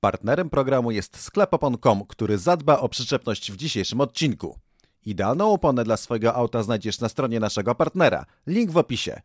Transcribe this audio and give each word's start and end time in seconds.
Partnerem 0.00 0.50
programu 0.50 0.90
jest 0.90 1.20
sklep 1.20 1.54
opon.com, 1.54 2.04
który 2.04 2.38
zadba 2.38 2.78
o 2.78 2.88
przyczepność 2.88 3.52
w 3.52 3.56
dzisiejszym 3.56 4.00
odcinku. 4.00 4.58
Idealną 5.06 5.52
oponę 5.52 5.84
dla 5.84 5.96
swojego 5.96 6.34
auta 6.34 6.62
znajdziesz 6.62 7.00
na 7.00 7.08
stronie 7.08 7.40
naszego 7.40 7.74
partnera. 7.74 8.24
Link 8.46 8.70
w 8.70 8.76
opisie. 8.76 9.20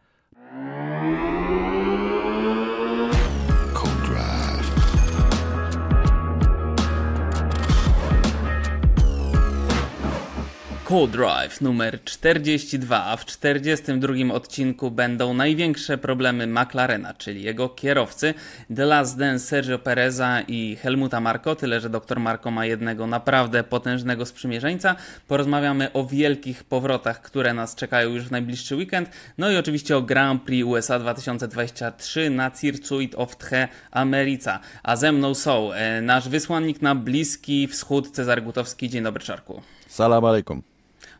Co-Drive 10.94 11.62
numer 11.62 12.04
42, 12.04 13.05
a 13.05 13.18
w 13.18 13.26
42 13.26 14.14
odcinku 14.34 14.91
będą 14.91 15.34
największe 15.34 15.98
problemy 15.98 16.48
McLarena, 16.48 17.14
czyli 17.14 17.44
jego 17.44 17.70
kierowcy, 17.70 18.34
The 18.76 18.86
Last 18.86 19.18
Dance 19.18 19.45
Sergio 19.45 19.80
Pereza 19.80 20.41
i 20.48 20.77
Helmuta 20.82 21.20
Marko, 21.20 21.55
tyle 21.55 21.80
że 21.82 21.90
dr 21.90 22.20
Marko 22.20 22.52
ma 22.52 22.66
jednego 22.66 23.08
naprawdę 23.08 23.64
potężnego 23.64 24.26
sprzymierzeńca. 24.26 24.95
Porozmawiamy 25.27 25.94
o 25.94 26.05
wielkich 26.05 26.64
powrotach, 26.64 27.22
które 27.22 27.53
nas 27.53 27.75
czekają 27.75 28.09
już 28.09 28.23
w 28.23 28.31
najbliższy 28.31 28.75
weekend, 28.75 29.09
no 29.38 29.52
i 29.52 29.58
oczywiście 29.58 29.98
o 29.98 30.02
Grand 30.02 30.44
Prix 30.44 30.66
USA 30.66 31.00
2023 31.00 32.30
na 32.30 32.52
Circuit 32.52 33.16
of 33.16 33.38
Tche 33.38 33.67
America. 33.91 34.59
A 34.84 34.95
ze 34.95 35.12
mną 35.12 35.34
są 35.34 35.73
e, 35.73 36.02
nasz 36.02 36.30
wysłannik 36.30 36.81
na 36.81 36.95
Bliski 36.95 37.67
Wschód, 37.67 38.12
Cezar 38.12 38.44
Gutowski. 38.44 38.89
Dzień 38.89 39.03
dobry, 39.03 39.23
Czarku. 39.23 39.62
Salam 39.88 40.25
alaikum. 40.25 40.73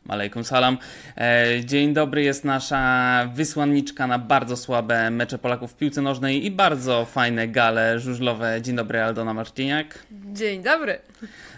Alejkum 0.07 0.43
salam. 0.43 0.77
E, 1.17 1.45
dzień 1.66 1.93
dobry, 1.93 2.23
jest 2.23 2.45
nasza 2.45 3.30
wysłanniczka 3.34 4.07
na 4.07 4.20
bardzo 4.20 4.57
słabe 4.57 5.09
mecze 5.09 5.38
Polaków 5.38 5.71
w 5.71 5.75
piłce 5.75 6.02
nożnej 6.02 6.45
i 6.45 6.52
bardzo 6.52 7.05
fajne 7.05 7.48
gale 7.48 7.99
żużlowe. 7.99 8.61
Dzień 8.61 8.75
dobry, 8.75 9.02
Aldona 9.02 9.34
Marciniak. 9.34 10.05
Dzień 10.11 10.63
dobry. 10.63 10.99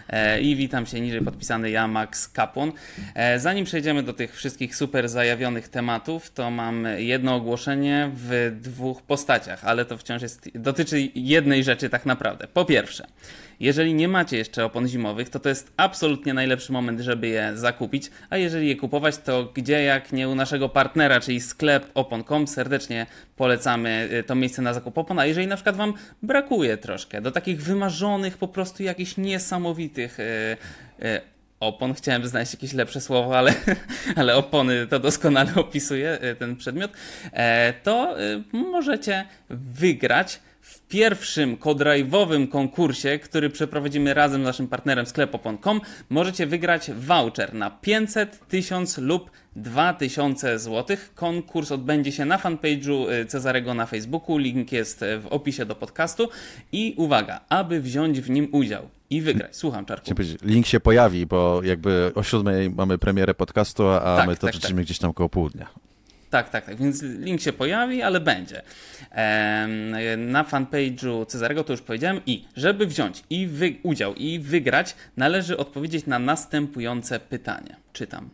E, 0.08 0.40
I 0.40 0.56
witam 0.56 0.86
się 0.86 1.00
niżej 1.00 1.20
podpisany 1.20 1.70
ja, 1.70 1.88
Max 1.88 2.28
Kapłon. 2.28 2.72
E, 3.14 3.40
zanim 3.40 3.64
przejdziemy 3.64 4.02
do 4.02 4.12
tych 4.12 4.36
wszystkich 4.36 4.76
super 4.76 5.08
zajawionych 5.08 5.68
tematów, 5.68 6.30
to 6.30 6.50
mam 6.50 6.86
jedno 6.96 7.34
ogłoszenie 7.34 8.10
w 8.14 8.56
dwóch 8.60 9.02
postaciach, 9.02 9.64
ale 9.64 9.84
to 9.84 9.98
wciąż 9.98 10.22
jest, 10.22 10.50
dotyczy 10.54 11.08
jednej 11.14 11.64
rzeczy 11.64 11.88
tak 11.90 12.06
naprawdę. 12.06 12.46
Po 12.46 12.64
pierwsze, 12.64 13.06
jeżeli 13.60 13.94
nie 13.94 14.08
macie 14.08 14.36
jeszcze 14.36 14.64
opon 14.64 14.88
zimowych, 14.88 15.28
to 15.28 15.40
to 15.40 15.48
jest 15.48 15.72
absolutnie 15.76 16.34
najlepszy 16.34 16.72
moment, 16.72 17.00
żeby 17.00 17.28
je 17.28 17.52
zakupić, 17.54 18.10
a 18.30 18.36
jeżeli 18.36 18.68
je 18.68 18.76
kupować, 18.76 19.18
to 19.18 19.52
gdzie 19.54 19.82
jak 19.82 20.12
nie 20.12 20.28
u 20.28 20.34
naszego 20.34 20.68
partnera, 20.68 21.20
czyli 21.20 21.40
sklep 21.40 21.90
opon.com, 21.94 22.46
serdecznie 22.46 23.06
polecamy 23.36 24.08
y, 24.12 24.22
to 24.22 24.34
miejsce 24.34 24.62
na 24.62 24.74
zakup 24.74 24.98
opon, 24.98 25.18
a 25.18 25.26
jeżeli 25.26 25.46
na 25.46 25.56
przykład 25.56 25.76
Wam 25.76 25.94
brakuje 26.22 26.76
troszkę 26.76 27.20
do 27.20 27.30
takich 27.30 27.62
wymarzonych, 27.62 28.38
po 28.38 28.48
prostu 28.48 28.82
jakichś 28.82 29.16
niesamowitych 29.16 30.18
yy, 30.98 31.08
yy, 31.08 31.20
opon, 31.60 31.94
chciałem 31.94 32.26
znaleźć 32.26 32.54
jakieś 32.54 32.72
lepsze 32.72 33.00
słowo, 33.00 33.38
ale, 33.38 33.54
ale 34.16 34.36
opony 34.36 34.86
to 34.86 34.98
doskonale 34.98 35.54
opisuje 35.54 36.18
y, 36.24 36.34
ten 36.34 36.56
przedmiot, 36.56 36.90
e, 37.32 37.72
to 37.82 38.20
y, 38.20 38.42
możecie 38.52 39.26
wygrać 39.50 40.40
pierwszym 40.88 41.56
kodrajwowym 41.56 42.48
konkursie, 42.48 43.18
który 43.18 43.50
przeprowadzimy 43.50 44.14
razem 44.14 44.42
z 44.42 44.44
naszym 44.44 44.68
partnerem 44.68 45.06
sklepopon.com, 45.06 45.80
możecie 46.10 46.46
wygrać 46.46 46.90
voucher 46.90 47.54
na 47.54 47.70
500, 47.70 48.48
1000 48.48 48.98
lub 48.98 49.30
2000 49.56 50.58
zł. 50.58 50.96
Konkurs 51.14 51.72
odbędzie 51.72 52.12
się 52.12 52.24
na 52.24 52.38
fanpage'u 52.38 53.10
y, 53.10 53.26
Cezarego 53.26 53.74
na 53.74 53.86
Facebooku, 53.86 54.38
link 54.38 54.72
jest 54.72 55.04
w 55.20 55.26
opisie 55.30 55.66
do 55.66 55.74
podcastu 55.74 56.28
i 56.72 56.94
uwaga, 56.96 57.40
aby 57.48 57.80
wziąć 57.80 58.20
w 58.20 58.30
nim 58.30 58.48
udział 58.52 58.88
i 59.10 59.20
wygrać. 59.20 59.56
Słucham, 59.56 59.86
Czarku. 59.86 60.10
Link 60.42 60.66
się 60.66 60.80
pojawi, 60.80 61.26
bo 61.26 61.60
jakby 61.64 62.12
o 62.14 62.22
siódmej 62.22 62.70
mamy 62.70 62.98
premierę 62.98 63.34
podcastu, 63.34 63.88
a 63.88 64.00
Tak, 64.00 64.28
my 64.28 64.36
to 64.36 64.46
tak, 64.46 64.56
tak. 64.56 64.74
gdzieś 64.74 64.98
tam 64.98 65.12
koło 65.12 65.28
południa. 65.28 65.85
Tak, 66.36 66.50
tak, 66.50 66.66
tak. 66.66 66.76
Więc 66.76 67.02
link 67.02 67.40
się 67.40 67.52
pojawi, 67.52 68.02
ale 68.02 68.20
będzie. 68.20 68.62
Na 70.16 70.44
fanpage'u 70.44 71.26
Cezarego 71.26 71.64
to 71.64 71.72
już 71.72 71.82
powiedziałem. 71.82 72.20
I 72.26 72.44
żeby 72.56 72.86
wziąć 72.86 73.24
i 73.30 73.46
wy, 73.46 73.74
udział 73.82 74.14
i 74.14 74.38
wygrać, 74.38 74.94
należy 75.16 75.56
odpowiedzieć 75.56 76.06
na 76.06 76.18
następujące 76.18 77.20
pytania. 77.20 77.76
Czytam. 77.92 78.30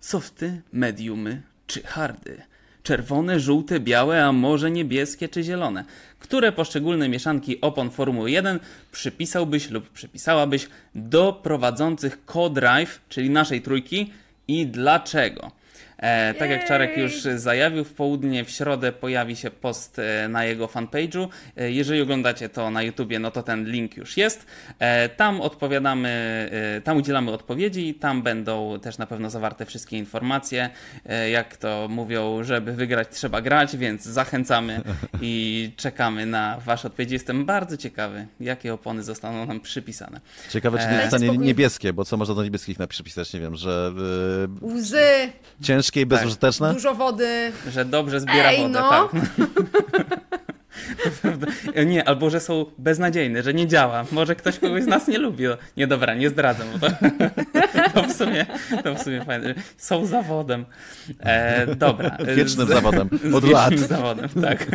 Softy, 0.00 0.62
mediumy 0.72 1.42
czy 1.66 1.82
hardy? 1.82 2.42
Czerwone, 2.82 3.40
żółte, 3.40 3.80
białe, 3.80 4.24
a 4.24 4.32
może 4.32 4.70
niebieskie 4.70 5.28
czy 5.28 5.42
zielone? 5.42 5.84
Które 6.18 6.52
poszczególne 6.52 7.08
mieszanki 7.08 7.60
opon 7.60 7.90
Formuły 7.90 8.30
1 8.30 8.60
przypisałbyś 8.92 9.70
lub 9.70 9.90
przypisałabyś 9.90 10.68
do 10.94 11.32
prowadzących 11.32 12.18
co-drive, 12.32 13.00
czyli 13.08 13.30
naszej 13.30 13.62
trójki 13.62 14.12
i 14.48 14.66
dlaczego? 14.66 15.50
E, 15.98 16.34
tak 16.34 16.50
jak 16.50 16.68
Czarek 16.68 16.96
już 16.96 17.22
zajawił, 17.22 17.84
w 17.84 17.94
południe 17.94 18.44
w 18.44 18.50
środę 18.50 18.92
pojawi 18.92 19.36
się 19.36 19.50
post 19.50 19.98
e, 19.98 20.28
na 20.28 20.44
jego 20.44 20.66
fanpage'u. 20.66 21.28
E, 21.56 21.70
jeżeli 21.70 22.02
oglądacie 22.02 22.48
to 22.48 22.70
na 22.70 22.82
YouTubie, 22.82 23.18
no 23.18 23.30
to 23.30 23.42
ten 23.42 23.70
link 23.70 23.96
już 23.96 24.16
jest. 24.16 24.46
E, 24.78 25.08
tam 25.08 25.40
odpowiadamy, 25.40 26.08
e, 26.76 26.80
tam 26.80 26.96
udzielamy 26.96 27.30
odpowiedzi, 27.30 27.94
tam 27.94 28.22
będą 28.22 28.80
też 28.80 28.98
na 28.98 29.06
pewno 29.06 29.30
zawarte 29.30 29.66
wszystkie 29.66 29.98
informacje. 29.98 30.70
E, 31.06 31.30
jak 31.30 31.56
to 31.56 31.86
mówią, 31.90 32.44
żeby 32.44 32.72
wygrać 32.72 33.08
trzeba 33.10 33.40
grać, 33.40 33.76
więc 33.76 34.02
zachęcamy 34.02 34.80
i 35.20 35.70
czekamy 35.76 36.26
na 36.26 36.58
wasze 36.64 36.88
odpowiedzi. 36.88 37.14
Jestem 37.14 37.44
bardzo 37.44 37.76
ciekawy, 37.76 38.26
jakie 38.40 38.74
opony 38.74 39.02
zostaną 39.02 39.46
nam 39.46 39.60
przypisane. 39.60 40.20
Ciekawe, 40.50 40.78
czy 40.78 40.94
nie 40.94 41.00
zostanie 41.00 41.38
niebieskie, 41.38 41.92
bo 41.92 42.04
co 42.04 42.16
można 42.16 42.34
do 42.34 42.44
niebieskich 42.44 42.78
na 42.78 42.86
przypisać? 42.86 43.32
Nie 43.32 43.40
wiem, 43.40 43.56
że 43.56 43.92
Łzy, 44.62 45.32
ciężkie 45.86 46.00
i 46.00 46.06
bezużyteczne? 46.06 46.72
dużo 46.74 46.94
wody. 46.94 47.52
Że 47.70 47.84
dobrze 47.84 48.20
zbiera 48.20 48.50
Ej, 48.50 48.58
wodę, 48.62 48.80
no. 48.80 48.90
tak. 48.90 49.10
Nie, 51.86 52.08
albo 52.08 52.30
że 52.30 52.40
są 52.40 52.66
beznadziejne, 52.78 53.42
że 53.42 53.54
nie 53.54 53.66
działa. 53.66 54.04
Może 54.12 54.36
ktoś 54.36 54.58
kogoś 54.58 54.82
z 54.82 54.86
nas 54.86 55.08
nie 55.08 55.18
lubi. 55.18 55.44
No, 55.44 55.56
Nie 55.76 55.86
dobra, 55.86 56.14
nie 56.14 56.30
zdradzam. 56.30 56.66
Bo 56.80 56.86
to, 56.88 56.94
to, 57.94 58.02
w 58.02 58.12
sumie, 58.12 58.46
to 58.84 58.94
w 58.94 59.02
sumie 59.02 59.24
fajne. 59.24 59.54
Są 59.76 60.06
zawodem. 60.06 60.64
E, 61.20 61.66
dobra. 61.76 62.16
Wiecznym 62.36 62.66
Z- 62.66 62.70
zawodem, 62.70 63.08
z 63.24 63.34
od 63.34 63.44
wiecznym 63.44 63.80
lat. 63.80 63.88
zawodem, 63.88 64.28
tak. 64.42 64.66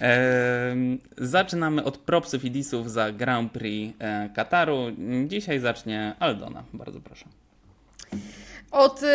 E, 0.00 0.76
zaczynamy 1.18 1.84
od 1.84 1.98
propsów 1.98 2.44
i 2.44 2.50
disów 2.50 2.90
za 2.90 3.12
Grand 3.12 3.52
Prix 3.52 3.94
e, 3.98 4.30
Kataru. 4.34 4.86
Dzisiaj 5.26 5.60
zacznie 5.60 6.14
Aldona. 6.18 6.62
Bardzo 6.72 7.00
proszę. 7.00 7.24
Od 8.76 9.02
y, 9.02 9.06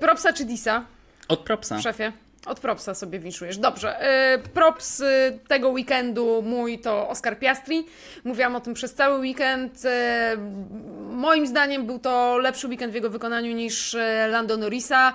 propsa 0.00 0.32
czy 0.32 0.44
disa, 0.44 0.84
Od 1.28 1.40
propsa. 1.40 1.80
szefie? 1.80 2.12
Od 2.46 2.60
propsa 2.60 2.94
sobie 2.94 3.18
winszujesz. 3.18 3.58
Dobrze. 3.58 3.96
Y, 4.34 4.48
props 4.48 5.00
y, 5.00 5.38
tego 5.48 5.68
weekendu 5.68 6.42
mój 6.42 6.78
to 6.78 7.08
Oscar 7.08 7.38
Piastri. 7.38 7.86
Mówiłam 8.24 8.56
o 8.56 8.60
tym 8.60 8.74
przez 8.74 8.94
cały 8.94 9.18
weekend. 9.18 9.84
Y, 9.84 9.88
moim 11.10 11.46
zdaniem 11.46 11.86
był 11.86 11.98
to 11.98 12.38
lepszy 12.38 12.68
weekend 12.68 12.92
w 12.92 12.94
jego 12.94 13.10
wykonaniu 13.10 13.52
niż 13.52 13.96
Lando 14.28 14.56
Norrisa. 14.56 15.12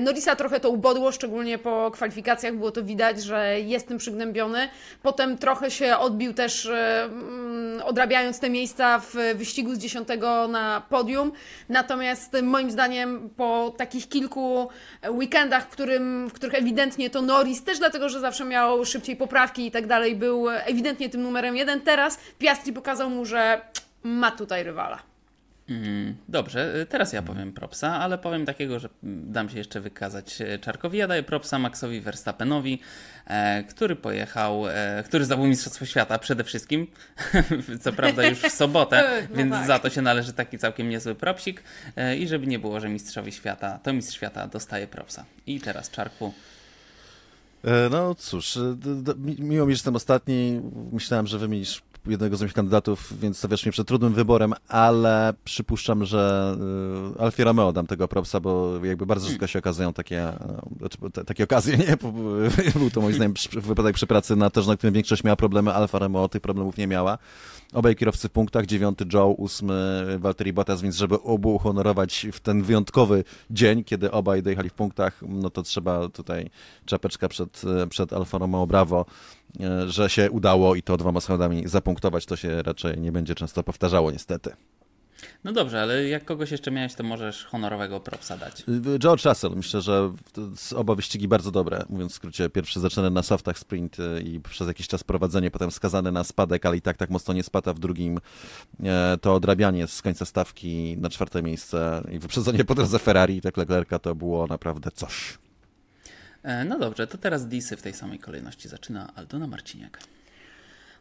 Norrisa 0.00 0.36
trochę 0.36 0.60
to 0.60 0.70
ubodło, 0.70 1.12
szczególnie 1.12 1.58
po 1.58 1.90
kwalifikacjach 1.90 2.54
było 2.54 2.70
to 2.70 2.82
widać, 2.82 3.22
że 3.22 3.60
jest 3.60 3.88
tym 3.88 3.98
przygnębiony. 3.98 4.68
Potem 5.02 5.38
trochę 5.38 5.70
się 5.70 5.96
odbił 5.96 6.34
też 6.34 6.66
mm, 6.66 7.82
odrabiając 7.84 8.40
te 8.40 8.50
miejsca 8.50 8.98
w 8.98 9.14
wyścigu 9.34 9.74
z 9.74 9.78
10 9.78 10.08
na 10.48 10.82
podium. 10.88 11.32
Natomiast 11.68 12.36
moim 12.42 12.70
zdaniem 12.70 13.30
po 13.36 13.74
takich 13.76 14.08
kilku 14.08 14.68
weekendach, 15.10 15.64
w, 15.64 15.68
którym, 15.68 16.28
w 16.28 16.32
których 16.32 16.61
ewidentnie 16.62 17.10
to 17.10 17.22
Norris, 17.22 17.64
też 17.64 17.78
dlatego, 17.78 18.08
że 18.08 18.20
zawsze 18.20 18.44
miał 18.44 18.84
szybciej 18.84 19.16
poprawki 19.16 19.66
i 19.66 19.70
tak 19.70 19.86
dalej, 19.86 20.16
był 20.16 20.50
ewidentnie 20.50 21.08
tym 21.08 21.22
numerem 21.22 21.56
jeden. 21.56 21.80
Teraz 21.80 22.18
Piastri 22.38 22.72
pokazał 22.72 23.10
mu, 23.10 23.24
że 23.24 23.60
ma 24.02 24.30
tutaj 24.30 24.64
rywala. 24.64 25.12
Mm, 25.68 26.16
Dobrze, 26.28 26.80
y, 26.80 26.86
teraz 26.86 27.12
ja 27.12 27.22
powiem 27.22 27.52
propsa, 27.52 28.00
ale 28.00 28.18
powiem 28.18 28.46
takiego, 28.46 28.78
że 28.78 28.88
dam 29.02 29.48
się 29.48 29.58
jeszcze 29.58 29.80
wykazać 29.80 30.40
e, 30.40 30.58
Czarkowi. 30.58 30.98
Ja 30.98 31.08
daję 31.08 31.22
propsa 31.22 31.58
Maxowi 31.58 32.00
Verstappenowi, 32.00 32.80
e, 33.26 33.62
który 33.64 33.96
pojechał, 33.96 34.68
e, 34.68 35.02
który 35.06 35.24
zdobył 35.24 35.46
Mistrzostwo 35.46 35.86
Świata 35.86 36.18
przede 36.18 36.44
wszystkim, 36.44 36.86
co 37.82 37.92
prawda 37.92 38.26
już 38.26 38.38
w 38.38 38.50
sobotę, 38.50 39.04
No 39.30 39.36
więc 39.36 39.52
tak. 39.52 39.66
za 39.66 39.78
to 39.78 39.90
się 39.90 40.02
należy 40.02 40.32
taki 40.32 40.58
całkiem 40.58 40.88
niezły 40.88 41.14
propsik. 41.14 41.62
E, 41.96 42.16
I 42.16 42.28
żeby 42.28 42.46
nie 42.46 42.58
było, 42.58 42.80
że 42.80 42.88
mistrzowi 42.88 43.32
świata, 43.32 43.78
to 43.82 43.92
mistrz 43.92 44.16
świata 44.16 44.46
dostaje 44.46 44.86
propsa. 44.86 45.24
I 45.46 45.60
teraz 45.60 45.90
Czarku. 45.90 46.32
E, 47.64 47.88
No 47.90 48.14
cóż, 48.14 48.56
e, 48.56 48.76
miło 49.38 49.66
mi, 49.66 49.72
że 49.72 49.74
jestem 49.74 49.96
ostatni. 49.96 50.60
Myślałem, 50.92 51.26
że 51.26 51.38
wymienisz 51.38 51.82
jednego 52.06 52.36
z 52.36 52.40
moich 52.40 52.52
kandydatów, 52.52 53.20
więc 53.20 53.38
stawiasz 53.38 53.64
mnie 53.66 53.72
przed 53.72 53.88
trudnym 53.88 54.12
wyborem, 54.12 54.54
ale 54.68 55.34
przypuszczam, 55.44 56.04
że 56.04 56.54
y, 57.16 57.20
Alfie 57.20 57.44
Romeo 57.44 57.72
dam 57.72 57.86
tego 57.86 58.08
propsa, 58.08 58.40
bo 58.40 58.84
jakby 58.84 59.06
bardzo 59.06 59.28
rzadko 59.28 59.46
się 59.46 59.58
okazują 59.58 59.92
takie, 59.92 60.28
y, 61.18 61.24
takie 61.24 61.44
okazje, 61.44 61.76
nie? 61.76 61.96
Był 62.80 62.90
to 62.90 63.00
moim 63.00 63.14
zdaniem 63.14 63.34
wypadek 63.52 63.94
przy 63.94 64.06
pracy 64.06 64.36
na 64.36 64.50
torze, 64.50 64.70
na 64.70 64.76
którym 64.76 64.94
większość 64.94 65.24
miała 65.24 65.36
problemy, 65.36 65.72
Alfa 65.72 65.98
Romeo 65.98 66.28
tych 66.28 66.42
problemów 66.42 66.76
nie 66.76 66.86
miała. 66.86 67.18
Obaj 67.72 67.96
kierowcy 67.96 68.28
w 68.28 68.32
punktach, 68.32 68.66
dziewiąty 68.66 69.04
Joe, 69.12 69.34
ósmy 69.38 70.04
Valtteri 70.18 70.52
Bottas, 70.52 70.82
więc 70.82 70.96
żeby 70.96 71.22
obu 71.22 71.54
uhonorować 71.54 72.26
w 72.32 72.40
ten 72.40 72.62
wyjątkowy 72.62 73.24
dzień, 73.50 73.84
kiedy 73.84 74.10
obaj 74.10 74.42
dojechali 74.42 74.68
w 74.70 74.72
punktach, 74.72 75.22
no 75.28 75.50
to 75.50 75.62
trzeba 75.62 76.08
tutaj 76.08 76.50
czapeczka 76.84 77.28
przed, 77.28 77.62
przed 77.88 78.12
Alfa 78.12 78.38
Romeo 78.38 78.66
Bravo, 78.66 79.06
e, 79.60 79.90
że 79.90 80.10
się 80.10 80.30
udało 80.30 80.74
i 80.74 80.82
to 80.82 80.96
dwoma 80.96 81.20
schodami 81.20 81.68
zapunktować, 81.68 81.91
to 82.00 82.36
się 82.36 82.62
raczej 82.62 83.00
nie 83.00 83.12
będzie 83.12 83.34
często 83.34 83.62
powtarzało 83.62 84.10
niestety. 84.10 84.56
No 85.44 85.52
dobrze, 85.52 85.82
ale 85.82 86.08
jak 86.08 86.24
kogoś 86.24 86.50
jeszcze 86.50 86.70
miałeś, 86.70 86.94
to 86.94 87.02
możesz 87.02 87.44
honorowego 87.44 88.00
propsa 88.00 88.38
dać. 88.38 88.64
George 88.98 89.24
Russell, 89.24 89.52
myślę, 89.56 89.80
że 89.80 90.12
oba 90.76 90.94
wyścigi 90.94 91.28
bardzo 91.28 91.50
dobre. 91.50 91.84
Mówiąc 91.88 92.12
w 92.12 92.14
skrócie, 92.14 92.50
pierwszy 92.50 92.80
zaczynany 92.80 93.10
na 93.10 93.22
softach 93.22 93.58
sprint 93.58 93.98
y, 93.98 94.22
i 94.22 94.40
przez 94.40 94.68
jakiś 94.68 94.88
czas 94.88 95.04
prowadzenie, 95.04 95.50
potem 95.50 95.70
skazany 95.70 96.12
na 96.12 96.24
spadek, 96.24 96.66
ale 96.66 96.76
i 96.76 96.80
tak 96.80 96.96
tak 96.96 97.10
mocno 97.10 97.34
nie 97.34 97.42
spada. 97.42 97.72
W 97.74 97.78
drugim 97.78 98.20
e, 98.84 99.18
to 99.20 99.34
odrabianie 99.34 99.86
z 99.86 100.02
końca 100.02 100.24
stawki 100.24 100.96
na 100.98 101.10
czwarte 101.10 101.42
miejsce 101.42 102.02
i 102.12 102.18
wyprzedzenie 102.18 102.64
po 102.70 102.74
drodze 102.74 102.98
Ferrari 102.98 103.36
i 103.36 103.40
tak 103.40 103.56
Leclerca 103.56 103.98
to 103.98 104.14
było 104.14 104.46
naprawdę 104.46 104.90
coś. 104.90 105.38
E, 106.42 106.64
no 106.64 106.78
dobrze, 106.78 107.06
to 107.06 107.18
teraz 107.18 107.48
Disy 107.48 107.76
w 107.76 107.82
tej 107.82 107.94
samej 107.94 108.18
kolejności 108.18 108.68
zaczyna 108.68 109.14
Aldona 109.14 109.46
Marciniak. 109.46 109.98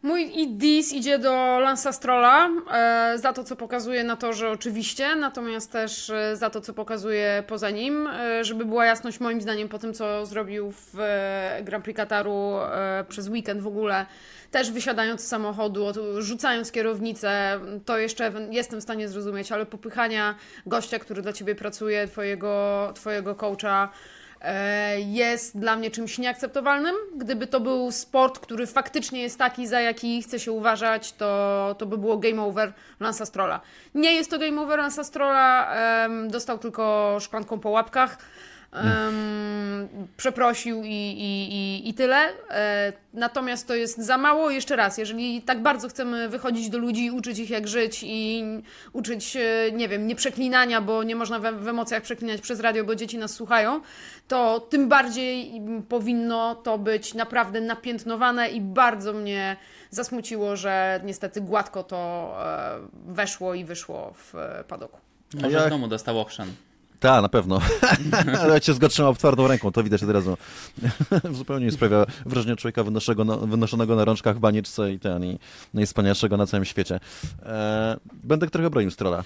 Mój 0.03 0.39
Idis 0.39 0.94
idzie 0.94 1.19
do 1.19 1.59
Lansa 1.59 1.92
Strolla 1.92 2.50
e, 2.71 3.18
za 3.18 3.33
to, 3.33 3.44
co 3.44 3.56
pokazuje 3.56 4.03
na 4.03 4.15
torze 4.15 4.50
oczywiście, 4.50 5.15
natomiast 5.15 5.71
też 5.71 6.09
e, 6.09 6.36
za 6.36 6.50
to, 6.50 6.62
co 6.62 6.74
pokazuje 6.74 7.44
poza 7.48 7.69
nim. 7.69 8.07
E, 8.07 8.44
żeby 8.44 8.65
była 8.65 8.86
jasność, 8.86 9.19
moim 9.19 9.42
zdaniem 9.42 9.69
po 9.69 9.80
tym, 9.80 9.94
co 9.94 10.25
zrobił 10.25 10.71
w 10.71 11.00
e, 11.00 11.62
Grand 11.63 11.83
Prix 11.83 11.98
Kataru 11.98 12.57
e, 12.57 13.06
przez 13.09 13.27
weekend 13.27 13.62
w 13.62 13.68
ogóle, 13.68 14.06
też 14.51 14.71
wysiadając 14.71 15.21
z 15.21 15.27
samochodu, 15.27 15.86
rzucając 16.19 16.71
kierownicę, 16.71 17.59
to 17.86 17.97
jeszcze 17.97 18.31
jestem 18.50 18.80
w 18.80 18.83
stanie 18.83 19.09
zrozumieć, 19.09 19.51
ale 19.51 19.65
popychania 19.65 20.36
gościa, 20.65 21.00
który 21.00 21.21
dla 21.21 21.33
Ciebie 21.33 21.56
pracuje, 21.56 22.07
Twojego, 22.07 22.92
twojego 22.95 23.36
coacha, 23.36 23.89
jest 24.97 25.59
dla 25.59 25.75
mnie 25.75 25.91
czymś 25.91 26.17
nieakceptowalnym. 26.17 26.95
Gdyby 27.15 27.47
to 27.47 27.59
był 27.59 27.91
sport, 27.91 28.39
który 28.39 28.67
faktycznie 28.67 29.21
jest 29.21 29.38
taki, 29.38 29.67
za 29.67 29.81
jaki 29.81 30.21
chce 30.23 30.39
się 30.39 30.51
uważać, 30.51 31.13
to, 31.13 31.75
to 31.77 31.85
by 31.85 31.97
było 31.97 32.17
game 32.17 32.41
over 32.41 32.73
Lansa 32.99 33.25
Strolla. 33.25 33.61
Nie 33.95 34.13
jest 34.13 34.31
to 34.31 34.39
game 34.39 34.61
over 34.61 34.79
Lansa 34.79 35.03
Strolla, 35.03 35.73
dostał 36.27 36.57
tylko 36.57 37.17
szklanką 37.19 37.59
po 37.59 37.69
łapkach. 37.69 38.17
Um, 38.73 39.88
przeprosił 40.18 40.83
i, 40.83 40.88
i, 40.89 41.53
i, 41.53 41.89
i 41.89 41.94
tyle. 41.94 42.18
E, 42.50 42.94
natomiast 43.13 43.68
to 43.68 43.75
jest 43.75 43.97
za 43.97 44.18
mało. 44.18 44.50
Jeszcze 44.50 44.75
raz, 44.75 44.97
jeżeli 44.97 45.41
tak 45.41 45.62
bardzo 45.62 45.89
chcemy 45.89 46.29
wychodzić 46.29 46.69
do 46.69 46.77
ludzi, 46.77 47.12
uczyć 47.12 47.39
ich 47.39 47.50
jak 47.50 47.68
żyć 47.68 48.03
i 48.03 48.44
uczyć, 48.94 49.35
e, 49.35 49.71
nie 49.71 49.88
wiem, 49.89 50.07
nie 50.07 50.15
przeklinania, 50.15 50.81
bo 50.81 51.03
nie 51.03 51.15
można 51.15 51.39
w, 51.39 51.44
w 51.44 51.68
emocjach 51.68 52.03
przeklinać 52.03 52.41
przez 52.41 52.59
radio, 52.59 52.83
bo 52.83 52.95
dzieci 52.95 53.18
nas 53.18 53.33
słuchają, 53.33 53.81
to 54.27 54.59
tym 54.59 54.89
bardziej 54.89 55.62
powinno 55.89 56.56
to 56.56 56.77
być 56.77 57.13
naprawdę 57.13 57.62
napiętnowane 57.62 58.50
i 58.50 58.62
bardzo 58.62 59.13
mnie 59.13 59.57
zasmuciło, 59.89 60.56
że 60.56 61.01
niestety 61.03 61.41
gładko 61.41 61.83
to 61.83 62.33
e, 62.39 62.79
weszło 63.06 63.53
i 63.53 63.65
wyszło 63.65 64.13
w 64.13 64.35
e, 64.35 64.63
padoku. 64.68 65.00
Może 65.41 65.57
ja... 65.57 65.68
w 65.68 65.69
domu 65.69 65.88
dostał 65.88 66.19
okrzan. 66.19 66.47
Tak, 67.01 67.21
na 67.21 67.30
pewno. 67.30 67.62
Ale 68.42 68.62
cię 68.62 68.74
zgotrzymał 68.74 69.15
twardą 69.15 69.48
ręką, 69.48 69.71
to 69.71 69.83
widać 69.83 70.03
od 70.03 70.09
razu. 70.09 70.38
Zupełnie 71.38 71.65
nie 71.65 71.71
sprawia 71.71 72.06
wrażenia 72.25 72.56
człowieka 72.56 72.83
wynoszonego 73.42 73.95
na 73.95 74.06
rączkach 74.06 74.38
w 74.38 74.39
banieczce 74.39 74.94
i 74.94 75.00
ten, 75.00 75.25
i 75.25 75.39
najwspanialszego 75.74 76.38
na 76.38 76.48
całym 76.48 76.65
świecie. 76.65 77.00
E, 77.44 77.98
będę 78.24 78.48
trochę 78.48 78.69
bronił 78.69 78.92
Strola. 78.92 79.24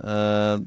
E, 0.00 0.58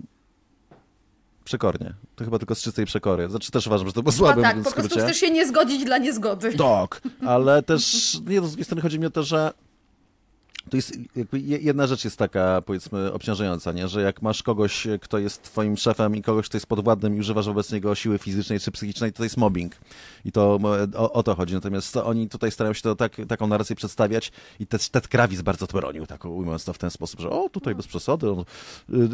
przekornie. 1.44 1.94
To 2.16 2.24
chyba 2.26 2.40
tylko 2.40 2.56
z 2.56 2.62
czystej 2.62 2.86
przekory. 2.86 3.30
Znaczy 3.30 3.52
też 3.52 3.68
uważam, 3.68 3.88
że 3.88 3.94
to 3.94 4.04
było 4.04 4.14
słabe. 4.14 4.42
tak, 4.42 4.64
po 4.64 4.72
prostu 4.72 5.00
chcesz 5.00 5.18
się 5.18 5.32
nie 5.32 5.48
zgodzić 5.48 5.86
dla 5.86 5.98
niezgody. 5.98 6.54
Tak, 6.54 7.02
ale 7.26 7.64
też 7.64 8.14
nie, 8.28 8.42
z 8.42 8.48
drugiej 8.48 8.66
strony 8.66 8.82
chodzi 8.82 9.00
mi 9.00 9.06
o 9.06 9.12
to, 9.12 9.24
że 9.24 9.52
to 10.70 10.78
jest 10.78 11.00
jedna 11.44 11.88
rzecz 11.88 12.04
jest 12.04 12.18
taka, 12.18 12.62
powiedzmy, 12.66 13.14
obciążająca, 13.14 13.72
nie? 13.72 13.88
że 13.88 14.02
jak 14.02 14.22
masz 14.22 14.44
kogoś, 14.44 14.88
kto 15.02 15.20
jest 15.20 15.44
twoim 15.44 15.78
szefem 15.78 16.16
i 16.16 16.22
kogoś, 16.22 16.46
kto 16.46 16.58
jest 16.58 16.68
podwładnym 16.68 17.16
i 17.16 17.20
używasz 17.20 17.46
wobec 17.46 17.72
niego 17.72 17.96
siły 17.96 18.18
fizycznej 18.18 18.60
czy 18.60 18.72
psychicznej, 18.72 19.12
to, 19.12 19.18
to 19.18 19.24
jest 19.24 19.38
mobbing. 19.38 19.76
I 20.26 20.32
to 20.32 20.60
o, 20.96 21.12
o, 21.12 21.24
to 21.24 21.36
chodzi. 21.36 21.54
Natomiast 21.54 21.98
oni 21.98 22.30
tutaj 22.30 22.52
starają 22.52 22.74
się 22.74 22.82
to 22.82 22.96
tak, 22.96 23.16
taką 23.28 23.48
narrację 23.48 23.76
przedstawiać 23.76 24.32
i 24.60 24.68
Ted 24.68 25.08
Krawis 25.08 25.42
bardzo 25.42 25.68
to 25.68 25.78
bronił, 25.78 26.06
tak 26.06 26.26
ujmując 26.26 26.66
to 26.66 26.74
w 26.74 26.78
ten 26.78 26.92
sposób, 26.92 27.20
że 27.20 27.30
o, 27.30 27.50
tutaj 27.50 27.76
bez 27.76 27.88
przesady, 27.88 28.32
on, 28.32 28.44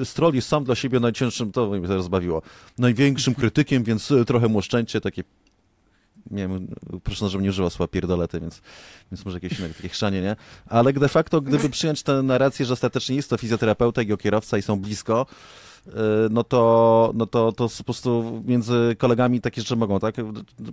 y, 0.02 0.06
Stroll 0.06 0.36
jest 0.36 0.48
sam 0.48 0.64
dla 0.64 0.76
siebie 0.76 1.00
najcięższym, 1.00 1.52
to 1.52 1.70
mnie 1.70 1.88
rozbawiło, 1.88 2.42
największym 2.78 3.36
krytykiem, 3.36 3.84
więc 3.84 4.12
y, 4.12 4.26
trochę 4.26 4.48
mu 4.48 4.58
oszczędźcie, 4.58 5.02
takie 5.02 5.24
miałem, 6.32 6.68
proszę, 7.04 7.30
żebym 7.30 7.44
nie 7.44 7.50
używał 7.50 7.70
słowa 7.70 7.88
pierdolety, 7.88 8.40
więc, 8.40 8.62
więc 9.12 9.26
może 9.26 9.38
jakieś 9.38 9.60
inne 9.60 9.70
takie 9.70 9.90
chrzanie, 9.90 10.22
nie? 10.22 10.36
Ale 10.66 10.94
de 10.94 11.10
facto, 11.10 11.42
gdyby 11.42 11.70
przyjąć 11.70 12.04
tę 12.04 12.24
narrację, 12.24 12.66
że 12.66 12.74
ostatecznie 12.74 13.16
jest 13.16 13.30
to 13.30 13.38
fizjoterapeuta 13.38 14.02
i 14.02 14.18
kierowca 14.18 14.58
i 14.58 14.62
są 14.62 14.80
blisko, 14.80 15.26
no 16.30 16.44
to, 16.44 17.12
no 17.16 17.26
to, 17.26 17.52
to 17.52 17.70
po 17.78 17.84
prostu 17.84 18.42
między 18.46 18.96
kolegami 18.98 19.42
takie 19.42 19.62
rzeczy 19.62 19.76
mogą, 19.76 20.00
tak? 20.00 20.16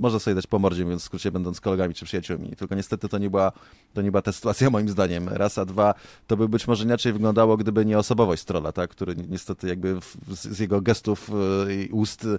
Można 0.01 0.19
sobie 0.19 0.35
dać 0.35 0.47
po 0.47 0.59
mordzie, 0.59 0.85
więc 0.85 1.03
w 1.03 1.05
skrócie 1.05 1.33
będąc 1.33 1.61
kolegami 1.61 1.95
czy 1.95 2.05
przyjaciółmi. 2.05 2.57
Tylko 2.57 2.75
niestety 2.75 3.09
to 3.09 3.19
nie 3.19 3.31
była, 3.31 3.53
to 3.95 4.03
nie 4.03 4.11
była 4.11 4.23
ta 4.23 4.33
sytuacja 4.33 4.71
moim 4.71 4.89
zdaniem. 4.89 5.29
Raz, 5.29 5.59
a 5.59 5.65
dwa, 5.65 5.95
to 6.27 6.37
by 6.37 6.49
być 6.49 6.67
może 6.67 6.85
inaczej 6.85 7.13
wyglądało, 7.13 7.57
gdyby 7.57 7.85
nie 7.85 7.99
osobowość 7.99 8.43
Strola, 8.43 8.73
tak? 8.73 8.91
Który 8.91 9.15
niestety 9.29 9.69
jakby 9.69 9.99
z, 10.29 10.59
jego 10.59 10.81
gestów 10.81 11.31
y, 11.69 11.75
i 11.75 11.89
ust 11.89 12.25
y, 12.25 12.39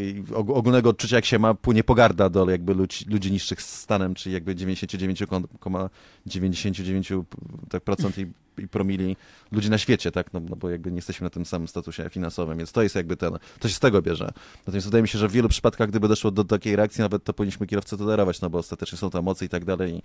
i 0.00 0.24
ogólnego 0.36 0.90
odczucia, 0.90 1.16
jak 1.16 1.24
się 1.24 1.38
ma, 1.38 1.54
płynie 1.54 1.84
pogarda 1.84 2.28
do 2.28 2.50
jakby 2.50 2.74
ludzi, 2.74 3.04
ludzi 3.08 3.32
niższych 3.32 3.62
stanem, 3.62 4.14
czyli 4.14 4.32
jakby 4.32 4.54
99,99% 4.54 7.24
tak 7.68 7.82
procent 7.82 8.18
i 8.18 8.26
i 8.60 8.68
promili 8.68 9.16
ludzi 9.52 9.70
na 9.70 9.78
świecie, 9.78 10.12
tak? 10.12 10.32
No, 10.32 10.40
no, 10.40 10.56
bo 10.56 10.70
jakby 10.70 10.90
nie 10.90 10.96
jesteśmy 10.96 11.24
na 11.24 11.30
tym 11.30 11.46
samym 11.46 11.68
statusie 11.68 12.10
finansowym, 12.10 12.58
więc 12.58 12.72
to 12.72 12.82
jest 12.82 12.94
jakby 12.94 13.16
ten, 13.16 13.38
to 13.60 13.68
się 13.68 13.74
z 13.74 13.80
tego 13.80 14.02
bierze. 14.02 14.32
Natomiast 14.58 14.86
wydaje 14.86 15.02
mi 15.02 15.08
się, 15.08 15.18
że 15.18 15.28
w 15.28 15.32
wielu 15.32 15.48
przypadkach, 15.48 15.88
gdyby 15.88 16.08
doszło 16.08 16.30
do 16.30 16.44
takiej 16.44 16.76
reakcji, 16.76 17.02
nawet 17.02 17.24
to 17.24 17.32
powinniśmy 17.32 17.66
kierowcy 17.66 17.98
tolerować, 17.98 18.40
no 18.40 18.50
bo 18.50 18.58
ostatecznie 18.58 18.98
są 18.98 19.10
to 19.10 19.18
emocje 19.18 19.46
i 19.46 19.48
tak 19.48 19.64
dalej. 19.64 19.94
I 19.94 20.02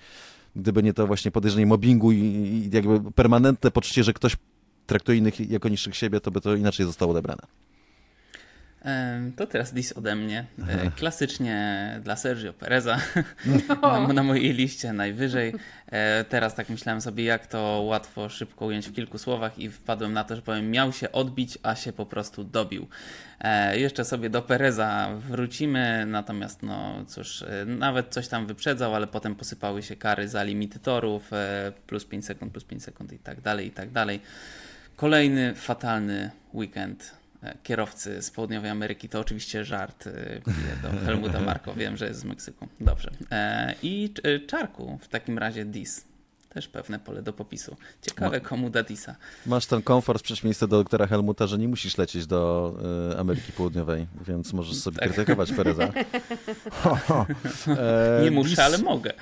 gdyby 0.55 0.83
nie 0.83 0.93
to 0.93 1.07
właśnie 1.07 1.31
podejrzenie 1.31 1.65
mobbingu 1.65 2.11
i, 2.11 2.17
i 2.17 2.69
jakby 2.73 3.11
permanentne 3.11 3.71
poczucie, 3.71 4.03
że 4.03 4.13
ktoś 4.13 4.37
traktuje 4.85 5.17
innych 5.17 5.51
jako 5.51 5.69
niższych 5.69 5.95
siebie, 5.95 6.19
to 6.19 6.31
by 6.31 6.41
to 6.41 6.55
inaczej 6.55 6.85
zostało 6.85 7.11
odebrane. 7.11 7.62
To 9.35 9.47
teraz 9.47 9.73
dis 9.73 9.93
ode 9.97 10.15
mnie. 10.15 10.45
E, 10.67 10.91
klasycznie 10.91 11.99
dla 12.03 12.15
Sergio 12.15 12.53
Pereza 12.53 12.97
no. 13.81 14.07
na, 14.07 14.13
na, 14.13 14.23
mojej 14.23 14.53
liście 14.53 14.93
najwyżej. 14.93 15.53
E, 15.91 16.23
teraz 16.23 16.55
tak 16.55 16.69
myślałem 16.69 17.01
sobie, 17.01 17.23
jak 17.23 17.47
to 17.47 17.83
łatwo, 17.85 18.29
szybko 18.29 18.65
ująć 18.65 18.87
w 18.87 18.93
kilku 18.93 19.17
słowach 19.17 19.59
i 19.59 19.69
wpadłem 19.69 20.13
na 20.13 20.23
to, 20.23 20.35
że 20.35 20.41
powiem, 20.41 20.71
miał 20.71 20.93
się 20.93 21.11
odbić, 21.11 21.57
a 21.63 21.75
się 21.75 21.93
po 21.93 22.05
prostu 22.05 22.43
dobił. 22.43 22.87
E, 23.39 23.79
jeszcze 23.79 24.05
sobie 24.05 24.29
do 24.29 24.41
Pereza 24.41 25.09
wrócimy, 25.29 26.05
natomiast 26.05 26.63
no 26.63 27.05
cóż, 27.07 27.45
nawet 27.65 28.09
coś 28.09 28.27
tam 28.27 28.47
wyprzedzał, 28.47 28.95
ale 28.95 29.07
potem 29.07 29.35
posypały 29.35 29.83
się 29.83 29.95
kary 29.95 30.27
za 30.27 30.43
limity 30.43 30.79
torów, 30.79 31.31
plus 31.87 32.05
5 32.05 32.25
sekund, 32.25 32.51
plus 32.51 32.63
5 32.63 32.83
sekund 32.83 33.13
i 33.13 33.19
tak 33.19 33.41
dalej, 33.41 33.67
i 33.67 33.71
tak 33.71 33.91
dalej. 33.91 34.19
Kolejny 34.95 35.55
fatalny 35.55 36.31
weekend 36.53 37.22
kierowcy 37.63 38.21
z 38.21 38.31
południowej 38.31 38.71
Ameryki, 38.71 39.09
to 39.09 39.19
oczywiście 39.19 39.65
żart 39.65 40.07
e, 40.07 40.11
do 40.81 40.89
Helmuta 41.05 41.39
Marko, 41.39 41.73
wiem, 41.73 41.97
że 41.97 42.07
jest 42.07 42.19
z 42.19 42.23
Meksyku. 42.23 42.67
Dobrze. 42.79 43.11
E, 43.31 43.75
I 43.83 44.13
e, 44.23 44.39
Czarku, 44.39 44.99
w 45.01 45.07
takim 45.07 45.37
razie 45.37 45.65
Dis. 45.65 46.05
Też 46.49 46.67
pewne 46.67 46.99
pole 46.99 47.21
do 47.21 47.33
popisu. 47.33 47.75
Ciekawe, 48.01 48.41
komu 48.41 48.69
da 48.69 48.83
Disa. 48.83 49.15
Masz 49.45 49.65
ten 49.65 49.81
komfort 49.81 50.19
w 50.19 50.23
przeciwieństwie 50.23 50.67
do 50.67 50.77
doktora 50.77 51.07
Helmuta, 51.07 51.47
że 51.47 51.57
nie 51.57 51.67
musisz 51.67 51.97
lecieć 51.97 52.27
do 52.27 52.73
Ameryki 53.17 53.51
Południowej, 53.51 54.07
więc 54.27 54.53
możesz 54.53 54.75
sobie 54.75 54.99
tak. 54.99 55.13
krytykować 55.13 55.51
Pereza. 55.51 55.91
Ho, 56.83 56.95
ho. 57.07 57.25
nie 58.23 58.31
muszę, 58.31 58.65
ale 58.65 58.77
mogę. 58.77 59.13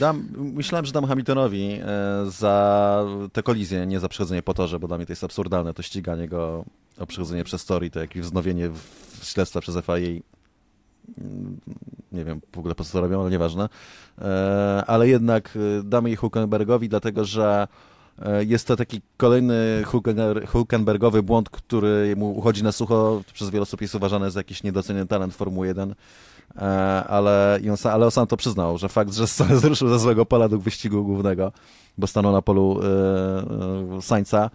Dam, 0.00 0.28
myślałem, 0.36 0.86
że 0.86 0.92
dam 0.92 1.06
Hamiltonowi 1.06 1.80
za 2.26 3.04
tę 3.32 3.42
kolizję, 3.42 3.86
nie 3.86 4.00
za 4.00 4.08
przechodzenie 4.08 4.42
po 4.42 4.54
torze, 4.54 4.80
bo 4.80 4.88
dla 4.88 4.96
mnie 4.96 5.06
to 5.06 5.12
jest 5.12 5.24
absurdalne, 5.24 5.74
to 5.74 5.82
ściganie 5.82 6.28
go 6.28 6.64
o 6.98 7.06
przechodzenie 7.06 7.44
przez 7.44 7.64
tory, 7.64 7.90
to 7.90 8.00
jakieś 8.00 8.22
wznowienie 8.22 8.70
śledztwa 9.22 9.60
przez 9.60 9.76
FIA 9.84 10.20
nie 12.12 12.24
wiem 12.24 12.40
w 12.52 12.58
ogóle 12.58 12.74
po 12.74 12.84
co 12.84 12.92
to 12.92 13.00
robią, 13.00 13.20
ale 13.20 13.30
nieważne. 13.30 13.68
E, 14.18 14.84
ale 14.86 15.08
jednak 15.08 15.56
e, 15.56 15.82
damy 15.82 16.10
je 16.10 16.16
Hulkenbergowi, 16.16 16.88
dlatego 16.88 17.24
że 17.24 17.68
e, 18.22 18.44
jest 18.44 18.66
to 18.66 18.76
taki 18.76 19.00
kolejny 19.16 19.82
Hulkenbergowy 20.46 21.22
błąd, 21.22 21.50
który 21.50 22.14
mu 22.16 22.38
uchodzi 22.38 22.62
na 22.62 22.72
sucho. 22.72 23.22
Przez 23.32 23.50
wiele 23.50 23.62
osób 23.62 23.80
jest 23.80 23.94
uważany 23.94 24.30
za 24.30 24.40
jakiś 24.40 24.62
niedoceniony 24.62 25.06
talent 25.06 25.34
Formuły 25.34 25.66
1. 25.66 25.94
Ale, 27.08 27.60
ale 27.84 28.04
on 28.04 28.10
sam 28.10 28.26
to 28.26 28.36
przyznał, 28.36 28.78
że 28.78 28.88
fakt, 28.88 29.14
że 29.14 29.26
zruszył 29.60 29.88
ze 29.88 29.98
złego 29.98 30.26
pola 30.26 30.48
do 30.48 30.58
wyścigu 30.58 31.04
głównego, 31.04 31.52
bo 31.98 32.06
stanął 32.06 32.32
na 32.32 32.42
polu 32.42 32.80
Sańca, 34.00 34.50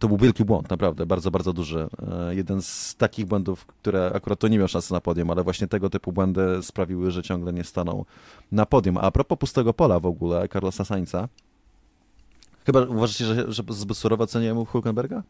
to 0.00 0.08
był 0.08 0.16
wielki 0.16 0.44
błąd, 0.44 0.70
naprawdę, 0.70 1.06
bardzo, 1.06 1.30
bardzo 1.30 1.52
duży. 1.52 1.88
E, 2.12 2.34
jeden 2.34 2.62
z 2.62 2.96
takich 2.96 3.26
błędów, 3.26 3.66
które 3.66 4.12
akurat 4.14 4.38
to 4.38 4.48
nie 4.48 4.58
miał 4.58 4.68
szansy 4.68 4.92
na 4.92 5.00
podium, 5.00 5.30
ale 5.30 5.42
właśnie 5.42 5.66
tego 5.66 5.90
typu 5.90 6.12
błędy 6.12 6.62
sprawiły, 6.62 7.10
że 7.10 7.22
ciągle 7.22 7.52
nie 7.52 7.64
stanął 7.64 8.06
na 8.52 8.66
podium. 8.66 8.98
A 9.00 9.10
propos 9.10 9.38
pustego 9.38 9.74
pola 9.74 10.00
w 10.00 10.06
ogóle, 10.06 10.48
Carlosa 10.48 10.84
Sainza, 10.84 11.28
chyba 12.66 12.80
uważacie, 12.82 13.24
że, 13.24 13.52
że 13.52 13.62
zbyt 13.68 13.96
surowo 13.96 14.26
ceniłem 14.26 14.66
Hulkenberga? 14.66 15.22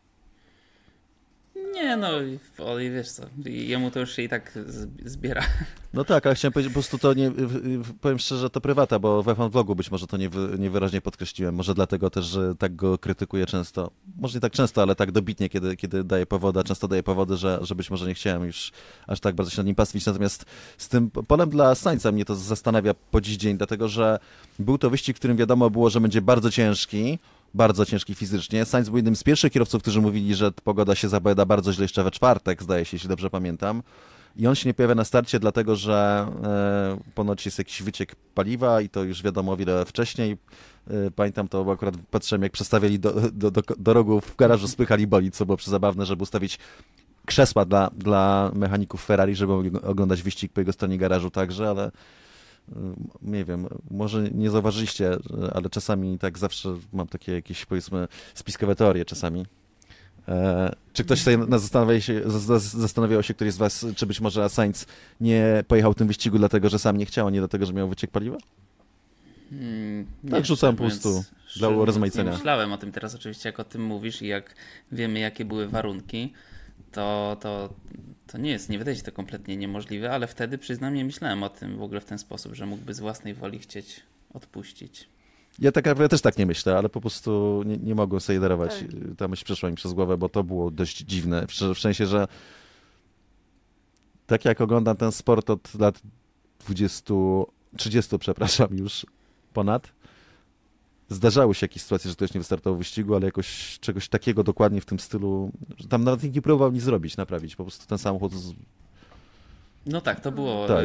Nie, 1.75 1.97
no, 1.97 2.09
wiesz 2.79 3.11
co, 3.11 3.23
jemu 3.45 3.91
to 3.91 4.01
już 4.01 4.17
się 4.17 4.23
i 4.23 4.29
tak 4.29 4.59
zbiera. 5.05 5.43
No 5.95 6.05
tak, 6.05 6.27
ale 6.27 6.35
chciałem 6.35 6.53
powiedzieć, 6.53 6.73
po 6.73 6.75
prostu 6.75 6.99
to 6.99 7.15
nie, 7.15 7.33
powiem 8.01 8.19
szczerze, 8.19 8.51
to 8.51 8.61
prywata, 8.61 8.99
bo 8.99 9.23
we 9.23 9.35
fanvlogu 9.35 9.75
być 9.75 9.91
może 9.91 10.07
to 10.07 10.17
nie, 10.17 10.31
niewyraźnie 10.59 11.01
podkreśliłem, 11.01 11.55
może 11.55 11.75
dlatego 11.75 12.11
też, 12.11 12.25
że 12.25 12.55
tak 12.55 12.77
go 12.77 12.99
krytykuję 12.99 13.47
często, 13.47 13.91
może 14.17 14.35
nie 14.35 14.41
tak 14.41 14.53
często, 14.53 14.83
ale 14.83 14.95
tak 14.95 15.13
dobitnie, 15.13 15.49
kiedy, 15.49 15.77
kiedy 15.77 16.05
daje 16.05 16.27
powody, 16.27 16.61
a 16.61 16.65
często 16.65 16.89
daje 16.89 17.03
powody, 17.03 17.37
że, 17.37 17.59
że 17.63 17.75
być 17.75 17.91
może 17.91 18.07
nie 18.07 18.15
chciałem 18.15 18.45
już 18.45 18.73
aż 19.07 19.21
tak 19.21 19.35
bardzo 19.35 19.51
się 19.51 19.57
nad 19.57 19.67
nim 19.67 19.75
pastwić, 19.75 20.07
natomiast 20.07 20.45
z 20.79 20.89
tym 20.89 21.11
polem 21.11 21.51
dla 21.51 21.75
Sańca 21.75 22.13
mnie 22.13 22.25
to 22.25 22.37
zastanawia 22.37 22.95
po 23.11 23.21
dziś 23.21 23.37
dzień, 23.37 23.57
dlatego 23.57 23.89
że 23.89 24.19
był 24.59 24.79
to 24.79 24.91
wyścig, 24.91 25.17
w 25.17 25.19
którym 25.19 25.37
wiadomo 25.37 25.71
było, 25.71 25.91
że 25.91 26.01
będzie 26.01 26.23
bardzo 26.23 26.51
ciężki, 26.51 27.19
bardzo 27.55 27.87
ciężki 27.87 28.15
fizycznie. 28.15 28.65
Sainz 28.65 28.89
był 28.89 28.97
jednym 28.97 29.17
z 29.17 29.23
pierwszych 29.23 29.53
kierowców, 29.53 29.83
którzy 29.83 30.01
mówili, 30.01 30.35
że 30.35 30.53
pogoda 30.53 30.95
się 30.95 31.09
zapowiada 31.09 31.47
bardzo 31.47 31.73
źle 31.73 31.85
jeszcze 31.85 32.05
we 32.05 32.11
czwartek, 32.11 32.63
zdaje 32.63 32.85
się, 32.85 32.95
jeśli 32.95 33.09
dobrze 33.09 33.31
pamiętam. 33.31 33.83
I 34.37 34.47
on 34.47 34.55
się 34.55 34.69
nie 34.69 34.75
pojawia 34.75 34.95
na 34.95 35.05
starcie, 35.05 35.41
dlatego 35.41 35.77
że 35.77 36.27
e, 36.45 37.13
ponoć 37.15 37.47
jest 37.47 37.59
jakiś 37.59 37.83
wyciek 37.83 38.17
paliwa 38.35 38.81
i 38.81 38.89
to 38.89 39.03
już 39.03 39.23
wiadomo 39.23 39.53
o 39.53 39.57
wiele 39.57 39.85
wcześniej. 39.85 40.37
E, 40.91 41.11
pamiętam 41.11 41.49
to, 41.49 41.65
bo 41.65 41.73
akurat 41.73 41.95
patrzyłem, 42.11 42.43
jak 42.43 42.53
przestawiali 42.53 42.99
do, 42.99 43.13
do, 43.33 43.51
do, 43.51 43.63
do 43.79 43.93
rogu 43.93 44.21
w 44.21 44.37
garażu, 44.37 44.69
spychali 44.69 45.07
bolid, 45.07 45.37
co 45.37 45.47
było 45.47 45.57
przezabawne, 45.57 46.07
żeby 46.07 46.23
ustawić 46.23 46.59
krzesła 47.27 47.65
dla, 47.65 47.91
dla 47.97 48.51
mechaników 48.55 49.05
Ferrari, 49.05 49.35
żeby 49.35 49.53
oglądać 49.83 50.23
wyścig 50.23 50.53
po 50.53 50.61
jego 50.61 50.73
stronie 50.73 50.99
garażu 50.99 51.31
także, 51.31 51.71
ale 51.71 51.91
nie 53.23 53.45
wiem, 53.45 53.67
może 53.91 54.31
nie 54.31 54.51
zauważyliście, 54.51 55.17
ale 55.55 55.71
czasami 55.71 56.19
tak 56.19 56.39
zawsze 56.39 56.77
mam 56.93 57.07
takie 57.07 57.33
jakieś, 57.33 57.67
powiedzmy, 57.67 58.09
spiskowe 58.35 58.77
teorie 58.77 59.05
czasami. 59.05 59.47
E, 60.29 60.75
czy 60.93 61.05
ktoś 61.05 61.23
sobie 61.23 61.39
zastanawiał 61.59 62.01
się, 62.01 62.23
zastanawiał 62.59 63.23
się, 63.23 63.35
któryś 63.35 63.55
z 63.55 63.57
was, 63.57 63.87
czy 63.97 64.07
być 64.07 64.21
może 64.21 64.49
Sainz 64.49 64.87
nie 65.21 65.65
pojechał 65.69 65.95
tym 65.95 66.09
wyścigu 66.09 66.39
dlatego, 66.39 66.69
że 66.69 66.79
sam 66.79 66.97
nie 66.97 67.07
chciał, 67.07 67.27
a 67.27 67.31
nie 67.31 67.39
dlatego, 67.39 67.67
że 67.67 67.73
miał 67.73 67.89
wyciek 67.89 68.11
paliwa? 68.11 68.37
Hmm, 69.51 70.07
tak 70.31 70.47
rzucam 70.47 70.77
po 70.77 70.85
prostu 70.85 71.25
dla 71.57 71.69
urozmaicenia. 71.69 72.33
Myślałem 72.33 72.73
o 72.73 72.79
tym 72.79 72.93
teraz 72.93 73.15
oczywiście, 73.15 73.49
jak 73.49 73.61
o 73.61 73.65
tym 73.65 73.83
mówisz 73.83 74.23
i 74.23 74.27
jak 74.27 74.55
wiemy, 74.93 75.19
jakie 75.19 75.45
były 75.45 75.69
warunki 75.69 76.33
to, 76.95 77.37
to, 77.41 77.69
to 78.27 78.39
nie 78.39 78.51
jest, 78.51 78.69
nie 78.69 78.79
wydaje 78.79 78.97
się 78.97 79.03
to 79.03 79.13
kompletnie 79.13 79.57
niemożliwe, 79.57 80.13
ale 80.13 80.27
wtedy 80.27 80.59
przyznam, 80.59 80.95
nie 80.95 81.05
myślałem 81.05 81.43
o 81.43 81.49
tym 81.49 81.77
w 81.77 81.83
ogóle 81.83 82.01
w 82.01 82.05
ten 82.05 82.19
sposób, 82.19 82.55
że 82.55 82.67
mógłby 82.67 82.95
z 82.95 83.01
własnej 83.01 83.35
woli 83.35 83.59
chcieć 83.59 84.01
odpuścić. 84.35 85.09
Ja, 85.59 85.73
tak, 85.73 85.87
ja 85.87 86.09
też 86.09 86.21
tak 86.21 86.39
nie 86.39 86.47
myślę, 86.47 86.79
ale 86.79 86.89
po 86.89 87.01
prostu 87.01 87.63
nie, 87.67 87.77
nie 87.77 87.95
mogłem 87.95 88.21
sobie 88.21 88.41
darować. 88.41 88.79
Tak. 88.79 89.17
Ta 89.19 89.29
myśl 89.29 89.45
przeszła 89.45 89.71
mi 89.71 89.77
przez 89.77 89.93
głowę, 89.93 90.17
bo 90.17 90.29
to 90.29 90.45
było 90.45 90.71
dość 90.71 90.99
dziwne. 90.99 91.47
W, 91.47 91.75
w 91.75 91.81
sensie, 91.81 92.07
że 92.07 92.29
tak 94.27 94.45
jak 94.45 94.61
oglądam 94.61 94.97
ten 94.97 95.13
sport 95.13 95.51
od 95.51 95.75
lat 95.75 96.01
20, 96.65 97.15
30, 97.77 98.19
przepraszam, 98.19 98.69
już 98.73 99.07
ponad, 99.53 99.93
zdarzały 101.09 101.55
się 101.55 101.65
jakieś 101.65 101.83
sytuacje, 101.83 102.09
że 102.09 102.17
ktoś 102.17 102.35
nie 102.35 102.41
wystartował 102.41 102.77
w 102.77 102.79
wyścigu, 102.79 103.15
ale 103.15 103.25
jakoś 103.27 103.79
czegoś 103.81 104.09
takiego 104.09 104.45
dokładnie 104.45 104.81
w 104.81 104.85
tym 104.85 105.01
stylu, 105.01 105.53
że 105.77 105.89
tam 105.89 106.05
nawet 106.05 106.23
nikt 106.23 106.35
nie 106.35 106.43
próbował 106.43 106.73
nic 106.73 106.83
zrobić, 106.83 107.17
naprawić. 107.17 107.57
Po 107.57 107.65
prostu 107.65 107.87
ten 107.87 107.99
samochód 107.99 108.33
z... 108.33 108.53
No 109.87 110.01
tak, 110.01 110.21
to 110.21 110.33
było, 110.33 110.69
tak. 110.69 110.85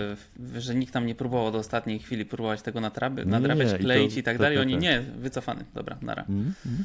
E, 0.55 0.61
że 0.61 0.75
nikt 0.75 0.93
tam 0.93 1.05
nie 1.05 1.15
próbował 1.15 1.51
do 1.51 1.57
ostatniej 1.57 1.99
chwili 1.99 2.25
próbować 2.25 2.61
tego 2.61 2.81
nadrabiać, 2.81 3.27
nadrabiać 3.27 3.81
kleić 3.81 4.11
i, 4.11 4.13
to, 4.13 4.19
i 4.19 4.23
tak, 4.23 4.33
tak 4.33 4.41
dalej. 4.41 4.57
Tak, 4.57 4.65
Oni 4.65 4.73
tak. 4.73 4.81
nie, 4.81 5.01
wycofany. 5.01 5.65
Dobra, 5.73 5.97
nara. 6.01 6.25
Mm, 6.29 6.53
mm. 6.65 6.83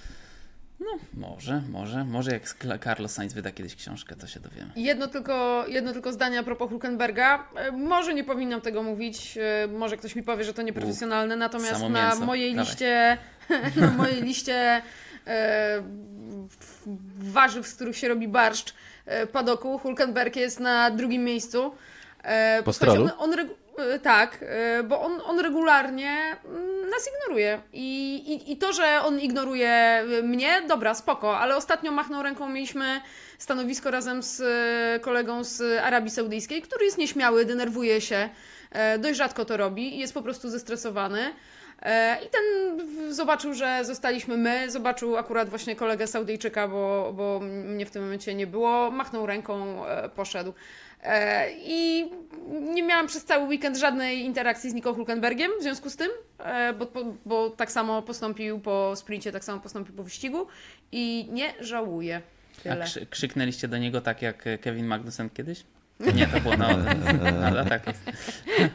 No, 0.81 0.87
może, 1.15 1.63
może, 1.71 2.05
może 2.05 2.31
jak 2.31 2.43
Carlos 2.85 3.13
Sainz 3.13 3.33
wyda 3.33 3.51
kiedyś 3.51 3.77
książkę, 3.77 4.17
to 4.17 4.27
się 4.27 4.41
dowiemy. 4.41 4.71
Jedno 4.77 5.09
tylko, 5.09 5.65
jedno 5.69 5.93
tylko 5.93 6.13
zdanie 6.13 6.39
a 6.39 6.43
propos 6.43 6.69
Hulkenberga. 6.69 7.49
E, 7.57 7.73
może 7.73 8.15
nie 8.15 8.25
powinnam 8.25 8.61
tego 8.61 8.83
mówić, 8.83 9.39
e, 9.39 9.69
może 9.69 9.97
ktoś 9.97 10.17
mi 10.17 10.23
powie, 10.23 10.45
że 10.45 10.55
to 10.55 10.63
nieprofesjonalne, 10.63 11.37
natomiast 11.37 11.83
na 11.89 12.15
mojej 12.15 12.55
Dawaj. 12.55 12.67
liście, 12.67 13.19
na 13.81 13.91
mojej 13.91 14.23
liście 14.23 14.83
e, 15.27 15.83
warzyw, 17.19 17.67
z 17.67 17.75
których 17.75 17.97
się 17.97 18.09
robi 18.09 18.29
barszcz 18.29 18.75
e, 19.07 19.27
padoku, 19.27 19.79
Hulkenberg 19.79 20.37
jest 20.37 20.61
na 20.61 20.91
drugim 20.91 21.25
miejscu. 21.25 21.75
E, 22.23 22.63
po 22.63 22.93
on, 22.93 23.11
on, 23.19 23.35
tak, 24.03 24.39
e, 24.43 24.83
bo 24.83 25.01
on, 25.01 25.21
on 25.25 25.41
regularnie 25.41 26.37
mm, 26.45 26.91
nas 26.91 27.09
ignoruje. 27.09 27.61
I, 27.73 28.15
i, 28.17 28.53
I 28.53 28.57
to, 28.57 28.73
że 28.73 29.01
on 29.05 29.21
ignoruje 29.21 30.05
mnie, 30.23 30.63
dobra, 30.69 30.95
spoko, 30.95 31.39
ale 31.39 31.57
ostatnio 31.57 31.93
machnął 31.93 32.23
ręką, 32.23 32.49
mieliśmy 32.49 33.01
stanowisko 33.39 33.91
razem 33.91 34.23
z 34.23 34.41
e, 34.41 35.01
kolegą 35.01 35.45
z 35.45 35.83
Arabii 35.83 36.11
Saudyjskiej, 36.11 36.63
który 36.63 36.85
jest 36.85 36.99
nieśmiały, 36.99 37.45
denerwuje 37.45 38.01
się, 38.01 38.29
dość 38.99 39.19
rzadko 39.19 39.45
to 39.45 39.57
robi 39.57 39.97
i 39.97 39.99
jest 39.99 40.15
po 40.15 40.23
prostu 40.23 40.49
zestresowany. 40.49 41.35
I 42.27 42.29
ten 42.29 42.45
zobaczył, 43.15 43.55
że 43.55 43.85
zostaliśmy 43.85 44.37
my, 44.37 44.71
zobaczył 44.71 45.17
akurat 45.17 45.49
właśnie 45.49 45.77
kolegę 45.77 46.07
Saudyjczyka, 46.07 46.69
bo, 46.69 47.13
bo 47.17 47.41
mnie 47.41 47.87
w 47.87 47.91
tym 47.91 48.03
momencie 48.03 48.35
nie 48.35 48.47
było, 48.47 48.91
machnął 48.91 49.27
ręką, 49.27 49.83
poszedł. 50.15 50.53
E, 51.05 51.47
I 51.65 52.11
nie 52.75 52.83
miałam 52.83 53.07
przez 53.07 53.25
cały 53.25 53.49
weekend 53.49 53.77
żadnej 53.77 54.21
interakcji 54.21 54.71
z 54.71 54.75
Nico 54.75 54.95
Hulkenbergiem 54.95 55.51
w 55.61 55.63
związku 55.63 55.91
z 55.91 55.97
tym, 55.97 56.09
e, 56.39 56.73
bo, 56.73 56.87
bo, 56.87 57.15
bo 57.27 57.51
tak 57.51 57.73
samo 57.73 58.03
postąpił 58.03 58.61
po 58.61 58.97
sprincie, 58.97 59.33
tak 59.33 59.45
samo 59.45 59.61
postąpił 59.61 59.95
po 59.95 60.03
wyścigu 60.03 60.47
i 60.93 61.29
nie 61.33 61.55
żałuję. 61.61 62.23
Tyle. 62.63 62.85
A 62.85 63.07
krzyknęliście 63.07 63.69
do 63.69 63.79
niego 63.79 64.01
tak 64.01 64.23
jak 64.23 64.45
Kevin 64.61 64.87
Magnussen 64.87 65.31
kiedyś? 65.31 65.65
Nie, 66.15 66.27
to 66.27 66.41
było 66.41 66.57
na, 66.57 66.77
na, 66.77 67.51
na 67.51 67.65
tak 67.65 67.87
jest. 67.87 68.03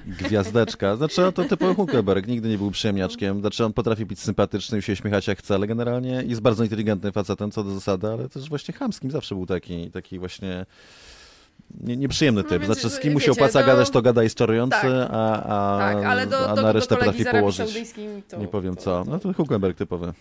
Gwiazdeczka. 0.28 0.96
Znaczy, 0.96 1.22
no 1.22 1.32
to 1.32 1.44
typowy 1.44 1.76
Hulkenberg, 1.76 2.28
nigdy 2.28 2.50
nie 2.50 2.58
był 2.58 2.72
przyjemniaczkiem. 2.72 3.40
Znaczy, 3.40 3.66
on 3.66 3.74
potrafi 3.74 4.06
być 4.06 4.20
sympatyczny 4.20 4.78
i 4.78 4.82
się 4.82 4.96
śmiechać 4.96 5.28
jak 5.28 5.40
chce, 5.40 5.56
ale 5.56 5.68
generalnie 5.68 6.24
jest 6.26 6.42
bardzo 6.42 6.64
inteligentnym 6.64 7.14
facetem 7.14 7.52
co 7.52 7.64
do 7.64 7.72
zasady, 7.72 8.08
ale 8.08 8.30
też 8.30 8.50
właśnie 8.50 8.74
chamskim 8.74 9.12
zawsze 9.12 9.36
był 9.36 9.46
taki, 9.46 9.92
taki 9.92 10.20
właśnie 10.20 10.66
nie, 11.82 11.98
nieprzyjemny 11.98 12.44
no 12.44 12.50
typ. 12.50 12.60
No 12.68 12.74
znaczy, 12.74 12.90
z 12.90 13.00
kim 13.00 13.14
mu 13.14 13.20
się 13.20 13.32
opłaca 13.32 13.60
do... 13.60 13.66
gadać, 13.66 13.90
to 13.90 14.02
gada 14.02 14.24
jest 14.24 14.36
czarujący, 14.36 14.82
tak. 14.82 15.10
a, 15.12 15.44
a, 15.44 15.80
tak, 15.80 16.06
ale 16.06 16.28
do, 16.28 16.50
a 16.50 16.56
na 16.56 16.62
do, 16.62 16.72
resztę 16.72 16.96
do 16.96 17.00
potrafi 17.00 17.26
położyć. 17.26 17.96
nie 18.40 18.48
powiem 18.48 18.76
to, 18.76 18.82
co. 18.82 19.04
No 19.08 19.20
to 19.20 19.34
Hulkenberg 19.34 19.78
typowy. 19.78 20.14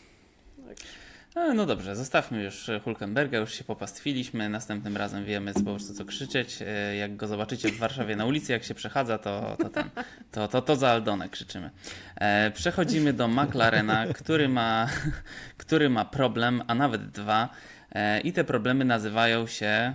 No, 1.38 1.54
no 1.54 1.66
dobrze, 1.66 1.96
zostawmy 1.96 2.42
już 2.42 2.70
Hulkenberga, 2.84 3.38
już 3.38 3.54
się 3.54 3.64
popastwiliśmy. 3.64 4.48
Następnym 4.48 4.96
razem 4.96 5.24
wiemy 5.24 5.54
po 5.54 5.60
prostu 5.60 5.94
co 5.94 6.04
krzyczeć. 6.04 6.58
E, 6.66 6.96
jak 6.96 7.16
go 7.16 7.26
zobaczycie 7.26 7.68
w 7.68 7.78
Warszawie 7.78 8.16
na 8.16 8.24
ulicy, 8.24 8.52
jak 8.52 8.64
się 8.64 8.74
przechadza, 8.74 9.18
to, 9.18 9.56
to, 9.58 9.68
ten, 9.68 9.90
to, 10.32 10.48
to, 10.48 10.62
to 10.62 10.76
za 10.76 10.88
Aldonę 10.88 11.28
krzyczymy. 11.28 11.70
E, 12.16 12.50
przechodzimy 12.50 13.12
do 13.12 13.28
McLarena, 13.28 14.06
który 14.06 14.48
ma, 14.48 14.88
który 15.56 15.90
ma 15.90 16.04
problem, 16.04 16.62
a 16.66 16.74
nawet 16.74 17.10
dwa. 17.10 17.48
E, 17.92 18.20
I 18.20 18.32
te 18.32 18.44
problemy 18.44 18.84
nazywają 18.84 19.46
się 19.46 19.92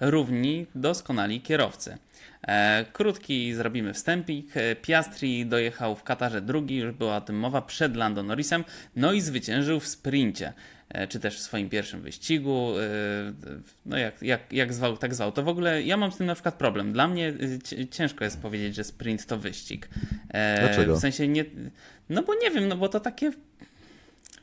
równi 0.00 0.66
doskonali 0.74 1.40
kierowcy. 1.40 1.98
E, 2.48 2.84
krótki 2.92 3.54
zrobimy 3.54 3.94
wstępik. 3.94 4.56
E, 4.56 4.76
Piastri 4.76 5.46
dojechał 5.46 5.96
w 5.96 6.02
Katarze 6.02 6.40
drugi, 6.40 6.76
już 6.76 6.92
była 6.92 7.16
o 7.16 7.20
tym 7.20 7.38
mowa, 7.38 7.62
przed 7.62 7.96
Lando 7.96 8.22
Norrisem, 8.22 8.64
no 8.96 9.12
i 9.12 9.20
zwyciężył 9.20 9.80
w 9.80 9.88
sprincie 9.88 10.52
e, 10.88 11.08
czy 11.08 11.20
też 11.20 11.36
w 11.36 11.40
swoim 11.40 11.68
pierwszym 11.68 12.00
wyścigu. 12.00 12.72
No 13.86 13.98
jak, 13.98 14.22
jak, 14.22 14.52
jak 14.52 14.74
zwał, 14.74 14.96
tak 14.96 15.14
zwał. 15.14 15.32
To 15.32 15.42
w 15.42 15.48
ogóle 15.48 15.82
ja 15.82 15.96
mam 15.96 16.12
z 16.12 16.16
tym 16.16 16.26
na 16.26 16.34
przykład 16.34 16.54
problem. 16.54 16.92
Dla 16.92 17.08
mnie 17.08 17.34
ciężko 17.90 18.24
jest 18.24 18.40
powiedzieć, 18.42 18.74
że 18.74 18.84
sprint 18.84 19.26
to 19.26 19.38
wyścig. 19.38 19.88
Dlaczego? 20.60 20.96
W 20.96 21.00
sensie 21.00 21.28
nie. 21.28 21.44
No 22.08 22.22
bo 22.22 22.34
nie 22.34 22.50
wiem, 22.50 22.68
no 22.68 22.76
bo 22.76 22.88
to 22.88 23.00
takie 23.00 23.32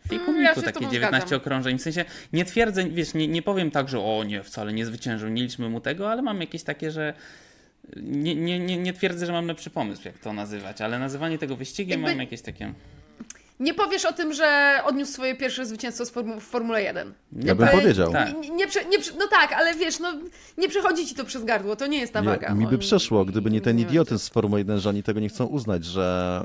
Fiku 0.10 0.32
mm, 0.32 0.44
ja 0.44 0.56
takie 0.56 0.88
19 0.88 1.20
zgadzam. 1.20 1.38
okrążeń. 1.38 1.78
W 1.80 1.82
sensie 1.82 2.06
nie 2.34 2.46
twierdzę, 2.46 2.90
wiesz, 2.90 3.14
nie, 3.14 3.28
nie 3.28 3.42
powiem 3.42 3.72
tak, 3.72 3.90
że 3.90 4.00
o 4.00 4.24
nie, 4.24 4.44
wcale 4.44 4.74
nie 4.74 4.86
zwyciężył, 4.86 5.30
nie 5.30 5.42
liczmy 5.44 5.70
mu 5.70 5.82
tego, 5.82 6.12
ale 6.12 6.22
mam 6.22 6.42
jakieś 6.42 6.64
takie, 6.64 6.92
że 6.92 7.14
nie, 7.96 8.36
nie, 8.36 8.60
nie, 8.60 8.78
nie 8.78 8.94
twierdzę, 8.94 9.26
że 9.26 9.32
mam 9.32 9.48
lepszy 9.48 9.70
pomysł, 9.70 10.02
jak 10.06 10.18
to 10.18 10.34
nazywać, 10.34 10.82
ale 10.82 11.00
nazywanie 11.00 11.38
tego 11.38 11.56
wyścigiem 11.56 12.02
Jakby- 12.02 12.12
mam 12.16 12.20
jakieś 12.22 12.42
takie... 12.42 12.74
Nie 13.60 13.74
powiesz 13.74 14.06
o 14.06 14.14
tym, 14.14 14.34
że 14.34 14.80
odniósł 14.86 15.12
swoje 15.12 15.36
pierwsze 15.36 15.66
zwycięstwo 15.66 16.06
z 16.06 16.12
formu- 16.14 16.40
w 16.40 16.44
Formule 16.44 16.84
1. 16.84 17.14
Ja 17.44 17.56
bym 17.56 17.68
powiedział. 17.68 18.12
Tak. 18.12 18.34
Nie, 18.42 18.50
nie, 18.50 18.68
prze- 18.68 18.86
nie, 18.86 19.00
prze- 19.00 19.14
no 19.20 19.28
tak, 19.28 19.54
ale 19.54 19.74
wiesz, 19.76 20.00
no 20.00 20.14
nie 20.58 20.70
przechodzi 20.70 21.06
ci 21.06 21.16
to 21.16 21.26
przez 21.26 21.44
gardło, 21.46 21.76
to 21.76 21.88
nie 21.88 22.00
jest 22.00 22.14
ta 22.14 22.22
waga. 22.22 22.54
Mi 22.54 22.64
no, 22.64 22.70
by 22.70 22.78
przeszło, 22.78 23.26
gdyby 23.26 23.52
nie 23.52 23.62
ten 23.62 23.80
idiotyzm 23.80 24.26
z 24.26 24.30
Formuły 24.30 24.60
1, 24.60 24.80
że 24.80 24.90
oni 24.90 25.04
tego 25.04 25.20
nie 25.20 25.30
chcą 25.30 25.46
uznać, 25.46 25.86
że, 25.86 26.42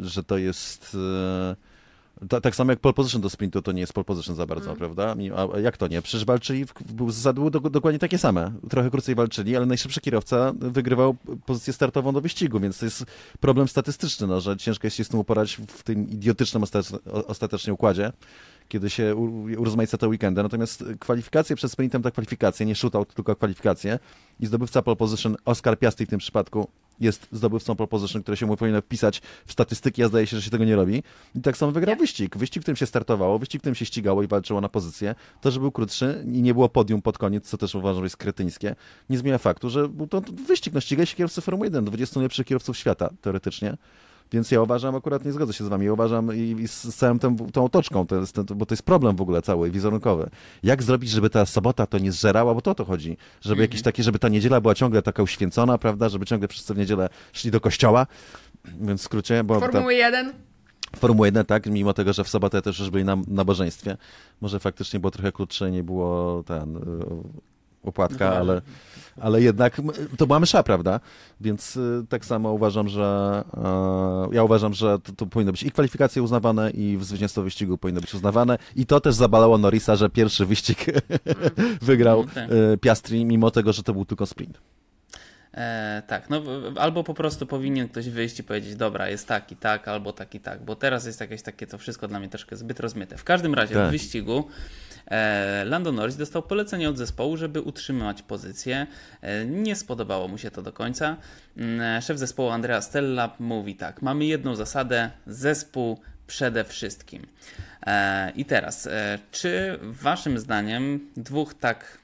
e, 0.00 0.04
że 0.06 0.22
to 0.22 0.38
jest... 0.38 0.96
e, 1.52 1.75
ta- 2.28 2.40
tak 2.40 2.56
samo 2.56 2.72
jak 2.72 2.80
pole 2.80 2.92
position 2.94 3.20
do 3.22 3.30
sprintu 3.30 3.62
to 3.62 3.72
nie 3.72 3.80
jest 3.80 3.92
pole 3.92 4.04
position 4.04 4.36
za 4.36 4.46
bardzo, 4.46 4.64
Mm. 4.66 4.76
prawda? 4.76 5.16
A 5.54 5.58
jak 5.60 5.76
to 5.76 5.88
nie? 5.88 6.02
Przecież 6.02 6.24
walczyli, 6.24 6.64
był 6.88 7.10
zasady 7.10 7.40
były 7.40 7.50
do, 7.50 7.60
dokładnie 7.60 7.98
takie 7.98 8.18
same. 8.18 8.52
Trochę 8.70 8.90
krócej 8.90 9.14
walczyli, 9.14 9.56
ale 9.56 9.66
najszybszy 9.66 10.00
kierowca 10.00 10.52
wygrywał 10.58 11.16
pozycję 11.46 11.72
startową 11.72 12.12
do 12.12 12.20
wyścigu, 12.20 12.60
więc 12.60 12.78
to 12.78 12.84
jest 12.84 13.04
problem 13.40 13.68
statystyczny, 13.68 14.26
no, 14.26 14.40
że 14.40 14.56
ciężko 14.56 14.86
jest 14.86 14.96
się 14.96 15.04
z 15.04 15.08
tym 15.08 15.20
uporać 15.20 15.56
w 15.68 15.82
tym 15.82 16.10
idiotycznym 16.10 16.62
ostatecznie, 17.26 17.72
układzie, 17.72 18.12
kiedy 18.68 18.90
się 18.90 19.16
urozmaica 19.58 19.98
te 19.98 20.08
weekendy. 20.08 20.42
Natomiast 20.42 20.84
kwalifikacje 21.00 21.56
przed 21.56 21.72
sprintem 21.72 22.02
to 22.02 22.12
kwalifikacje, 22.12 22.66
nie 22.66 22.74
shootout, 22.74 23.14
tylko 23.14 23.36
kwalifikacje. 23.36 23.98
I 24.40 24.46
zdobywca 24.46 24.82
pole 24.82 24.96
position, 24.96 25.36
Oscar 25.44 25.78
Piastri 25.78 26.06
w 26.06 26.08
tym 26.08 26.18
przypadku, 26.18 26.68
jest 27.00 27.28
zdobywcą 27.32 27.76
pole 27.76 27.88
position, 27.88 28.22
które 28.22 28.36
się 28.36 28.46
mu 28.46 28.56
powinno 28.56 28.80
wpisać 28.80 29.22
w 29.46 29.52
statystyki, 29.52 30.02
a 30.02 30.08
zdaje 30.08 30.26
się, 30.26 30.36
że 30.36 30.42
się 30.42 30.50
tego 30.50 30.64
nie 30.64 30.76
robi. 30.76 31.02
I 31.34 31.40
tak 31.40 31.56
samo 31.56 31.72
wygrał 31.72 31.96
wyścig. 31.96 32.36
Wyścig, 32.36 32.60
w 32.60 32.64
którym 32.64 32.76
się 32.76 32.86
startowało, 32.86 33.38
wyścig, 33.38 33.60
w 33.60 33.62
którym 33.62 33.74
się 33.74 33.86
ścigało 33.86 34.22
i 34.22 34.26
walczyło 34.26 34.60
na 34.60 34.68
pozycję. 34.68 35.14
To, 35.40 35.50
że 35.50 35.60
był 35.60 35.72
krótszy 35.72 36.24
i 36.32 36.42
nie 36.42 36.54
było 36.54 36.68
podium 36.68 37.02
pod 37.02 37.18
koniec, 37.18 37.48
co 37.48 37.58
też 37.58 37.74
uważam, 37.74 38.02
że 38.02 38.06
jest 38.06 38.16
kretyńskie, 38.16 38.76
nie 39.10 39.18
zmienia 39.18 39.38
faktu, 39.38 39.70
że 39.70 39.88
był 39.88 40.06
to 40.06 40.20
wyścig. 40.20 40.74
No 40.74 40.80
ścigali 40.80 41.06
się 41.06 41.16
kierowcy 41.16 41.40
Formuły 41.40 41.66
1, 41.66 41.84
20 41.84 42.20
najlepszych 42.20 42.46
kierowców 42.46 42.76
świata, 42.76 43.10
teoretycznie. 43.20 43.76
Więc 44.32 44.50
ja 44.50 44.62
uważam, 44.62 44.94
akurat 44.94 45.24
nie 45.24 45.32
zgodzę 45.32 45.52
się 45.52 45.64
z 45.64 45.68
wami, 45.68 45.86
ja 45.86 45.92
uważam 45.92 46.36
i, 46.36 46.56
i 46.60 46.68
z 46.68 46.94
całą 46.94 47.18
tą, 47.18 47.36
tą 47.36 47.64
otoczką, 47.64 48.06
to 48.06 48.16
jest, 48.16 48.34
to, 48.34 48.44
bo 48.44 48.66
to 48.66 48.72
jest 48.72 48.82
problem 48.82 49.16
w 49.16 49.20
ogóle 49.20 49.42
cały, 49.42 49.70
wizerunkowy. 49.70 50.30
Jak 50.62 50.82
zrobić, 50.82 51.10
żeby 51.10 51.30
ta 51.30 51.46
sobota 51.46 51.86
to 51.86 51.98
nie 51.98 52.12
zżerała, 52.12 52.54
bo 52.54 52.60
to 52.60 52.70
o 52.70 52.74
to 52.74 52.84
chodzi. 52.84 53.16
Żeby 53.40 53.62
jakieś 53.62 53.82
takie, 53.82 54.02
żeby 54.02 54.18
ta 54.18 54.28
niedziela 54.28 54.60
była 54.60 54.74
ciągle 54.74 55.02
taka 55.02 55.22
uświęcona, 55.22 55.78
prawda, 55.78 56.08
żeby 56.08 56.26
ciągle 56.26 56.48
wszyscy 56.48 56.74
w 56.74 56.78
niedzielę 56.78 57.08
szli 57.32 57.50
do 57.50 57.60
kościoła, 57.60 58.06
więc 58.80 59.00
w 59.00 59.04
skrócie, 59.04 59.44
bo 59.44 59.60
ta, 59.60 59.72
Formuły 59.72 59.94
1. 59.94 60.32
Formuły 60.96 61.28
1, 61.28 61.46
tak, 61.46 61.66
mimo 61.66 61.92
tego, 61.92 62.12
że 62.12 62.24
w 62.24 62.28
sobotę 62.28 62.62
też 62.62 62.78
już 62.78 62.90
byli 62.90 63.04
na 63.04 63.16
nabożeństwie, 63.28 63.96
może 64.40 64.60
faktycznie 64.60 65.00
było 65.00 65.10
trochę 65.10 65.32
krótsze, 65.32 65.70
nie 65.70 65.82
było 65.82 66.42
ten... 66.42 66.80
Opłatka, 67.88 68.30
No, 68.30 68.36
ale, 68.36 68.62
ale 69.20 69.42
jednak 69.42 69.80
to 70.18 70.26
była 70.26 70.40
msza, 70.40 70.62
prawda? 70.62 71.00
Więc 71.40 71.76
y, 71.76 72.04
tak 72.08 72.24
samo 72.24 72.52
uważam, 72.52 72.88
że 72.88 73.44
e, 73.56 74.34
ja 74.34 74.44
uważam, 74.44 74.74
że 74.74 74.98
to, 74.98 75.12
to 75.12 75.26
powinno 75.26 75.52
być 75.52 75.62
i 75.62 75.70
kwalifikacje 75.70 76.22
uznawane, 76.22 76.70
i 76.70 76.96
w 76.96 77.04
zwycięstwo 77.04 77.42
wyścigu 77.42 77.78
powinno 77.78 78.00
być 78.00 78.14
uznawane. 78.14 78.58
I 78.76 78.86
to 78.86 79.00
też 79.00 79.14
zabalało 79.14 79.58
Norrisa, 79.58 79.96
że 79.96 80.10
pierwszy 80.10 80.46
wyścig 80.46 80.84
wygrał 81.82 82.24
No 82.24 82.32
tak. 82.34 82.50
e, 82.50 82.76
Piastri, 82.76 83.24
mimo 83.24 83.50
tego, 83.50 83.72
że 83.72 83.82
to 83.82 83.92
był 83.92 84.04
tylko 84.04 84.26
sprint. 84.26 84.58
E, 85.54 86.02
tak, 86.06 86.30
no 86.30 86.42
albo 86.76 87.04
po 87.04 87.14
prostu 87.14 87.46
powinien 87.46 87.88
ktoś 87.88 88.08
wyjść 88.08 88.38
i 88.40 88.44
powiedzieć, 88.44 88.76
dobra, 88.76 89.08
jest 89.08 89.28
tak 89.28 89.52
i 89.52 89.56
tak, 89.56 89.88
albo 89.88 90.12
tak 90.12 90.34
i 90.34 90.40
tak, 90.40 90.64
bo 90.64 90.76
teraz 90.76 91.06
jest 91.06 91.20
jakieś 91.20 91.42
takie 91.42 91.66
to 91.66 91.78
wszystko 91.78 92.08
dla 92.08 92.18
mnie 92.18 92.28
troszkę 92.28 92.56
zbyt 92.56 92.80
rozmyte. 92.80 93.16
W 93.16 93.24
każdym 93.24 93.54
razie 93.54 93.74
Tak. 93.74 93.88
w 93.88 93.90
wyścigu 93.90 94.48
Lando 95.64 95.92
Norris 95.92 96.16
dostał 96.16 96.42
polecenie 96.42 96.88
od 96.88 96.98
zespołu, 96.98 97.36
żeby 97.36 97.60
utrzymać 97.60 98.22
pozycję. 98.22 98.86
E, 99.20 99.46
nie 99.46 99.76
spodobało 99.76 100.28
mu 100.28 100.38
się 100.38 100.50
to 100.50 100.62
do 100.62 100.72
końca. 100.72 101.16
Mm, 101.56 102.02
Szef 102.02 102.18
zespołu 102.18 102.50
Andrea 102.50 102.80
Stella 102.80 103.36
mówi 103.38 103.76
tak, 103.76 104.02
mamy 104.02 104.24
jedną 104.24 104.54
zasadę, 104.54 105.10
zespół 105.26 106.00
przede 106.26 106.64
wszystkim. 106.64 107.26
E, 107.86 108.30
I 108.30 108.44
teraz, 108.44 108.86
e, 108.86 109.18
czy 109.32 109.78
waszym 109.82 110.38
zdaniem 110.38 111.10
dwóch 111.16 111.54
tak 111.54 111.98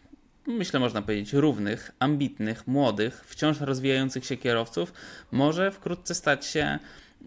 myślę, 0.46 0.80
można 0.80 1.02
powiedzieć, 1.02 1.32
równych, 1.32 1.90
ambitnych, 1.98 2.66
młodych, 2.66 3.24
wciąż 3.26 3.60
rozwijających 3.60 4.24
się 4.24 4.36
kierowców, 4.36 4.92
może 5.32 5.70
wkrótce 5.70 6.14
stać 6.14 6.46
się 6.46 6.78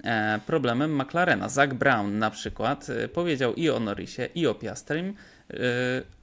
e, 0.04 0.40
problemem 0.46 1.02
McLarena. 1.02 1.50
Zach 1.50 1.74
Brown 1.74 2.20
na 2.20 2.32
przykład 2.32 2.90
e, 2.90 3.08
powiedział 3.08 3.54
i 3.54 3.70
o 3.70 3.80
Norrisie, 3.80 4.30
i 4.36 4.48
o 4.48 4.56
Piastrim 4.56 5.08
e, 5.10 5.14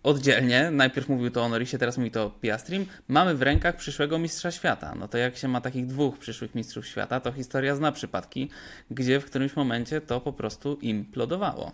oddzielnie. 0.02 0.70
Najpierw 0.70 1.08
mówił 1.08 1.30
to 1.30 1.42
o 1.42 1.48
Norrisie, 1.48 1.78
teraz 1.78 1.98
mówi 1.98 2.10
to 2.10 2.24
o 2.24 2.30
Piastrim. 2.30 2.86
Mamy 3.08 3.34
w 3.34 3.42
rękach 3.42 3.76
przyszłego 3.76 4.18
mistrza 4.18 4.50
świata. 4.50 4.94
No 4.98 5.08
to 5.08 5.18
jak 5.18 5.36
się 5.36 5.48
ma 5.48 5.60
takich 5.60 5.86
dwóch 5.86 6.18
przyszłych 6.18 6.54
mistrzów 6.54 6.86
świata, 6.86 7.20
to 7.20 7.32
historia 7.32 7.76
zna 7.76 7.92
przypadki, 7.92 8.50
gdzie 8.90 9.20
w 9.20 9.24
którymś 9.24 9.56
momencie 9.56 10.00
to 10.00 10.20
po 10.20 10.32
prostu 10.32 10.74
implodowało. 10.74 11.72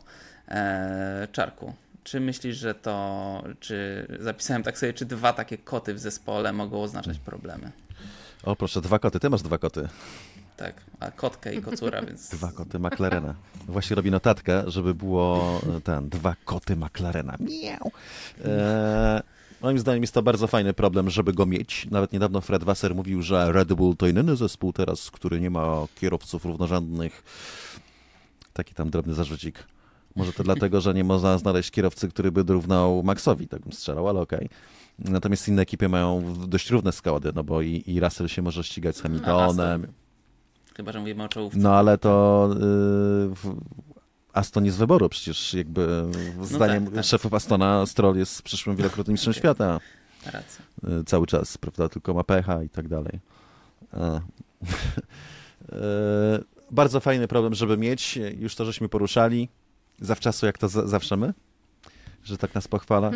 E, 0.48 1.28
Czarku, 1.32 1.74
czy 2.04 2.20
myślisz, 2.20 2.56
że 2.56 2.74
to, 2.74 3.44
czy 3.60 4.06
zapisałem 4.20 4.62
tak 4.62 4.78
sobie, 4.78 4.92
czy 4.92 5.04
dwa 5.04 5.32
takie 5.32 5.58
koty 5.58 5.94
w 5.94 5.98
zespole 5.98 6.52
mogą 6.52 6.82
oznaczać 6.82 7.18
problemy? 7.18 7.70
O 8.42 8.56
proszę, 8.56 8.80
dwa 8.80 8.98
koty, 8.98 9.20
ty 9.20 9.30
masz 9.30 9.42
dwa 9.42 9.58
koty. 9.58 9.88
Tak, 10.58 10.74
a 11.00 11.10
kotkę 11.10 11.54
i 11.54 11.62
kocura, 11.62 12.02
więc 12.02 12.28
Dwa 12.36 12.52
koty 12.52 12.78
McLarena. 12.78 13.34
Właśnie 13.68 13.96
robi 13.96 14.10
notatkę, 14.10 14.70
żeby 14.70 14.94
było 14.94 15.60
e, 15.76 15.80
ten, 15.80 16.08
dwa 16.08 16.36
koty 16.44 16.76
McLarena. 16.76 17.36
Miau. 17.40 17.90
E, 18.44 19.22
moim 19.62 19.78
zdaniem 19.78 20.02
jest 20.02 20.14
to 20.14 20.22
bardzo 20.22 20.46
fajny 20.46 20.72
problem, 20.72 21.10
żeby 21.10 21.32
go 21.32 21.46
mieć. 21.46 21.86
Nawet 21.90 22.12
niedawno 22.12 22.40
Fred 22.40 22.64
Wasser 22.64 22.94
mówił, 22.94 23.22
że 23.22 23.52
Red 23.52 23.72
Bull 23.72 23.96
to 23.96 24.06
jedyny 24.06 24.36
zespół 24.36 24.72
teraz, 24.72 25.10
który 25.10 25.40
nie 25.40 25.50
ma 25.50 25.86
kierowców 26.00 26.44
równorzędnych. 26.44 27.22
Taki 28.52 28.74
tam 28.74 28.90
drobny 28.90 29.14
zarzucik. 29.14 29.64
Może 30.16 30.32
to 30.32 30.42
dlatego, 30.42 30.80
że 30.80 30.94
nie 30.94 31.04
można 31.04 31.38
znaleźć 31.38 31.70
kierowcy, 31.70 32.08
który 32.08 32.32
by 32.32 32.44
dorównał 32.44 33.02
Maxowi, 33.02 33.48
tak 33.48 33.62
bym 33.62 33.72
strzelał, 33.72 34.08
ale 34.08 34.20
okej. 34.20 34.48
Natomiast 34.98 35.48
inne 35.48 35.62
ekipy 35.62 35.88
mają 35.88 36.34
dość 36.46 36.70
równe 36.70 36.92
składy, 36.92 37.32
no 37.34 37.44
bo 37.44 37.62
i, 37.62 37.82
i 37.86 38.00
Russell 38.00 38.28
się 38.28 38.42
może 38.42 38.64
ścigać 38.64 38.96
z 38.96 39.00
Hamiltonem, 39.00 39.86
chyba, 40.78 40.92
że 40.92 41.00
mówimy 41.00 41.22
o 41.24 41.28
czołówce. 41.28 41.58
no 41.58 41.74
ale 41.76 41.98
to 41.98 42.48
y, 42.52 42.56
w- 43.34 43.60
Aston 44.32 44.64
jest 44.64 44.76
z 44.76 44.80
wyboru, 44.80 45.08
przecież 45.08 45.54
jakby 45.54 46.04
zdaniem 46.42 46.84
tak, 46.84 46.94
tak. 46.94 47.04
szefów 47.04 47.34
Astona 47.34 47.86
Stroll 47.86 48.16
jest 48.16 48.42
przyszłym 48.42 48.76
wielokrotnym 48.76 49.12
mistrzem 49.12 49.34
świata 49.42 49.80
Racja. 50.26 50.64
y, 51.00 51.04
cały 51.04 51.26
czas, 51.26 51.58
prawda, 51.58 51.88
tylko 51.88 52.14
ma 52.14 52.24
pecha 52.24 52.62
i 52.62 52.68
tak 52.68 52.88
dalej. 52.88 53.20
A. 53.92 54.20
Y, 55.72 56.44
Bardzo 56.70 57.00
fajny 57.00 57.28
problem, 57.28 57.54
żeby 57.54 57.76
mieć, 57.78 58.18
już 58.38 58.54
to 58.54 58.64
żeśmy 58.64 58.88
poruszali, 58.88 59.48
zawczasu 60.00 60.46
jak 60.46 60.58
to 60.58 60.68
za, 60.68 60.86
zawsze 60.86 61.16
my, 61.16 61.34
że 62.24 62.38
tak 62.38 62.54
nas 62.54 62.68
pochwala. 62.68 63.10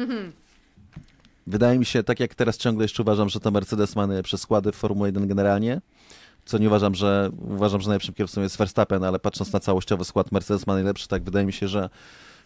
Wydaje 1.46 1.79
mi 1.79 1.85
się, 1.85 2.03
tak 2.03 2.20
jak 2.20 2.35
teraz 2.35 2.57
ciągle 2.57 2.85
jeszcze 2.85 3.03
uważam, 3.03 3.29
że 3.29 3.40
to 3.40 3.51
Mercedes 3.51 3.96
ma 3.96 4.07
najlepsze 4.07 4.38
składy 4.38 4.72
w 4.72 4.77
Formule 4.77 5.09
1 5.09 5.29
generalnie, 5.29 5.81
co 6.44 6.59
nie 6.59 6.66
uważam, 6.66 6.94
że 6.94 7.31
uważam, 7.40 7.81
że 7.81 7.88
najlepszym 7.88 8.14
kierowcą 8.14 8.40
jest 8.40 8.57
Verstappen, 8.57 9.05
ale 9.05 9.18
patrząc 9.18 9.52
na 9.52 9.61
całościowy 9.61 10.05
skład 10.05 10.33
Mercedes 10.33 10.66
ma 10.66 10.74
najlepszy, 10.74 11.09
tak 11.09 11.22
wydaje 11.22 11.46
mi 11.46 11.52
się, 11.52 11.68
że 11.68 11.90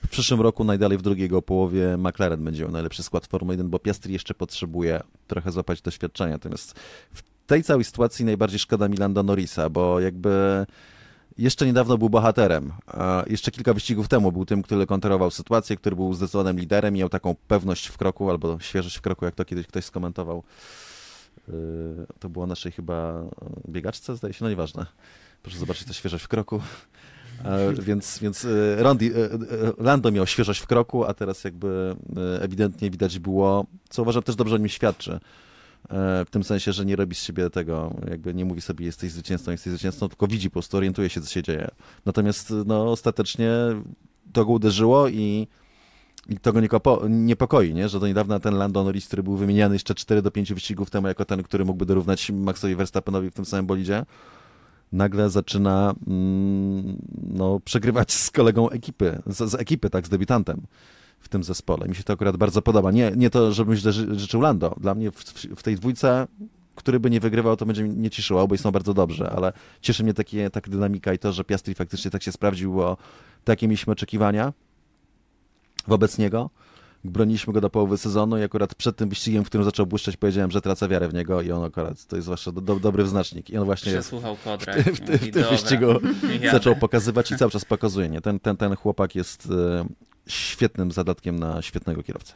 w 0.04 0.08
przyszłym 0.08 0.40
roku 0.40 0.64
najdalej 0.64 0.98
w 0.98 1.02
drugiej 1.02 1.30
połowie 1.46 1.96
McLaren 1.96 2.44
będzie 2.44 2.62
miał 2.62 2.72
najlepszy 2.72 3.02
skład 3.02 3.26
Formuły 3.26 3.54
1, 3.54 3.70
bo 3.70 3.78
Piastri 3.78 4.12
jeszcze 4.12 4.34
potrzebuje 4.34 5.02
trochę 5.26 5.52
złapać 5.52 5.82
doświadczenia. 5.82 6.32
Natomiast 6.32 6.74
w 7.14 7.22
tej 7.46 7.62
całej 7.62 7.84
sytuacji 7.84 8.24
najbardziej 8.24 8.58
szkoda 8.58 8.88
mi 8.88 8.96
Lando 8.96 9.22
Norrisa, 9.22 9.70
bo 9.70 10.00
jakby 10.00 10.66
jeszcze 11.38 11.66
niedawno 11.66 11.98
był 11.98 12.10
bohaterem. 12.10 12.72
Jeszcze 13.26 13.50
kilka 13.50 13.74
wyścigów 13.74 14.08
temu 14.08 14.32
był 14.32 14.44
tym, 14.44 14.62
który 14.62 14.86
kontrolował 14.86 15.30
sytuację, 15.30 15.76
który 15.76 15.96
był 15.96 16.14
zdecydowanym 16.14 16.58
liderem, 16.58 16.94
miał 16.94 17.08
taką 17.08 17.34
pewność 17.48 17.86
w 17.86 17.96
kroku 17.96 18.30
albo 18.30 18.60
świeżość 18.60 18.96
w 18.96 19.00
kroku, 19.00 19.24
jak 19.24 19.34
to 19.34 19.44
kiedyś 19.44 19.66
ktoś 19.66 19.84
skomentował. 19.84 20.42
Yy, 21.48 22.06
To 22.18 22.28
było 22.28 22.46
naszej 22.46 22.72
chyba 22.72 23.24
yy, 23.66 23.72
biegaczce, 23.72 24.16
zdaje 24.16 24.34
się, 24.34 24.44
no 24.44 24.50
nieważne. 24.50 24.86
Proszę 25.42 25.58
zobaczyć, 25.58 25.86
to 25.86 25.92
świeżość 25.92 26.24
w 26.24 26.28
kroku. 26.28 26.60
E, 27.44 27.72
Więc, 27.82 28.18
więc 28.18 28.44
e, 28.44 28.48
e, 28.80 28.92
Lando 29.78 30.10
miał 30.10 30.26
świeżość 30.26 30.60
w 30.60 30.66
kroku, 30.66 31.04
a 31.04 31.14
teraz 31.14 31.44
jakby 31.44 31.96
ewidentnie 32.40 32.90
widać 32.90 33.18
było, 33.18 33.66
co 33.88 34.02
uważam 34.02 34.22
też 34.22 34.36
dobrze 34.36 34.54
o 34.54 34.58
nim 34.58 34.68
świadczy. 34.68 35.20
W 36.26 36.26
tym 36.30 36.44
sensie, 36.44 36.72
że 36.72 36.84
nie 36.84 36.96
robi 36.96 37.14
z 37.14 37.22
siebie 37.22 37.50
tego, 37.50 37.94
jakby 38.10 38.34
nie 38.34 38.44
mówi 38.44 38.60
sobie 38.60 38.86
jesteś 38.86 39.12
zwycięzcą, 39.12 39.50
jesteś 39.50 39.70
zwycięzcą, 39.70 40.08
tylko 40.08 40.26
widzi 40.26 40.50
po 40.50 40.52
prostu, 40.52 40.76
orientuje 40.76 41.08
się, 41.08 41.20
co 41.20 41.30
się 41.30 41.42
dzieje. 41.42 41.68
Natomiast 42.06 42.54
no, 42.66 42.92
ostatecznie 42.92 43.50
to 44.32 44.44
go 44.44 44.52
uderzyło 44.52 45.08
i, 45.08 45.46
i 46.28 46.38
to 46.38 46.52
go 46.52 46.60
niepokoi, 47.08 47.74
nie? 47.74 47.88
że 47.88 48.00
do 48.00 48.06
niedawna 48.06 48.40
ten 48.40 48.54
Lando 48.54 48.84
Norris, 48.84 49.06
który 49.06 49.22
był 49.22 49.36
wymieniany 49.36 49.74
jeszcze 49.74 49.94
4 49.94 50.22
do 50.22 50.30
5 50.30 50.52
wyścigów 50.52 50.90
temu 50.90 51.08
jako 51.08 51.24
ten, 51.24 51.42
który 51.42 51.64
mógłby 51.64 51.86
dorównać 51.86 52.30
Maxowi 52.30 52.74
Verstappenowi 52.74 53.30
w 53.30 53.34
tym 53.34 53.44
samym 53.44 53.66
bolidzie, 53.66 54.04
nagle 54.92 55.30
zaczyna 55.30 55.94
mm, 56.06 56.96
no, 57.34 57.60
przegrywać 57.60 58.12
z 58.12 58.30
kolegą 58.30 58.70
ekipy, 58.70 59.22
z, 59.26 59.50
z 59.50 59.54
ekipy, 59.54 59.90
tak, 59.90 60.06
z 60.06 60.08
debiutantem 60.08 60.62
w 61.20 61.28
tym 61.28 61.44
zespole. 61.44 61.88
Mi 61.88 61.94
się 61.94 62.02
to 62.02 62.12
akurat 62.12 62.36
bardzo 62.36 62.62
podoba. 62.62 62.92
Nie, 62.92 63.12
nie 63.16 63.30
to, 63.30 63.52
żebym 63.52 63.74
źle 63.74 63.92
ży- 63.92 64.18
życzył 64.18 64.40
Lando. 64.40 64.74
Dla 64.80 64.94
mnie 64.94 65.10
w, 65.10 65.24
w, 65.56 65.62
tej 65.62 65.76
dwójce 65.76 66.26
który 66.74 67.00
by 67.00 67.10
nie 67.10 67.20
wygrywał, 67.20 67.56
to 67.56 67.66
będzie 67.66 67.84
mnie 67.84 68.10
cieszyło, 68.10 68.48
bo 68.48 68.56
są 68.56 68.70
bardzo 68.70 68.94
dobrze, 68.94 69.30
ale 69.30 69.52
cieszy 69.80 70.04
mnie 70.04 70.14
takie, 70.14 70.50
taka 70.50 70.70
dynamika 70.70 71.12
i 71.12 71.18
to, 71.18 71.32
że 71.32 71.44
Piastri 71.44 71.74
faktycznie 71.74 72.10
tak 72.10 72.22
się 72.22 72.32
sprawdził, 72.32 72.74
bo 72.74 72.96
takie 73.44 73.68
mieliśmy 73.68 73.92
oczekiwania 73.92 74.52
wobec 75.88 76.18
niego. 76.18 76.50
Broniliśmy 77.04 77.52
go 77.52 77.60
do 77.60 77.70
połowy 77.70 77.98
sezonu 77.98 78.38
i 78.38 78.42
akurat 78.42 78.74
przed 78.74 78.96
tym 78.96 79.08
wyścigiem, 79.08 79.44
w 79.44 79.46
którym 79.46 79.64
zaczął 79.64 79.86
błyszczeć, 79.86 80.16
powiedziałem, 80.16 80.50
że 80.50 80.60
tracę 80.60 80.88
wiarę 80.88 81.08
w 81.08 81.14
niego 81.14 81.42
i 81.42 81.52
on 81.52 81.64
akurat, 81.64 82.06
to 82.06 82.16
jest 82.16 82.24
zwłaszcza 82.24 82.52
do, 82.52 82.60
do, 82.60 82.80
dobry 82.80 83.04
wznacznik. 83.04 83.50
I 83.50 83.58
on 83.58 83.64
właśnie 83.64 83.92
Przesłuchał 83.92 84.36
kodrę. 84.44 84.82
w, 84.82 84.86
w, 84.86 85.00
w, 85.00 85.00
w 85.00 85.30
tym 85.30 85.44
wyścigu 85.50 85.86
zaczął 86.50 86.76
pokazywać 86.76 87.30
i 87.30 87.36
cały 87.36 87.50
czas 87.50 87.64
pokazuje. 87.64 88.08
Nie? 88.08 88.20
Ten, 88.20 88.40
ten, 88.40 88.56
ten 88.56 88.76
chłopak 88.76 89.14
jest 89.14 89.48
e, 89.50 89.86
świetnym 90.26 90.92
zadatkiem 90.92 91.38
na 91.38 91.62
świetnego 91.62 92.02
kierowcę. 92.02 92.34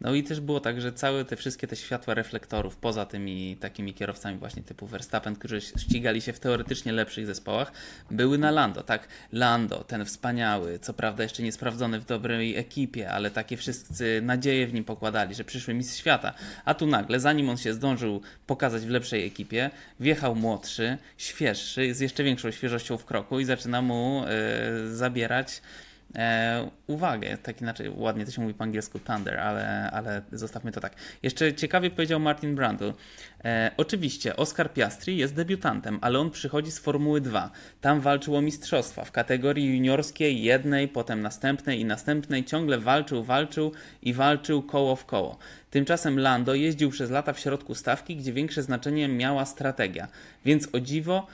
No 0.00 0.14
i 0.14 0.22
też 0.22 0.40
było 0.40 0.60
tak, 0.60 0.80
że 0.80 0.92
całe 0.92 1.24
te 1.24 1.36
wszystkie 1.36 1.66
te 1.66 1.76
światła 1.76 2.14
reflektorów, 2.14 2.76
poza 2.76 3.06
tymi 3.06 3.56
takimi 3.56 3.94
kierowcami 3.94 4.38
właśnie 4.38 4.62
typu 4.62 4.86
Verstappen, 4.86 5.36
którzy 5.36 5.60
ścigali 5.60 6.20
się 6.20 6.32
w 6.32 6.40
teoretycznie 6.40 6.92
lepszych 6.92 7.26
zespołach, 7.26 7.72
były 8.10 8.38
na 8.38 8.50
Lando, 8.50 8.82
tak? 8.82 9.08
Lando, 9.32 9.84
ten 9.84 10.04
wspaniały, 10.04 10.78
co 10.78 10.94
prawda 10.94 11.22
jeszcze 11.22 11.42
nie 11.42 11.52
sprawdzony 11.52 12.00
w 12.00 12.04
dobrej 12.04 12.56
ekipie, 12.56 13.10
ale 13.10 13.30
takie 13.30 13.56
wszyscy 13.56 14.20
nadzieje 14.22 14.66
w 14.66 14.74
nim 14.74 14.84
pokładali, 14.84 15.34
że 15.34 15.44
przyszły 15.44 15.74
mistrz 15.74 15.98
świata. 15.98 16.34
A 16.64 16.74
tu 16.74 16.86
nagle, 16.86 17.20
zanim 17.20 17.48
on 17.48 17.56
się 17.56 17.74
zdążył 17.74 18.20
pokazać 18.46 18.82
w 18.82 18.90
lepszej 18.90 19.26
ekipie, 19.26 19.70
wjechał 20.00 20.34
młodszy, 20.36 20.98
świeższy, 21.18 21.94
z 21.94 22.00
jeszcze 22.00 22.24
większą 22.24 22.50
świeżością 22.50 22.98
w 22.98 23.04
kroku 23.04 23.40
i 23.40 23.44
zaczyna 23.44 23.82
mu 23.82 24.24
yy, 24.82 24.96
zabierać 24.96 25.62
e, 26.16 26.70
uwagę. 26.86 27.38
Tak 27.42 27.60
inaczej 27.60 27.90
ładnie 27.96 28.24
to 28.24 28.30
się 28.30 28.42
mówi 28.42 28.54
po 28.54 28.64
angielsku 28.64 28.98
Thunder, 28.98 29.38
ale, 29.40 29.90
ale 29.90 30.22
zostawmy 30.32 30.72
to 30.72 30.80
tak. 30.80 30.94
Jeszcze 31.22 31.54
ciekawie 31.54 31.90
powiedział 31.90 32.20
Martin 32.20 32.54
Brundle. 32.54 32.92
E, 33.44 33.70
oczywiście 33.76 34.36
Oscar 34.36 34.72
Piastri 34.72 35.16
jest 35.16 35.34
debiutantem, 35.34 35.98
ale 36.00 36.18
on 36.18 36.30
przychodzi 36.30 36.70
z 36.70 36.78
Formuły 36.78 37.20
2. 37.20 37.50
Tam 37.80 38.00
walczył 38.00 38.36
o 38.36 38.40
mistrzostwa 38.40 39.04
w 39.04 39.12
kategorii 39.12 39.76
juniorskiej, 39.76 40.42
jednej, 40.42 40.88
potem 40.88 41.22
następnej 41.22 41.80
i 41.80 41.84
następnej. 41.84 42.44
Ciągle 42.44 42.78
walczył, 42.78 43.24
walczył 43.24 43.72
i 44.02 44.14
walczył 44.14 44.62
koło 44.62 44.96
w 44.96 45.04
koło. 45.04 45.38
Tymczasem 45.70 46.18
Lando 46.18 46.54
jeździł 46.54 46.90
przez 46.90 47.10
lata 47.10 47.32
w 47.32 47.40
środku 47.40 47.74
stawki, 47.74 48.16
gdzie 48.16 48.32
większe 48.32 48.62
znaczenie 48.62 49.08
miała 49.08 49.44
strategia. 49.44 50.08
Więc 50.44 50.68
o 50.72 50.80
dziwo 50.80 51.26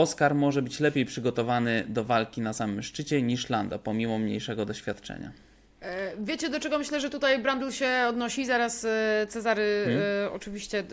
Oscar 0.00 0.34
może 0.34 0.62
być 0.62 0.80
lepiej 0.80 1.04
przygotowany 1.04 1.84
do 1.88 2.04
walki 2.04 2.40
na 2.40 2.52
samym 2.52 2.82
szczycie 2.82 3.22
niż 3.22 3.50
Lando, 3.50 3.78
pomimo 3.78 4.18
mniejszego 4.18 4.66
doświadczenia. 4.66 5.32
E, 5.80 6.12
wiecie, 6.20 6.50
do 6.50 6.60
czego 6.60 6.78
myślę, 6.78 7.00
że 7.00 7.10
tutaj 7.10 7.38
Brandl 7.38 7.70
się 7.70 8.06
odnosi? 8.08 8.46
Zaraz 8.46 8.84
e, 8.84 9.26
Cezary 9.28 9.82
hmm. 9.84 10.32
oczywiście 10.32 10.84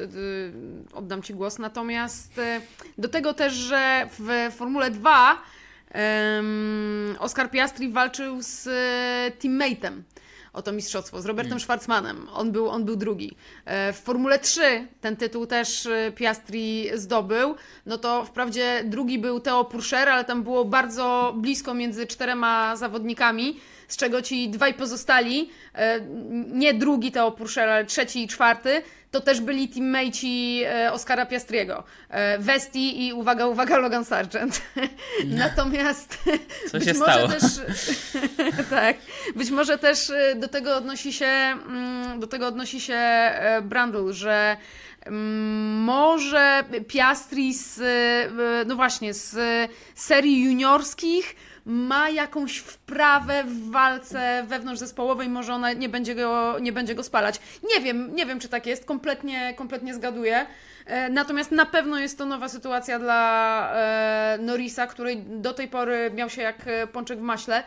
oddam 0.94 1.22
Ci 1.22 1.34
głos. 1.34 1.60
Natomiast 1.60 2.42
do 2.98 3.08
tego 3.08 3.34
też, 3.34 3.54
że 3.54 4.10
w 4.20 4.54
Formule 4.56 4.92
2 4.92 5.42
Oscar 7.20 7.52
Piastri 7.52 7.90
walczył 7.90 8.38
z 8.42 8.70
teammateem 9.40 10.04
o 10.56 10.62
to 10.62 10.72
mistrzostwo 10.72 11.22
z 11.22 11.26
Robertem 11.26 11.52
mm. 11.52 11.60
Schwarzmanem. 11.60 12.28
On 12.34 12.52
był, 12.52 12.70
on 12.70 12.86
był 12.86 12.96
drugi. 12.96 13.36
E, 13.66 13.94
w 13.94 14.00
Formule 14.00 14.40
3 14.40 14.88
ten 15.02 15.18
tytuł 15.18 15.46
też 15.46 15.86
e, 15.86 16.12
Piastri 16.12 16.90
zdobył. 16.94 17.56
No 17.86 17.98
to 17.98 18.26
wprawdzie 18.26 18.84
drugi 18.86 19.20
był 19.20 19.40
Theo 19.40 19.66
Purcher, 19.66 20.10
ale 20.10 20.26
tam 20.26 20.44
było 20.44 20.66
bardzo 20.66 21.34
blisko 21.38 21.74
między 21.74 22.08
czterema 22.08 22.76
zawodnikami 22.76 23.60
z 23.88 23.98
czego 23.98 24.22
ci 24.22 24.50
dwaj 24.50 24.74
pozostali, 24.74 25.50
e, 25.76 26.00
nie 26.48 26.74
drugi 26.74 27.12
Theo 27.12 27.32
Purcell, 27.32 27.70
ale 27.70 27.86
trzeci 27.86 28.24
i 28.24 28.28
czwarty, 28.28 28.82
to 29.12 29.22
też 29.22 29.42
byli 29.42 29.70
teammateci 29.70 30.62
e, 30.66 30.92
Oscara 30.92 31.26
Piastriego. 31.26 31.84
E, 32.10 32.40
Westi 32.40 33.08
i 33.08 33.14
uwaga, 33.14 33.48
uwaga, 33.48 33.78
Logan 33.78 34.06
Sargent. 34.06 34.62
Natomiast 35.26 36.18
Co 36.72 36.78
być 36.78 36.88
się 36.88 36.94
może 36.94 37.12
stało? 37.14 37.28
też 37.28 37.44
tak, 38.70 38.98
być 39.36 39.52
może 39.52 39.78
też 39.78 40.12
do 40.36 40.48
tego 40.48 40.78
odnosi 40.78 41.14
się 41.14 41.26
mm, 41.26 42.20
do 42.20 42.28
tego 42.28 42.48
odnosi 42.48 42.82
się 42.82 43.32
Brandl, 43.62 44.12
że 44.12 44.58
mm, 45.06 45.84
może 45.84 46.64
Piastri 46.88 47.54
z, 47.54 47.82
no 48.68 48.76
właśnie, 48.76 49.14
z 49.14 49.38
serii 49.96 50.44
juniorskich 50.44 51.36
ma 51.66 52.10
jakąś 52.10 52.58
wprawę 52.58 53.44
w 53.44 53.72
walce 53.72 54.46
wewnątrzzespołowej, 54.48 55.30
może 55.30 55.54
ona 55.54 55.74
nie 55.74 55.90
będzie 55.90 56.16
go, 56.16 56.60
nie 56.60 56.72
będzie 56.72 56.96
go 56.96 57.04
spalać. 57.04 57.40
Nie 57.76 57.84
wiem, 57.84 58.16
nie 58.16 58.26
wiem, 58.26 58.40
czy 58.40 58.50
tak 58.50 58.66
jest, 58.66 58.86
kompletnie, 58.86 59.54
kompletnie 59.54 59.94
zgaduję. 59.94 60.46
E, 60.86 61.10
natomiast 61.10 61.52
na 61.52 61.66
pewno 61.66 62.00
jest 62.00 62.18
to 62.18 62.26
nowa 62.26 62.50
sytuacja 62.50 63.00
dla 63.00 63.72
e, 63.74 64.38
Norisa, 64.42 64.88
który 64.88 65.16
do 65.16 65.54
tej 65.54 65.68
pory 65.68 66.12
miał 66.16 66.30
się 66.30 66.42
jak 66.42 66.68
e, 66.68 66.88
pączek 66.88 67.20
w 67.20 67.22
maśle. 67.22 67.64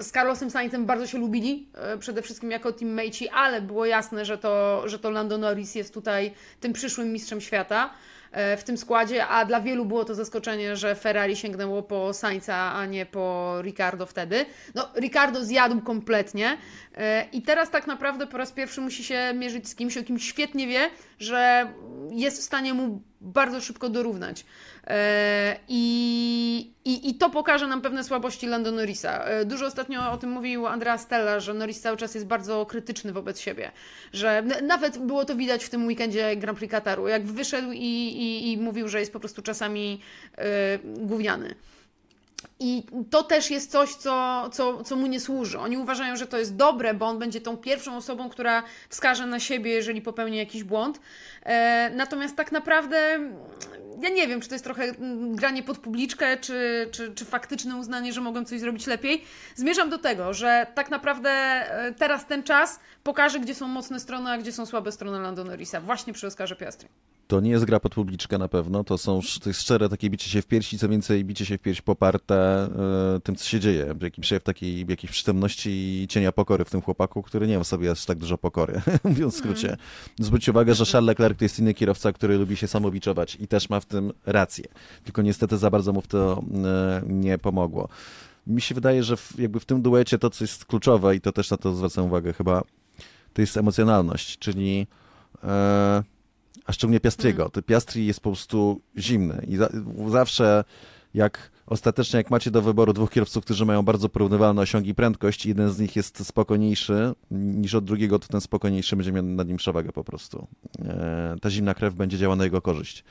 Z 0.00 0.10
Carlosem 0.10 0.50
Sainzem 0.50 0.86
bardzo 0.86 1.06
się 1.06 1.18
lubili, 1.18 1.68
przede 2.00 2.22
wszystkim 2.22 2.50
jako 2.50 2.72
teammate, 2.72 3.32
ale 3.34 3.60
było 3.60 3.86
jasne, 3.86 4.24
że 4.24 4.38
to, 4.38 4.82
że 4.88 4.98
to 4.98 5.10
Lando 5.10 5.38
Norris 5.38 5.74
jest 5.74 5.94
tutaj 5.94 6.32
tym 6.60 6.72
przyszłym 6.72 7.12
mistrzem 7.12 7.40
świata. 7.40 7.90
E, 8.32 8.56
w 8.56 8.64
tym 8.64 8.78
składzie, 8.78 9.26
a 9.26 9.44
dla 9.44 9.60
wielu 9.60 9.84
było 9.84 10.04
to 10.04 10.14
zaskoczenie, 10.14 10.76
że 10.76 10.94
Ferrari 10.94 11.36
sięgnęło 11.36 11.82
po 11.82 12.12
Sainza, 12.12 12.72
a 12.72 12.86
nie 12.86 13.06
po 13.06 13.56
Ricardo 13.62 14.06
wtedy. 14.06 14.46
No, 14.74 14.88
Ricardo 14.96 15.44
zjadł 15.44 15.80
kompletnie 15.80 16.56
e, 16.94 17.24
i 17.32 17.42
teraz 17.42 17.70
tak 17.70 17.86
naprawdę 17.86 18.26
po 18.26 18.38
raz 18.38 18.52
pierwszy 18.52 18.80
musi 18.80 19.04
się 19.04 19.32
mierzyć 19.34 19.68
z 19.68 19.74
kimś, 19.74 19.96
o 19.96 20.04
kim 20.04 20.18
świetnie 20.18 20.66
wie, 20.66 20.90
że 21.18 21.72
jest 22.10 22.40
w 22.40 22.44
stanie 22.44 22.74
mu 22.74 23.02
bardzo 23.20 23.60
szybko 23.60 23.88
dorównać. 23.88 24.44
E, 24.86 25.56
I, 25.68 26.72
i, 26.84 27.10
I 27.10 27.14
to 27.14 27.30
pokaże 27.30 27.66
nam 27.66 27.82
pewne 27.82 28.04
słabości 28.04 28.46
Lando 28.46 28.72
Norrisa. 28.72 29.24
E, 29.24 29.44
dużo 29.44 29.66
ostatnio 29.66 30.12
o 30.12 30.16
tym 30.16 30.30
mówił 30.30 30.66
Andrea 30.66 30.98
Stella, 30.98 31.40
że 31.40 31.54
Norris 31.54 31.80
cały 31.80 31.96
czas 31.96 32.14
jest 32.14 32.26
bardzo 32.26 32.66
krytyczny 32.66 33.12
wobec 33.12 33.40
siebie. 33.40 33.70
Że 34.12 34.42
nawet 34.62 34.98
było 34.98 35.24
to 35.24 35.36
widać 35.36 35.64
w 35.64 35.70
tym 35.70 35.86
weekendzie 35.86 36.36
Grand 36.36 36.58
Prix 36.58 36.70
Kataru, 36.70 37.08
jak 37.08 37.26
wyszedł 37.26 37.72
i, 37.72 37.78
i, 37.78 38.52
i 38.52 38.58
mówił, 38.58 38.88
że 38.88 39.00
jest 39.00 39.12
po 39.12 39.20
prostu 39.20 39.42
czasami 39.42 40.00
yy, 40.38 40.44
gówniany. 41.06 41.54
I 42.60 42.82
to 43.10 43.22
też 43.22 43.50
jest 43.50 43.70
coś, 43.70 43.94
co, 43.94 44.48
co, 44.52 44.84
co 44.84 44.96
mu 44.96 45.06
nie 45.06 45.20
służy. 45.20 45.58
Oni 45.58 45.76
uważają, 45.76 46.16
że 46.16 46.26
to 46.26 46.38
jest 46.38 46.56
dobre, 46.56 46.94
bo 46.94 47.06
on 47.06 47.18
będzie 47.18 47.40
tą 47.40 47.56
pierwszą 47.56 47.96
osobą, 47.96 48.28
która 48.28 48.62
wskaże 48.88 49.26
na 49.26 49.40
siebie, 49.40 49.70
jeżeli 49.70 50.02
popełni 50.02 50.36
jakiś 50.36 50.64
błąd. 50.64 51.00
Natomiast 51.94 52.36
tak 52.36 52.52
naprawdę 52.52 53.18
ja 54.02 54.08
nie 54.08 54.28
wiem, 54.28 54.40
czy 54.40 54.48
to 54.48 54.54
jest 54.54 54.64
trochę 54.64 54.92
granie 55.34 55.62
pod 55.62 55.78
publiczkę, 55.78 56.36
czy, 56.36 56.88
czy, 56.92 57.14
czy 57.14 57.24
faktyczne 57.24 57.76
uznanie, 57.76 58.12
że 58.12 58.20
mogłem 58.20 58.44
coś 58.44 58.60
zrobić 58.60 58.86
lepiej. 58.86 59.22
Zmierzam 59.54 59.90
do 59.90 59.98
tego, 59.98 60.34
że 60.34 60.66
tak 60.74 60.90
naprawdę 60.90 61.30
e, 61.30 61.92
teraz 61.98 62.26
ten 62.26 62.42
czas 62.42 62.80
pokaże, 63.02 63.40
gdzie 63.40 63.54
są 63.54 63.68
mocne 63.68 64.00
strony, 64.00 64.30
a 64.30 64.38
gdzie 64.38 64.52
są 64.52 64.66
słabe 64.66 64.92
strony 64.92 65.20
Lando 65.20 65.44
Norrisa, 65.44 65.80
właśnie 65.80 66.12
przy 66.12 66.26
Oskarze 66.26 66.56
Piastri. 66.56 66.88
To 67.26 67.40
nie 67.40 67.50
jest 67.50 67.64
gra 67.64 67.80
pod 67.80 67.94
publiczkę 67.94 68.38
na 68.38 68.48
pewno, 68.48 68.84
to 68.84 68.98
są 68.98 69.20
to 69.42 69.50
jest 69.50 69.62
szczere 69.62 69.88
takie 69.88 70.10
bicie 70.10 70.30
się 70.30 70.42
w 70.42 70.46
piersi, 70.46 70.78
co 70.78 70.88
więcej 70.88 71.24
bicie 71.24 71.46
się 71.46 71.58
w 71.58 71.60
pierś 71.60 71.80
poparte 71.80 72.68
e, 73.16 73.20
tym, 73.20 73.36
co 73.36 73.44
się 73.44 73.60
dzieje, 73.60 73.94
jakimś 74.02 74.32
w 74.32 74.42
takiej 74.42 74.86
jakiejś 74.88 75.12
przytomności 75.12 75.70
i 75.70 76.08
cienia 76.08 76.32
pokory 76.32 76.64
w 76.64 76.70
tym 76.70 76.82
chłopaku, 76.82 77.22
który 77.22 77.46
nie 77.46 77.58
ma 77.58 77.64
w 77.64 77.66
sobie 77.66 77.90
aż 77.90 78.04
tak 78.04 78.18
dużo 78.18 78.38
pokory, 78.38 78.80
mówiąc 79.04 79.34
w 79.34 79.38
skrócie. 79.38 79.68
Mm. 79.68 79.78
Zwróćcie 80.18 80.52
uwagę, 80.52 80.74
że 80.74 80.84
Charles 80.84 81.06
Leclerc 81.06 81.38
to 81.38 81.44
jest 81.44 81.58
inny 81.58 81.74
kierowca, 81.74 82.12
który 82.12 82.38
lubi 82.38 82.56
się 82.56 82.66
samowiczować 82.66 83.36
i 83.40 83.48
też 83.48 83.68
ma 83.70 83.80
w 83.86 83.90
tym 83.90 84.12
rację. 84.26 84.64
Tylko 85.04 85.22
niestety 85.22 85.58
za 85.58 85.70
bardzo 85.70 85.92
mu 85.92 86.00
w 86.00 86.06
to 86.06 86.42
e, 86.64 87.02
nie 87.06 87.38
pomogło. 87.38 87.88
Mi 88.46 88.60
się 88.60 88.74
wydaje, 88.74 89.02
że 89.02 89.16
w, 89.16 89.38
jakby 89.38 89.60
w 89.60 89.64
tym 89.64 89.82
duecie 89.82 90.18
to, 90.18 90.30
co 90.30 90.44
jest 90.44 90.64
kluczowe 90.64 91.16
i 91.16 91.20
to 91.20 91.32
też 91.32 91.50
na 91.50 91.56
to 91.56 91.74
zwracam 91.74 92.04
uwagę 92.04 92.32
chyba, 92.32 92.62
to 93.32 93.40
jest 93.40 93.56
emocjonalność, 93.56 94.38
czyli 94.38 94.86
e, 95.44 96.02
a 96.66 96.72
szczególnie 96.72 97.00
Piastriego. 97.00 97.42
Mm. 97.54 97.62
Piastri 97.62 98.06
jest 98.06 98.20
po 98.20 98.30
prostu 98.30 98.80
zimny 98.96 99.46
i 99.48 99.56
za, 99.56 99.68
zawsze 100.08 100.64
jak 101.14 101.50
ostatecznie 101.66 102.16
jak 102.16 102.30
macie 102.30 102.50
do 102.50 102.62
wyboru 102.62 102.92
dwóch 102.92 103.10
kierowców, 103.10 103.44
którzy 103.44 103.66
mają 103.66 103.82
bardzo 103.82 104.08
porównywalne 104.08 104.62
osiągi 104.62 104.90
i 104.90 104.94
prędkość, 104.94 105.46
jeden 105.46 105.70
z 105.70 105.78
nich 105.78 105.96
jest 105.96 106.26
spokojniejszy 106.26 107.14
niż 107.30 107.74
od 107.74 107.84
drugiego, 107.84 108.18
to 108.18 108.28
ten 108.28 108.40
spokojniejszy 108.40 108.96
będzie 108.96 109.12
miał 109.12 109.22
nad 109.22 109.48
nim 109.48 109.56
przewagę 109.56 109.92
po 109.92 110.04
prostu. 110.04 110.46
E, 110.84 111.36
ta 111.40 111.50
zimna 111.50 111.74
krew 111.74 111.94
będzie 111.94 112.18
działała 112.18 112.36
na 112.36 112.44
jego 112.44 112.62
korzyść. 112.62 113.04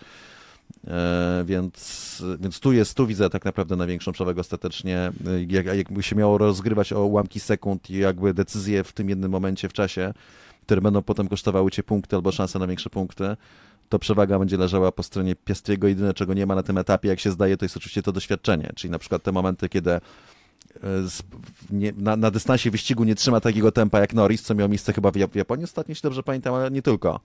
E, 0.88 1.44
więc, 1.46 2.24
więc 2.40 2.60
tu 2.60 2.74
jest, 2.74 2.98
tu 2.98 3.08
widzę 3.08 3.30
tak 3.30 3.46
naprawdę 3.46 3.76
największą 3.76 4.12
przewagę 4.12 4.42
ostatecznie. 4.42 4.98
E, 4.98 5.12
jak, 5.50 5.66
jakby 5.66 6.04
się 6.04 6.16
miało 6.16 6.38
rozgrywać 6.38 6.94
o 6.94 7.06
ułamki 7.06 7.40
sekund 7.40 7.90
i 7.90 7.98
jakby 7.98 8.34
decyzje 8.34 8.84
w 8.84 8.94
tym 8.94 9.10
jednym 9.10 9.32
momencie 9.32 9.70
w 9.70 9.74
czasie, 9.74 10.14
które 10.62 10.82
będą 10.82 11.02
potem 11.02 11.28
kosztowały 11.28 11.72
cię 11.72 11.84
punkty 11.84 12.16
albo 12.16 12.32
szanse 12.32 12.60
na 12.60 12.68
większe 12.68 12.90
punkty, 12.90 13.36
to 13.90 14.00
przewaga 14.00 14.40
będzie 14.40 14.58
leżała 14.58 14.92
po 14.92 15.04
stronie 15.04 15.36
Piastriego. 15.36 15.88
Jedyne, 15.88 16.14
czego 16.14 16.34
nie 16.34 16.46
ma 16.46 16.56
na 16.56 16.64
tym 16.64 16.78
etapie, 16.78 17.10
jak 17.10 17.20
się 17.20 17.32
zdaje, 17.32 17.58
to 17.58 17.66
jest 17.66 17.78
oczywiście 17.78 18.02
to 18.02 18.12
doświadczenie, 18.12 18.72
czyli 18.76 18.92
na 18.92 19.00
przykład 19.00 19.24
te 19.24 19.32
momenty, 19.32 19.70
kiedy 19.70 19.92
e, 19.92 20.02
nie, 21.70 21.94
na, 21.98 22.16
na, 22.16 22.32
dystansie 22.32 22.72
wyścigu 22.72 23.04
nie 23.04 23.16
trzyma 23.16 23.42
takiego 23.42 23.72
tempa 23.72 24.00
jak 24.00 24.14
Norris, 24.14 24.42
co 24.42 24.56
miało 24.56 24.70
miejsce 24.70 24.94
chyba 24.94 25.12
w, 25.12 25.36
Japonii 25.36 25.64
ostatnio, 25.64 25.92
jeśli 25.92 26.04
dobrze 26.04 26.24
pamiętam, 26.24 26.54
ale 26.54 26.72
nie 26.72 26.82
tylko. 26.82 27.20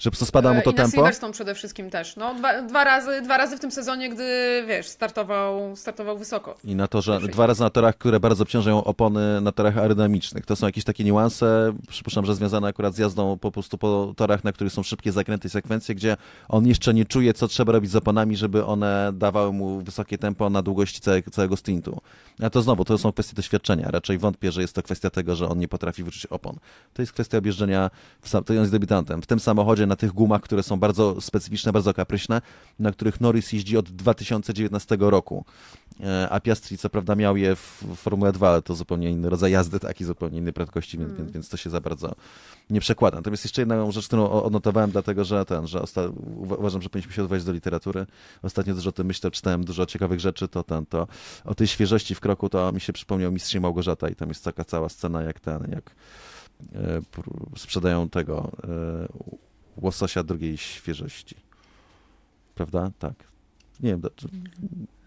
Że 0.00 0.10
po 0.10 0.10
prostu 0.10 0.26
spada 0.26 0.52
mu 0.52 0.62
to 0.62 0.70
I 0.70 0.74
na 0.74 0.82
tempo. 0.82 0.96
Silverstone 0.96 1.32
przede 1.32 1.54
wszystkim 1.54 1.90
też. 1.90 2.16
No, 2.16 2.34
dwa, 2.34 2.62
dwa, 2.62 2.84
razy, 2.84 3.22
dwa 3.22 3.36
razy 3.36 3.56
w 3.56 3.60
tym 3.60 3.70
sezonie, 3.70 4.08
gdy 4.08 4.24
wiesz, 4.68 4.88
startował, 4.88 5.76
startował 5.76 6.18
wysoko. 6.18 6.54
I 6.64 6.74
na 6.74 6.88
to, 6.88 7.02
że 7.02 7.12
Perfekt. 7.12 7.34
dwa 7.34 7.46
razy 7.46 7.60
na 7.60 7.70
torach, 7.70 7.98
które 7.98 8.20
bardzo 8.20 8.42
obciążają 8.42 8.84
opony 8.84 9.40
na 9.40 9.52
torach 9.52 9.78
aerodynamicznych. 9.78 10.46
To 10.46 10.56
są 10.56 10.66
jakieś 10.66 10.84
takie 10.84 11.04
niuanse, 11.04 11.72
przypuszczam, 11.88 12.26
że 12.26 12.34
związane 12.34 12.68
akurat 12.68 12.94
z 12.94 12.98
jazdą 12.98 13.38
po 13.38 13.50
prostu 13.50 13.78
po 13.78 14.14
torach, 14.16 14.44
na 14.44 14.52
których 14.52 14.72
są 14.72 14.82
szybkie 14.82 15.12
zakręty 15.12 15.48
i 15.48 15.50
sekwencje, 15.50 15.94
gdzie 15.94 16.16
on 16.48 16.66
jeszcze 16.66 16.94
nie 16.94 17.04
czuje, 17.04 17.34
co 17.34 17.48
trzeba 17.48 17.72
robić 17.72 17.90
z 17.90 17.96
oponami, 17.96 18.36
żeby 18.36 18.64
one 18.64 19.10
dawały 19.14 19.52
mu 19.52 19.80
wysokie 19.80 20.18
tempo 20.18 20.50
na 20.50 20.62
długości 20.62 21.00
całe, 21.00 21.22
całego 21.22 21.56
stintu. 21.56 22.00
A 22.42 22.50
to 22.50 22.62
znowu, 22.62 22.84
to 22.84 22.98
są 22.98 23.12
kwestie 23.12 23.34
doświadczenia. 23.36 23.90
Raczej 23.90 24.18
wątpię, 24.18 24.52
że 24.52 24.60
jest 24.60 24.74
to 24.74 24.82
kwestia 24.82 25.10
tego, 25.10 25.36
że 25.36 25.48
on 25.48 25.58
nie 25.58 25.68
potrafi 25.68 26.04
wyczuć 26.04 26.26
opon. 26.26 26.56
To 26.94 27.02
jest 27.02 27.12
kwestia 27.12 27.38
objeżdżenia, 27.38 27.90
w 28.22 28.28
sam, 28.28 28.44
to 28.44 28.52
on 28.52 28.58
jest 28.58 28.72
debiutantem. 28.72 29.22
W 29.22 29.26
tym 29.26 29.40
samochodzie, 29.40 29.86
na 29.90 29.96
tych 29.96 30.12
gumach, 30.12 30.40
które 30.42 30.62
są 30.62 30.76
bardzo 30.76 31.20
specyficzne, 31.20 31.72
bardzo 31.72 31.94
kapryśne, 31.94 32.42
na 32.78 32.92
których 32.92 33.20
Norris 33.20 33.52
jeździ 33.52 33.76
od 33.76 33.90
2019 33.90 34.96
roku. 35.00 35.44
E, 36.00 36.28
A 36.30 36.40
Piastri 36.40 36.78
co 36.78 36.90
prawda 36.90 37.14
miał 37.14 37.36
je 37.36 37.56
w 37.56 37.84
Formule 37.96 38.32
2, 38.32 38.48
ale 38.48 38.62
to 38.62 38.74
zupełnie 38.74 39.10
inny 39.10 39.30
rodzaj 39.30 39.52
jazdy, 39.52 39.80
taki 39.80 40.04
zupełnie 40.04 40.38
innej 40.38 40.52
prędkości, 40.52 40.98
więc, 40.98 41.12
więc, 41.12 41.30
więc 41.30 41.48
to 41.48 41.56
się 41.56 41.70
za 41.70 41.80
bardzo 41.80 42.14
nie 42.70 42.80
przekłada. 42.80 43.16
Natomiast 43.16 43.44
jeszcze 43.44 43.62
jedna 43.62 43.90
rzecz, 43.90 44.06
którą 44.06 44.30
odnotowałem, 44.30 44.90
dlatego 44.90 45.24
że 45.24 45.44
ten, 45.44 45.66
że 45.66 45.78
osta- 45.80 46.12
uwa- 46.36 46.56
uważam, 46.58 46.82
że 46.82 46.88
powinniśmy 46.88 47.12
się 47.14 47.22
odwołać 47.22 47.44
do 47.44 47.52
literatury. 47.52 48.06
Ostatnio 48.42 48.74
dużo 48.74 48.88
o 48.88 48.92
tym 48.92 49.06
myślę, 49.06 49.30
czytałem 49.30 49.64
dużo 49.64 49.86
ciekawych 49.86 50.20
rzeczy, 50.20 50.48
to 50.48 50.62
ten, 50.62 50.86
to 50.86 51.06
o 51.44 51.54
tej 51.54 51.66
świeżości 51.66 52.14
w 52.14 52.20
kroku, 52.20 52.48
to 52.48 52.72
mi 52.72 52.80
się 52.80 52.92
przypomniał 52.92 53.32
Mistrz 53.32 53.54
Małgorzata 53.54 54.08
i 54.08 54.14
tam 54.14 54.28
jest 54.28 54.44
taka 54.44 54.64
cała 54.64 54.88
scena, 54.88 55.22
jak 55.22 55.40
ten, 55.40 55.70
jak 55.70 55.90
e, 56.74 57.00
pr- 57.00 57.58
sprzedają 57.58 58.08
tego 58.08 58.50
e, 58.64 59.08
łososia 59.80 60.22
drugiej 60.22 60.56
świeżości. 60.58 61.36
Prawda? 62.54 62.90
Tak. 62.98 63.14
Nie 63.80 63.90
wiem, 63.90 64.00
do- 64.00 64.10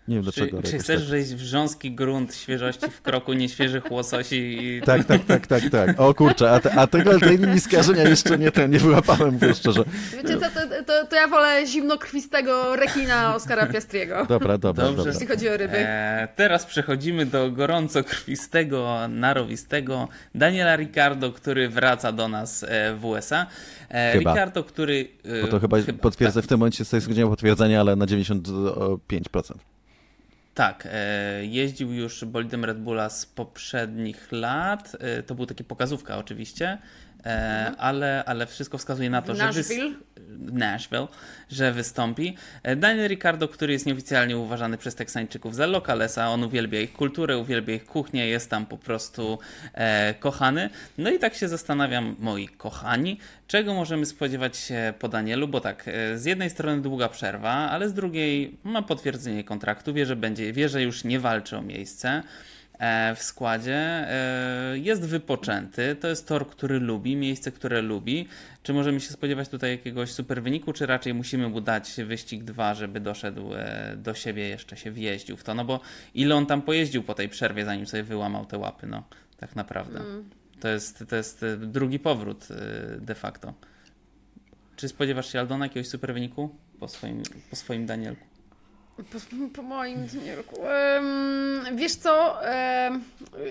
nie 0.07 0.15
wiem 0.15 0.23
Czy, 0.25 0.31
dlaczego. 0.31 0.61
czy 0.61 0.67
jakoś 0.67 0.81
chcesz 0.83 0.99
tak. 1.01 1.09
wejść 1.09 1.31
w 1.31 1.35
grząski 1.37 1.91
grunt 1.91 2.35
świeżości 2.35 2.89
w 2.91 3.01
kroku 3.01 3.33
nieświeżych 3.33 3.91
łososi? 3.91 4.57
I... 4.61 4.81
Tak, 4.85 5.05
tak, 5.05 5.25
tak, 5.25 5.47
tak, 5.47 5.63
tak. 5.71 5.99
O 5.99 6.13
kurczę, 6.13 6.51
a, 6.51 6.59
te, 6.59 6.73
a 6.73 6.87
tego, 6.87 7.19
tej 7.19 7.37
linii 7.37 7.59
skojarzenia 7.59 8.03
jeszcze 8.03 8.37
nie 8.37 8.51
ten, 8.51 8.71
nie 8.71 8.79
wyłapałem, 8.79 9.33
mówię 9.33 9.53
szczerze. 9.53 9.83
Wiecie 10.13 10.37
co, 10.39 10.45
to, 10.49 10.83
to, 10.87 11.07
to 11.07 11.15
ja 11.15 11.27
wolę 11.27 11.67
zimnokrwistego 11.67 12.75
rekina 12.75 13.35
Oscara 13.35 13.65
Piastriego, 13.65 14.25
Dobra, 14.29 14.57
dobra, 14.57 14.83
Dobrze. 14.83 14.97
dobra. 14.97 15.11
jeśli 15.13 15.27
chodzi 15.27 15.49
o 15.49 15.57
ryby. 15.57 15.77
E, 15.77 16.27
teraz 16.35 16.65
przechodzimy 16.65 17.25
do 17.25 17.51
gorąco 17.51 18.03
krwistego, 18.03 18.99
narowistego 19.09 20.07
Daniela 20.35 20.75
Ricardo, 20.75 21.31
który 21.31 21.69
wraca 21.69 22.11
do 22.11 22.27
nas 22.27 22.63
e, 22.67 22.93
w 22.95 23.05
USA. 23.05 23.45
E, 23.89 24.11
Chyba. 24.13 24.31
Ricardo, 24.33 24.63
który. 24.63 25.07
e, 25.25 25.41
Bo 25.41 25.47
to 25.47 25.59
chyba, 25.59 25.77
potwierdzę, 26.01 26.41
w 26.41 26.47
tym 26.47 26.59
momencie 26.59 26.85
z 26.85 26.89
tego 26.89 27.29
potwierdzenia, 27.29 27.79
ale 27.79 27.95
na 27.95 28.05
95%. 28.05 29.53
Tak, 30.53 30.87
e, 30.91 31.45
jeździł 31.45 31.93
już 31.93 32.25
bolidem 32.25 32.65
Red 32.65 32.79
Bulla 32.79 33.09
z 33.09 33.25
poprzednich 33.25 34.31
lat. 34.31 34.97
E, 34.99 35.23
to 35.23 35.35
był 35.35 35.45
taki 35.45 35.63
pokazówka 35.63 36.17
oczywiście, 36.17 36.77
e, 37.25 37.71
ale, 37.77 38.23
ale 38.25 38.47
wszystko 38.47 38.77
wskazuje 38.77 39.09
na 39.09 39.21
to, 39.21 39.35
że 39.35 39.45
Nashville? 39.45 39.93
Nashville, 40.39 41.07
że 41.51 41.71
wystąpi. 41.71 42.35
E, 42.63 42.75
Daniel 42.75 43.07
Ricardo, 43.09 43.47
który 43.47 43.73
jest 43.73 43.85
nieoficjalnie 43.85 44.37
uważany 44.37 44.77
przez 44.77 44.95
Teksańczyków 44.95 45.55
za 45.55 45.65
lokalesa, 45.65 46.29
on 46.29 46.43
uwielbia 46.43 46.81
ich 46.81 46.93
kulturę, 46.93 47.37
uwielbia 47.37 47.73
ich 47.73 47.85
kuchnię, 47.85 48.27
jest 48.27 48.49
tam 48.49 48.65
po 48.65 48.77
prostu 48.77 49.39
e, 49.73 50.13
kochany. 50.13 50.69
No 50.97 51.09
i 51.09 51.19
tak 51.19 51.33
się 51.33 51.47
zastanawiam, 51.47 52.15
moi 52.19 52.47
kochani, 52.47 53.19
czego 53.47 53.73
możemy 53.73 54.05
spodziewać 54.05 54.57
się 54.57 54.93
po 54.99 55.09
Danielu, 55.09 55.47
bo 55.47 55.61
tak, 55.61 55.87
e, 55.87 56.17
z 56.17 56.25
jednej 56.25 56.49
strony 56.49 56.81
długa 56.81 57.09
przerwa, 57.09 57.51
ale 57.51 57.89
z 57.89 57.93
drugiej 57.93 58.57
ma 58.63 58.81
potwierdzenie 58.81 59.43
kontraktu, 59.43 59.93
wie, 59.93 60.05
że 60.05 60.15
będzie, 60.15 60.53
wie, 60.53 60.69
że 60.69 60.81
już 60.81 61.03
nie 61.03 61.19
walczy 61.19 61.57
o 61.57 61.61
miejsce 61.61 62.23
w 63.15 63.23
składzie. 63.23 63.75
E, 63.75 64.77
Jest 64.77 65.05
wypoczęty, 65.05 65.95
to 65.95 66.07
jest 66.07 66.27
tor, 66.27 66.49
który 66.49 66.79
lubi, 66.79 67.15
miejsce, 67.15 67.51
które 67.51 67.81
lubi. 67.81 68.27
Czy 68.63 68.73
możemy 68.73 68.99
się 68.99 69.09
spodziewać 69.09 69.49
tutaj 69.49 69.71
jakiegoś 69.71 70.11
super 70.11 70.43
wyniku, 70.43 70.73
czy 70.73 70.85
raczej 70.85 71.13
musimy 71.13 71.49
mu 71.49 71.61
dać 71.61 71.93
wyścig 72.05 72.43
2, 72.43 72.73
żeby 72.73 72.99
doszedł 72.99 73.53
e, 73.53 73.93
do 73.97 74.13
siebie, 74.13 74.47
jeszcze 74.49 74.77
się 74.77 74.91
wjeździł 74.91 75.37
w 75.37 75.43
to? 75.43 75.53
No 75.55 75.65
bo 75.65 75.79
ile 76.13 76.35
on 76.35 76.45
tam 76.45 76.61
pojeździł 76.61 77.03
po 77.03 77.13
tej 77.13 77.29
przerwie, 77.29 77.65
zanim 77.65 77.87
sobie 77.87 78.03
wyłamał 78.03 78.45
te 78.45 78.57
łapy, 78.57 78.87
no 78.87 79.03
tak 79.37 79.55
naprawdę. 79.55 79.99
To, 80.59 80.67
jest, 80.67 81.03
to 81.09 81.15
jest 81.15 81.43
e, 81.43 81.57
drugi 81.57 81.99
powrót 81.99 82.47
e, 82.51 82.55
de 82.99 83.15
facto. 83.15 83.53
Czy 84.75 84.87
spodziewasz 84.87 85.31
się, 85.31 85.39
Aldona, 85.39 85.65
jakiegoś 85.65 85.87
super 85.87 86.13
wyniku 86.13 86.55
po 86.79 86.87
swoim, 86.87 87.23
po 87.49 87.55
swoim 87.55 87.85
Danielku? 87.85 88.32
Po, 88.97 89.03
po 89.55 89.61
moim. 89.61 90.07
Em, 90.63 91.77
wiesz 91.77 91.95
co, 91.95 92.37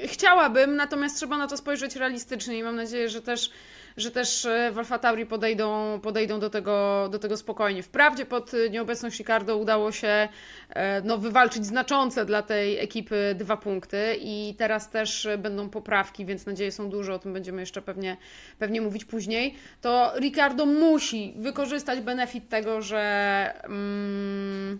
chciałabym, 0.06 0.76
natomiast 0.76 1.16
trzeba 1.16 1.38
na 1.38 1.46
to 1.46 1.56
spojrzeć 1.56 1.96
realistycznie 1.96 2.58
i 2.58 2.62
mam 2.62 2.76
nadzieję, 2.76 3.08
że 3.08 3.22
też, 3.22 3.50
że 3.96 4.10
też 4.10 4.44
e, 4.44 4.70
w 4.72 4.78
Alfa 4.78 4.98
Tauri 4.98 5.26
podejdą, 5.26 6.00
podejdą 6.02 6.40
do, 6.40 6.50
tego, 6.50 7.08
do 7.12 7.18
tego 7.18 7.36
spokojnie. 7.36 7.82
Wprawdzie 7.82 8.26
pod 8.26 8.52
nieobecność 8.70 9.18
Ricardo 9.18 9.56
udało 9.56 9.92
się 9.92 10.28
e, 10.68 11.00
no, 11.04 11.18
wywalczyć 11.18 11.66
znaczące 11.66 12.24
dla 12.24 12.42
tej 12.42 12.78
ekipy 12.78 13.34
dwa 13.38 13.56
punkty 13.56 14.16
i 14.20 14.54
teraz 14.58 14.90
też 14.90 15.28
będą 15.38 15.68
poprawki, 15.68 16.24
więc 16.24 16.46
nadzieje 16.46 16.72
są 16.72 16.90
duże, 16.90 17.14
o 17.14 17.18
tym 17.18 17.32
będziemy 17.32 17.60
jeszcze 17.60 17.82
pewnie, 17.82 18.16
pewnie 18.58 18.80
mówić 18.80 19.04
później. 19.04 19.54
To 19.80 20.12
Ricardo 20.20 20.66
musi 20.66 21.34
wykorzystać 21.36 22.00
benefit 22.00 22.48
tego, 22.48 22.82
że... 22.82 23.54
Mm, 23.64 24.78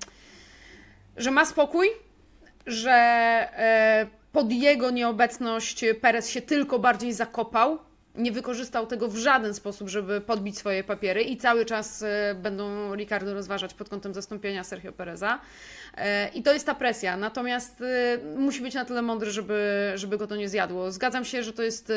że 1.16 1.30
ma 1.30 1.44
spokój, 1.44 1.88
że 2.66 2.90
e, 2.92 4.06
pod 4.32 4.52
jego 4.52 4.90
nieobecność 4.90 5.84
Perez 6.00 6.30
się 6.30 6.42
tylko 6.42 6.78
bardziej 6.78 7.12
zakopał, 7.12 7.78
nie 8.14 8.32
wykorzystał 8.32 8.86
tego 8.86 9.08
w 9.08 9.16
żaden 9.16 9.54
sposób, 9.54 9.88
żeby 9.88 10.20
podbić 10.20 10.58
swoje 10.58 10.84
papiery 10.84 11.22
i 11.22 11.36
cały 11.36 11.64
czas 11.64 12.02
e, 12.02 12.34
będą 12.34 12.94
Ricardo 12.94 13.34
rozważać 13.34 13.74
pod 13.74 13.88
kątem 13.88 14.14
zastąpienia 14.14 14.64
Sergio 14.64 14.92
Pereza. 14.92 15.40
E, 15.94 16.28
I 16.28 16.42
to 16.42 16.52
jest 16.52 16.66
ta 16.66 16.74
presja. 16.74 17.16
Natomiast 17.16 17.80
e, 17.80 18.18
musi 18.36 18.60
być 18.60 18.74
na 18.74 18.84
tyle 18.84 19.02
mądry, 19.02 19.30
żeby, 19.30 19.92
żeby 19.94 20.18
go 20.18 20.26
to 20.26 20.36
nie 20.36 20.48
zjadło. 20.48 20.92
Zgadzam 20.92 21.24
się, 21.24 21.42
że 21.42 21.52
to 21.52 21.62
jest 21.62 21.92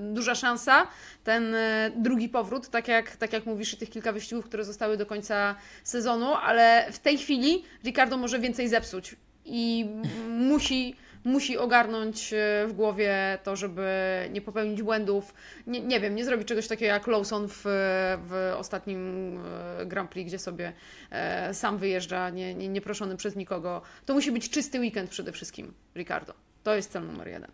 duża 0.00 0.34
szansa, 0.34 0.86
ten 1.24 1.54
drugi 1.96 2.28
powrót, 2.28 2.68
tak 2.68 2.88
jak, 2.88 3.16
tak 3.16 3.32
jak 3.32 3.46
mówisz, 3.46 3.74
i 3.74 3.76
tych 3.76 3.90
kilka 3.90 4.12
wyścigów, 4.12 4.44
które 4.44 4.64
zostały 4.64 4.96
do 4.96 5.06
końca 5.06 5.54
sezonu, 5.84 6.34
ale 6.34 6.86
w 6.92 6.98
tej 6.98 7.18
chwili 7.18 7.64
Ricardo 7.84 8.16
może 8.16 8.38
więcej 8.38 8.68
zepsuć 8.68 9.16
i 9.44 9.86
musi, 10.28 10.96
musi 11.24 11.58
ogarnąć 11.58 12.32
e, 12.32 12.66
w 12.68 12.72
głowie 12.72 13.38
to, 13.44 13.56
żeby 13.56 13.88
nie 14.32 14.40
popełnić 14.40 14.82
błędów. 14.82 15.34
Nie, 15.66 15.80
nie 15.80 16.00
wiem, 16.00 16.14
nie 16.14 16.24
zrobić 16.24 16.48
czegoś 16.48 16.68
takiego 16.68 16.92
jak 16.92 17.06
Lawson 17.06 17.48
w, 17.48 17.60
w 18.28 18.52
ostatnim 18.56 19.38
e, 19.78 19.86
Grand 19.86 20.10
Prix, 20.10 20.28
gdzie 20.28 20.38
sobie 20.38 20.72
e, 21.10 21.54
sam 21.54 21.78
wyjeżdża, 21.78 22.30
nie, 22.30 22.54
nie, 22.54 22.68
nieproszony 22.68 23.16
przez 23.16 23.36
nikogo. 23.36 23.82
To 24.06 24.14
musi 24.14 24.32
być 24.32 24.50
czysty 24.50 24.80
weekend 24.80 25.10
przede 25.10 25.32
wszystkim, 25.32 25.72
Ricardo. 25.96 26.34
To 26.62 26.74
jest 26.74 26.92
cel 26.92 27.06
numer 27.06 27.28
jeden. 27.28 27.50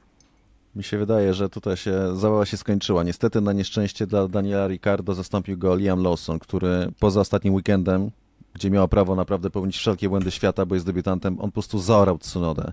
Mi 0.77 0.85
się 0.85 0.99
wydaje, 0.99 1.35
że 1.35 1.49
tutaj 1.49 1.77
się 1.77 2.17
zabawa 2.17 2.47
się 2.47 2.57
skończyła. 2.57 3.03
Niestety 3.03 3.41
na 3.41 3.53
nieszczęście 3.53 4.07
dla 4.07 4.29
Daniela 4.29 4.69
Ricardo 4.69 5.15
zastąpił 5.15 5.59
go 5.59 5.77
Liam 5.77 6.03
Lawson, 6.03 6.39
który 6.39 6.93
poza 7.01 7.21
ostatnim 7.21 7.55
weekendem, 7.55 8.11
gdzie 8.55 8.71
miał 8.71 8.89
prawo 8.89 9.15
naprawdę 9.15 9.51
popełnić 9.51 9.77
wszelkie 9.77 10.09
błędy 10.09 10.31
świata, 10.31 10.67
bo 10.67 10.75
jest 10.75 10.87
debiutantem, 10.87 11.41
on 11.41 11.47
po 11.47 11.53
prostu 11.53 11.79
zaorał 11.79 12.19
Tsunodę. 12.19 12.73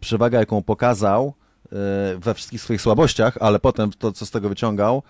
Przewaga, 0.00 0.38
jaką 0.38 0.62
pokazał 0.62 1.32
e, 1.64 1.68
we 2.18 2.34
wszystkich 2.34 2.62
swoich 2.62 2.82
słabościach, 2.82 3.38
ale 3.40 3.58
potem 3.58 3.90
to, 3.98 4.12
co 4.12 4.26
z 4.26 4.30
tego 4.30 4.48
wyciągał, 4.48 5.02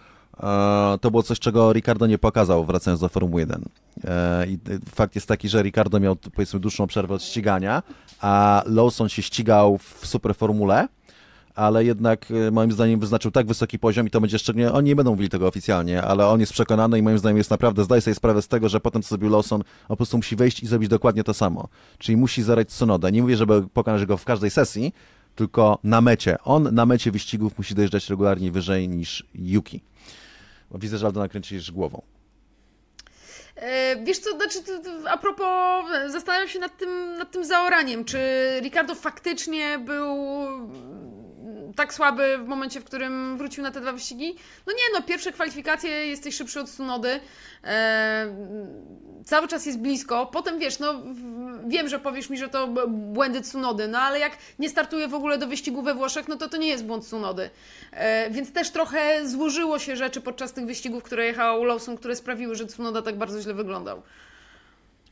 e, 0.42 0.98
to 1.00 1.10
było 1.10 1.22
coś, 1.22 1.38
czego 1.38 1.72
Ricardo 1.72 2.06
nie 2.06 2.18
pokazał 2.18 2.64
wracając 2.64 3.00
do 3.00 3.08
Formuły 3.08 3.40
1. 3.40 3.64
E, 4.04 4.46
I 4.46 4.58
fakt 4.94 5.14
jest 5.14 5.28
taki, 5.28 5.48
że 5.48 5.62
Ricardo 5.62 6.00
miał 6.00 6.16
powiedzmy 6.16 6.60
dłuższą 6.60 6.86
przerwę 6.86 7.14
od 7.14 7.22
ścigania, 7.22 7.82
a 8.20 8.62
Lawson 8.66 9.08
się 9.08 9.22
ścigał 9.22 9.78
w 9.78 10.06
superformule, 10.06 10.88
ale 11.54 11.84
jednak 11.84 12.26
e, 12.30 12.50
moim 12.50 12.72
zdaniem 12.72 13.00
wyznaczył 13.00 13.30
tak 13.30 13.46
wysoki 13.46 13.78
poziom 13.78 14.06
i 14.06 14.10
to 14.10 14.20
będzie 14.20 14.38
szczególnie, 14.38 14.72
oni 14.72 14.88
nie 14.88 14.96
będą 14.96 15.10
mówili 15.10 15.28
tego 15.28 15.46
oficjalnie, 15.46 16.02
ale 16.02 16.26
on 16.26 16.40
jest 16.40 16.52
przekonany 16.52 16.98
i 16.98 17.02
moim 17.02 17.18
zdaniem 17.18 17.36
jest 17.36 17.50
naprawdę, 17.50 17.84
zdaje 17.84 18.00
sobie 18.00 18.14
sprawę 18.14 18.42
z 18.42 18.48
tego, 18.48 18.68
że 18.68 18.80
potem 18.80 19.02
co 19.02 19.08
zrobił 19.08 19.30
Lawson, 19.30 19.60
on 19.60 19.88
po 19.88 19.96
prostu 19.96 20.16
musi 20.16 20.36
wejść 20.36 20.62
i 20.62 20.66
zrobić 20.66 20.88
dokładnie 20.88 21.24
to 21.24 21.34
samo. 21.34 21.68
Czyli 21.98 22.16
musi 22.16 22.42
zarać 22.42 22.68
Tsunodę. 22.68 23.12
Nie 23.12 23.22
mówię, 23.22 23.36
żeby 23.36 23.68
pokonać 23.68 24.06
go 24.06 24.16
w 24.16 24.24
każdej 24.24 24.50
sesji, 24.50 24.94
tylko 25.34 25.78
na 25.84 26.00
mecie. 26.00 26.36
On 26.44 26.74
na 26.74 26.86
mecie 26.86 27.10
wyścigów 27.10 27.58
musi 27.58 27.74
dojeżdżać 27.74 28.10
regularnie 28.10 28.52
wyżej 28.52 28.88
niż 28.88 29.26
Yuki. 29.34 29.80
Widzę, 30.74 30.98
że 30.98 31.06
Aldona 31.06 31.28
kręcisz 31.28 31.72
głową. 31.72 32.02
E, 33.56 34.04
Wiesz 34.04 34.18
co, 34.18 34.36
znaczy, 34.36 34.58
a 35.10 35.18
propos, 35.18 35.84
zastanawiam 36.08 36.48
się 36.48 36.58
nad 36.58 36.76
tym, 36.76 37.16
nad 37.18 37.30
tym 37.30 37.44
zaoraniem. 37.44 38.04
Czy 38.04 38.18
Ricardo 38.62 38.94
faktycznie 38.94 39.78
był 39.78 40.06
tak 41.76 41.94
słaby 41.94 42.38
w 42.38 42.46
momencie, 42.46 42.80
w 42.80 42.84
którym 42.84 43.38
wrócił 43.38 43.62
na 43.62 43.70
te 43.70 43.80
dwa 43.80 43.92
wyścigi? 43.92 44.36
No 44.66 44.72
nie, 44.72 44.98
no 44.98 45.02
pierwsze 45.02 45.32
kwalifikacje 45.32 45.90
jesteś 45.90 46.34
szybszy 46.34 46.60
od 46.60 46.70
Sunody, 46.70 47.20
e, 47.64 48.26
cały 49.24 49.48
czas 49.48 49.66
jest 49.66 49.78
blisko, 49.78 50.26
potem 50.26 50.58
wiesz, 50.58 50.78
no 50.78 50.94
wiem, 51.66 51.88
że 51.88 51.98
powiesz 51.98 52.30
mi, 52.30 52.38
że 52.38 52.48
to 52.48 52.68
błędy 52.88 53.40
Tsunody, 53.40 53.88
no 53.88 53.98
ale 53.98 54.18
jak 54.18 54.32
nie 54.58 54.68
startuje 54.68 55.08
w 55.08 55.14
ogóle 55.14 55.38
do 55.38 55.46
wyścigu 55.46 55.82
we 55.82 55.94
Włoszech, 55.94 56.28
no 56.28 56.36
to 56.36 56.48
to 56.48 56.56
nie 56.56 56.68
jest 56.68 56.84
błąd 56.84 57.04
Tsunody. 57.04 57.50
E, 57.92 58.30
więc 58.30 58.52
też 58.52 58.70
trochę 58.70 59.28
złożyło 59.28 59.78
się 59.78 59.96
rzeczy 59.96 60.20
podczas 60.20 60.52
tych 60.52 60.66
wyścigów, 60.66 61.02
które 61.02 61.26
jechał 61.26 61.64
Lawson, 61.64 61.96
które 61.96 62.16
sprawiły, 62.16 62.54
że 62.54 62.66
Tsunoda 62.66 63.02
tak 63.02 63.18
bardzo 63.18 63.40
źle 63.40 63.54
wyglądał. 63.54 64.02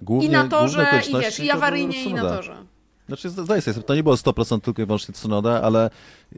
Głównie, 0.02 0.26
I 0.26 0.30
na 0.30 0.48
torze, 0.48 1.00
i 1.10 1.20
wiesz, 1.20 1.40
i 1.40 1.50
awaryjnie, 1.50 2.04
i 2.04 2.14
na 2.14 2.22
torze. 2.22 2.64
Znaczy, 3.10 3.30
zdaję 3.30 3.62
sobie, 3.62 3.82
to 3.82 3.94
nie 3.94 4.02
było 4.02 4.14
100% 4.14 4.60
tylko 4.60 4.82
i 4.82 4.86
wyłącznie 4.86 5.14
Tsunoda, 5.14 5.62
ale 5.62 5.90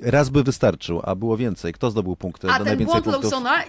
raz 0.03 0.31
by 0.31 0.43
wystarczył, 0.43 1.01
a 1.05 1.15
było 1.15 1.37
więcej. 1.37 1.73
Kto 1.73 1.91
zdobył 1.91 2.17
punkty? 2.17 2.49
A 2.51 2.65
ten 2.65 2.85
błąd? 2.85 3.07
Lawsona, 3.07 3.63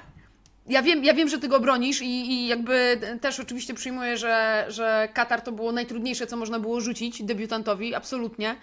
ja 0.68 0.82
wiem, 0.82 1.04
ja 1.04 1.14
wiem, 1.14 1.30
że 1.30 1.40
ty 1.40 1.48
go 1.48 1.60
bronisz 1.60 2.02
i, 2.02 2.32
i 2.32 2.48
jakby 2.48 3.00
też 3.22 3.40
oczywiście 3.40 3.74
przyjmuję, 3.74 4.18
że, 4.18 4.66
że 4.68 5.10
Katar 5.14 5.42
to 5.42 5.52
było 5.52 5.72
najtrudniejsze, 5.72 6.28
co 6.28 6.38
można 6.38 6.60
było 6.60 6.82
rzucić 6.82 7.24
debiutantowi, 7.24 7.96
absolutnie. 7.96 8.56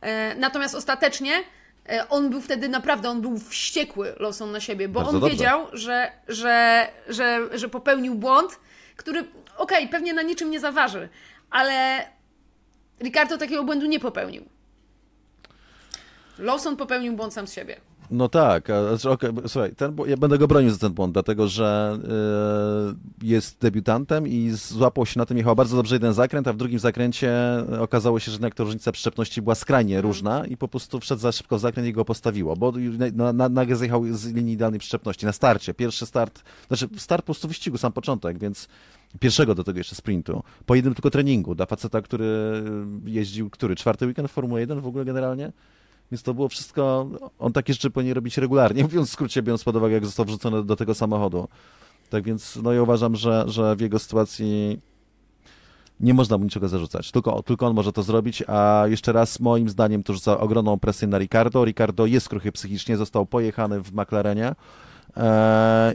E, 0.00 0.34
natomiast 0.34 0.74
ostatecznie 0.74 1.32
e, 1.88 2.08
on 2.08 2.30
był 2.30 2.40
wtedy 2.40 2.68
naprawdę, 2.68 3.10
on 3.10 3.20
był 3.20 3.38
wściekły 3.38 4.14
Lawson 4.20 4.52
na 4.52 4.60
siebie, 4.60 4.88
bo 4.88 5.00
Bardzo 5.00 5.16
on 5.16 5.20
dobrze. 5.20 5.36
wiedział, 5.36 5.66
że, 5.72 6.12
że, 6.28 6.88
że, 7.08 7.48
że 7.54 7.68
popełnił 7.68 8.14
błąd, 8.14 8.60
który, 8.96 9.24
okej, 9.56 9.88
pewnie 9.88 10.12
na 10.12 10.22
niczym 10.22 10.50
nie 10.50 10.60
zaważy, 10.60 11.08
ale 11.50 12.06
Ricardo 13.02 13.38
takiego 13.38 13.64
błędu 13.64 13.86
nie 13.86 14.00
popełnił. 14.00 14.44
Lawson 16.38 16.76
popełnił 16.76 17.16
błąd 17.16 17.34
sam 17.34 17.46
z 17.46 17.52
siebie. 17.52 17.76
No 18.10 18.28
tak, 18.28 18.68
b- 19.32 19.48
słuchaj, 19.48 19.74
ten, 19.74 19.96
ja 20.06 20.16
będę 20.16 20.38
go 20.38 20.48
bronił 20.48 20.70
za 20.70 20.78
ten 20.78 20.92
błąd, 20.92 21.12
dlatego 21.12 21.48
że 21.48 21.98
e, 23.22 23.26
jest 23.26 23.60
debiutantem 23.60 24.28
i 24.28 24.50
złapał 24.50 25.06
się 25.06 25.18
na 25.18 25.26
tym, 25.26 25.38
jechał 25.38 25.56
bardzo 25.56 25.76
dobrze 25.76 25.94
jeden 25.94 26.12
zakręt, 26.14 26.48
a 26.48 26.52
w 26.52 26.56
drugim 26.56 26.78
zakręcie 26.78 27.32
okazało 27.80 28.20
się, 28.20 28.24
że 28.30 28.34
jednak 28.34 28.54
ta 28.54 28.64
różnica 28.64 28.92
przyczepności 28.92 29.42
była 29.42 29.54
skrajnie 29.54 30.00
różna 30.00 30.46
i 30.46 30.56
po 30.56 30.68
prostu 30.68 31.00
wszedł 31.00 31.20
za 31.20 31.32
szybko 31.32 31.58
w 31.58 31.60
zakręt 31.60 31.88
i 31.88 31.92
go 31.92 32.04
postawiło, 32.04 32.56
bo 32.56 32.78
już 32.78 32.96
na, 33.14 33.32
na, 33.32 33.48
nagle 33.48 33.76
zjechał 33.76 34.04
z 34.10 34.26
linii 34.26 34.54
idealnej 34.54 34.80
przyczepności 34.80 35.26
na 35.26 35.32
starcie. 35.32 35.74
Pierwszy 35.74 36.06
start, 36.06 36.42
znaczy 36.68 36.88
start 36.96 37.22
po 37.22 37.26
prostu 37.26 37.48
wyścigu, 37.48 37.78
sam 37.78 37.92
początek, 37.92 38.38
więc 38.38 38.68
pierwszego 39.20 39.54
do 39.54 39.64
tego 39.64 39.78
jeszcze 39.78 39.94
sprintu, 39.94 40.42
po 40.66 40.74
jednym 40.74 40.94
tylko 40.94 41.10
treningu 41.10 41.54
dla 41.54 41.66
faceta, 41.66 42.02
który 42.02 42.62
jeździł, 43.04 43.50
który, 43.50 43.76
czwarty 43.76 44.06
weekend 44.06 44.28
w 44.28 44.32
Formule 44.32 44.60
1 44.60 44.80
w 44.80 44.86
ogóle 44.86 45.04
generalnie? 45.04 45.52
Więc 46.12 46.22
to 46.22 46.34
było 46.34 46.48
wszystko, 46.48 47.08
on 47.38 47.52
takie 47.52 47.72
rzeczy 47.72 47.90
powinien 47.90 48.14
robić 48.14 48.38
regularnie, 48.38 48.82
mówiąc 48.88 49.08
w 49.08 49.12
skrócie, 49.12 49.42
biorąc 49.42 49.64
pod 49.64 49.76
uwagę, 49.76 49.94
jak 49.94 50.04
został 50.04 50.26
wrzucony 50.26 50.64
do 50.64 50.76
tego 50.76 50.94
samochodu. 50.94 51.48
Tak 52.10 52.24
więc, 52.24 52.58
no 52.62 52.72
ja 52.72 52.82
uważam, 52.82 53.16
że, 53.16 53.44
że 53.46 53.76
w 53.76 53.80
jego 53.80 53.98
sytuacji 53.98 54.80
nie 56.00 56.14
można 56.14 56.38
mu 56.38 56.44
niczego 56.44 56.68
zarzucać. 56.68 57.12
Tylko, 57.12 57.42
tylko 57.42 57.66
on 57.66 57.74
może 57.74 57.92
to 57.92 58.02
zrobić, 58.02 58.42
a 58.46 58.84
jeszcze 58.86 59.12
raz, 59.12 59.40
moim 59.40 59.68
zdaniem, 59.68 60.02
to 60.02 60.12
rzuca 60.12 60.40
ogromną 60.40 60.78
presję 60.78 61.08
na 61.08 61.18
Ricardo. 61.18 61.64
Ricardo 61.64 62.06
jest 62.06 62.28
kruchy 62.28 62.52
psychicznie, 62.52 62.96
został 62.96 63.26
pojechany 63.26 63.80
w 63.80 63.92
McLarenie 63.92 64.54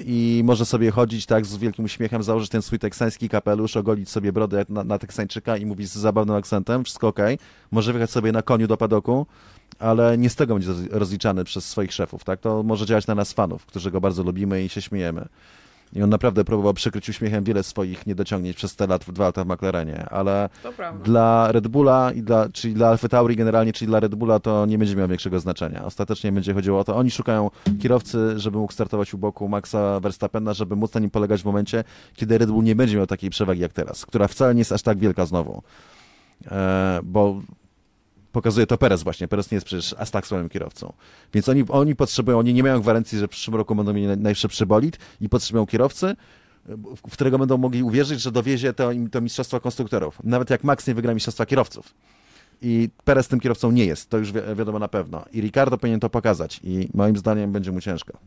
i 0.05 0.41
może 0.45 0.65
sobie 0.65 0.91
chodzić 0.91 1.25
tak 1.25 1.45
z 1.45 1.57
wielkim 1.57 1.85
uśmiechem, 1.85 2.23
założyć 2.23 2.49
ten 2.49 2.61
swój 2.61 2.79
teksański 2.79 3.29
kapelusz, 3.29 3.77
ogolić 3.77 4.09
sobie 4.09 4.33
brodę 4.33 4.57
jak 4.57 4.69
na, 4.69 4.83
na 4.83 4.97
teksańczyka 4.97 5.57
i 5.57 5.65
mówić 5.65 5.89
z 5.89 5.97
zabawnym 5.97 6.35
akcentem, 6.35 6.83
wszystko 6.83 7.07
ok. 7.07 7.19
Może 7.71 7.93
wyjechać 7.93 8.11
sobie 8.11 8.31
na 8.31 8.41
koniu 8.41 8.67
do 8.67 8.77
padoku, 8.77 9.25
ale 9.79 10.17
nie 10.17 10.29
z 10.29 10.35
tego 10.35 10.53
będzie 10.53 10.69
roz- 10.69 10.91
rozliczany 10.91 11.43
przez 11.43 11.65
swoich 11.65 11.93
szefów, 11.93 12.23
tak? 12.23 12.39
To 12.39 12.63
może 12.63 12.85
działać 12.85 13.07
na 13.07 13.15
nas 13.15 13.33
fanów, 13.33 13.65
którzy 13.65 13.91
go 13.91 14.01
bardzo 14.01 14.23
lubimy 14.23 14.63
i 14.63 14.69
się 14.69 14.81
śmiejemy. 14.81 15.27
I 15.93 16.03
on 16.03 16.09
naprawdę 16.09 16.43
próbował 16.43 16.73
przykryć 16.73 17.09
uśmiechem 17.09 17.43
wiele 17.43 17.63
swoich 17.63 18.07
niedociągnięć 18.07 18.57
przez 18.57 18.75
te 18.75 18.87
lat, 18.87 19.05
dwa 19.11 19.25
lata 19.25 19.43
w 19.43 19.47
McLarenie, 19.47 20.05
ale 20.09 20.49
dla 21.03 21.51
Red 21.51 21.67
Bulla, 21.67 22.11
i 22.11 22.23
dla, 22.23 22.49
czyli 22.49 22.73
dla 22.73 22.87
Alfa 22.89 23.07
Tauri 23.07 23.35
generalnie, 23.35 23.73
czyli 23.73 23.87
dla 23.87 23.99
Red 23.99 24.15
Bulla 24.15 24.39
to 24.39 24.65
nie 24.65 24.77
będzie 24.77 24.95
miało 24.95 25.07
większego 25.07 25.39
znaczenia. 25.39 25.85
Ostatecznie 25.85 26.31
będzie 26.31 26.53
chodziło 26.53 26.79
o 26.79 26.83
to, 26.83 26.95
oni 26.95 27.11
szukają 27.11 27.49
kierowcy, 27.81 28.39
żeby 28.39 28.57
mógł 28.57 28.73
startować 28.73 29.13
u 29.13 29.17
boku 29.17 29.49
Maxa 29.49 29.99
Verstappena, 29.99 30.53
żeby 30.53 30.75
móc 30.75 30.93
na 30.93 30.99
nim 30.99 31.09
polegać 31.09 31.41
w 31.41 31.45
momencie, 31.45 31.83
kiedy 32.15 32.37
Red 32.37 32.51
Bull 32.51 32.63
nie 32.63 32.75
będzie 32.75 32.97
miał 32.97 33.07
takiej 33.07 33.29
przewagi 33.29 33.61
jak 33.61 33.73
teraz, 33.73 34.05
która 34.05 34.27
wcale 34.27 34.55
nie 34.55 34.61
jest 34.61 34.71
aż 34.71 34.81
tak 34.81 34.97
wielka 34.97 35.25
znowu. 35.25 35.63
E, 36.51 36.99
bo 37.03 37.41
pokazuje 38.31 38.67
to 38.67 38.77
Perez 38.77 39.03
właśnie. 39.03 39.27
Perez 39.27 39.51
nie 39.51 39.55
jest 39.55 39.65
przecież 39.65 39.95
aż 39.97 40.09
tak 40.09 40.27
słabym 40.27 40.49
kierowcą. 40.49 40.93
Więc 41.33 41.49
oni, 41.49 41.63
oni 41.69 41.95
potrzebują, 41.95 42.39
oni 42.39 42.53
nie 42.53 42.63
mają 42.63 42.81
gwarancji, 42.81 43.19
że 43.19 43.27
w 43.27 43.29
przyszłym 43.29 43.55
roku 43.55 43.75
będą 43.75 43.93
mieli 43.93 44.07
naj- 44.07 44.17
najszybszy 44.21 44.65
bolid 44.65 44.97
i 45.21 45.29
potrzebują 45.29 45.65
kierowcy, 45.65 46.15
w 47.09 47.11
którego 47.11 47.39
będą 47.39 47.57
mogli 47.57 47.83
uwierzyć, 47.83 48.21
że 48.21 48.31
dowiezie 48.31 48.73
to 48.73 48.89
to 49.11 49.21
mistrzostwa 49.21 49.59
konstruktorów. 49.59 50.17
Nawet 50.23 50.49
jak 50.49 50.63
Max 50.63 50.87
nie 50.87 50.95
wygra 50.95 51.13
mistrzostwa 51.13 51.45
kierowców. 51.45 51.93
I 52.61 52.89
Perez 53.03 53.27
tym 53.27 53.39
kierowcą 53.39 53.71
nie 53.71 53.85
jest, 53.85 54.09
to 54.09 54.17
już 54.17 54.31
wi 54.31 54.39
wiadomo 54.55 54.79
na 54.79 54.87
pewno. 54.87 55.25
I 55.33 55.41
Ricardo 55.41 55.77
powinien 55.77 55.99
to 55.99 56.09
pokazać 56.09 56.59
i 56.63 56.89
moim 56.93 57.17
zdaniem 57.17 57.51
będzie 57.51 57.71
mu 57.71 57.81
ciężko. 57.81 58.17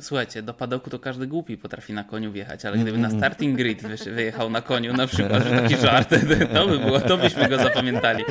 Słuchajcie, 0.00 0.42
do 0.42 0.54
padoku 0.54 0.90
to 0.90 0.98
każdy 0.98 1.26
głupi 1.26 1.56
potrafi 1.56 1.92
na 1.92 2.04
koniu 2.04 2.32
wjechać, 2.32 2.64
ale 2.64 2.78
gdyby 2.78 2.98
na 2.98 3.10
starting 3.10 3.56
grid 3.56 3.82
wyjechał 4.14 4.50
na 4.50 4.62
koniu, 4.62 4.92
na 4.92 5.06
przykład, 5.06 5.44
że 5.44 5.50
taki 5.50 5.76
żart, 5.76 6.10
to 6.54 6.66
by 6.66 6.78
było, 6.78 7.00
to 7.00 7.18
byśmy 7.18 7.48
go 7.48 7.58
zapamiętali. 7.58 8.24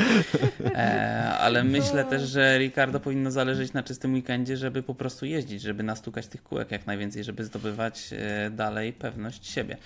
E, 0.76 1.38
ale 1.40 1.64
myślę 1.64 2.06
też, 2.06 2.22
że 2.22 2.58
Ricardo 2.58 3.00
powinno 3.00 3.32
zależeć 3.32 3.74
na 3.74 3.84
czystym 3.84 4.14
weekendzie, 4.14 4.58
żeby 4.58 4.84
po 4.84 4.96
prostu 4.96 5.26
jeździć, 5.26 5.62
żeby 5.62 5.84
nastukać 5.84 6.28
tych 6.28 6.44
kółek 6.44 6.72
jak 6.72 6.88
najwięcej, 6.88 7.24
żeby 7.24 7.44
zdobywać 7.44 8.10
e, 8.14 8.50
dalej 8.50 8.94
pewność 8.94 9.48
siebie. 9.48 9.78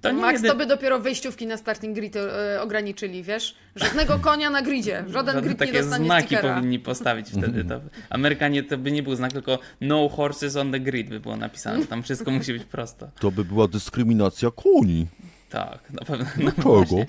To 0.00 0.10
nie 0.10 0.20
Max, 0.20 0.34
jedy- 0.42 0.48
to 0.48 0.56
by 0.56 0.66
dopiero 0.66 0.98
wejściówki 1.00 1.46
na 1.46 1.56
starting 1.56 1.94
grid 1.94 2.16
e, 2.16 2.60
ograniczyli, 2.62 3.22
wiesz? 3.22 3.54
Żadnego 3.76 4.18
konia 4.18 4.50
na 4.50 4.62
gridzie, 4.62 5.04
żaden 5.08 5.34
Żadne 5.34 5.42
grid 5.42 5.60
nie 5.60 5.66
takie 5.66 5.78
dostanie 5.78 6.04
znaki 6.04 6.26
stickera. 6.26 6.54
powinni 6.54 6.78
postawić 6.78 7.28
wtedy. 7.30 7.64
To 7.64 7.80
Amerykanie 8.10 8.62
to 8.62 8.78
by 8.78 8.92
nie 8.92 9.02
był 9.02 9.14
znak, 9.14 9.32
tylko 9.32 9.58
no 9.80 10.08
horses 10.08 10.56
on 10.56 10.72
the 10.72 10.80
grid 10.80 11.11
by 11.12 11.20
było 11.20 11.36
napisane. 11.36 11.86
Tam 11.86 12.02
wszystko 12.02 12.30
musi 12.30 12.52
być 12.52 12.64
prosto. 12.64 13.08
To 13.20 13.30
by 13.30 13.44
była 13.44 13.68
dyskryminacja 13.68 14.50
koni. 14.50 15.06
Tak, 15.52 15.90
na 15.90 16.04
pewno. 16.04 16.26
No 16.38 16.52
Kogo? 16.52 16.62
właśnie. 16.62 17.06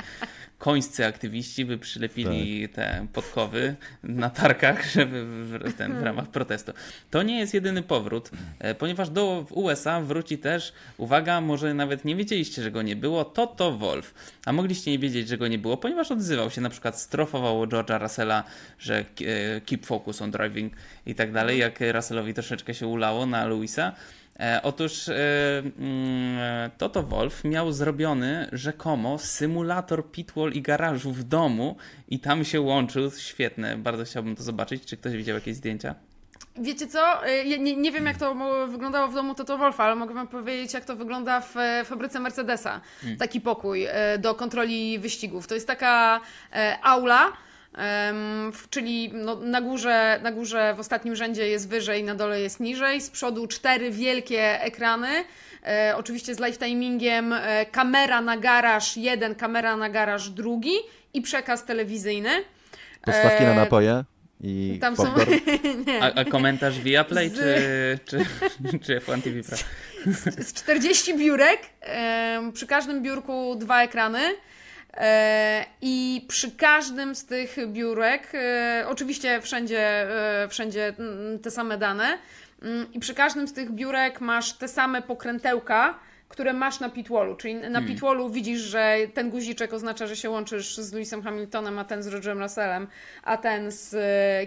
Końscy 0.57 1.05
aktywiści 1.05 1.65
by 1.65 1.77
przylepili 1.77 2.69
te 2.69 3.07
podkowy 3.13 3.75
na 4.03 4.29
tarkach, 4.29 4.85
żeby 4.95 5.25
w, 5.25 5.73
ten, 5.77 5.99
w 5.99 6.03
ramach 6.03 6.27
protestu. 6.27 6.71
To 7.11 7.23
nie 7.23 7.39
jest 7.39 7.53
jedyny 7.53 7.83
powrót, 7.83 8.31
e, 8.59 8.75
ponieważ 8.75 9.09
do 9.09 9.45
USA 9.49 10.01
wróci 10.01 10.37
też, 10.37 10.73
uwaga, 10.97 11.41
może 11.41 11.73
nawet 11.73 12.05
nie 12.05 12.15
wiedzieliście, 12.15 12.61
że 12.61 12.71
go 12.71 12.81
nie 12.81 12.95
było, 12.95 13.25
Toto 13.25 13.77
Wolf. 13.77 14.13
A 14.45 14.53
mogliście 14.53 14.91
nie 14.91 14.99
wiedzieć, 14.99 15.27
że 15.27 15.37
go 15.37 15.47
nie 15.47 15.59
było, 15.59 15.77
ponieważ 15.77 16.11
odzywał 16.11 16.51
się, 16.51 16.61
na 16.61 16.69
przykład 16.69 16.99
strofował 16.99 17.65
George'a 17.65 18.01
Russella, 18.01 18.43
że 18.79 18.99
e, 18.99 19.61
keep 19.61 19.85
focus 19.85 20.21
on 20.21 20.31
driving 20.31 20.73
i 21.05 21.15
tak 21.15 21.31
dalej, 21.31 21.59
jak 21.59 21.79
Russellowi 21.93 22.33
troszeczkę 22.33 22.73
się 22.73 22.87
ulało 22.87 23.25
na 23.25 23.45
Louisa. 23.45 23.95
E, 24.39 24.59
otóż 24.63 25.09
e, 25.09 25.13
mm, 25.79 26.71
Toto 26.77 27.03
Wolf 27.03 27.43
miał 27.43 27.71
zrobiony 27.71 28.49
rzekomo 28.51 29.19
symulator 29.19 30.11
pitwall 30.11 30.51
i 30.51 30.61
garażu 30.61 31.11
w 31.11 31.23
domu 31.23 31.75
i 32.07 32.19
tam 32.19 32.45
się 32.45 32.61
łączył. 32.61 33.11
Świetne, 33.11 33.77
bardzo 33.77 34.03
chciałbym 34.05 34.35
to 34.35 34.43
zobaczyć. 34.43 34.85
Czy 34.85 34.97
ktoś 34.97 35.13
widział 35.13 35.35
jakieś 35.35 35.55
zdjęcia? 35.55 35.95
Wiecie 36.55 36.87
co? 36.87 37.27
E, 37.27 37.43
ja 37.43 37.57
Nie, 37.57 37.75
nie 37.75 37.91
wiem, 37.91 38.05
jak 38.05 38.17
to 38.17 38.35
wyglądało 38.67 39.07
w 39.07 39.13
domu 39.13 39.35
Toto 39.35 39.57
Wolfa, 39.57 39.83
ale 39.83 39.95
mogę 39.95 40.13
wam 40.13 40.27
powiedzieć, 40.27 40.73
jak 40.73 40.85
to 40.85 40.95
wygląda 40.95 41.41
w 41.41 41.55
fabryce 41.85 42.19
Mercedesa. 42.19 42.81
Taki 43.19 43.41
pokój 43.41 43.87
do 44.19 44.35
kontroli 44.35 44.99
wyścigów. 44.99 45.47
To 45.47 45.55
jest 45.55 45.67
taka 45.67 46.21
aula, 46.81 47.31
czyli 48.69 49.09
no, 49.13 49.35
na, 49.35 49.61
górze, 49.61 50.19
na 50.23 50.31
górze 50.31 50.73
w 50.77 50.79
ostatnim 50.79 51.15
rzędzie 51.15 51.47
jest 51.47 51.69
wyżej, 51.69 52.03
na 52.03 52.15
dole 52.15 52.41
jest 52.41 52.59
niżej. 52.59 53.01
Z 53.01 53.09
przodu 53.09 53.47
cztery 53.47 53.91
wielkie 53.91 54.61
ekrany. 54.61 55.07
E, 55.65 55.93
oczywiście 55.97 56.35
z 56.35 56.39
live 56.39 56.57
timingiem, 56.57 57.33
e, 57.33 57.65
kamera 57.65 58.21
na 58.21 58.37
garaż 58.37 58.97
jeden, 58.97 59.35
kamera 59.35 59.77
na 59.77 59.89
garaż 59.89 60.29
drugi 60.29 60.73
i 61.13 61.21
przekaz 61.21 61.65
telewizyjny. 61.65 62.29
Postawki 63.01 63.43
na 63.43 63.51
E, 63.51 63.55
napoje 63.55 64.03
i 64.41 64.77
Tam 64.81 64.97
są. 64.97 65.13
A, 66.01 66.13
a 66.13 66.25
komentarz 66.25 66.79
via 66.79 67.03
Play 67.03 67.29
Z- 67.29 67.35
czy, 67.35 67.99
czy, 68.05 68.79
czy 68.79 68.99
F1 68.99 69.21
TV 69.21 69.43
Pro? 69.43 69.57
z 70.43 70.53
40 70.53 71.17
biurek, 71.17 71.59
em, 71.81 72.51
przy 72.51 72.67
każdym 72.67 73.03
biurku 73.03 73.55
dwa 73.55 73.83
ekrany. 73.83 74.19
E, 74.93 75.65
I 75.81 76.25
przy 76.27 76.51
każdym 76.51 77.15
z 77.15 77.25
tych 77.25 77.57
biurek, 77.67 78.31
e, 78.33 78.85
oczywiście 78.89 79.41
wszędzie, 79.41 79.81
e, 80.43 80.47
wszędzie 80.47 80.93
mm, 80.99 81.39
te 81.39 81.51
same 81.51 81.77
dane, 81.77 82.17
mm, 82.61 82.93
i 82.93 82.99
przy 82.99 83.13
każdym 83.13 83.47
z 83.47 83.53
tych 83.53 83.71
biurek 83.71 84.21
masz 84.21 84.53
te 84.53 84.67
same 84.67 85.01
pokrętełka, 85.01 85.99
które 86.33 86.53
masz 86.53 86.79
na 86.79 86.89
pitwallu, 86.89 87.35
czyli 87.35 87.55
na 87.55 87.61
Hmm. 87.61 87.87
pitwallu 87.87 88.29
widzisz, 88.29 88.59
że 88.59 88.97
ten 89.13 89.29
guziczek 89.29 89.73
oznacza, 89.73 90.07
że 90.07 90.15
się 90.15 90.29
łączysz 90.29 90.77
z 90.77 90.93
Lewisem 90.93 91.23
Hamiltonem, 91.23 91.79
a 91.79 91.85
ten 91.85 92.03
z 92.03 92.07
Rogerem 92.07 92.39
Russellem, 92.41 92.87
a 93.23 93.37
ten 93.37 93.71
z 93.71 93.95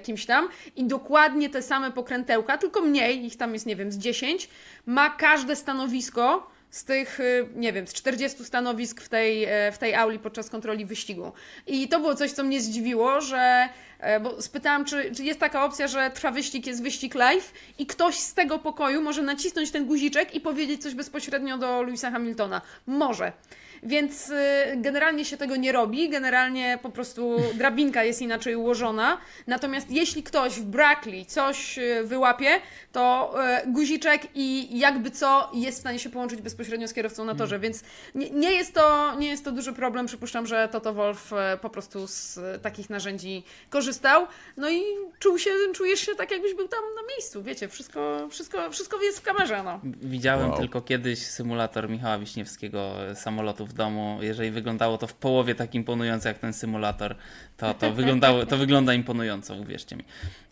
kimś 0.03 0.27
tam 0.27 0.49
i 0.77 0.85
dokładnie 0.85 1.51
te 1.51 1.63
same 1.63 1.91
pokrętełka, 1.91 2.59
tylko 2.59 2.81
mniej, 2.81 3.27
ich 3.27 3.37
tam 3.37 3.53
jest 3.53 3.67
nie 3.67 3.77
wiem, 3.77 3.93
z 3.93 3.99
10, 3.99 4.49
ma 4.87 5.11
każde 5.11 5.57
stanowisko 5.57 6.51
z 6.71 6.85
tych, 6.85 7.21
y, 7.21 7.49
nie 7.55 7.73
wiem, 7.73 7.87
z 7.87 7.93
40 7.93 8.45
stanowisk 8.45 9.01
w 9.01 9.09
tej, 9.09 9.45
e, 9.45 9.73
w 9.73 9.79
tej 9.79 9.95
auli 9.95 10.19
podczas 10.19 10.51
kontroli 10.51 10.87
wyścigu. 10.87 11.33
I 11.67 11.89
to 11.89 12.01
było 12.01 12.15
coś, 12.15 12.33
co 12.33 12.45
mnie 12.45 12.61
zdziwiło, 12.61 13.21
że 13.21 13.69
bo 14.23 14.43
spytałam, 14.43 14.85
czy, 14.85 15.15
czy 15.15 15.25
jest 15.25 15.41
taka 15.41 15.65
opcja, 15.65 15.89
że 15.89 16.11
trwa 16.11 16.31
wyścig, 16.31 16.67
jest 16.67 16.83
wyścig 16.83 17.15
live 17.15 17.53
i 17.79 17.87
ktoś 17.87 18.15
z 18.15 18.35
tego 18.35 18.59
pokoju 18.59 19.03
może 19.03 19.23
nacisnąć 19.23 19.71
ten 19.71 19.87
guziczek 19.87 20.35
i 20.35 20.41
powiedzieć 20.41 20.83
coś 20.83 20.95
bezpośrednio 20.95 21.59
do 21.59 21.83
Louisa 21.83 22.11
Hamiltona. 22.11 22.61
Może. 22.87 23.33
Więc 23.83 24.31
y, 24.31 24.35
generalnie 24.77 25.25
się 25.25 25.37
tego 25.37 25.57
nie 25.57 25.73
robi, 25.73 26.09
generalnie 26.09 26.79
po 26.83 26.91
prostu 26.91 27.37
drabinka 27.55 28.05
jest 28.05 28.23
inaczej 28.23 28.57
ułożona. 28.57 29.19
Natomiast 29.47 29.91
jeśli 29.91 30.23
ktoś 30.23 30.53
w 30.53 30.65
Brackley 30.65 31.27
coś 31.27 31.79
y, 31.79 32.05
wyłapie, 32.05 32.61
to 32.93 33.35
y, 33.65 33.71
guziczek 33.71 34.23
i 34.35 34.79
jakby 34.79 35.11
co 35.11 35.51
jest 35.55 35.79
w 35.79 35.81
stanie 35.81 35.99
się 35.99 36.11
połączyć 36.11 36.43
bezpośrednio 36.43 36.89
z 36.89 36.95
kierowcą 36.95 37.25
na 37.25 37.35
torze, 37.35 37.59
więc 37.59 37.85
nie, 38.15 38.31
nie, 38.31 38.53
jest 38.53 38.75
to, 38.75 39.15
nie 39.19 39.29
jest 39.29 39.45
to 39.45 39.53
duży 39.53 39.73
problem. 39.73 40.07
Przypuszczam, 40.07 40.47
że 40.47 40.69
Toto 40.73 40.95
Wolf 40.95 41.33
e, 41.33 41.59
po 41.63 41.71
prostu 41.71 42.07
z 42.07 42.39
e, 42.39 42.59
takich 42.59 42.91
narzędzi 42.91 43.43
korzystał. 43.87 44.27
No 44.57 44.71
i 44.71 44.83
czuł 45.19 45.39
się, 45.39 45.51
czujesz 45.75 46.01
się 46.01 46.15
tak, 46.15 46.31
jakbyś 46.31 46.55
był 46.55 46.69
tam 46.69 46.81
na 46.81 47.03
miejscu. 47.15 47.43
Wiecie, 47.43 47.69
wszystko, 47.69 48.29
wszystko, 48.31 48.71
wszystko 48.71 49.03
jest 49.03 49.19
w 49.19 49.23
kamerze. 49.23 49.63
No. 49.63 49.81
Widziałem 49.85 50.51
Wow. 50.51 50.59
tylko 50.59 50.83
kiedyś 50.83 51.19
symulator 51.19 51.89
Michała 51.89 52.19
Wiśniewskiego 52.19 52.95
samolotu 53.15 53.67
w 53.67 53.73
domu. 53.73 54.19
Jeżeli 54.21 54.51
wyglądało 54.51 54.99
to 54.99 55.07
w 55.07 55.15
połowie 55.15 55.55
tak 55.55 55.75
imponująco 55.75 56.29
jak 56.29 56.39
ten 56.39 56.53
symulator, 56.53 57.15
to, 57.57 57.75
to, 57.75 57.93
wyglądało, 58.01 58.47
to 58.47 58.57
wygląda 58.57 58.95
imponująco, 58.95 59.55
uwierzcie 59.55 59.97
mi. 59.97 60.05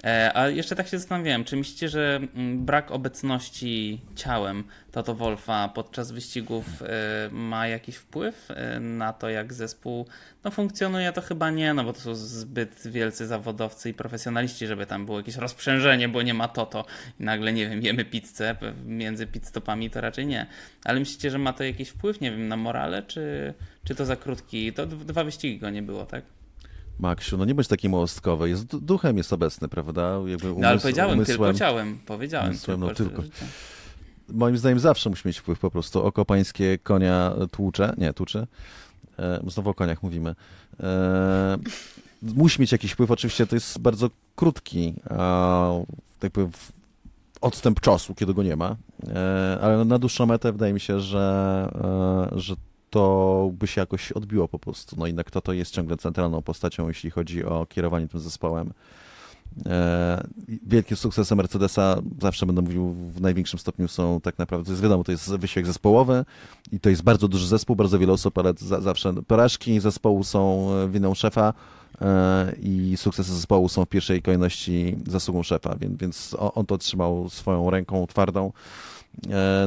E, 0.05 0.31
a 0.35 0.49
jeszcze 0.49 0.77
tak 0.77 0.89
się 0.89 0.99
zastanawiałem, 0.99 1.45
czy 1.45 1.57
myślicie, 1.57 1.89
że 1.89 2.21
mm, 2.35 2.65
brak 2.65 2.91
obecności 2.91 4.01
ciałem 4.17 4.65
Toto 4.95 5.15
Wolfa 5.15 5.69
podczas 5.69 6.11
wyścigów 6.13 6.65
e, 6.83 7.29
ma 7.33 7.67
jakiś 7.67 7.97
wpływ 7.97 8.49
e, 8.51 8.81
na 8.81 9.13
to, 9.13 9.29
jak 9.29 9.53
zespół 9.53 10.07
no, 10.45 10.51
funkcjonuje? 10.51 11.13
To 11.13 11.21
chyba 11.21 11.51
nie, 11.51 11.75
no 11.75 11.85
bo 11.85 11.93
to 11.93 12.01
są 12.01 12.15
zbyt 12.15 12.83
wielcy 12.89 13.27
zawodowcy 13.27 13.91
i 13.91 13.95
profesjonaliści, 13.95 14.67
żeby 14.67 14.87
tam 14.87 15.07
było 15.07 15.19
jakieś 15.19 15.37
rozprzężenie, 15.37 16.09
bo 16.09 16.23
nie 16.23 16.35
ma 16.35 16.49
Toto 16.49 16.85
i 17.21 17.25
nagle, 17.25 17.53
nie 17.53 17.69
wiem, 17.69 17.83
jemy 17.83 18.05
pizzę 18.05 18.57
między 18.87 19.27
pitstopami, 19.27 19.91
to 19.91 20.01
raczej 20.01 20.27
nie. 20.27 20.47
Ale 20.85 21.01
myślicie, 21.01 21.31
że 21.31 21.39
ma 21.39 21.53
to 21.53 21.65
jakiś 21.65 21.89
wpływ, 21.89 22.21
nie 22.21 22.31
wiem, 22.31 22.49
na 22.49 22.57
morale, 22.57 23.03
czy, 23.03 23.55
czy 23.85 23.95
to 23.95 24.05
za 24.05 24.17
krótki? 24.17 24.73
To 24.73 24.87
dwa 24.87 25.25
wyścigi 25.25 25.59
go 25.59 25.71
nie 25.71 25.83
było, 25.83 26.07
tak? 26.07 26.25
Maksiu, 26.99 27.37
no 27.39 27.45
nie 27.45 27.55
bądź 27.55 27.69
taki 27.69 27.89
małostkowy. 27.89 28.49
Jest 28.49 28.65
du- 28.67 28.81
duchem 28.81 29.17
jest 29.17 29.33
obecny, 29.33 29.69
prawda? 29.69 30.19
Jakby 30.27 30.49
No 30.49 30.55
ale 30.69 30.77
umysł- 30.77 30.83
powiedziałem 30.83 31.25
tylko 31.25 31.43
umysłem. 31.45 31.57
ciałem, 31.69 31.99
powiedziałem 32.07 32.49
Umysłem, 32.51 32.81
tylko, 32.81 32.89
no 32.89 32.95
tylko. 32.95 33.23
że- 33.23 33.29
Moim 34.29 34.59
zdaniem 34.59 34.79
zawsze 34.79 35.11
musi 35.11 35.29
mieć 35.29 35.39
wpływ 35.39 35.59
po 35.59 35.71
prostu. 35.71 36.05
Oko 36.05 36.25
pańskie 36.25 36.79
konia 36.79 37.33
tłucze, 37.51 37.95
nie, 37.99 38.13
tłucze. 38.13 38.47
E, 39.19 39.41
znowu 39.47 39.71
o 39.71 39.75
koniach 39.75 40.03
mówimy. 40.03 40.35
E, 40.83 41.59
musi 42.23 42.61
mieć 42.61 42.73
jakiś 42.73 42.93
wpływ. 42.93 43.11
Oczywiście 43.11 43.47
to 43.47 43.57
jest 43.57 43.79
bardzo 43.79 44.11
krótki 44.37 44.95
e, 45.11 45.85
tak 46.21 46.33
powiem, 46.33 46.51
odstęp 47.41 47.81
czasu, 47.81 48.15
kiedy 48.15 48.35
go 48.35 48.43
nie 48.43 48.57
ma. 48.57 48.77
E, 49.09 49.59
ale 49.63 49.85
na 49.85 49.99
dłuższą 49.99 50.27
metę 50.27 50.53
wydaje 50.53 50.73
mi 50.73 50.81
się, 50.81 51.01
że, 51.01 51.69
e, 52.35 52.41
że 52.41 52.55
to 52.91 53.51
by 53.53 53.67
się 53.67 53.81
jakoś 53.81 54.13
odbiło 54.13 54.49
po 54.49 54.59
prostu. 54.59 54.97
No 54.99 55.07
jednak 55.07 55.31
to, 55.31 55.41
to 55.41 55.53
jest 55.53 55.75
ciągle 55.75 55.97
centralną 55.97 56.43
postacią, 56.43 56.89
jeśli 56.89 57.11
chodzi 57.11 57.45
o 57.45 57.67
kierowanie 57.67 58.09
tym 58.09 58.21
zespołem. 58.21 58.73
E, 59.67 60.27
Wielkie 60.67 60.97
sukcesy 60.97 61.37
Mercedesa, 61.37 62.03
zawsze 62.21 62.47
będę 62.47 62.63
mówił, 62.63 62.95
w 63.15 63.21
największym 63.21 63.59
stopniu 63.59 63.89
są 63.89 64.21
tak 64.21 64.39
naprawdę, 64.39 64.67
to 64.67 64.73
jest 64.73 64.83
wiadomo, 64.83 65.05
to 65.05 65.13
jest 65.13 65.37
wysiłek 65.37 65.67
zespołowy 65.67 66.25
i 66.73 66.81
to 66.81 66.91
jest 66.91 67.03
bardzo 67.03 67.29
duży 67.29 67.49
zespół, 67.49 67.77
bardzo 67.77 67.99
wiele 67.99 68.13
osób, 68.13 68.39
ale 68.39 68.55
za, 68.57 68.81
zawsze 68.81 69.13
porażki 69.13 69.81
zespołu 69.81 70.25
są 70.25 70.71
e, 70.73 70.89
winą 70.89 71.15
szefa 71.15 71.53
e, 72.01 72.53
i 72.63 72.97
sukcesy 72.97 73.35
zespołu 73.35 73.69
są 73.69 73.85
w 73.85 73.89
pierwszej 73.89 74.23
kolejności 74.23 74.97
zasługą 75.07 75.43
szefa, 75.43 75.77
więc, 75.77 76.01
więc 76.01 76.37
on, 76.39 76.67
to 76.67 76.79
trzymał 76.79 77.29
swoją 77.29 77.71
ręką 77.71 78.07
twardą 78.07 78.53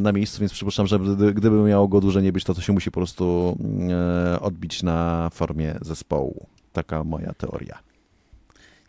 na 0.01 0.11
miejscu, 0.11 0.39
więc 0.39 0.53
przypuszczam, 0.53 0.88
że 0.88 0.99
gdy, 0.99 1.33
gdyby 1.33 1.55
miało 1.55 1.88
go 1.88 2.01
dłużej 2.01 2.23
nie 2.23 2.31
być, 2.31 2.43
to 2.43 2.53
to 2.53 2.61
się 2.61 2.73
musi 2.73 2.91
po 2.91 2.99
prostu 2.99 3.57
e, 3.89 4.39
odbić 4.39 4.83
na 4.83 5.29
formie 5.33 5.75
zespołu. 5.81 6.47
Taka 6.73 7.03
moja 7.03 7.33
teoria. 7.33 7.86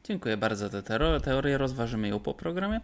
Dziękuję 0.09 0.37
bardzo 0.37 0.69
za 0.69 0.83
tę 0.83 0.95
teo- 0.95 1.21
teorię, 1.21 1.59
rozważymy 1.59 2.09
ją 2.09 2.21
po 2.21 2.35
programie. 2.35 2.81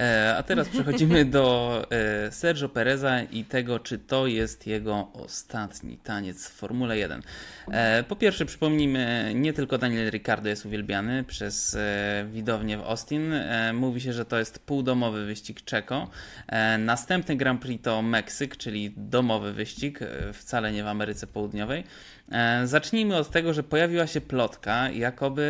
E, 0.00 0.34
a 0.38 0.42
teraz 0.42 0.68
przechodzimy 0.68 1.24
do 1.24 1.86
e, 1.90 2.32
Sergio 2.32 2.68
Pereza 2.68 3.22
i 3.22 3.44
tego, 3.44 3.78
czy 3.78 3.98
to 3.98 4.26
jest 4.26 4.66
jego 4.66 5.08
ostatni 5.12 5.96
taniec 5.98 6.48
w 6.48 6.52
Formule 6.52 6.98
1. 6.98 7.22
E, 7.70 8.04
po 8.08 8.16
pierwsze, 8.16 8.44
przypomnijmy, 8.46 9.32
nie 9.34 9.52
tylko 9.52 9.78
Daniel 9.78 10.10
Ricciardo 10.10 10.48
jest 10.48 10.66
uwielbiany 10.66 11.24
przez 11.24 11.74
e, 11.74 12.26
widownię 12.32 12.78
w 12.78 12.80
Austin. 12.82 13.32
E, 13.32 13.72
mówi 13.72 14.00
się, 14.00 14.12
że 14.12 14.24
to 14.24 14.38
jest 14.38 14.58
półdomowy 14.58 15.26
wyścig 15.26 15.64
Czeko. 15.64 16.10
E, 16.48 16.78
następny 16.78 17.36
Grand 17.36 17.60
Prix 17.62 17.84
to 17.84 18.02
Meksyk, 18.02 18.56
czyli 18.56 18.94
domowy 18.96 19.52
wyścig, 19.52 20.00
wcale 20.32 20.72
nie 20.72 20.84
w 20.84 20.86
Ameryce 20.86 21.26
Południowej. 21.26 21.84
E, 22.32 22.66
Zacznijmy 22.66 23.16
od 23.16 23.30
tego, 23.30 23.54
że 23.54 23.62
pojawiła 23.62 24.06
się 24.06 24.20
plotka, 24.20 24.90
jakoby 24.90 25.44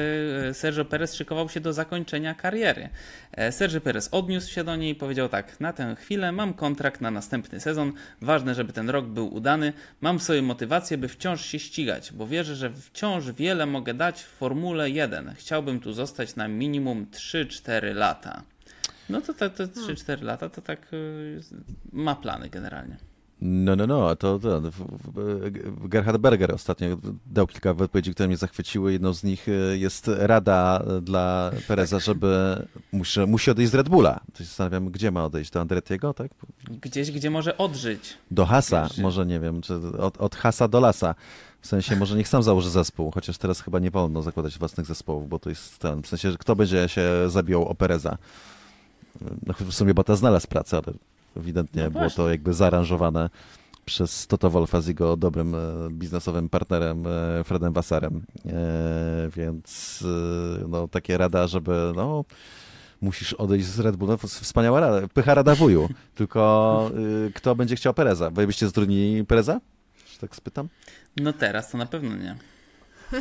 e, 0.51 0.55
Sergio 0.55 0.85
Perez 0.85 1.15
szykował 1.15 1.49
się 1.49 1.61
do 1.61 1.73
zakończenia 1.73 2.35
kariery. 2.35 2.89
E, 3.33 3.53
Sergio 3.53 3.81
Perez 3.81 4.09
odniósł 4.13 4.51
się 4.51 4.65
do 4.65 4.77
niej 4.77 4.93
i 4.93 4.95
powiedział 4.95 5.29
tak: 5.29 5.61
Na 5.61 5.73
tę 5.73 5.97
chwilę 5.99 6.33
mam 6.33 6.55
kontrakt 6.55 7.01
na 7.01 7.11
następny 7.11 7.61
sezon. 7.61 7.93
Ważne, 8.21 8.55
żeby 8.55 8.73
ten 8.73 8.91
rok 8.91 9.07
był 9.07 9.35
udany. 9.35 9.73
Mam 10.01 10.21
sobie 10.21 10.43
motywację, 10.43 10.99
by 10.99 11.09
wciąż 11.09 11.45
się 11.45 11.59
ścigać, 11.59 12.13
bo 12.13 12.27
wierzę, 12.27 12.57
że 12.57 12.71
wciąż 12.71 13.31
wiele 13.31 13.67
mogę 13.67 13.95
dać 13.95 14.23
w 14.23 14.27
Formule 14.27 14.91
1. 14.91 15.35
Chciałbym 15.37 15.81
tu 15.81 15.93
zostać 15.93 16.37
na 16.37 16.49
minimum 16.49 17.07
3-4 17.13 17.95
lata. 17.95 18.43
No 19.09 19.21
to 19.21 19.35
te, 19.35 19.51
te 19.51 19.67
3-4 19.67 20.23
lata 20.23 20.49
to 20.49 20.63
tak 20.63 20.89
ma 21.93 22.15
plany 22.15 22.49
generalnie. 22.49 22.97
No, 23.47 23.77
no, 23.77 23.87
no, 23.87 24.17
to, 24.17 24.39
to 24.39 24.61
w- 24.61 25.89
Gerhard 25.89 26.19
Berger 26.19 26.55
ostatnio 26.55 26.87
dał 27.27 27.47
kilka 27.47 27.75
wypowiedzi, 27.75 28.15
które 28.15 28.27
mnie 28.27 28.37
zachwyciły. 28.37 28.93
Jedną 28.93 29.13
z 29.15 29.25
nich 29.25 29.47
e, 29.49 29.77
jest 29.77 30.11
rada 30.19 30.83
dla 31.03 31.51
Pereza, 31.69 31.99
żeby 31.99 32.63
musi, 32.93 33.21
musi 33.21 33.51
odejść 33.51 33.73
z 33.73 33.75
Red 33.75 33.89
Bulla. 33.89 34.21
To 34.33 34.39
się 34.39 34.45
zastanawiam, 34.45 34.91
gdzie 34.91 35.11
ma 35.11 35.25
odejść? 35.25 35.51
Do 35.51 35.61
Andretiego, 35.61 36.15
tak? 36.15 36.31
Gdzieś, 36.83 37.11
gdzie 37.11 37.31
może 37.31 37.59
odżyć. 37.59 38.19
Do 38.31 38.47
Hasa, 38.47 38.83
Wiesz, 38.89 38.99
może 38.99 39.27
nie 39.27 39.41
wiem, 39.41 39.63
czy 39.63 39.75
od, 39.99 40.17
od 40.21 40.35
Hasa 40.37 40.69
do 40.69 40.81
Lasa. 40.81 41.15
W 41.61 41.67
sensie, 41.67 41.97
może 41.97 42.17
niech 42.17 42.29
sam 42.29 42.43
założy 42.43 42.71
zespół, 42.71 43.11
chociaż 43.11 43.39
teraz 43.39 43.61
chyba 43.61 43.79
nie 43.79 43.91
wolno 43.91 44.23
zakładać 44.23 44.59
własnych 44.59 44.87
zespołów, 44.87 45.29
bo 45.29 45.39
to 45.39 45.51
jest 45.51 45.79
ten, 45.79 46.03
w 46.03 46.07
sensie, 46.07 46.31
że 46.31 46.39
kto 46.39 46.57
będzie 46.57 46.89
się 46.89 47.11
zabijał 47.29 47.69
o 47.69 47.75
Pereza. 47.75 48.19
No 49.47 49.55
w 49.61 49.75
sumie 49.75 49.95
Bata 49.95 50.17
znalazł 50.17 50.49
pracę, 50.49 50.77
ale 50.77 50.97
ewidentnie 51.37 51.83
No 51.85 51.91
było 51.91 52.03
właśnie. 52.03 52.17
to 52.17 52.31
jakby 52.31 52.55
zaaranżowane 52.55 53.31
przez 53.85 54.27
Toto 54.27 54.51
Wolfa 54.51 54.81
z 54.81 54.87
jego 54.87 55.17
dobrym 55.17 55.55
e, 55.55 55.59
biznesowym 55.91 56.49
partnerem 56.49 57.05
e, 57.07 57.45
Fredem 57.45 57.73
Wassarem. 57.73 58.23
E, 58.47 58.53
więc 59.37 60.05
no, 60.69 60.89
takie 60.89 61.19
rada, 61.19 61.47
żeby 61.47 61.93
no, 61.97 62.25
musisz 63.01 63.33
odejść 63.33 63.67
z 63.67 63.81
Red 63.81 63.97
Bulla. 63.97 64.17
No, 64.23 64.29
Wspaniała 64.29 64.81
rada, 64.81 65.09
pycha 65.09 65.35
rada 65.35 65.55
wuju. 65.55 65.89
Tylko 66.15 66.91
kto 67.35 67.55
będzie 67.55 67.77
chciał 67.77 67.95
Pereza? 67.95 68.31
Wy 68.31 68.47
byście 68.47 68.67
zatrudnili 68.67 69.25
Pereza? 69.25 69.61
Czy 70.07 70.19
tak 70.19 70.37
spytam? 70.37 70.69
No 71.17 71.33
teraz 71.33 71.71
to 71.71 71.79
na 71.79 71.87
pewno 71.87 72.17
nie. 72.17 72.37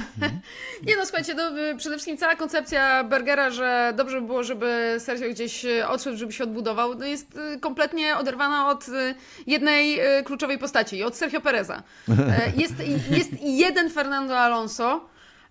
Nie 0.88 0.96
no, 0.96 1.06
słuchajcie, 1.06 1.36
to 1.36 1.58
y, 1.58 1.76
przede 1.78 1.96
wszystkim 1.96 2.18
cała 2.18 2.36
koncepcja 2.36 3.04
Bergera, 3.04 3.50
że 3.50 3.94
dobrze 3.96 4.22
by 4.22 4.28
było, 4.28 4.44
żeby 4.44 4.96
Sergio 5.00 5.30
gdzieś 5.30 5.66
y, 5.66 5.88
odszedł, 5.88 6.18
żeby 6.18 6.34
się 6.34 6.44
odbudował, 6.44 6.96
no 6.96 7.06
jest 7.06 7.38
y, 7.56 7.60
kompletnie 7.60 8.18
oderwana 8.18 8.70
od 8.70 8.86
jednej 9.48 10.00
kluczowej 10.24 10.58
postaci, 10.58 11.04
od 11.04 11.16
Sergio 11.16 11.42
Pereza. 11.42 11.84
E, 12.10 12.52
Jest, 12.62 12.74
jest 13.10 13.32
jeden 13.42 13.90
Fernando 13.90 14.40
Alonso, 14.40 15.10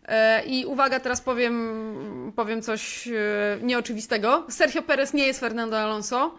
e, 0.09 0.45
i 0.45 0.67
uwaga, 0.67 1.01
teraz 1.01 1.21
powiem, 1.21 2.33
powiem 2.37 2.63
coś 2.63 3.09
nieoczywistego. 3.63 4.47
Sergio 4.49 4.83
Perez 4.83 5.15
nie 5.15 5.27
jest 5.27 5.41
Fernando 5.41 5.79
Alonso. 5.79 6.37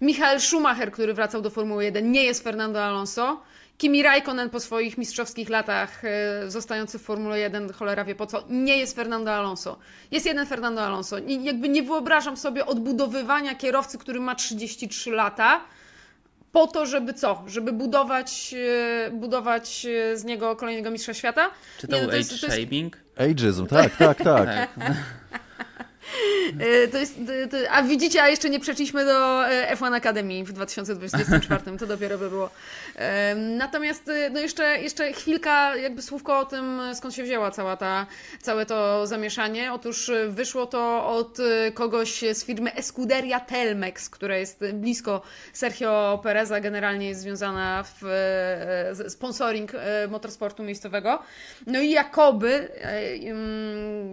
Michael 0.00 0.40
Schumacher, 0.40 0.92
który 0.92 1.14
wracał 1.14 1.42
do 1.42 1.50
Formuły 1.50 1.84
1, 1.84 2.12
nie 2.12 2.24
jest 2.24 2.44
Fernando 2.44 2.84
Alonso. 2.84 3.40
Kimi 3.78 4.02
Raikkonen 4.02 4.50
po 4.50 4.60
swoich 4.60 4.98
mistrzowskich 4.98 5.48
latach 5.48 6.02
e, 6.04 6.50
zostający 6.50 6.98
w 6.98 7.02
Formule 7.02 7.38
1, 7.40 7.72
cholera 7.72 8.04
wie 8.04 8.14
po 8.14 8.26
co, 8.26 8.44
nie 8.50 8.76
jest 8.78 8.96
Fernando 8.96 9.32
Alonso. 9.34 9.78
Jest 10.10 10.26
jeden 10.26 10.46
Fernando 10.46 10.82
Alonso. 10.82 11.18
I 11.18 11.44
jakby 11.44 11.68
nie 11.68 11.82
wyobrażam 11.82 12.36
sobie 12.36 12.66
odbudowywania 12.66 13.54
kierowcy, 13.54 13.98
który 13.98 14.20
ma 14.20 14.34
33 14.34 15.10
lata, 15.10 15.60
po 16.52 16.66
to, 16.66 16.86
żeby 16.86 17.14
co? 17.14 17.42
Żeby 17.46 17.72
budować, 17.72 18.54
e, 19.06 19.10
budować 19.10 19.86
e, 20.12 20.16
z 20.16 20.24
niego 20.24 20.56
kolejnego 20.56 20.90
mistrza 20.90 21.14
świata. 21.14 21.50
Czy 21.78 21.88
to 21.88 21.96
Nie, 21.96 22.02
no 22.02 22.08
był 22.08 22.10
to 22.10 22.16
age 22.16 22.18
jest- 22.32 22.40
to 22.40 22.46
jest- 22.46 22.58
shaming? 22.58 22.96
Ageism, 23.18 23.66
tak, 23.66 23.96
tak, 23.96 24.18
tak. 24.18 24.46
Tak. 24.46 24.70
E, 26.60 26.88
To 26.88 26.98
jest, 26.98 27.14
to, 27.50 27.56
a 27.70 27.82
widzicie, 27.82 28.22
a 28.22 28.28
jeszcze 28.28 28.50
nie 28.50 28.60
przeszliśmy 28.60 29.04
do 29.04 29.48
e, 29.48 29.76
F1 29.76 29.94
Academy 29.94 30.44
w 30.44 30.52
2024, 30.52 31.78
to 31.78 31.86
dopiero 31.86 32.18
by 32.18 32.30
było. 32.30 32.50
Natomiast 33.36 34.08
e, 34.08 34.30
no 34.30 34.40
jeszcze, 34.40 34.78
jeszcze 34.80 35.12
chwilka, 35.12 35.76
jakby 35.76 36.02
słówko 36.02 36.38
o 36.38 36.44
tym, 36.44 36.80
skąd 36.94 37.14
się 37.14 37.22
wzięła 37.22 37.50
cała 37.50 37.76
ta, 37.76 38.06
całe 38.42 38.66
to 38.66 39.06
zamieszanie. 39.06 39.72
Otóż 39.72 40.10
wyszło 40.28 40.66
to 40.66 41.06
od 41.06 41.38
kogoś 41.74 42.24
z 42.32 42.44
firmy 42.44 42.74
Escuderia 42.74 43.40
Telmex, 43.40 44.10
która 44.10 44.36
jest 44.36 44.64
blisko 44.72 45.22
Sergio 45.52 46.20
Pereza, 46.22 46.60
generalnie 46.60 47.08
jest 47.08 47.20
związana 47.20 47.84
w 48.00 48.04
sponsoring 49.08 49.72
motorsportu 50.08 50.62
miejscowego. 50.62 51.22
No 51.66 51.80
i 51.80 51.90
jakoby, 51.90 52.68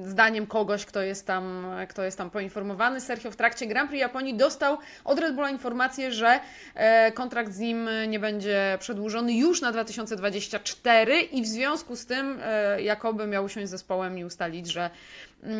zdaniem 0.06 0.48
kogoś, 0.48 0.86
kto 0.86 1.02
jest 1.02 1.28
tam, 1.28 1.66
kto 1.88 2.04
jest 2.04 2.18
tam 2.18 2.30
poinformowany, 2.30 3.02
Sergio 3.02 3.32
w 3.32 3.36
trakcie 3.36 3.68
Grand 3.68 3.90
Prix 3.90 4.02
Japonii 4.02 4.34
dostał 4.34 4.78
od 5.04 5.20
Red 5.20 5.36
Bulla 5.36 5.50
informację, 5.50 6.12
że 6.12 6.40
e, 6.76 7.12
kontrakt 7.12 7.54
z 7.54 7.60
nim 7.60 7.90
nie 8.08 8.20
będzie 8.20 8.78
przedłużony 8.80 9.34
już 9.34 9.62
na 9.62 9.72
2024 9.72 11.22
i 11.22 11.42
w 11.42 11.48
związku 11.48 11.96
z 11.96 12.06
tym 12.06 12.40
e, 12.44 12.82
jakoby 12.82 13.28
miał 13.28 13.46
usiąść 13.46 13.68
z 13.68 13.72
zespołem 13.72 14.18
i 14.18 14.26
ustalić, 14.26 14.72
że 14.72 14.90
mm, 15.44 15.60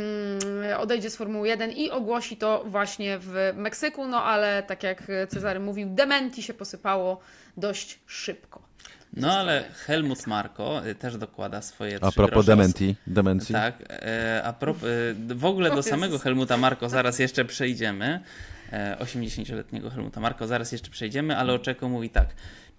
odejdzie 0.80 1.10
z 1.10 1.16
Formuły 1.16 1.48
1 1.48 1.72
i 1.72 1.92
ogłosi 1.92 2.38
to 2.38 2.64
właśnie 2.66 3.18
w 3.22 3.54
Meksyku, 3.56 4.08
no 4.08 4.24
ale 4.24 4.64
tak 4.64 4.84
jak 4.84 5.04
Cezary 5.30 5.60
mówił, 5.60 5.88
dementi 5.92 6.44
się 6.44 6.54
posypało 6.54 7.20
dość 7.58 8.00
szybko. 8.06 8.73
No 9.14 9.32
ale 9.32 9.64
Helmut 9.74 10.28
Marko 10.28 10.88
y, 10.88 10.96
też 10.96 11.18
dokłada 11.18 11.62
swoje 11.62 12.00
A 12.02 12.12
propos 12.12 12.46
dementi, 12.46 12.96
demencji. 13.08 13.54
Tak, 13.54 13.76
e, 13.90 14.42
a 14.44 14.54
prop, 14.54 14.78
e, 14.84 15.36
w 15.36 15.46
ogóle 15.46 15.76
do 15.76 15.84
samego 15.84 16.20
Helmuta 16.20 16.58
Marko 16.58 16.90
zaraz 16.90 17.20
jeszcze 17.20 17.46
przejdziemy. 17.46 18.20
E, 18.72 18.98
80-letniego 19.00 19.90
Helmuta 19.90 20.20
Marko 20.20 20.48
zaraz 20.48 20.72
jeszcze 20.72 20.90
przejdziemy, 20.90 21.38
ale 21.38 21.54
o 21.54 21.60
Czeko 21.60 21.90
mówi 21.90 22.10
tak. 22.10 22.28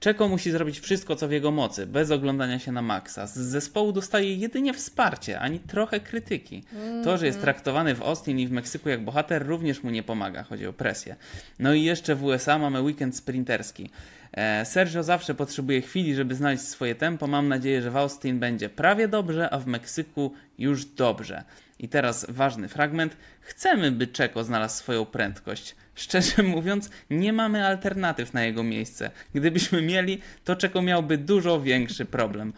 Czeko 0.01 0.29
musi 0.29 0.51
zrobić 0.51 0.81
wszystko, 0.81 1.17
co 1.17 1.29
w 1.29 1.33
jego 1.33 1.51
mocy, 1.51 1.87
bez 1.87 2.11
oglądania 2.11 2.59
się 2.59 2.73
na 2.73 2.83
maksa. 2.83 3.27
Z 3.27 3.37
zespołu 3.37 3.93
dostaje 3.93 4.35
jedynie 4.35 4.75
wsparcie, 4.75 5.41
ani 5.41 5.61
trochę 5.61 6.01
krytyki. 6.01 6.65
To, 7.05 7.19
że 7.19 7.27
jest 7.27 7.41
traktowany 7.41 7.95
w 7.95 8.03
Austin 8.03 8.39
i 8.39 8.47
w 8.47 8.51
Meksyku 8.51 8.89
jak 8.89 9.05
bohater, 9.05 9.47
również 9.47 9.83
mu 9.83 9.91
nie 9.91 10.03
pomaga. 10.03 10.43
Chodzi 10.43 10.67
o 10.67 10.73
presję. 10.73 11.17
No 11.59 11.75
i 11.75 11.83
jeszcze 11.83 12.15
w 12.15 12.25
USA 12.25 12.59
mamy 12.59 12.81
weekend 12.81 13.17
sprinterski. 13.17 13.91
E, 14.37 14.65
Sergio 14.65 15.03
zawsze 15.03 15.35
potrzebuje 15.35 15.83
chwili, 15.83 16.15
żeby 16.15 16.35
znaleźć 16.35 16.63
swoje 16.63 16.95
tempo. 16.95 17.27
Mam 17.27 17.49
nadzieję, 17.49 17.83
że 17.83 17.91
w 17.91 17.97
Austin 17.97 18.39
będzie 18.39 18.69
prawie 18.69 19.09
dobrze, 19.09 19.51
a 19.51 19.59
w 19.59 19.67
Meksyku 19.67 20.33
już 20.59 20.85
dobrze. 20.85 21.45
I 21.79 21.89
teraz 21.89 22.27
ważny 22.29 22.69
fragment. 22.69 23.17
Chcemy, 23.41 23.93
by 23.93 24.07
Czeko 24.07 24.45
znalazł 24.45 24.77
swoją 24.77 25.05
prędkość. 25.05 25.77
Szczerze 25.95 26.43
mówiąc, 26.57 26.91
nie 27.11 27.33
mamy 27.33 27.67
alternatyw 27.67 28.33
na 28.33 28.45
jego 28.45 28.63
miejsce. 28.63 29.11
Gdybyśmy 29.35 29.83
mieli, 29.83 30.21
to 30.45 30.57
Czeko 30.57 30.83
miałby 30.83 31.19
dużo 31.19 31.61
większy 31.61 32.05
problem. 32.05 32.53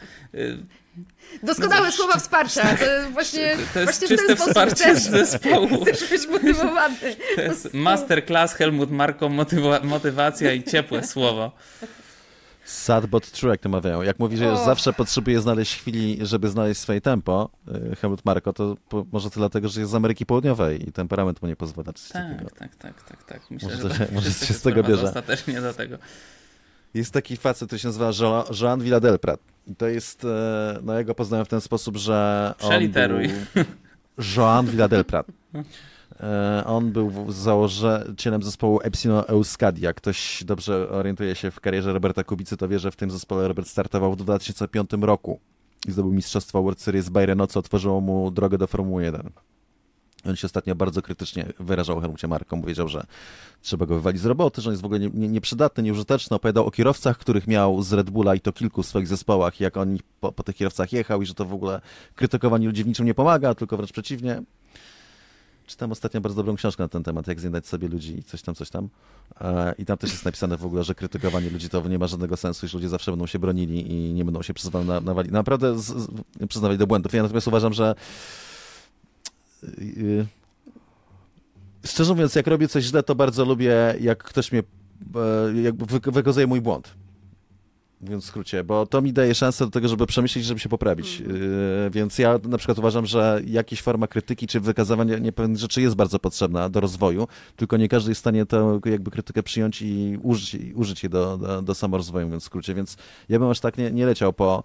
Doskonałe 1.43 1.87
No, 1.87 1.93
słowa 1.93 2.19
wsparcia. 2.19 2.77
To 2.77 2.85
jest 2.85 3.11
właśnie, 3.11 3.57
To 3.75 3.81
jest 3.81 3.93
właśnie 3.93 4.07
w 4.07 4.09
ten 4.11 4.19
czyste 4.19 4.35
sposób 4.37 4.49
wsparcie 4.49 4.85
chcesz, 4.85 4.99
z 5.03 5.11
zespołu. 5.11 5.85
chcesz 5.85 6.11
być 6.11 6.27
motywowany. 6.29 6.97
To 7.37 7.41
jest 7.43 7.75
masterclass 7.75 8.53
Helmut 8.55 8.91
Marko, 8.91 9.29
motywa- 9.29 9.85
motywacja 9.85 10.53
i 10.53 10.63
ciepłe 10.65 11.07
słowo. 11.07 11.53
Sad 12.65 13.07
but 13.07 13.31
true, 13.31 13.51
jak 13.51 13.61
to 13.61 13.69
mawiają. 13.69 14.03
Jak 14.03 14.19
mówi, 14.19 14.37
że 14.37 14.53
Och. 14.53 14.65
zawsze 14.65 14.93
potrzebuje 14.93 15.41
znaleźć 15.41 15.77
chwili, 15.77 16.19
żeby 16.23 16.49
znaleźć 16.49 16.81
swoje 16.81 17.01
tempo, 17.01 17.51
y, 17.93 17.97
Helmut 17.97 18.25
Marko, 18.25 18.53
to 18.53 18.77
po, 18.89 19.07
może 19.13 19.31
to 19.31 19.41
dlatego, 19.41 19.69
że 19.69 19.81
jest 19.81 19.93
z 19.93 19.95
Ameryki 19.95 20.27
Południowej 20.27 20.89
i 20.89 20.93
temperament 20.93 21.43
mu 21.43 21.49
nie 21.49 21.57
pozwala. 21.57 21.93
Tak, 22.13 22.53
tak, 22.59 22.77
tak, 22.77 23.03
tak, 23.03 23.23
tak. 23.25 23.51
Myślę, 23.51 23.69
Może 23.69 23.83
że 23.83 23.89
to 23.89 23.89
to 23.89 23.95
się- 24.07 24.13
może 24.15 24.31
się 24.33 24.55
z 24.55 24.63
tego 24.63 24.83
bierze. 24.83 25.03
Ostatecznie 25.07 25.61
do 25.61 25.75
tego. 25.75 25.99
Jest 26.97 27.13
taki 27.13 27.37
facet, 27.37 27.69
który 27.69 27.79
się 27.79 27.89
nazywa 27.89 28.11
Joan 28.61 28.81
Villadelprat. 28.81 29.41
I 29.67 29.77
to 29.77 29.89
jest, 29.89 30.25
e, 30.25 30.79
no 30.83 30.93
ja 30.93 31.05
go 31.05 31.15
poznałem 31.15 31.47
w 31.47 31.49
ten 31.49 31.61
sposób, 31.61 31.97
że 31.97 32.55
Przeliteruj. 32.59 33.29
Joan 34.37 34.67
Villadelprat. 34.67 35.27
E, 36.21 36.63
On 36.67 36.93
był 36.93 37.33
założycielem 37.33 38.43
zespołu 38.43 38.81
Epsilon 38.83 39.25
Euskadia. 39.27 39.93
Ktoś 39.93 40.45
dobrze 40.45 40.89
orientuje 40.89 41.35
się 41.35 41.51
w 41.51 41.61
karierze 41.61 41.93
Roberta 41.93 42.25
Kubicy, 42.25 42.57
to 42.57 42.69
wie, 42.69 42.79
że 42.79 42.91
w 42.91 42.97
tym 42.97 43.11
zespole 43.11 43.49
Robert 43.49 43.69
startował 43.69 44.13
w 44.13 44.17
2005 44.17 44.91
roku 45.01 45.41
i 45.89 45.93
zdobył 45.93 46.13
mistrzostwo 46.13 46.63
World 46.63 46.81
Series 46.81 47.09
Bayern, 47.09 47.47
co 47.49 47.61
otworzyło 47.61 48.01
mu 48.01 48.31
drogę 48.31 48.59
do 48.59 48.67
Formuły 48.67 49.05
1. 49.05 49.31
On 50.25 50.37
się 50.37 50.47
ostatnio 50.47 50.75
bardzo 50.75 51.03
krytycznie 51.03 51.47
wyrażał 51.61 51.99
o 51.99 52.01
Helmucie 52.01 52.29
Marko. 52.29 52.57
Powiedział, 52.57 52.89
że 52.89 53.07
trzeba 53.63 53.87
go 53.87 53.95
wywalić 53.95 54.21
z 54.23 54.27
roboty, 54.27 54.61
że 54.63 54.71
on 54.71 54.73
jest 54.73 54.83
w 54.83 54.85
ogóle 54.85 55.01
nie- 55.01 55.11
nie- 55.15 55.29
nieprzydatny, 55.29 55.83
nieużyteczny. 55.83 56.37
Opowiadał 56.37 56.67
o 56.67 56.71
kierowcach, 56.71 57.19
których 57.19 57.47
miał 57.47 57.83
z 57.83 57.93
Red 57.93 58.11
Bulla 58.11 58.35
i 58.35 58.41
to 58.41 58.53
kilku 58.53 58.83
w 58.83 58.87
swoich 58.87 59.09
zespołach, 59.09 59.61
jak 59.61 59.77
on 59.77 59.99
po, 60.21 60.33
po 60.33 60.43
tych 60.43 60.57
kierowcach 60.57 60.93
jechał 60.93 61.23
i 61.23 61.27
że 61.27 61.35
to 61.35 61.45
w 61.45 61.53
ogóle 61.53 61.81
krytykowanie 62.15 62.67
ludzi 62.67 62.85
w 62.85 62.87
niczym 62.87 63.07
nie 63.07 63.15
pomaga, 63.15 63.55
tylko 63.55 63.77
wręcz 63.77 63.93
przeciwnie. 63.93 64.43
Czytam 65.67 65.93
ostatnio 65.93 66.21
bardzo 66.21 66.37
dobrą 66.37 66.57
książkę 66.57 66.83
na 66.83 66.89
ten 66.89 67.03
temat, 67.03 67.27
jak 67.27 67.41
zjednać 67.41 67.67
sobie 67.67 67.89
ludzi 67.89 68.19
i 68.19 68.23
coś 68.23 68.43
tam, 68.43 68.55
coś 68.55 68.71
tam. 68.71 68.89
E, 69.41 69.75
I 69.79 69.85
tam 69.85 69.99
też 69.99 70.11
jest 70.11 70.25
napisane 70.25 70.57
w 70.57 70.65
ogóle, 70.67 70.85
że 70.85 70.95
krytykowanie 70.95 71.51
ludzi 71.51 71.69
to 71.69 71.89
nie 71.89 71.99
ma 71.99 72.07
żadnego 72.07 72.37
sensu, 72.37 72.67
iż 72.67 72.75
ludzie 72.75 72.89
zawsze 72.89 73.13
będą 73.13 73.27
się 73.27 73.39
bronili 73.39 73.93
i 73.93 74.13
nie 74.13 74.25
będą 74.25 74.43
się 74.43 74.55
przyznawali, 74.55 74.89
na, 74.89 75.01
nawali, 75.01 75.31
naprawdę 75.31 75.79
z, 75.79 75.85
z, 75.87 76.09
przyznawali 76.49 76.79
do 76.79 76.87
błędów. 76.87 77.15
Ja 77.15 77.23
natomiast 77.23 77.49
uważam, 77.49 77.73
że 77.73 77.95
szczerze 81.85 82.13
mówiąc, 82.13 82.35
jak 82.35 82.47
robię 82.47 82.69
coś 82.69 82.85
źle, 82.85 83.03
to 83.03 83.15
bardzo 83.15 83.45
lubię, 83.45 83.95
jak 84.01 84.25
ktoś 84.25 84.53
mnie 84.53 84.63
e, 85.55 85.61
jakby 85.63 85.87
wy- 85.87 86.13
wykazuje 86.13 86.47
mój 86.47 86.61
błąd. 86.61 86.95
Mówiąc 88.01 88.25
w 88.25 88.27
skrócie, 88.27 88.65
bo 88.65 88.87
to 88.87 89.03
mi 89.03 89.13
daje 89.13 89.35
szansę 89.35 89.65
do 89.65 89.71
tego, 89.71 89.89
żeby 89.89 90.07
przemyśleć, 90.07 90.45
żeby 90.45 90.61
się 90.61 90.69
poprawić. 90.69 91.21
Yy, 91.21 91.91
więc 91.91 92.19
ja 92.19 92.39
na 92.49 92.59
przykład 92.59 92.79
uważam, 92.79 93.07
że 93.07 93.41
jakaś 93.47 93.83
forma 93.83 94.07
krytyki 94.07 94.47
czy 94.47 94.61
wykazywania 94.61 95.19
niepewnych 95.19 95.59
rzeczy 95.59 95.83
jest 95.83 95.95
bardzo 95.97 96.19
potrzebna 96.19 96.69
do 96.69 96.81
rozwoju, 96.81 97.29
tylko 97.57 97.77
nie 97.77 97.89
każdy 97.89 98.11
jest 98.11 98.19
w 98.19 98.21
stanie 98.21 98.47
tę 98.47 98.81
jakby 98.85 99.11
krytykę 99.11 99.43
przyjąć 99.43 99.83
i 99.83 100.19
użyć, 100.23 100.55
i 100.55 100.75
użyć 100.75 101.03
jej 101.03 101.11
do, 101.11 101.39
do, 101.39 101.63
do 101.63 101.75
samorozwoju, 101.75 102.27
mówiąc 102.27 102.43
w 102.43 102.47
skrócie. 102.47 102.75
Więc 102.75 102.97
ja 103.29 103.39
bym 103.39 103.49
aż 103.49 103.61
tak 103.61 103.79
nie, 103.79 103.91
nie 103.91 104.07
leciał 104.07 104.33
po, 104.33 104.63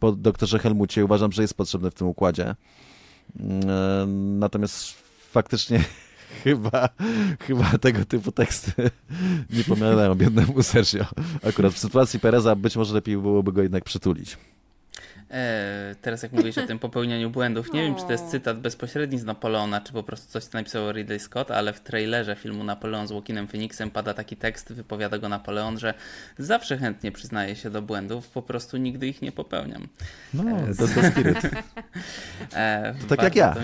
po 0.00 0.12
doktorze 0.12 0.58
Helmucie. 0.58 1.04
Uważam, 1.04 1.32
że 1.32 1.42
jest 1.42 1.54
potrzebny 1.54 1.90
w 1.90 1.94
tym 1.94 2.06
układzie. 2.06 2.54
Natomiast 4.38 4.94
faktycznie 5.32 5.84
chyba, 6.44 6.88
chyba 7.40 7.78
tego 7.78 8.04
typu 8.04 8.32
teksty 8.32 8.90
nie 9.50 9.64
pomialają 9.64 10.14
biednemu 10.14 10.62
Sergio. 10.62 11.04
Akurat 11.48 11.72
w 11.72 11.78
sytuacji 11.78 12.20
Pereza 12.20 12.56
być 12.56 12.76
może 12.76 12.94
lepiej 12.94 13.16
byłoby 13.16 13.52
go 13.52 13.62
jednak 13.62 13.84
przytulić. 13.84 14.38
E, 15.30 15.94
teraz 16.02 16.22
jak 16.22 16.32
mówisz 16.32 16.58
o 16.58 16.66
tym 16.66 16.78
popełnianiu 16.78 17.30
błędów, 17.30 17.72
nie 17.72 17.82
wiem 17.82 17.94
czy 17.94 18.02
to 18.02 18.12
jest 18.12 18.24
O. 18.24 18.30
cytat 18.30 18.60
bezpośredni 18.60 19.18
z 19.18 19.24
Napoleona, 19.24 19.80
czy 19.80 19.92
po 19.92 20.02
prostu 20.02 20.32
coś 20.32 20.44
co 20.44 20.58
napisał 20.58 20.92
Ridley 20.92 21.20
Scott, 21.20 21.50
ale 21.50 21.72
w 21.72 21.80
trailerze 21.80 22.36
filmu 22.36 22.64
Napoleon 22.64 23.08
z 23.08 23.10
Joaquinem 23.10 23.46
Phoenixem 23.48 23.90
pada 23.90 24.14
taki 24.14 24.36
tekst, 24.36 24.72
wypowiada 24.72 25.18
go 25.18 25.28
Napoleon, 25.28 25.78
że 25.78 25.94
zawsze 26.38 26.78
chętnie 26.78 27.12
przyznaje 27.12 27.56
się 27.56 27.70
do 27.70 27.82
błędów, 27.82 28.28
po 28.28 28.42
prostu 28.42 28.76
nigdy 28.76 29.06
ich 29.06 29.22
nie 29.22 29.32
popełniam. 29.32 29.88
No, 30.34 30.44
to, 30.78 30.88
to 30.88 31.10
spiryt. 31.10 31.38
E, 32.54 32.94
To 33.08 33.16
tak 33.16 33.22
jak 33.22 33.36
ja. 33.36 33.54
To, 33.54 33.60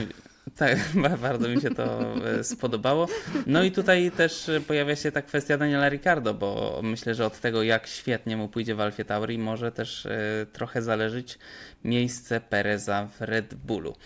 tak, 0.56 0.78
ba- 1.02 1.16
bardzo 1.16 1.48
mi 1.48 1.60
się 1.60 1.70
to 1.70 2.16
e, 2.26 2.44
spodobało. 2.44 3.08
No 3.46 3.62
i 3.62 3.72
tutaj 3.72 4.10
też 4.10 4.50
pojawia 4.66 4.96
się 4.96 5.12
ta 5.12 5.22
kwestia 5.22 5.58
Daniela 5.58 5.88
Ricardo, 5.88 6.34
bo 6.34 6.80
myślę, 6.82 7.14
że 7.14 7.26
od 7.26 7.40
tego, 7.40 7.62
jak 7.62 7.86
świetnie 7.86 8.36
mu 8.36 8.48
pójdzie 8.48 8.74
w 8.74 8.80
Alfie 8.80 9.04
Tauri, 9.04 9.38
może 9.38 9.72
też 9.72 10.06
e, 10.06 10.46
trochę 10.52 10.82
zależeć 10.82 11.38
miejsce 11.84 12.40
Pereza 12.40 13.06
w 13.18 13.20
Red 13.20 13.54
Bullu. 13.54 13.96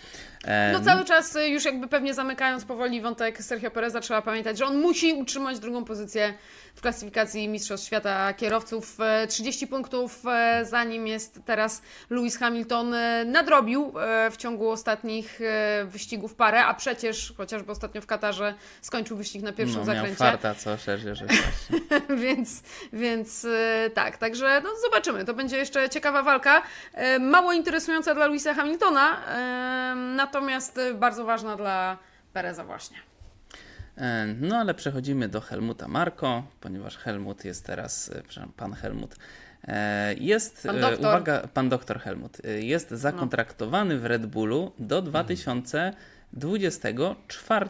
E, 0.45 0.71
No 0.73 0.79
cały 0.79 1.05
czas 1.05 1.35
y, 1.35 1.47
już 1.47 1.65
jakby 1.65 1.87
pewnie 1.87 2.13
zamykając 2.13 2.65
powoli 2.65 3.01
wątek 3.01 3.43
Sergio 3.43 3.71
Pereza, 3.71 3.99
trzeba 3.99 4.21
pamiętać, 4.21 4.57
że 4.57 4.65
on 4.65 4.77
musi 4.81 5.13
utrzymać 5.13 5.59
drugą 5.59 5.85
pozycję 5.85 6.33
w 6.75 6.81
klasyfikacji 6.81 7.47
Mistrzostw 7.47 7.87
Świata 7.87 8.33
Kierowców. 8.33 8.97
E, 9.01 9.27
30 9.27 9.67
punktów 9.67 10.21
e, 10.27 10.65
za 10.65 10.83
nim 10.83 11.07
jest 11.07 11.39
teraz 11.45 11.81
Lewis 12.09 12.37
Hamilton. 12.37 12.93
e, 12.93 13.25
Nadrobił 13.25 13.93
e, 13.99 14.31
w 14.31 14.37
ciągu 14.37 14.69
ostatnich 14.69 15.39
e, 15.41 15.85
wyścigów 15.85 16.35
parę, 16.35 16.65
a 16.65 16.73
przecież 16.73 17.33
chociażby 17.37 17.71
ostatnio 17.71 18.01
w 18.01 18.05
Katarze 18.05 18.53
skończył 18.81 19.17
wyścig 19.17 19.41
na 19.41 19.53
pierwszym 19.53 19.79
no, 19.79 19.85
miał 19.85 19.95
zakręcie. 19.95 20.17
farta, 20.17 20.55
co 20.55 20.77
szerzej, 20.77 21.15
że 21.15 21.25
właśnie. 21.69 22.17
więc, 22.17 22.63
więc 22.93 23.45
e, 23.45 23.89
tak, 23.89 24.17
także 24.17 24.61
no, 24.63 24.69
zobaczymy. 24.85 25.25
To 25.25 25.33
będzie 25.33 25.57
jeszcze 25.57 25.89
ciekawa 25.89 26.23
walka. 26.23 26.61
E, 26.93 27.19
Mało 27.19 27.53
interesująca 27.53 27.66
dla 28.13 28.27
Louisa 28.27 28.53
Hamiltona, 28.53 29.17
natomiast 30.15 30.79
bardzo 30.95 31.25
ważna 31.25 31.55
dla 31.55 31.97
Pereza 32.33 32.63
właśnie. 32.63 32.97
No 34.41 34.57
ale 34.57 34.73
przechodzimy 34.73 35.29
do 35.29 35.41
Helmuta 35.41 35.87
Marko, 35.87 36.43
ponieważ 36.61 36.97
Helmut 36.97 37.45
jest 37.45 37.65
teraz, 37.65 38.09
e, 38.09 38.13
przepraszam, 38.13 38.51
pan 38.57 38.73
Helmut. 38.73 39.15
e, 39.67 40.13
Jest, 40.13 40.63
Pan 40.67 40.77
e, 40.77 40.81
doktor. 40.81 40.99
uwaga, 40.99 41.47
pan 41.53 41.69
doktor 41.69 41.99
Helmut, 41.99 42.37
jest 42.59 42.89
zakontraktowany 42.91 43.99
w 43.99 44.05
Red 44.05 44.25
Bullu 44.25 44.71
do 44.79 45.01
2024 45.01 47.69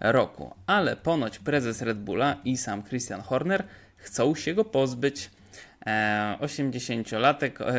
roku, 0.00 0.54
ale 0.66 0.96
ponoć 0.96 1.38
prezes 1.38 1.82
Red 1.82 1.98
Bulla 1.98 2.36
i 2.44 2.56
sam 2.56 2.82
Christian 2.82 3.20
Horner 3.20 3.64
chcą 3.96 4.34
się 4.34 4.54
go 4.54 4.64
pozbyć. 4.64 5.30
E, 5.88 6.36
80-latek, 6.40 7.60
e, 7.60 7.74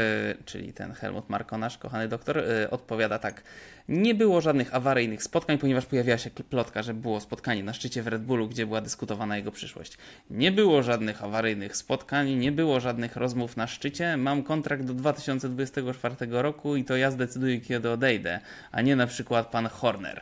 czyli 0.45 0.73
ten 0.73 0.93
Helmut 0.93 1.29
Marko, 1.29 1.57
nasz 1.57 1.77
kochany 1.77 2.07
doktor, 2.07 2.37
e, 2.37 2.69
odpowiada 2.69 3.19
tak. 3.19 3.43
Nie 3.89 4.15
było 4.15 4.41
żadnych 4.41 4.75
awaryjnych 4.75 5.23
spotkań, 5.23 5.57
ponieważ 5.57 5.85
pojawiła 5.85 6.17
się 6.17 6.29
plotka, 6.29 6.83
że 6.83 6.93
było 6.93 7.19
spotkanie 7.19 7.63
na 7.63 7.73
szczycie 7.73 8.03
w 8.03 8.07
Red 8.07 8.21
Bullu, 8.21 8.47
gdzie 8.47 8.65
była 8.65 8.81
dyskutowana 8.81 9.37
jego 9.37 9.51
przyszłość. 9.51 9.97
Nie 10.29 10.51
było 10.51 10.83
żadnych 10.83 11.23
awaryjnych 11.23 11.77
spotkań, 11.77 12.29
nie 12.29 12.51
było 12.51 12.79
żadnych 12.79 13.15
rozmów 13.15 13.57
na 13.57 13.67
szczycie. 13.67 14.17
Mam 14.17 14.43
kontrakt 14.43 14.83
do 14.83 14.93
2024 14.93 16.15
roku 16.29 16.75
i 16.75 16.83
to 16.83 16.97
ja 16.97 17.11
zdecyduję, 17.11 17.61
kiedy 17.61 17.91
odejdę, 17.91 18.39
a 18.71 18.81
nie 18.81 18.95
na 18.95 19.07
przykład 19.07 19.47
pan 19.47 19.67
Horner. 19.67 20.21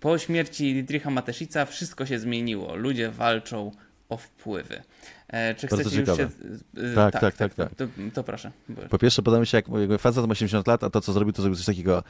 Po 0.00 0.18
śmierci 0.18 0.74
Dietricha 0.74 1.10
Mateszica 1.10 1.64
wszystko 1.64 2.06
się 2.06 2.18
zmieniło. 2.18 2.74
Ludzie 2.76 3.10
walczą 3.10 3.72
o 4.08 4.16
wpływy. 4.16 4.82
E, 5.32 5.54
czy 5.54 5.66
Bardzo 5.66 5.90
chcecie 5.90 6.00
już 6.00 6.08
się... 6.08 6.16
ciekawe. 6.16 6.30
e, 6.92 6.94
Tak, 6.94 7.20
tak, 7.20 7.34
tak, 7.36 7.54
tak. 7.54 7.74
To, 7.74 7.84
to 8.14 8.24
proszę. 8.24 8.50
Po 8.90 8.98
pierwsze, 8.98 9.22
podoba 9.22 9.40
mi 9.40 9.46
się, 9.46 9.58
jak 9.58 9.68
jakby 9.68 9.98
facet 9.98 10.26
ma 10.26 10.32
80 10.32 10.66
lat, 10.66 10.84
a 10.84 10.90
to, 10.90 11.00
co 11.00 11.12
zrobił, 11.12 11.32
to 11.32 11.42
zrobił 11.42 11.56
coś 11.56 11.66
takiego. 11.66 12.02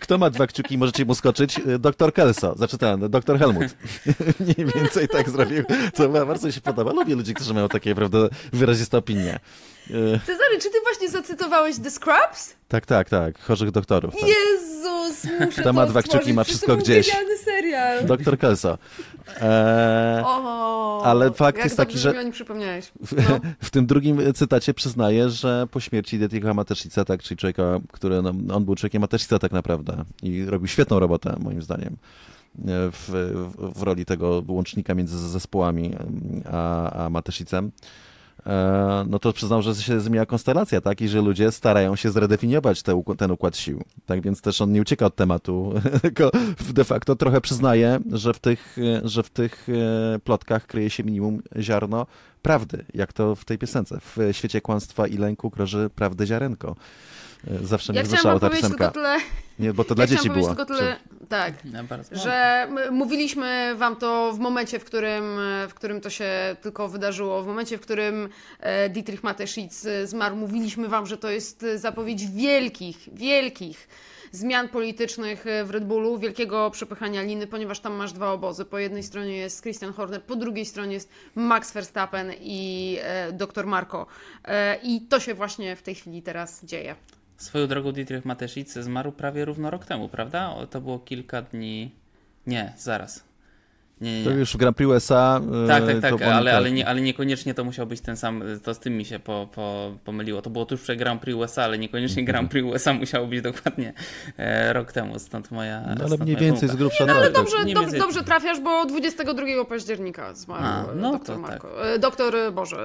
Kto 0.00 0.18
ma 0.18 0.30
dwa 0.30 0.46
kciuki, 0.46 0.78
możecie 0.78 1.04
mu 1.04 1.14
skoczyć? 1.14 1.60
Doktor 1.78 2.12
Kelso, 2.12 2.54
znaczy 2.56 2.78
ten, 2.78 3.10
doktor 3.10 3.38
Helmut. 3.38 3.64
Mniej 4.40 4.66
więcej 4.74 5.08
tak 5.08 5.30
zrobił, 5.30 5.64
co 5.94 6.08
bardzo 6.08 6.46
mi 6.46 6.52
się 6.52 6.60
podoba. 6.60 6.92
Lubię 6.92 7.14
ludzi, 7.14 7.34
którzy 7.34 7.54
mają 7.54 7.68
takie, 7.68 7.94
prawda, 7.94 8.18
wyraziste 8.52 8.98
opinie. 8.98 9.38
E, 9.90 10.18
Cezary, 10.26 10.58
czy 10.62 10.70
ty 10.70 10.78
właśnie 10.82 11.08
zacytowałeś 11.08 11.76
The 11.78 11.90
Scrubs? 11.90 12.54
Tak, 12.68 12.86
tak, 12.86 13.08
tak, 13.10 13.38
chorych 13.40 13.70
doktorów. 13.70 14.14
Tak. 14.14 14.28
Jezus, 14.28 15.24
muszę 15.40 15.60
Kto 15.62 15.72
ma 15.72 15.86
dwa 15.86 16.02
kciuki, 16.02 16.34
ma 16.34 16.44
wszystko 16.44 16.76
gdzieś. 16.76 17.06
genialny 17.08 17.38
serial. 17.38 18.06
Doktor 18.06 18.38
Kelso. 18.38 18.78
E, 19.40 20.22
O, 20.26 21.02
Ale 21.04 21.32
fakt 21.32 21.64
jest 21.64 21.76
taki, 21.76 21.98
że- 21.98 22.24
mi 22.24 22.32
przypomniałeś. 22.32 22.92
W, 23.06 23.28
No. 23.28 23.40
w 23.62 23.70
tym 23.70 23.86
drugim 23.86 24.34
cytacie 24.34 24.74
przyznaje, 24.74 25.30
że 25.30 25.66
po 25.70 25.80
śmierci 25.80 26.18
Dietricha 26.18 26.54
Mateszica, 26.54 27.04
tak, 27.04 27.22
czyli 27.22 27.38
człowieka, 27.38 27.80
który, 27.92 28.22
no, 28.22 28.32
on 28.54 28.64
był 28.64 28.74
człowiekiem 28.74 29.00
Mateszica 29.00 29.38
tak 29.38 29.52
naprawdę 29.52 30.04
i 30.22 30.44
robił 30.44 30.68
świetną 30.68 30.98
robotę, 30.98 31.36
moim 31.40 31.62
zdaniem, 31.62 31.96
w, 32.92 33.08
w, 33.58 33.78
w 33.78 33.82
roli 33.82 34.04
tego 34.04 34.42
łącznika 34.48 34.94
między 34.94 35.28
zespołami 35.28 35.94
a, 36.52 36.90
a 37.04 37.10
Mateszicem. 37.10 37.70
E, 38.46 39.04
No 39.08 39.18
to 39.18 39.32
przyznał, 39.32 39.62
że 39.62 39.74
się 39.74 40.00
zmienia 40.00 40.26
konstelacja, 40.26 40.80
tak? 40.80 41.00
I 41.00 41.08
że 41.08 41.22
ludzie 41.22 41.52
starają 41.52 41.96
się 41.96 42.10
zredefiniować 42.10 42.82
te, 42.82 43.02
ten 43.18 43.30
układ 43.30 43.56
sił. 43.56 43.82
Tak 44.06 44.20
więc 44.20 44.40
też 44.40 44.60
on 44.60 44.72
nie 44.72 44.80
ucieka 44.80 45.06
od 45.06 45.16
tematu, 45.16 45.74
tylko 46.02 46.30
de 46.74 46.84
facto 46.84 47.16
trochę 47.16 47.40
przyznaje, 47.40 47.98
że 48.12 48.34
w 48.34 48.38
tych, 48.38 48.76
e, 48.78 49.08
że 49.08 49.22
w 49.22 49.30
tych 49.30 49.68
e, 49.68 50.18
plotkach 50.18 50.66
kryje 50.66 50.90
się 50.90 51.04
minimum 51.04 51.42
ziarno 51.58 52.06
prawdy, 52.42 52.84
jak 52.94 53.12
to 53.12 53.34
w 53.34 53.44
tej 53.44 53.58
piosence. 53.58 53.98
W 54.00 54.28
świecie 54.32 54.60
kłamstwa 54.60 55.06
i 55.06 55.16
lęku 55.16 55.50
kroży 55.50 55.90
prawdy 55.94 56.26
ziarenko. 56.26 56.76
Zawsze 57.62 57.92
Ja 57.92 58.00
mnie 58.00 58.08
wzruszała 58.08 58.40
ta 58.40 58.50
piosenka. 58.50 58.68
tylko 58.68 58.90
tyle, 58.90 59.16
Nie, 59.58 59.72
bo 59.72 59.84
to 59.84 59.94
dla 59.94 60.04
ja 60.04 60.08
dzieci 60.08 60.30
było. 60.30 60.46
tylko 60.48 60.64
tyle, 60.64 60.96
tak, 61.28 61.54
Ja 61.72 61.82
bardzo 61.82 62.16
że 62.16 62.68
mówiliśmy 62.90 63.74
wam 63.76 63.96
to 63.96 64.32
w 64.32 64.38
momencie, 64.38 64.78
w 64.78 64.84
którym, 64.84 65.24
w 65.68 65.74
którym 65.74 66.00
to 66.00 66.10
się 66.10 66.56
tylko 66.62 66.88
wydarzyło, 66.88 67.42
w 67.42 67.46
momencie, 67.46 67.78
w 67.78 67.80
którym 67.80 68.28
e, 68.60 68.88
Dietrich 68.88 69.22
Mateschitz 69.24 69.86
zmarł, 70.04 70.36
mówiliśmy 70.36 70.88
wam, 70.88 71.06
że 71.06 71.16
to 71.16 71.30
jest 71.30 71.66
zapowiedź 71.74 72.26
wielkich, 72.26 73.08
wielkich 73.12 73.88
zmian 74.32 74.68
politycznych 74.68 75.44
w 75.64 75.70
Red 75.70 75.84
Bullu, 75.84 76.18
wielkiego 76.18 76.70
przepychania 76.70 77.22
liny, 77.22 77.46
ponieważ 77.46 77.80
tam 77.80 77.94
masz 77.94 78.12
dwa 78.12 78.32
obozy. 78.32 78.64
Po 78.64 78.78
jednej 78.78 79.02
stronie 79.02 79.36
jest 79.36 79.62
Christian 79.62 79.92
Horner, 79.92 80.22
po 80.22 80.36
drugiej 80.36 80.66
stronie 80.66 80.92
jest 80.94 81.08
Max 81.34 81.72
Verstappen 81.72 82.32
i 82.40 82.98
e, 83.02 83.32
dr 83.32 83.66
Marko. 83.66 84.06
E, 84.44 84.76
I 84.82 85.00
to 85.00 85.20
się 85.20 85.34
właśnie 85.34 85.76
w 85.76 85.82
tej 85.82 85.94
chwili 85.94 86.22
teraz 86.22 86.64
dzieje. 86.64 86.94
Swoją 87.36 87.66
drogą 87.66 87.92
Dietrich 87.92 88.24
Mateszic 88.24 88.72
zmarł 88.72 89.12
prawie 89.12 89.44
równo 89.44 89.70
rok 89.70 89.86
temu, 89.86 90.08
prawda? 90.08 90.66
To 90.70 90.80
było 90.80 90.98
kilka 90.98 91.42
dni... 91.42 91.90
Nie, 92.46 92.72
zaraz. 92.78 93.24
Nie, 94.00 94.18
nie, 94.18 94.24
To 94.24 94.30
już 94.30 94.52
w 94.52 94.56
Grand 94.56 94.76
Prix 94.76 94.90
USA. 94.90 95.40
e, 95.64 95.68
Tak, 95.68 95.86
tak, 95.86 96.00
tak, 96.00 96.10
to 96.10 96.16
oni 96.16 96.24
ale, 96.24 96.50
tak- 96.50 96.56
ale, 96.58 96.70
nie, 96.72 96.88
ale 96.88 97.00
niekoniecznie 97.00 97.54
to 97.54 97.64
musiał 97.64 97.86
być 97.86 98.00
ten 98.00 98.16
sam, 98.16 98.42
to 98.62 98.74
z 98.74 98.78
tym 98.78 98.96
mi 98.96 99.04
się 99.04 99.18
po, 99.18 99.48
po, 99.54 99.92
pomyliło. 100.04 100.42
To 100.42 100.50
było 100.50 100.66
tuż 100.66 100.80
przed 100.80 100.98
Grand 100.98 101.20
Prix 101.20 101.38
USA, 101.38 101.62
ale 101.62 101.78
niekoniecznie 101.78 102.24
Grand 102.28 102.50
Prix 102.50 102.68
USA 102.74 102.92
musiało 102.92 103.26
być 103.26 103.42
dokładnie 103.42 103.92
e, 104.38 104.72
rok 104.72 104.92
temu, 104.92 105.18
stąd 105.18 105.50
moja 105.50 105.80
No, 105.80 105.86
ale 105.86 106.06
stąd 106.06 106.20
mniej 106.22 106.36
więcej 106.36 106.68
z 106.68 106.76
grubsza 106.76 107.06
No 107.06 107.12
ale 107.12 107.22
tak, 107.26 107.34
tak. 107.34 107.44
dobrze, 107.44 107.64
więcej- 107.74 108.00
dobrze 108.00 108.24
trafiasz, 108.24 108.60
bo 108.60 108.84
22 108.86 109.64
października 109.64 110.34
zmarł 110.34 110.64
A, 110.64 110.92
e, 110.92 110.94
no 110.96 111.12
doktor 111.12 111.36
to 111.36 111.42
Marko. 111.42 111.94
E, 111.94 111.98
Doktor, 111.98 112.34
Boże, 112.52 112.76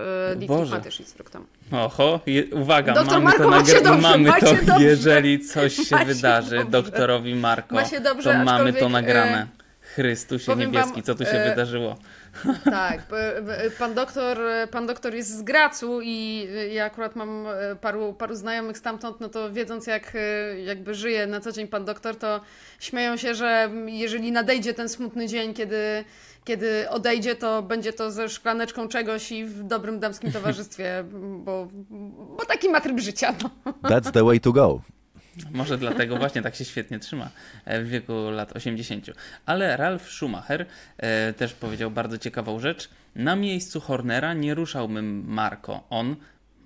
e, 0.42 0.46
Boże. 0.46 0.76
Mateschitz 0.76 1.16
rok 1.18 1.30
temu. 1.30 1.46
Oho, 1.72 2.20
je, 2.26 2.46
uwaga, 2.46 2.94
Doktor 2.94 3.14
mamy 3.14 3.26
Marko, 3.26 3.44
to, 3.44 3.50
macie 3.50 3.74
nagra- 3.74 3.84
dobrze, 3.84 4.02
mamy 4.02 4.30
macie 4.30 4.46
to 4.58 4.66
dobrze. 4.66 4.84
jeżeli 4.86 5.40
coś 5.40 5.76
się 5.88 5.96
Macie 5.96 6.06
wydarzy 6.14 6.56
dobrze. 6.56 6.72
doktorowi 6.72 7.36
Marko, 7.36 7.76
to 8.24 8.34
mamy 8.44 8.74
to 8.74 8.86
e, 8.86 8.90
nagrane. 8.90 9.48
Chrystusie 9.96 10.46
powiem 10.46 10.72
niebieski, 10.72 10.94
wam, 10.94 11.04
co 11.04 11.16
tu 11.16 11.26
się 11.26 11.32
e, 11.32 11.50
wydarzyło? 11.50 11.96
Tak, 12.64 13.02
p- 13.08 13.34
p- 13.48 13.72
pan 13.80 13.94
doktor, 13.94 14.38
pan 14.72 14.88
doktor 14.88 15.14
jest 15.16 15.38
z 15.38 15.42
Gracu 15.42 16.00
i 16.04 16.48
ja 16.72 16.86
akurat 16.86 17.16
mam 17.16 17.48
e, 17.48 17.76
paru, 17.76 18.14
paru 18.14 18.36
znajomych 18.36 18.78
stamtąd, 18.78 19.20
no 19.20 19.30
to 19.30 19.52
wiedząc 19.52 19.88
jak 19.88 20.16
e, 20.16 20.20
jakby 20.62 20.96
żyje 20.96 21.28
na 21.28 21.40
co 21.40 21.52
dzień 21.52 21.68
pan 21.68 21.86
doktor, 21.86 22.16
to 22.16 22.42
śmieją 22.80 23.18
się, 23.18 23.36
że 23.36 23.70
jeżeli 23.86 24.32
nadejdzie 24.32 24.74
ten 24.74 24.90
smutny 24.90 25.28
dzień, 25.28 25.54
kiedy, 25.54 26.04
kiedy 26.44 26.90
odejdzie, 26.90 27.36
to 27.36 27.62
będzie 27.64 27.94
to 27.94 28.12
ze 28.12 28.30
szklaneczką 28.30 28.88
czegoś 28.88 29.32
i 29.32 29.46
w 29.46 29.64
dobrym 29.64 30.00
damskim 30.00 30.32
towarzystwie, 30.38 31.04
bo, 31.46 31.68
bo 32.38 32.46
taki 32.46 32.70
ma 32.70 32.82
tryb 32.82 33.00
życia. 33.00 33.34
No. 33.44 33.72
That's 33.90 34.12
the 34.12 34.24
way 34.24 34.40
to 34.40 34.52
go. 34.52 34.82
Może 35.52 35.78
dlatego 35.78 36.18
właśnie 36.18 36.42
tak 36.42 36.56
się 36.56 36.66
świetnie 36.66 37.00
trzyma 37.00 37.30
e, 37.66 37.82
w 37.82 37.90
wieku 37.90 38.14
lat 38.32 38.56
80. 38.56 39.06
Ale 39.46 39.78
Ralf 39.78 40.10
Schumacher 40.10 40.66
e, 40.98 41.34
też 41.34 41.54
powiedział 41.54 41.92
bardzo 41.92 42.18
ciekawą 42.18 42.60
rzecz. 42.60 42.90
Na 43.16 43.36
miejscu 43.36 43.82
Hornera 43.82 44.34
nie 44.34 44.56
ruszałbym 44.56 45.24
Marko. 45.28 45.84
On, 45.90 46.16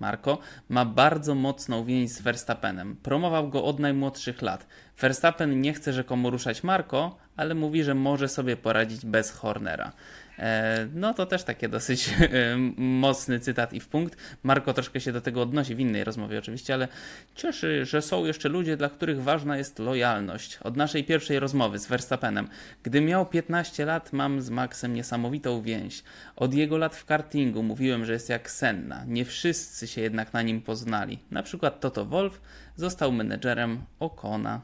Marko, 0.00 0.38
ma 0.68 0.84
bardzo 0.84 1.34
mocną 1.34 1.84
więź 1.84 2.10
z 2.10 2.20
Verstappenem. 2.20 2.96
Promował 3.02 3.48
go 3.48 3.64
od 3.64 3.78
najmłodszych 3.78 4.42
lat. 4.42 4.66
Verstappen 5.00 5.60
nie 5.60 5.72
chce 5.72 5.92
rzekomo 5.92 6.30
ruszać 6.30 6.62
Marko, 6.62 7.16
ale 7.36 7.54
mówi, 7.54 7.84
że 7.84 7.94
może 7.94 8.28
sobie 8.28 8.56
poradzić 8.56 9.06
bez 9.06 9.30
Hornera. 9.30 9.92
E, 10.38 10.88
No 10.94 11.14
to 11.14 11.26
też 11.26 11.44
takie 11.44 11.68
dosyć 11.68 12.08
e, 12.10 12.56
mocny 12.76 13.40
cytat 13.40 13.72
i 13.72 13.80
w 13.80 13.88
punkt. 13.88 14.16
Marko 14.42 14.74
troszkę 14.74 15.00
się 15.00 15.12
do 15.12 15.20
tego 15.20 15.42
odnosi 15.42 15.74
w 15.74 15.80
innej 15.80 16.04
rozmowie 16.04 16.38
oczywiście, 16.38 16.74
ale 16.74 16.88
cieszy, 17.34 17.84
że 17.84 18.02
są 18.02 18.24
jeszcze 18.24 18.48
ludzie, 18.48 18.76
dla 18.76 18.88
których 18.88 19.22
ważna 19.22 19.56
jest 19.56 19.78
lojalność. 19.78 20.58
Od 20.62 20.76
naszej 20.76 21.04
pierwszej 21.04 21.38
rozmowy 21.38 21.78
z 21.78 21.86
Verstappenem. 21.86 22.48
Gdy 22.82 23.00
miał 23.00 23.26
15 23.26 23.84
lat, 23.84 24.12
mam 24.12 24.40
z 24.40 24.50
Maxem 24.50 24.94
niesamowitą 24.94 25.62
więź. 25.62 26.02
Od 26.36 26.54
jego 26.54 26.78
lat 26.78 26.96
w 26.96 27.04
kartingu 27.04 27.62
mówiłem, 27.62 28.04
że 28.04 28.12
jest 28.12 28.28
jak 28.28 28.50
Senna. 28.50 29.04
Nie 29.06 29.24
wszyscy 29.24 29.86
się 29.86 30.00
jednak 30.00 30.32
na 30.32 30.42
nim 30.42 30.62
poznali. 30.62 31.18
Na 31.30 31.42
przykład 31.42 31.80
Toto 31.80 32.04
Wolf 32.04 32.40
został 32.76 33.12
menedżerem 33.12 33.82
Okona. 34.00 34.60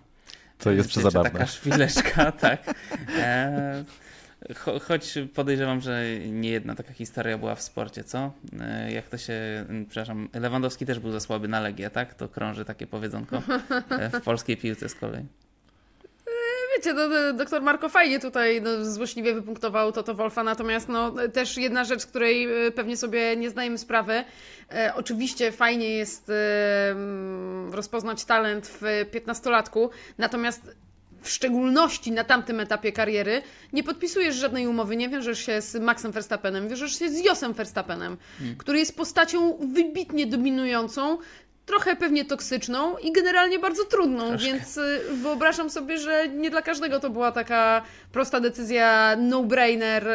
To 0.59 0.71
jest 0.71 0.89
przezabawne. 0.89 1.31
Taka 1.31 1.47
szpileczka, 1.47 2.33
tak. 2.47 2.75
E, 3.19 3.85
cho, 4.55 4.79
choć 4.79 5.19
podejrzewam, 5.35 5.81
że 5.81 6.05
nie 6.27 6.51
jedna 6.51 6.75
taka 6.75 6.93
historia 6.93 7.39
była 7.39 7.55
w 7.55 7.63
sporcie, 7.63 8.05
co? 8.05 8.33
E, 8.61 8.93
jak 8.93 9.09
to 9.09 9.19
się, 9.19 9.65
przepraszam, 9.89 10.29
Lewandowski 10.35 10.87
też 10.87 10.99
był 10.99 11.11
za 11.11 11.21
słaby 11.21 11.49
na 11.49 11.61
Legię, 11.61 11.91
tak? 11.91 12.15
To 12.15 12.29
krąży 12.29 12.65
takie 12.65 12.87
powiedzonko 12.87 13.43
e, 13.91 14.11
w 14.11 14.23
polskiej 14.23 14.57
piłce 14.57 14.89
z 14.89 14.95
kolei. 14.95 15.27
Wiecie, 16.77 16.95
no, 16.95 17.33
doktor 17.33 17.63
Marko 17.63 17.89
fajnie 17.89 18.21
tutaj 18.21 18.63
no, 18.63 18.85
złośliwie 18.85 19.35
wypunktował 19.35 19.93
Toto 19.93 20.15
Wolfa, 20.15 20.43
natomiast 20.43 20.89
no, 20.89 21.15
też 21.33 21.57
jedna 21.57 21.85
rzecz, 21.85 22.07
której 22.07 22.67
e, 22.67 22.71
pewnie 22.71 22.97
sobie 22.97 23.37
nie 23.37 23.51
zdajemy 23.51 23.79
sprawy. 23.79 24.25
E, 24.73 24.93
oczywiście 24.95 25.53
fajnie 25.53 25.89
jest 25.89 26.31
e, 26.31 26.35
rozpoznać 27.71 28.25
talent 28.25 28.67
w 28.67 28.83
15-latku, 29.13 29.89
natomiast 30.19 30.82
w 31.23 31.31
szczególności 31.31 32.13
na 32.13 32.25
tamtym 32.25 32.61
etapie 32.61 32.93
kariery 32.93 33.43
nie 33.73 33.83
podpisujesz 33.85 34.37
żadnej 34.37 34.67
umowy, 34.67 34.97
nie 34.97 35.09
wiążesz 35.09 35.47
się 35.47 35.61
z 35.61 35.75
Maxem 35.75 36.13
Verstappenem, 36.13 36.69
wiążesz 36.69 36.99
się 36.99 37.09
z 37.11 37.25
Josem 37.25 37.53
Verstappenem, 37.53 38.17
który 38.59 38.79
jest 38.79 38.97
postacią 38.97 39.59
wybitnie 39.75 40.27
dominującą, 40.27 41.19
trochę 41.67 41.97
pewnie 41.97 42.25
toksyczną 42.25 42.99
i 42.99 43.13
generalnie 43.13 43.59
bardzo 43.59 43.85
trudną, 43.85 44.29
Troszkę. 44.29 44.47
więc 44.47 44.77
y, 44.77 45.01
wyobrażam 45.23 45.71
sobie, 45.71 45.99
że 45.99 46.29
nie 46.29 46.51
dla 46.51 46.63
każdego 46.63 47.01
to 47.01 47.11
była 47.11 47.33
taka 47.33 47.83
prosta 48.13 48.41
decyzja, 48.41 49.17
no-brainer, 49.19 50.09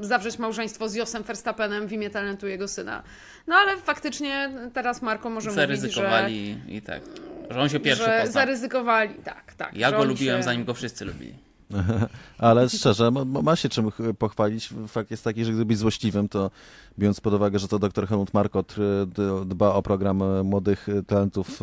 zawrzeć 0.00 0.38
małżeństwo 0.38 0.88
z 0.88 0.94
Josem 0.94 1.22
Verstappenem 1.22 1.86
w 1.86 1.92
imię 1.92 2.10
talentu 2.10 2.48
jego 2.48 2.68
syna. 2.68 3.02
No 3.46 3.56
ale 3.56 3.76
faktycznie 3.76 4.50
teraz 4.74 5.02
Marko 5.02 5.30
może 5.30 5.50
mówić, 5.50 5.60
że, 5.60 5.66
Zaryzykowali 5.66 6.58
i 6.68 6.82
tak. 6.82 7.02
Że 7.50 7.60
on 7.60 7.68
się 7.68 7.80
pierwszy 7.80 8.04
że 8.04 8.20
poznał. 8.22 8.32
zaryzykowali, 8.32 9.14
tak, 9.14 9.54
tak. 9.54 9.76
Ja 9.76 9.92
go 9.92 10.04
lubiłem, 10.04 10.36
się... 10.38 10.42
zanim 10.42 10.64
go 10.64 10.74
wszyscy 10.74 11.04
lubili. 11.04 11.34
Ale 12.38 12.68
szczerze, 12.68 13.10
ma, 13.10 13.24
ma 13.24 13.56
się 13.56 13.68
czym 13.68 13.90
ch- 13.90 14.16
pochwalić. 14.18 14.70
Fakt 14.88 15.10
jest 15.10 15.24
taki, 15.24 15.44
że 15.44 15.50
gdyby 15.50 15.64
być 15.64 15.78
złośliwym, 15.78 16.28
to 16.28 16.50
biorąc 16.98 17.20
pod 17.20 17.34
uwagę, 17.34 17.58
że 17.58 17.68
to 17.68 17.78
dr 17.78 18.08
Helmut 18.08 18.34
Markot 18.34 18.74
y, 18.78 19.06
dba 19.46 19.74
o 19.74 19.82
program 19.82 20.22
y, 20.22 20.44
młodych 20.44 20.88
y, 20.88 21.02
talentów 21.02 21.60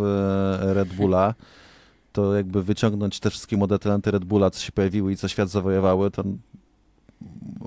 Red 0.59 0.93
Bulla, 0.93 1.33
to 2.11 2.35
jakby 2.35 2.63
wyciągnąć 2.63 3.19
te 3.19 3.29
wszystkie 3.29 3.57
młode 3.57 3.79
talenty 3.79 4.11
Red 4.11 4.25
Bulla, 4.25 4.49
co 4.49 4.59
się 4.59 4.71
pojawiły 4.71 5.11
i 5.13 5.17
co 5.17 5.27
świat 5.27 5.49
zawojowały, 5.49 6.11
to 6.11 6.23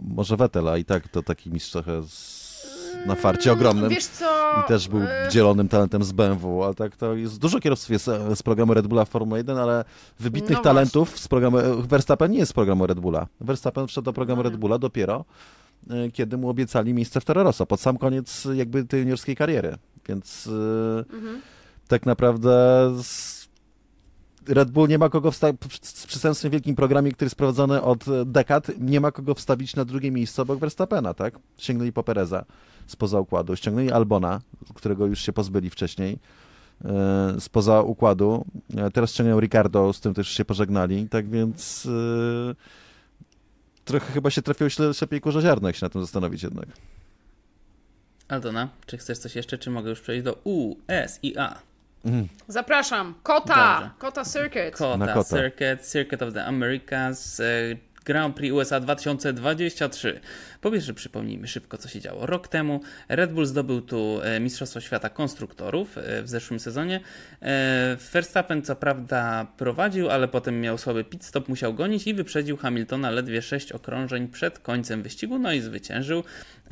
może 0.03 0.37
Vettel, 0.37 0.69
a 0.69 0.79
i 0.79 0.85
tak 0.85 1.09
to 1.09 1.23
taki 1.23 1.51
mistrz 1.51 1.71
trochę 1.73 2.03
z, 2.03 2.34
na 3.07 3.15
farcie 3.15 3.53
ogromnym. 3.53 3.89
Wiesz 3.91 4.07
co... 4.07 4.53
I 4.65 4.69
też 4.69 4.89
był 4.89 5.03
y, 5.03 5.07
dzielonym 5.31 5.69
talentem 5.69 6.05
z 6.05 6.13
BMW, 6.13 6.65
a 6.65 6.75
tak 6.75 6.97
to 6.97 7.15
jest 7.15 7.39
dużo 7.39 7.61
kierowców 7.61 7.91
jest 7.91 8.09
e, 8.09 8.37
z 8.37 8.43
programu 8.43 8.75
Red 8.75 8.87
Bulla 8.87 9.05
w 9.05 9.09
Formule 9.09 9.39
1, 9.39 9.57
ale 9.59 9.85
wybitnych 10.21 10.59
No 10.59 10.65
talentów 10.65 11.19
z 11.19 11.29
programu 11.29 11.59
e, 11.59 11.83
Verstappen 11.83 12.31
nie 12.31 12.39
jest 12.39 12.51
z 12.51 12.53
programu 12.53 12.87
Red 12.87 13.01
Bulla. 13.01 13.27
Verstappen 13.41 13.87
wszedł 13.87 14.05
do 14.05 14.13
programu. 14.13 14.43
Red 14.43 14.57
Bulla 14.57 14.79
dopiero 14.79 15.25
e, 15.91 16.11
kiedy 16.11 16.37
mu 16.37 16.49
obiecali 16.49 16.95
miejsce 16.95 17.21
w 17.21 17.25
Toro 17.25 17.53
pod 17.69 17.81
sam 17.81 17.99
koniec 17.99 18.47
e, 18.47 18.57
jakby 18.57 18.85
tej 18.85 19.01
juniorskiej 19.01 19.37
kariery. 19.37 19.77
Więc 20.09 20.47
e, 20.47 21.15
Mhm. 21.15 21.41
tak 21.89 22.07
naprawdę 22.07 22.51
z... 23.03 23.44
Red 24.49 24.71
Bull 24.71 24.89
nie 24.89 24.99
ma 24.99 25.09
kogo 25.09 25.31
wstawić, 25.31 25.61
przy 25.61 26.07
przystępnym 26.09 26.53
wielkim 26.53 26.77
programie, 26.77 27.13
który 27.13 27.27
jest 27.27 27.37
prowadzony 27.37 27.83
od 27.83 28.09
e, 28.09 28.25
dekad, 28.25 28.71
nie 28.79 29.01
ma 29.01 29.13
kogo 29.13 29.35
wstawić 29.35 29.77
na 29.77 29.85
drugie 29.85 30.11
miejsce 30.11 30.43
obok 30.43 30.59
Verstappena, 30.59 31.15
tak? 31.15 31.39
Sięgnęli 31.59 31.93
po 31.93 32.03
Pereza 32.03 32.45
spoza 32.87 33.21
układu, 33.21 33.57
ściągnęli 33.57 33.91
Albona, 33.91 34.41
którego 34.75 35.07
już 35.07 35.21
się 35.21 35.33
pozbyli 35.33 35.71
wcześniej, 35.71 36.19
e, 36.85 37.37
spoza 37.41 37.81
układu, 37.83 38.45
E, 38.77 38.91
teraz 38.91 39.11
ściągają 39.13 39.41
Ricardo, 39.41 39.93
z 39.93 40.01
tym 40.01 40.15
też 40.15 40.29
się 40.29 40.45
pożegnali, 40.45 41.09
tak 41.09 41.29
więc 41.31 41.89
trochę 43.85 44.13
chyba 44.13 44.31
się 44.31 44.43
trafiło 44.43 44.69
śle- 44.71 44.95
ślepiej 44.99 45.21
kurze 45.21 45.43
ziarno, 45.43 45.69
jak 45.69 45.77
się 45.77 45.87
na 45.87 45.91
tym 45.91 46.01
zastanowić 46.01 46.43
jednak. 46.43 46.67
Aldona, 48.29 48.69
czy 48.87 48.99
chcesz 48.99 49.19
coś 49.19 49.37
jeszcze, 49.37 49.59
czy 49.59 49.71
mogę 49.71 49.91
już 49.91 50.01
przejść 50.01 50.25
do 50.25 50.41
U, 50.45 50.75
S 50.89 51.19
i 51.23 51.39
A? 51.39 51.59
Zapraszam. 52.49 53.15
Kota! 53.23 53.75
Dobrze. 53.75 53.91
Kota 53.99 54.25
Circuit. 54.25 54.77
Kota, 54.77 55.07
kota. 55.15 55.37
Circuit, 55.37 55.87
Circuit 55.93 56.23
of 56.23 56.35
the 56.35 56.45
Americas, 56.45 57.41
e, 57.41 57.45
Grand 58.05 58.37
Prix 58.37 58.55
USA 58.55 58.81
2023. 58.81 60.21
Po 60.61 60.71
pierwsze, 60.71 60.95
przypomnijmy 60.95 61.49
szybko, 61.49 61.79
co 61.79 61.89
się 61.89 62.01
działo. 62.01 62.27
Rok 62.27 62.49
temu 62.49 62.81
Red 63.09 63.33
Bull 63.33 63.47
zdobył 63.47 63.81
tu 63.81 64.21
e, 64.23 64.41
Mistrzostwo 64.41 64.81
Świata 64.81 65.09
Konstruktorów 65.09 65.99
e, 65.99 66.23
w 66.23 66.29
zeszłym 66.29 66.61
sezonie. 66.61 67.01
Verstappen 68.13 68.63
co 68.63 68.77
prawda 68.77 69.47
prowadził, 69.57 70.11
ale 70.11 70.29
potem 70.29 70.61
miał 70.61 70.79
słaby 70.79 71.05
pit 71.05 71.25
stop, 71.25 71.49
musiał 71.49 71.75
gonić 71.75 72.07
i 72.07 72.15
wyprzedził 72.15 72.57
Hamiltona 72.57 73.11
ledwie 73.11 73.43
6 73.43 73.73
okrążeń 73.73 74.29
przed 74.29 74.59
końcem 74.59 75.03
wyścigu, 75.03 75.39
no 75.39 75.53
i 75.53 75.61
zwyciężył. 75.61 76.25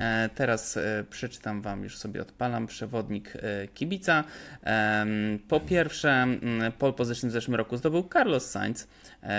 E, 0.02 0.28
Teraz 0.34 0.76
e, 0.76 1.04
przeczytam 1.10 1.62
Wam, 1.62 1.82
już 1.82 1.98
sobie 1.98 2.22
odpalam, 2.22 2.66
przewodnik 2.66 3.32
e, 3.36 3.68
kibica. 3.68 4.24
Po 5.48 5.60
pierwsze, 5.60 6.10
mm, 6.10 6.72
pole 6.72 6.92
position 6.92 7.30
w 7.30 7.32
zeszłym 7.32 7.54
roku 7.54 7.76
zdobył 7.76 8.08
Carlos 8.12 8.50
Sainz 8.50 8.88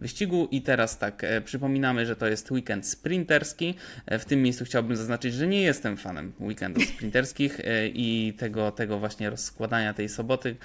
wyścigu. 0.01 0.47
I 0.51 0.61
teraz 0.61 0.97
tak, 0.97 1.23
e, 1.23 1.41
przypominamy, 1.41 2.05
że 2.05 2.15
to 2.15 2.27
jest 2.27 2.51
weekend 2.51 2.87
sprinterski. 2.87 3.75
E, 4.05 4.19
W 4.19 4.25
tym 4.25 4.41
miejscu 4.43 4.65
chciałbym 4.65 4.95
zaznaczyć, 4.95 5.33
że 5.33 5.47
nie 5.47 5.61
jestem 5.61 5.97
fanem 5.97 6.33
weekendów 6.39 6.83
sprinterskich 6.85 7.59
e, 7.59 7.87
i 7.87 8.33
tego, 8.37 8.71
tego 8.71 8.99
właśnie 8.99 9.29
rozkładania 9.29 9.93
tej 9.93 10.09
soboty. 10.09 10.55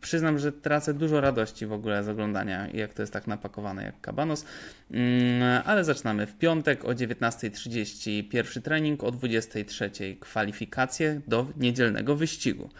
Przyznam, 0.00 0.38
że 0.38 0.52
tracę 0.52 0.94
dużo 0.94 1.20
radości 1.20 1.66
w 1.66 1.72
ogóle 1.72 2.04
z 2.04 2.08
oglądania, 2.08 2.68
jak 2.74 2.94
to 2.94 3.02
jest 3.02 3.12
tak 3.12 3.26
napakowane 3.26 3.84
jak 3.84 4.00
kabanos. 4.00 4.44
Mm, 4.90 5.62
Ale 5.64 5.84
zaczynamy 5.84 6.26
w 6.26 6.38
piątek 6.38 6.84
o 6.84 6.88
19.30 6.88 8.28
pierwszy 8.28 8.60
trening, 8.60 9.04
o 9.04 9.12
23.00 9.12 10.18
kwalifikacje 10.18 11.20
do 11.28 11.46
niedzielnego 11.56 12.16
wyścigu. 12.16 12.70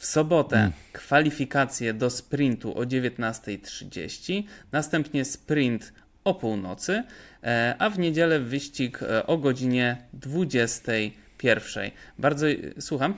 W 0.00 0.06
sobotę 0.06 0.70
kwalifikacje 0.92 1.94
do 1.94 2.10
sprintu 2.10 2.78
o 2.78 2.82
19.30, 2.82 4.42
następnie 4.72 5.24
sprint 5.24 5.92
o 6.24 6.34
północy, 6.34 7.02
e, 7.44 7.74
a 7.78 7.90
w 7.90 7.98
niedzielę 7.98 8.40
wyścig 8.40 9.02
e, 9.02 9.26
o 9.26 9.38
godzinie 9.38 9.96
21.00. 10.20 11.90
Bardzo 12.18 12.46
słucham. 12.78 13.14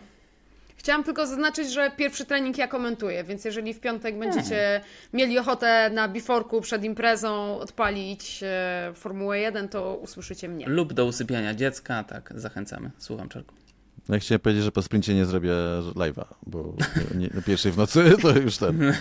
Chciałam 0.76 1.04
tylko 1.04 1.26
zaznaczyć, 1.26 1.72
że 1.72 1.90
pierwszy 1.96 2.24
trening 2.24 2.58
ja 2.58 2.68
komentuję, 2.68 3.24
więc 3.24 3.44
jeżeli 3.44 3.74
w 3.74 3.80
piątek 3.80 4.18
będziecie 4.18 4.80
mieli 5.12 5.38
ochotę 5.38 5.90
na 5.90 6.08
biforku 6.08 6.60
przed 6.60 6.84
imprezą 6.84 7.58
odpalić 7.58 8.40
e, 8.42 8.92
Formułę 8.94 9.38
1, 9.38 9.68
to 9.68 9.96
usłyszycie 9.96 10.48
mnie. 10.48 10.66
Lub 10.68 10.92
do 10.92 11.06
usypiania 11.06 11.54
dziecka, 11.54 12.04
tak, 12.04 12.32
zachęcamy. 12.36 12.90
Słucham, 12.98 13.28
Czarku. 13.28 13.61
No 14.09 14.14
Ja 14.14 14.20
chciałem 14.20 14.40
powiedzieć, 14.40 14.64
że 14.64 14.72
po 14.72 14.82
sprincie 14.82 15.14
nie 15.14 15.26
zrobię 15.26 15.53
live'a, 15.94 16.24
bo 16.46 16.74
nie, 17.18 17.28
na 17.34 17.42
pierwszej 17.42 17.72
w 17.72 17.76
nocy 17.76 18.12
to 18.22 18.38
już 18.38 18.57
ten. 18.57 18.92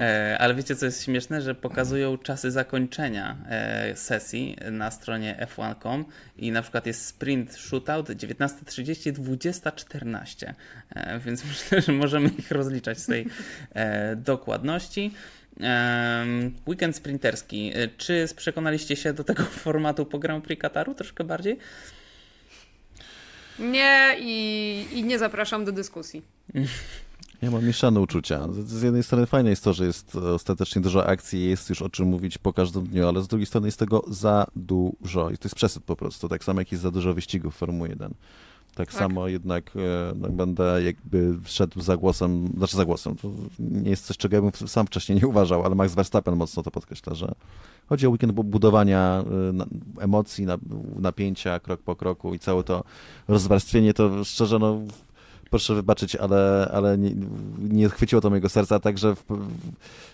E, 0.00 0.36
ale 0.40 0.54
wiecie, 0.54 0.76
co 0.76 0.86
jest 0.86 1.04
śmieszne, 1.04 1.42
że 1.42 1.54
pokazują 1.54 2.18
czasy 2.18 2.50
zakończenia 2.50 3.36
e, 3.48 3.96
sesji 3.96 4.56
na 4.72 4.90
stronie 4.90 5.46
f1.com 5.56 6.04
i 6.36 6.52
na 6.52 6.62
przykład 6.62 6.86
jest 6.86 7.06
sprint 7.06 7.54
shootout 7.54 8.08
19.30, 8.08 9.12
20.14, 9.12 10.54
e, 10.90 11.18
więc 11.20 11.44
myślę, 11.48 11.82
że 11.82 11.92
możemy 11.92 12.28
ich 12.28 12.50
rozliczać 12.50 12.98
z 12.98 13.06
tej 13.06 13.26
e, 13.74 14.16
dokładności. 14.16 15.12
Em, 15.60 16.54
Weekend 16.66 16.96
sprinterski. 16.96 17.72
E, 17.74 17.88
Czy 17.88 18.26
przekonaliście 18.36 18.96
się 18.96 19.12
do 19.12 19.24
tego 19.24 19.42
formatu 19.42 20.06
po 20.06 20.18
Grand 20.18 20.44
Prix 20.44 20.62
Kataru 20.62 20.94
troszkę 20.94 21.24
bardziej? 21.24 21.58
Nie 23.58 24.16
i, 24.20 24.86
i 24.92 25.04
nie 25.04 25.18
zapraszam 25.18 25.64
do 25.64 25.72
dyskusji. 25.72 26.22
Ja 27.42 27.50
mam 27.50 27.64
mieszane 27.64 28.00
uczucia. 28.00 28.48
Z 28.52 28.82
jednej 28.82 29.02
strony 29.02 29.26
fajne 29.26 29.50
jest 29.50 29.64
to, 29.64 29.72
że 29.72 29.86
jest 29.86 30.16
ostatecznie 30.16 30.82
dużo 30.82 31.06
akcji, 31.06 31.48
jest 31.48 31.68
już 31.68 31.82
o 31.82 31.88
czym 31.88 32.08
mówić 32.08 32.38
po 32.38 32.52
każdym 32.52 32.86
dniu, 32.86 33.08
ale 33.08 33.22
z 33.22 33.28
drugiej 33.28 33.46
strony 33.46 33.68
jest 33.68 33.78
tego 33.78 34.04
za 34.08 34.46
dużo. 34.56 35.30
I 35.30 35.38
to 35.38 35.46
jest 35.46 35.54
przesyt 35.54 35.84
po 35.84 35.96
prostu, 35.96 36.28
tak 36.28 36.44
samo 36.44 36.60
jak 36.60 36.72
jest 36.72 36.82
za 36.82 36.90
dużo 36.90 37.14
wyścigów 37.14 37.56
Formuły 37.56 37.88
1. 37.88 38.14
Tak, 38.76 38.92
Tak. 38.92 38.98
samo 38.98 39.28
jednak 39.28 39.72
e, 39.76 40.12
no, 40.16 40.28
będę 40.28 40.82
jakby 40.82 41.34
szedł 41.44 41.80
za 41.80 41.96
głosem, 41.96 42.52
znaczy 42.56 42.76
za 42.76 42.84
głosem, 42.84 43.16
to 43.16 43.30
nie 43.58 43.90
jest 43.90 44.06
coś, 44.06 44.16
czego 44.16 44.36
ja 44.36 44.42
bym 44.42 44.50
sam 44.68 44.86
wcześniej 44.86 45.18
nie 45.18 45.26
uważał, 45.26 45.64
ale 45.64 45.74
Max 45.74 45.94
Verstappen 45.94 46.36
mocno 46.36 46.62
to 46.62 46.70
podkreśla, 46.70 47.14
że 47.14 47.34
chodzi 47.88 48.06
o 48.06 48.10
weekend 48.10 48.32
bu- 48.32 48.44
budowania 48.44 49.24
e, 50.00 50.02
emocji, 50.04 50.46
na, 50.46 50.58
napięcia 50.98 51.60
krok 51.60 51.80
po 51.80 51.96
kroku 51.96 52.34
i 52.34 52.38
całe 52.38 52.64
to 52.64 52.84
rozwarstwienie, 53.28 53.94
to 53.94 54.24
szczerze, 54.24 54.58
no 54.58 54.78
proszę 55.50 55.74
wybaczyć, 55.74 56.16
ale, 56.16 56.70
ale 56.72 56.98
nie, 56.98 57.10
nie 57.58 57.88
chwyciło 57.88 58.22
to 58.22 58.30
mojego 58.30 58.48
serca, 58.48 58.80
także 58.80 59.14
w, 59.14 59.24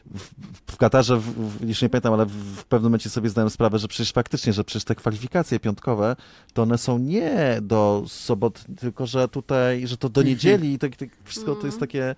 w, 0.07 0.31
w 0.67 0.77
Katarze, 0.77 1.21
w, 1.21 1.69
już 1.69 1.83
nie 1.83 1.89
pamiętam, 1.89 2.15
ale 2.15 2.27
w, 2.27 2.65
pewnym 2.65 2.91
momencie 2.91 3.11
sobie 3.11 3.29
zdałem 3.29 3.51
sprawę, 3.51 3.79
że 3.79 3.89
przecież 3.89 4.13
faktycznie, 4.13 4.53
że 4.53 4.65
przecież 4.65 4.85
te 4.85 4.95
kwalifikacje 4.95 5.61
piątkowe, 5.61 6.17
to 6.53 6.63
one 6.63 6.79
są 6.79 6.99
nie 6.99 7.59
do 7.63 8.05
sobot, 8.07 8.65
tylko 8.81 9.07
że 9.07 9.29
tutaj, 9.29 9.87
że 9.87 9.97
to 9.97 10.09
do 10.09 10.23
niedzieli 10.23 10.73
i 10.73 10.79
tak, 10.79 10.97
tak 10.97 11.09
wszystko 11.25 11.55
to 11.55 11.67
jest 11.67 11.81
takie 11.81 12.15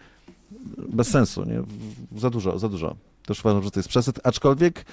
bez 0.88 1.08
sensu, 1.08 1.44
nie? 1.44 1.62
Za 2.20 2.30
dużo, 2.30 2.58
za 2.58 2.68
dużo. 2.68 2.96
Też 3.26 3.40
uważam, 3.40 3.62
że 3.62 3.70
to 3.70 3.80
jest 3.80 3.88
przesyt, 3.88 4.20
aczkolwiek 4.24 4.84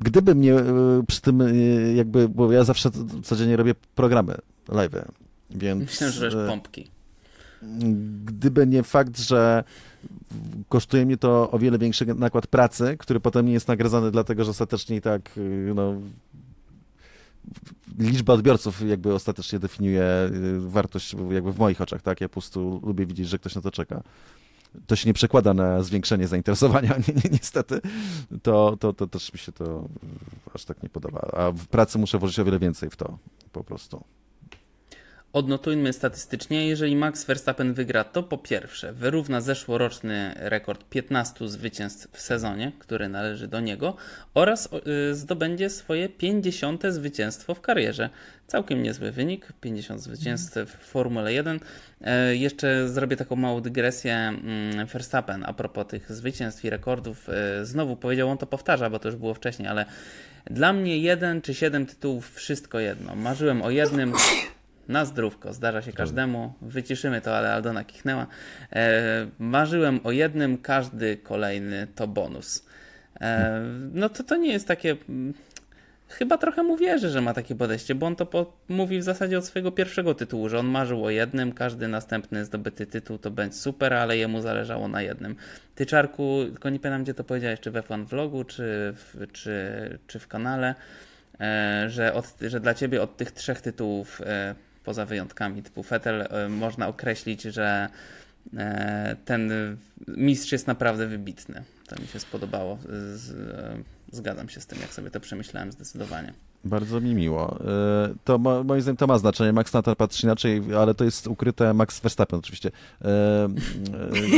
gdyby 0.00 0.34
mnie 0.34 0.54
e, 0.54 1.02
przy 1.06 1.20
tym 1.20 1.40
e, 1.40 1.52
jakby, 1.94 2.28
bo 2.28 2.52
ja 2.52 2.64
zawsze 2.64 2.90
codziennie 3.22 3.56
robię 3.56 3.74
programy 3.94 4.34
live, 4.68 4.92
więc... 5.50 5.80
Myślę, 5.80 6.10
że 6.10 6.44
e, 6.44 6.46
pompki. 6.48 6.90
gdyby 8.24 8.66
nie 8.66 8.82
fakt, 8.82 9.18
że 9.18 9.64
kosztuje 10.68 11.06
mnie 11.06 11.16
to 11.16 11.50
o 11.50 11.58
wiele 11.58 11.78
większy 11.78 12.06
nakład 12.06 12.46
pracy, 12.46 12.96
który 12.98 13.20
potem 13.20 13.46
nie 13.46 13.52
jest 13.52 13.68
nagradzany 13.68 14.10
dlatego, 14.10 14.44
że 14.44 14.50
ostatecznie 14.50 14.96
i 14.96 15.00
tak 15.00 15.38
y, 15.38 15.72
no, 15.74 15.94
liczba 17.98 18.32
odbiorców 18.32 18.88
jakby 18.88 19.14
ostatecznie 19.14 19.58
definiuje 19.58 20.30
y, 20.32 20.60
wartość 20.60 21.16
jakby 21.30 21.52
w 21.52 21.58
moich 21.58 21.80
oczach, 21.80 22.02
tak? 22.02 22.20
Ja 22.20 22.28
po 22.28 22.32
prostu 22.32 22.80
lubię 22.84 23.06
widzieć, 23.06 23.28
że 23.28 23.38
ktoś 23.38 23.54
na 23.54 23.60
to 23.60 23.70
czeka. 23.70 24.02
To 24.86 24.96
się 24.96 25.08
nie 25.08 25.14
przekłada 25.14 25.54
na 25.54 25.82
zwiększenie 25.82 26.28
zainteresowania, 26.28 26.96
ni 27.08 27.14
ni 27.14 27.30
niestety. 27.32 27.80
To, 28.42 28.76
to, 28.80 28.92
to 28.92 29.06
też 29.06 29.32
mi 29.32 29.38
się 29.38 29.52
to 29.52 29.88
aż 30.54 30.64
tak 30.64 30.82
nie 30.82 30.88
podoba. 30.88 31.30
A 31.32 31.50
w 31.50 31.66
pracy 31.66 31.98
muszę 31.98 32.18
włożyć 32.18 32.38
o 32.38 32.44
wiele 32.44 32.58
więcej 32.58 32.90
w 32.90 32.96
to 32.96 33.18
po 33.52 33.64
prostu. 33.64 34.04
Odnotujmy 35.32 35.92
statystycznie, 35.92 36.68
jeżeli 36.68 36.96
Max 36.96 37.24
Verstappen 37.24 37.74
wygra, 37.74 38.04
to 38.04 38.22
po 38.22 38.38
pierwsze 38.38 38.92
wyrówna 38.92 39.40
zeszłoroczny 39.40 40.34
rekord 40.36 40.84
15 40.84 41.48
zwycięstw 41.48 42.08
w 42.12 42.20
sezonie, 42.20 42.72
który 42.78 43.08
należy 43.08 43.48
do 43.48 43.60
niego, 43.60 43.96
oraz 44.34 44.68
y, 45.10 45.14
zdobędzie 45.14 45.70
swoje 45.70 46.08
50 46.08 46.82
zwycięstwo 46.88 47.54
w 47.54 47.60
karierze. 47.60 48.10
Całkiem 48.46 48.82
niezły 48.82 49.10
wynik, 49.10 49.52
50 49.60 50.00
zwycięstw 50.00 50.56
w 50.66 50.84
Formule 50.84 51.32
1. 51.32 51.60
E, 52.00 52.36
jeszcze 52.36 52.88
zrobię 52.88 53.16
taką 53.16 53.36
małą 53.36 53.60
dygresję. 53.60 54.14
Mm, 54.14 54.86
Verstappen 54.86 55.44
a 55.46 55.52
propos 55.52 55.86
tych 55.86 56.12
zwycięstw 56.12 56.64
i 56.64 56.70
rekordów, 56.70 57.28
e, 57.28 57.64
znowu 57.66 57.96
powiedział, 57.96 58.28
on 58.28 58.38
to 58.38 58.46
powtarza, 58.46 58.90
bo 58.90 58.98
to 58.98 59.08
już 59.08 59.16
było 59.16 59.34
wcześniej, 59.34 59.68
ale 59.68 59.86
dla 60.50 60.72
mnie 60.72 60.98
jeden 60.98 61.42
czy 61.42 61.54
siedem 61.54 61.86
tytułów, 61.86 62.34
wszystko 62.34 62.78
jedno. 62.78 63.14
Marzyłem 63.14 63.62
o 63.62 63.70
jednym 63.70 64.12
na 64.88 65.04
zdrówko, 65.04 65.52
zdarza 65.52 65.82
się 65.82 65.92
każdemu. 65.92 66.52
Wyciszymy 66.62 67.20
to, 67.20 67.36
ale 67.36 67.52
Aldona 67.52 67.84
kichnęła. 67.84 68.26
E, 68.72 69.26
marzyłem 69.38 70.00
o 70.04 70.12
jednym, 70.12 70.58
każdy 70.58 71.16
kolejny 71.16 71.86
to 71.94 72.06
bonus. 72.06 72.66
E, 73.20 73.60
no 73.92 74.08
to 74.08 74.24
to 74.24 74.36
nie 74.36 74.52
jest 74.52 74.68
takie. 74.68 74.96
Mm, 75.08 75.34
chyba 76.08 76.38
trochę 76.38 76.62
mu 76.62 76.76
wierzę, 76.76 77.10
że 77.10 77.20
ma 77.20 77.34
takie 77.34 77.54
podejście, 77.54 77.94
bo 77.94 78.06
on 78.06 78.16
to 78.16 78.26
po, 78.26 78.52
mówi 78.68 78.98
w 78.98 79.02
zasadzie 79.02 79.38
od 79.38 79.46
swojego 79.46 79.72
pierwszego 79.72 80.14
tytułu, 80.14 80.48
że 80.48 80.58
on 80.58 80.66
marzył 80.66 81.04
o 81.04 81.10
jednym, 81.10 81.52
każdy 81.52 81.88
następny 81.88 82.44
zdobyty 82.44 82.86
tytuł 82.86 83.18
to 83.18 83.30
będzie 83.30 83.56
super, 83.56 83.94
ale 83.94 84.16
jemu 84.16 84.40
zależało 84.40 84.88
na 84.88 85.02
jednym. 85.02 85.36
Ty, 85.74 85.86
Czarku, 85.86 86.38
tylko 86.52 86.70
nie 86.70 86.80
pamiętam, 86.80 87.02
gdzie 87.02 87.14
to 87.14 87.24
powiedziałeś, 87.24 87.60
czy 87.60 87.70
we 87.70 87.82
fan 87.82 88.04
vlogu, 88.04 88.44
czy 88.44 88.94
w, 88.94 89.26
czy, 89.32 89.98
czy 90.06 90.18
w 90.18 90.28
kanale, 90.28 90.74
e, 91.40 91.84
że, 91.88 92.14
od, 92.14 92.34
że 92.40 92.60
dla 92.60 92.74
ciebie 92.74 93.02
od 93.02 93.16
tych 93.16 93.32
trzech 93.32 93.60
tytułów 93.60 94.20
e, 94.20 94.54
poza 94.88 95.06
wyjątkami 95.06 95.62
typu 95.62 95.82
Fetel, 95.82 96.28
e, 96.30 96.48
można 96.48 96.88
określić, 96.88 97.42
że 97.42 97.88
e, 98.56 99.16
ten 99.24 99.52
mistrz 100.08 100.52
jest 100.52 100.66
naprawdę 100.66 101.06
wybitny. 101.06 101.62
To 101.88 102.02
mi 102.02 102.08
się 102.08 102.20
spodobało. 102.20 102.72
E, 102.74 102.78
zgadzam 104.12 104.48
się 104.48 104.60
z 104.60 104.66
tym, 104.66 104.78
jak 104.80 104.94
sobie 104.94 105.10
to 105.10 105.20
przemyślałem 105.20 105.72
zdecydowanie. 105.72 106.32
Bardzo 106.64 107.00
mi 107.00 107.14
miło. 107.14 107.58
To 108.24 108.38
moim 108.38 108.80
zdaniem 108.82 108.96
to 108.96 109.06
ma 109.06 109.18
znaczenie. 109.18 109.52
Max 109.52 109.72
Natar 109.72 109.96
patrzy 109.96 110.26
inaczej, 110.26 110.62
ale 110.78 110.94
to 110.94 111.04
jest 111.04 111.26
ukryte 111.26 111.74
Max 111.74 112.00
Verstappen 112.00 112.38
oczywiście. 112.38 112.70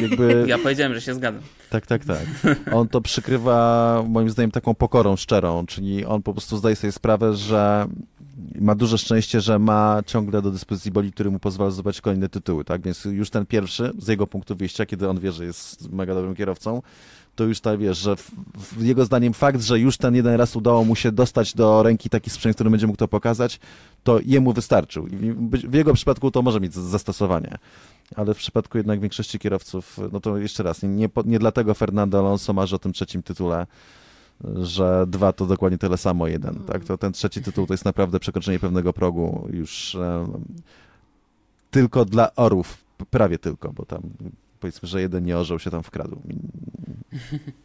Jakby... 0.03 0.45
Ja 0.49 0.59
powiedziałem, 0.59 0.95
że 0.95 1.01
się 1.01 1.15
zgadzam. 1.15 1.43
Tak, 1.71 1.87
tak, 1.87 2.05
tak. 2.05 2.27
On 2.73 2.89
to 2.89 3.01
przykrywa 3.01 4.05
moim 4.09 4.31
zdaniem 4.31 4.51
taką 4.51 4.75
pokorą 4.75 5.17
szczerą, 5.17 5.67
czyli 5.67 6.05
on 6.05 6.23
po 6.23 6.33
prostu 6.33 6.57
zdaje 6.57 6.77
sobie 6.77 6.93
sprawę, 6.93 7.35
że 7.35 7.89
ma 8.61 8.75
duże 8.75 8.99
szczęście, 8.99 9.41
że 9.41 9.59
ma 9.59 10.03
ciągle 10.07 10.43
do 10.43 10.51
dyspozycji 10.51 10.91
boli, 10.91 11.13
który 11.13 11.31
mu 11.31 11.39
pozwala 11.39 11.71
zdobyć 11.71 12.01
kolejne 12.01 12.29
tytuły, 12.29 12.65
tak? 12.65 12.83
Więc 12.83 13.05
już 13.05 13.31
ten 13.31 13.47
pierwszy, 13.47 13.93
z 13.99 14.09
jego 14.09 14.27
punktu 14.27 14.57
wyjścia, 14.57 14.87
kiedy 14.87 15.09
on 15.09 15.21
wie, 15.21 15.33
że 15.33 15.45
jest 15.45 15.93
mega 15.93 16.15
dobrym 16.15 16.35
kierowcą, 16.35 16.83
to 17.35 17.45
już 17.45 17.61
tak 17.61 17.79
wiesz, 17.79 17.99
że 17.99 18.17
w, 18.17 18.31
w 18.59 18.85
jego 18.85 19.05
zdaniem 19.05 19.33
fakt, 19.33 19.63
że 19.63 19.79
już 19.79 19.97
ten 19.97 20.15
jeden 20.15 20.35
raz 20.35 20.57
udało 20.57 20.85
mu 20.85 20.97
się 20.97 21.13
dostać 21.13 21.55
do 21.55 21.83
ręki 21.83 22.11
taki 22.11 22.31
sprzęt, 22.31 22.57
który 22.57 22.71
będzie 22.71 22.87
mógł 22.87 22.97
to 22.97 23.09
pokazać, 23.09 23.61
to 24.05 24.21
jemu 24.25 24.53
wystarczył. 24.53 25.07
W 25.69 25.75
jego 25.75 25.95
przypadku 25.95 26.31
to 26.31 26.43
może 26.43 26.61
mieć 26.61 26.75
zastosowanie. 26.75 27.59
Ale 28.17 28.35
w 28.35 28.37
przypadku 28.37 28.79
jednak 28.79 29.01
większości 29.01 29.39
kierowców, 29.39 30.01
no 30.13 30.21
to 30.21 30.39
jeszcze 30.39 30.63
raz, 30.63 30.83
nie, 30.83 30.89
nie, 30.89 31.09
nie 31.25 31.39
dlatego 31.39 31.75
Fernando 31.75 32.19
Alonso 32.19 32.53
marzy 32.53 32.77
o 32.77 32.79
tym 32.79 32.93
trzecim 32.93 33.23
tytule, 33.23 33.67
że 34.63 35.05
dwa 35.07 35.33
to 35.33 35.47
dokładnie 35.47 35.79
tyle 35.79 35.97
samo 35.97 36.27
jeden. 36.27 36.55
Mm. 36.55 36.67
Tak? 36.67 36.85
To 36.85 36.99
ten 36.99 37.13
trzeci 37.13 37.43
tytuł 37.43 37.67
to 37.67 37.75
jest 37.75 37.85
naprawdę 37.85 38.21
przekroczenie 38.21 38.59
pewnego 38.59 38.93
progu 38.93 39.49
już 39.53 39.97
tylko 41.71 42.05
dla 42.05 42.35
orów, 42.35 42.85
prawie 43.11 43.39
tylko, 43.39 43.73
bo 43.73 43.85
tam 43.85 44.03
powiedzmy, 44.61 44.89
że 44.89 45.01
jeden 45.01 45.25
nie 45.25 45.39
orzeł 45.39 45.59
się 45.59 45.71
tam 45.71 45.83
wkradł. 45.83 46.23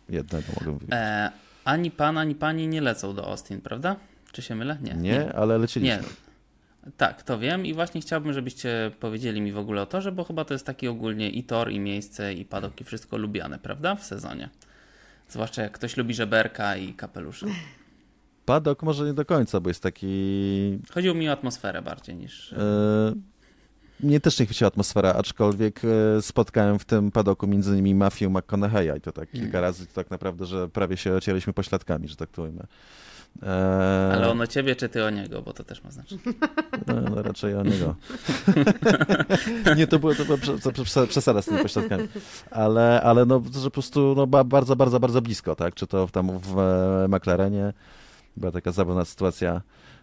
Jednego 0.10 0.48
mogę 0.60 0.72
mówić. 0.72 0.90
E, 0.92 1.32
ani 1.66 1.92
pan, 1.92 2.18
ani 2.18 2.36
pani 2.36 2.68
nie 2.68 2.82
lecą 2.82 3.16
do 3.16 3.28
Austin, 3.28 3.62
prawda? 3.62 3.96
Czy 4.32 4.42
się 4.42 4.56
mylę? 4.56 4.78
Nie. 4.82 4.94
Nie, 4.94 5.12
nie. 5.12 5.34
ale 5.34 5.58
leciliśmy. 5.58 5.98
Nie. 5.98 6.04
Tak, 6.98 7.24
to 7.24 7.40
wiem 7.40 7.66
i 7.66 7.74
właśnie 7.74 8.02
chciałbym, 8.02 8.34
żebyście 8.34 8.92
powiedzieli 9.00 9.42
mi 9.42 9.52
w 9.52 9.58
ogóle 9.58 9.82
o 9.82 9.86
torze, 9.86 10.12
bo 10.12 10.24
chyba 10.24 10.46
to 10.46 10.54
jest 10.54 10.66
taki 10.66 10.88
ogólnie 10.88 11.30
i 11.30 11.44
tor, 11.44 11.72
i 11.72 11.80
miejsce, 11.80 12.34
i 12.34 12.46
padok, 12.46 12.82
i 12.82 12.84
wszystko 12.84 13.18
lubiane, 13.18 13.60
prawda? 13.60 13.96
W 13.96 14.04
sezonie. 14.04 14.50
Zwłaszcza 15.30 15.62
jak 15.62 15.72
ktoś 15.72 15.98
lubi 15.98 16.14
żeberka 16.14 16.78
i 16.78 16.94
kapelusze. 16.94 17.46
Padok 18.46 18.84
może 18.84 19.06
nie 19.06 19.14
do 19.14 19.26
końca, 19.26 19.60
bo 19.60 19.70
jest 19.70 19.84
taki... 19.84 20.80
Chodziło 20.92 21.16
mi 21.16 21.30
o 21.30 21.32
atmosferę 21.32 21.82
bardziej 21.82 22.16
niż... 22.16 22.52
Yy, 22.52 23.22
mnie 24.00 24.20
też 24.20 24.40
nie 24.40 24.46
chwyciła 24.46 24.68
atmosfera, 24.68 25.14
aczkolwiek 25.14 25.82
e, 25.86 26.22
spotkałem 26.22 26.80
w 26.80 26.86
tym 26.86 27.12
padoku 27.12 27.48
między 27.48 27.72
innymi 27.72 27.96
Mafię 27.96 28.30
McConaughey'a 28.30 28.98
i 28.98 29.02
to 29.02 29.12
tak 29.12 29.32
kilka 29.32 29.58
mm. 29.58 29.62
razy, 29.62 29.88
to 29.88 29.94
tak 29.94 30.12
naprawdę, 30.12 30.46
że 30.46 30.70
prawie 30.70 30.98
się 30.98 31.14
ocieraliśmy 31.14 31.54
pośladkami, 31.54 32.08
że 32.08 32.16
tak 32.16 32.30
to 32.30 32.44
ujmę. 32.44 32.64
Eee... 33.44 34.14
Ale 34.14 34.30
on 34.30 34.42
o 34.42 34.48
ciebie, 34.48 34.76
czy 34.76 34.90
ty 34.90 35.06
o 35.06 35.10
niego, 35.10 35.42
bo 35.42 35.54
to 35.54 35.64
też 35.64 35.84
ma 35.84 35.92
znaczenie. 35.92 36.22
No, 36.88 37.02
no 37.02 37.22
raczej 37.22 37.56
o 37.56 37.64
niego. 37.64 37.96
nie, 39.78 39.88
to 39.88 40.00
było, 40.00 40.16
to 40.16 40.26
było 40.72 41.08
przesada 41.08 41.42
z 41.42 41.46
tymi 41.46 41.62
pośladkami. 41.62 42.08
Ale, 42.52 43.02
ale 43.02 43.26
no, 43.26 43.42
że 43.54 43.64
po 43.64 43.72
prostu 43.72 44.14
no, 44.18 44.28
bardzo, 44.28 44.76
bardzo, 44.76 45.00
bardzo 45.00 45.22
blisko, 45.22 45.56
tak? 45.56 45.76
Czy 45.76 45.88
to 45.88 46.08
tam 46.08 46.40
w 46.40 46.60
e, 46.60 47.08
McLarenie 47.08 47.74
była 48.38 48.52
taka 48.52 48.72
zabawna 48.72 49.06
sytuacja, 49.06 49.62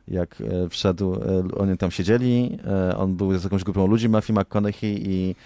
jak 0.09 0.41
e, 0.41 0.69
wszedł, 0.69 1.15
e, 1.15 1.19
oni 1.57 1.79
tam 1.79 1.91
siedzieli, 1.91 2.59
on 2.97 3.17
był 3.17 3.39
z 3.39 3.45
jakąś 3.45 3.65
grupą 3.65 3.87
ludzi, 3.87 4.09
Mafii 4.09 4.39
McConaughey 4.39 5.11
i 5.11 5.37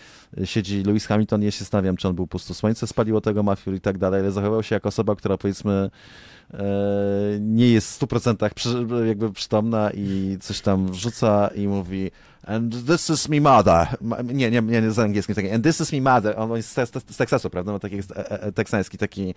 siedzi 0.45 0.83
Lewis 0.83 1.07
Hamilton, 1.07 1.43
ja 1.43 1.51
się 1.51 1.59
zastanawiam, 1.59 1.97
czy 1.97 2.09
on 2.09 2.15
był 2.15 2.27
po 2.27 2.31
prostu 2.31 2.55
słońce 2.55 2.87
spaliło 2.87 3.21
tego 3.21 3.43
Mafiu 3.43 3.75
i 3.75 3.81
tak 3.81 3.99
dalej, 3.99 4.21
ale 4.21 4.33
zachował 4.33 4.63
się 4.63 4.75
jako 4.75 4.89
osoba, 4.89 5.17
która 5.17 5.37
powiedzmy 5.37 5.91
nie 7.41 7.71
jest 7.71 8.01
w 8.01 8.07
100% 8.07 9.07
jakby 9.07 9.33
przytomna 9.33 9.91
i 9.95 10.39
coś 10.41 10.61
tam 10.61 10.95
rzuca 10.95 11.51
i 11.55 11.69
mówi 11.69 12.11
and 12.47 12.87
this 12.87 13.11
is 13.11 13.29
me 13.29 13.41
mother. 13.41 13.87
Nie, 14.25 14.51
nie, 14.51 14.63
nie, 14.63 14.91
z 14.91 14.99
angielskim 14.99 15.35
taki 15.35 15.51
and 15.51 15.65
this 15.65 15.81
is 15.81 15.93
me 15.93 16.01
mother. 16.01 16.39
On 16.39 16.57
jest 16.57 16.69
z, 16.69 16.75
z, 16.75 17.15
z 17.15 17.17
Teksasu, 17.17 17.51
prawda? 17.51 17.73
Ma 17.73 17.79
taki 17.79 17.97
e, 17.97 18.43
e, 18.43 18.53
teksański, 18.53 18.99
taki 18.99 19.35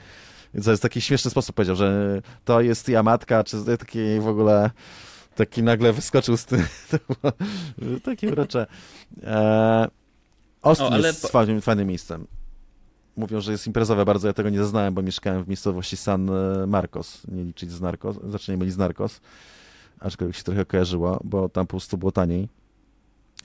co 0.63 0.71
jest 0.71 0.83
taki 0.83 1.01
śmieszny 1.01 1.31
sposób 1.31 1.55
powiedział, 1.55 1.75
że 1.75 2.21
to 2.45 2.61
jest 2.61 2.89
ja 2.89 3.03
matka, 3.03 3.43
czy 3.43 3.77
taki 3.77 4.19
w 4.19 4.27
ogóle 4.27 4.71
taki 5.35 5.63
nagle 5.63 5.93
wyskoczył 5.93 6.37
z 6.37 6.45
tym. 6.45 6.65
takie 8.05 8.31
urocze. 8.31 8.67
E, 9.23 9.87
Austin 10.61 10.87
o, 10.87 10.93
ale... 10.93 11.07
jest 11.07 11.27
fajnym, 11.27 11.61
fajnym 11.61 11.87
miejscem 11.87 12.27
mówią, 13.19 13.41
że 13.41 13.51
jest 13.51 13.67
imprezowe 13.67 14.05
bardzo, 14.05 14.27
ja 14.27 14.33
tego 14.33 14.49
nie 14.49 14.57
zaznałem, 14.57 14.93
bo 14.93 15.01
mieszkałem 15.01 15.43
w 15.43 15.47
miejscowości 15.47 15.97
San 15.97 16.31
Marcos, 16.67 17.21
nie 17.27 17.43
liczyć 17.43 17.71
z 17.71 17.81
Narcos, 17.81 18.15
znaczy 18.29 18.51
nie 18.51 18.57
mylić 18.57 18.73
z 18.73 18.77
Narcos, 18.77 19.21
aczkolwiek 19.99 20.37
się 20.37 20.43
trochę 20.43 20.65
kojarzyło, 20.65 21.19
bo 21.23 21.49
tam 21.49 21.67
po 21.67 21.71
prostu 21.71 21.97
było 21.97 22.11
taniej, 22.11 22.49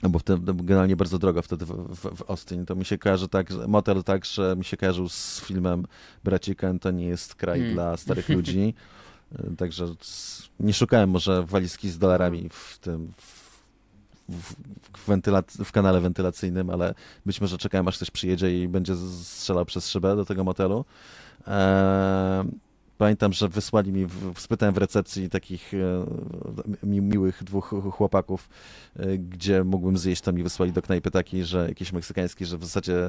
bo 0.03 0.19
wtedy 0.19 0.53
generalnie 0.53 0.95
bardzo 0.95 1.19
drogo 1.19 1.41
wtedy 1.41 1.65
w, 1.65 1.71
w, 1.71 2.17
w 2.17 2.29
Austin, 2.29 2.65
to 2.65 2.75
mi 2.75 2.85
się 2.85 2.97
kojarzy 2.97 3.27
tak, 3.27 3.51
że 3.51 3.67
motel 3.67 4.03
tak, 4.03 4.25
że 4.25 4.55
mi 4.55 4.65
się 4.65 4.77
kojarzył 4.77 5.09
z 5.09 5.41
filmem 5.41 5.85
Braci 6.23 6.55
to 6.81 6.91
nie 6.91 7.05
jest 7.05 7.35
kraj 7.35 7.59
hmm. 7.59 7.75
dla 7.75 7.97
starych 7.97 8.29
ludzi, 8.29 8.73
także 9.57 9.85
nie 10.59 10.73
szukałem 10.73 11.09
może 11.09 11.43
walizki 11.43 11.89
z 11.89 11.97
dolarami 11.97 12.49
w 12.49 12.77
tym, 12.77 13.13
w 13.17 13.44
w, 14.29 15.65
w 15.65 15.71
kanale 15.71 16.01
wentylacyjnym, 16.01 16.69
ale 16.69 16.93
być 17.25 17.41
może 17.41 17.57
czekałem, 17.57 17.87
aż 17.87 17.95
ktoś 17.95 18.11
przyjedzie 18.11 18.63
i 18.63 18.67
będzie 18.67 18.95
strzelał 19.23 19.65
przez 19.65 19.89
szybę 19.89 20.15
do 20.15 20.25
tego 20.25 20.43
motelu. 20.43 20.85
Eee, 21.47 22.45
pamiętam, 22.97 23.33
że 23.33 23.49
wysłali 23.49 23.91
mi, 23.91 24.07
spytałem 24.37 24.75
w 24.75 24.77
recepcji 24.77 25.29
takich 25.29 25.73
e, 25.73 26.05
mi, 26.87 27.01
miłych 27.01 27.43
dwóch 27.43 27.73
chłopaków, 27.91 28.49
e, 28.95 29.17
gdzie 29.17 29.63
mógłbym 29.63 29.97
zjeść, 29.97 30.21
to 30.21 30.33
mi 30.33 30.43
wysłali 30.43 30.71
do 30.71 30.81
knajpy 30.81 31.11
taki, 31.11 31.43
że 31.43 31.67
jakiś 31.69 31.93
meksykański, 31.93 32.45
że 32.45 32.57
w 32.57 32.63
zasadzie 32.63 33.07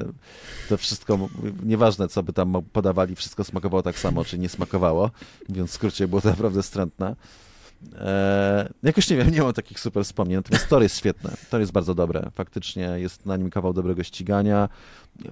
to 0.69 0.77
wszystko, 0.77 1.29
nieważne 1.63 2.07
co 2.07 2.23
by 2.23 2.33
tam 2.33 2.53
podawali, 2.73 3.15
wszystko 3.15 3.43
smakowało 3.43 3.83
tak 3.83 3.99
samo, 3.99 4.25
czy 4.25 4.39
nie 4.39 4.49
smakowało, 4.49 5.11
więc 5.49 5.71
w 5.71 5.73
skrócie 5.73 6.07
było 6.07 6.21
to 6.21 6.29
naprawdę 6.29 6.63
strętne. 6.63 7.15
E, 7.95 8.69
jakoś 8.83 9.09
nie 9.09 9.17
wiem, 9.17 9.31
nie 9.31 9.41
mam 9.41 9.53
takich 9.53 9.79
super 9.79 10.03
wspomnień, 10.03 10.35
natomiast 10.35 10.67
tor 10.67 10.81
jest 10.81 10.97
świetne, 10.97 11.31
tor 11.49 11.59
jest 11.59 11.71
bardzo 11.71 11.95
dobre, 11.95 12.31
faktycznie 12.35 12.83
jest 12.95 13.25
na 13.25 13.37
nim 13.37 13.49
kawał 13.49 13.73
dobrego 13.73 14.03
ścigania. 14.03 14.69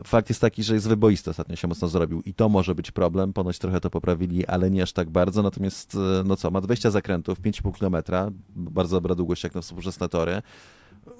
Fakt 0.03 0.29
jest 0.29 0.41
taki, 0.41 0.63
że 0.63 0.73
jest 0.73 0.87
wyboisty, 0.87 1.29
ostatnio 1.29 1.55
się 1.55 1.67
mocno 1.67 1.87
zrobił. 1.87 2.21
I 2.25 2.33
to 2.33 2.49
może 2.49 2.75
być 2.75 2.91
problem, 2.91 3.33
ponoć 3.33 3.59
trochę 3.59 3.81
to 3.81 3.89
poprawili, 3.89 4.45
ale 4.45 4.71
nie 4.71 4.83
aż 4.83 4.93
tak 4.93 5.09
bardzo, 5.09 5.43
natomiast 5.43 5.95
e, 5.95 6.23
no 6.25 6.35
co, 6.35 6.51
ma 6.51 6.61
20 6.61 6.91
zakrętów, 6.91 7.41
5,5 7.41 7.79
km, 7.79 8.31
bardzo 8.55 8.97
dobra 8.97 9.15
długość 9.15 9.43
jak 9.43 9.55
na 9.55 9.61
współczesne 9.61 10.09
tory, 10.09 10.41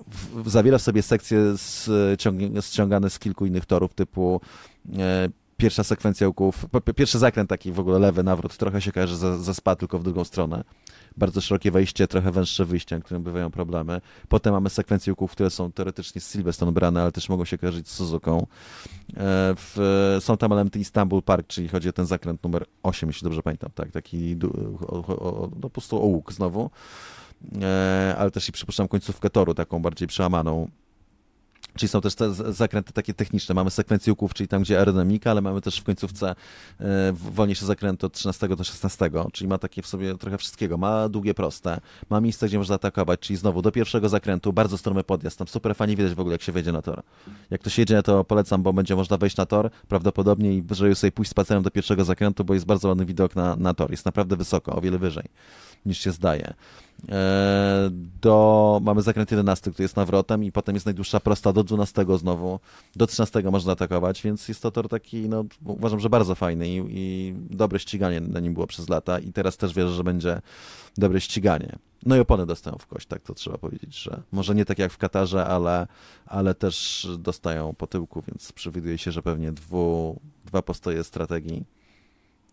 w, 0.07 0.49
zawiera 0.49 0.77
w 0.77 0.81
sobie 0.81 1.01
sekcje 1.01 1.39
ściągane 2.61 3.09
z 3.09 3.19
kilku 3.19 3.45
innych 3.45 3.65
torów 3.65 3.93
typu 3.93 4.41
e, 4.97 5.29
pierwsza 5.57 5.83
sekwencja 5.83 6.27
łuków, 6.27 6.65
pierwszy 6.95 7.19
zakręt 7.19 7.49
taki 7.49 7.71
w 7.71 7.79
ogóle 7.79 7.99
lewy 7.99 8.23
nawrót, 8.23 8.57
trochę 8.57 8.81
się 8.81 8.91
kojarzy 8.91 9.17
ze, 9.17 9.43
ze 9.43 9.53
spa, 9.53 9.75
tylko 9.75 9.99
w 9.99 10.03
drugą 10.03 10.23
stronę. 10.23 10.63
Bardzo 11.17 11.41
szerokie 11.41 11.71
wejście, 11.71 12.07
trochę 12.07 12.31
węższe 12.31 12.65
wyjście, 12.65 12.95
na 12.95 13.01
którym 13.01 13.23
bywają 13.23 13.51
problemy. 13.51 14.01
Potem 14.27 14.53
mamy 14.53 14.69
sekwencje 14.69 15.13
łuków, 15.13 15.31
które 15.31 15.49
są 15.49 15.71
teoretycznie 15.71 16.21
z 16.21 16.31
Silverstone 16.31 16.71
brane, 16.71 17.01
ale 17.01 17.11
też 17.11 17.29
mogą 17.29 17.45
się 17.45 17.57
kojarzyć 17.57 17.89
z 17.89 17.93
Suzuką. 17.93 18.37
E, 18.37 18.45
w, 19.57 20.17
są 20.19 20.37
tam 20.37 20.51
elementy 20.51 20.79
Istanbul 20.79 21.21
Park, 21.21 21.47
czyli 21.47 21.67
chodzi 21.67 21.89
o 21.89 21.93
ten 21.93 22.05
zakręt 22.05 22.43
numer 22.43 22.65
8, 22.83 23.09
jeśli 23.09 23.23
dobrze 23.23 23.43
pamiętam, 23.43 23.69
tak, 23.75 23.91
taki 23.91 24.37
o, 24.87 24.97
o, 24.97 25.19
o, 25.19 25.49
no, 25.55 25.61
po 25.61 25.69
prostu 25.69 26.01
o 26.01 26.05
łuk 26.05 26.33
znowu. 26.33 26.69
E, 27.61 28.15
ale 28.17 28.31
też 28.31 28.49
i 28.49 28.51
przypuszczam 28.51 28.87
końcówkę 28.87 29.29
toru, 29.29 29.53
taką 29.53 29.81
bardziej 29.81 30.07
przełamaną 30.07 30.69
Czyli 31.77 31.89
są 31.89 32.01
też 32.01 32.15
te 32.15 32.33
zakręty 32.53 32.93
takie 32.93 33.13
techniczne. 33.13 33.55
Mamy 33.55 33.71
sekwencję 33.71 34.13
łuków, 34.13 34.33
czyli 34.33 34.47
tam, 34.47 34.61
gdzie 34.61 34.77
aerodynamika, 34.79 35.31
ale 35.31 35.41
mamy 35.41 35.61
też 35.61 35.79
w 35.79 35.83
końcówce 35.83 36.35
e, 36.79 37.13
wolniejsze 37.13 37.65
zakręty 37.65 38.05
od 38.05 38.13
13 38.13 38.47
do 38.47 38.63
16, 38.63 39.09
czyli 39.33 39.47
ma 39.47 39.57
takie 39.57 39.81
w 39.81 39.87
sobie 39.87 40.17
trochę 40.17 40.37
wszystkiego. 40.37 40.77
Ma 40.77 41.09
długie, 41.09 41.33
proste, 41.33 41.81
ma 42.09 42.21
miejsce, 42.21 42.47
gdzie 42.47 42.57
można 42.57 42.75
atakować, 42.75 43.19
czyli 43.19 43.37
znowu 43.37 43.61
do 43.61 43.71
pierwszego 43.71 44.09
zakrętu, 44.09 44.53
bardzo 44.53 44.77
stromy 44.77 45.03
podjazd. 45.03 45.37
Tam 45.37 45.47
super 45.47 45.75
fajnie 45.75 45.95
widać 45.95 46.13
w 46.13 46.19
ogóle, 46.19 46.33
jak 46.33 46.41
się 46.41 46.51
wejdzie 46.51 46.71
na 46.71 46.81
tor. 46.81 47.03
Jak 47.49 47.61
ktoś 47.61 47.77
jedzie, 47.77 48.03
to 48.03 48.23
polecam, 48.23 48.63
bo 48.63 48.73
będzie 48.73 48.95
można 48.95 49.17
wejść 49.17 49.37
na 49.37 49.45
tor 49.45 49.69
prawdopodobnie 49.87 50.53
i 50.53 50.63
żeby 50.71 50.95
sobie 50.95 51.11
pójść 51.11 51.31
spacerem 51.31 51.63
do 51.63 51.71
pierwszego 51.71 52.05
zakrętu, 52.05 52.45
bo 52.45 52.53
jest 52.53 52.65
bardzo 52.65 52.87
ładny 52.87 53.05
widok 53.05 53.35
na, 53.35 53.55
na 53.55 53.73
tor. 53.73 53.91
Jest 53.91 54.05
naprawdę 54.05 54.35
wysoko, 54.35 54.75
o 54.75 54.81
wiele 54.81 54.97
wyżej 54.97 55.25
niż 55.85 55.99
się 55.99 56.11
zdaje. 56.11 56.53
E, 57.09 57.89
do, 58.21 58.79
mamy 58.83 59.01
zakręt 59.01 59.31
11, 59.31 59.71
który 59.71 59.83
jest 59.83 59.95
nawrotem 59.95 60.43
i 60.43 60.51
potem 60.51 60.75
jest 60.75 60.85
najdłuższa 60.85 61.19
prosta 61.19 61.53
do 61.53 61.63
12 61.63 62.05
znowu. 62.17 62.59
Do 62.95 63.07
13 63.07 63.43
można 63.43 63.71
atakować, 63.71 64.21
więc 64.21 64.47
jest 64.47 64.61
to 64.61 64.71
tor 64.71 64.89
taki, 64.89 65.29
no 65.29 65.43
uważam, 65.65 65.99
że 65.99 66.09
bardzo 66.09 66.35
fajny 66.35 66.69
i, 66.69 66.83
i 66.89 67.33
dobre 67.49 67.79
ściganie 67.79 68.21
na 68.21 68.39
nim 68.39 68.53
było 68.53 68.67
przez 68.67 68.89
lata 68.89 69.19
i 69.19 69.33
teraz 69.33 69.57
też 69.57 69.73
wierzę, 69.73 69.93
że 69.93 70.03
będzie 70.03 70.41
dobre 70.97 71.21
ściganie. 71.21 71.75
No 72.05 72.15
i 72.15 72.19
opony 72.19 72.45
dostają 72.45 72.77
w 72.79 72.87
kość, 72.87 73.07
tak 73.07 73.21
to 73.21 73.33
trzeba 73.33 73.57
powiedzieć, 73.57 73.95
że 73.95 74.21
może 74.31 74.55
nie 74.55 74.65
tak 74.65 74.79
jak 74.79 74.91
w 74.91 74.97
Katarze, 74.97 75.45
ale, 75.45 75.87
ale 76.25 76.55
też 76.55 77.07
dostają 77.19 77.73
po 77.73 77.87
tyłku, 77.87 78.23
więc 78.27 78.51
przewiduje 78.51 78.97
się, 78.97 79.11
że 79.11 79.21
pewnie 79.21 79.51
dwu, 79.51 80.19
dwa 80.45 80.61
postoje 80.61 81.03
strategii 81.03 81.65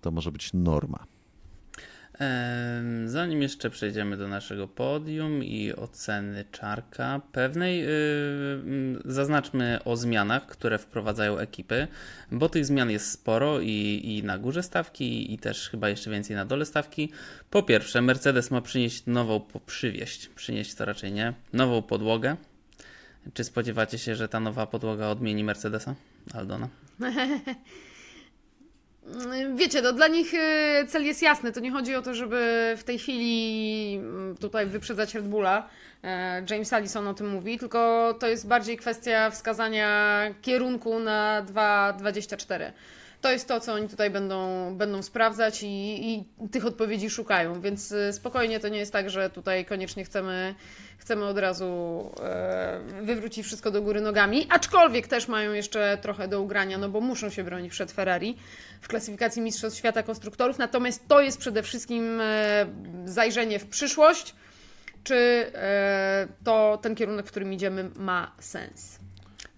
to 0.01 0.11
może 0.11 0.33
być 0.33 0.51
norma. 0.55 1.07
Zanim 3.07 3.43
jeszcze 3.43 3.71
przejdziemy 3.71 4.17
do 4.17 4.29
naszego 4.29 4.69
podium 4.69 5.45
i 5.45 5.73
oceny 5.73 6.45
czarka 6.53 7.21
pewnej, 7.33 7.81
yy, 7.81 7.89
zaznaczmy 9.05 9.79
o 9.85 9.97
zmianach, 9.97 10.47
które 10.47 10.79
wprowadzają 10.79 11.39
ekipy, 11.39 11.89
bo 12.33 12.49
tych 12.49 12.67
zmian 12.67 12.91
jest 12.91 13.11
sporo 13.11 13.61
i, 13.61 14.01
i 14.05 14.23
na 14.23 14.39
górze 14.39 14.63
stawki, 14.63 15.35
i 15.35 15.39
też 15.39 15.69
chyba 15.69 15.89
jeszcze 15.89 16.11
więcej 16.11 16.37
na 16.37 16.45
dole 16.45 16.67
stawki. 16.67 17.13
Po 17.51 17.63
pierwsze, 17.63 18.03
Mercedes 18.03 18.51
ma 18.51 18.61
przynieść 18.61 19.03
nową, 19.07 19.41
przywieść, 19.67 20.29
przynieść 20.29 20.75
to 20.75 20.85
raczej 20.85 21.13
nie, 21.13 21.33
nową 21.53 21.83
podłogę. 21.83 22.37
Czy 23.35 23.45
spodziewacie 23.45 23.99
się, 23.99 24.17
że 24.17 24.29
ta 24.29 24.41
nowa 24.41 24.67
podłoga 24.67 25.09
odmieni 25.09 25.45
Mercedesa? 25.45 25.95
Aldona? 26.35 26.69
Wiecie, 29.55 29.83
no 29.83 29.93
dla 29.93 30.09
nich 30.09 30.35
y, 30.35 30.87
cel 30.89 31.05
jest 31.05 31.23
jasny. 31.23 31.53
To 31.53 31.61
nie 31.61 31.71
chodzi 31.71 31.95
o 31.95 32.03
to, 32.03 32.15
żeby 32.15 32.75
w 32.77 32.85
tej 32.85 32.99
chwili 32.99 33.95
mm, 33.97 34.37
tutaj 34.37 34.67
wyprzedzać 34.67 35.15
Red 35.15 35.29
Bulla. 35.29 35.69
E, 36.05 36.43
James 36.51 36.73
Allison 36.73 37.09
o 37.09 37.15
tym 37.15 37.29
mówi, 37.29 37.59
tylko 37.59 38.15
to 38.21 38.27
jest 38.27 38.47
bardziej 38.47 38.77
kwestia 38.77 39.31
wskazania 39.31 40.21
kierunku 40.43 40.99
na 40.99 41.47
2.24 41.47 42.73
to 43.23 43.33
jest 43.33 43.49
to, 43.49 43.61
co 43.61 43.73
oni 43.73 43.89
tutaj 43.89 44.11
będą, 44.11 44.75
będą 44.77 45.03
sprawdzać 45.03 45.63
i, 45.63 46.11
i, 46.13 46.25
tych 46.51 46.67
odpowiedzi 46.67 47.11
szukają. 47.11 47.61
Więc 47.61 47.93
y, 47.93 48.13
spokojnie 48.13 48.61
to 48.61 48.69
nie 48.69 48.79
jest 48.79 48.93
tak, 48.93 49.11
że 49.11 49.31
tutaj 49.31 49.65
koniecznie 49.65 50.05
chcemy, 50.05 50.55
chcemy 50.99 51.25
od 51.25 51.39
razu 51.39 51.67
e, 52.23 52.81
wywrócić 53.03 53.47
wszystko 53.47 53.71
do 53.71 53.83
góry 53.83 54.01
nogami, 54.01 54.47
aczkolwiek 54.51 55.09
też 55.09 55.29
mają 55.29 55.53
jeszcze 55.53 55.99
trochę 56.03 56.29
do 56.29 56.43
ugrania, 56.43 56.79
no 56.79 56.89
bo 56.89 57.01
muszą 57.01 57.31
się 57.31 57.45
bronić 57.45 57.71
przed 57.71 57.93
Ferrari 57.93 58.37
w 58.81 58.89
klasyfikacji 58.89 59.43
Mistrzostw 59.43 59.79
Świata 59.79 60.03
Konstruktorów. 60.03 60.59
Natomiast 60.59 61.09
to 61.09 61.21
jest 61.21 61.39
przede 61.39 61.63
wszystkim 61.63 62.21
e, 62.21 62.67
zajrzenie 63.05 63.59
w 63.59 63.67
przyszłość, 63.67 64.35
czy 65.05 65.17
e, 65.55 66.29
to 66.45 66.79
ten 66.83 66.95
kierunek, 66.95 67.27
w 67.27 67.31
którym 67.31 67.53
idziemy, 67.53 67.91
ma 67.97 68.33
sens. 68.39 69.02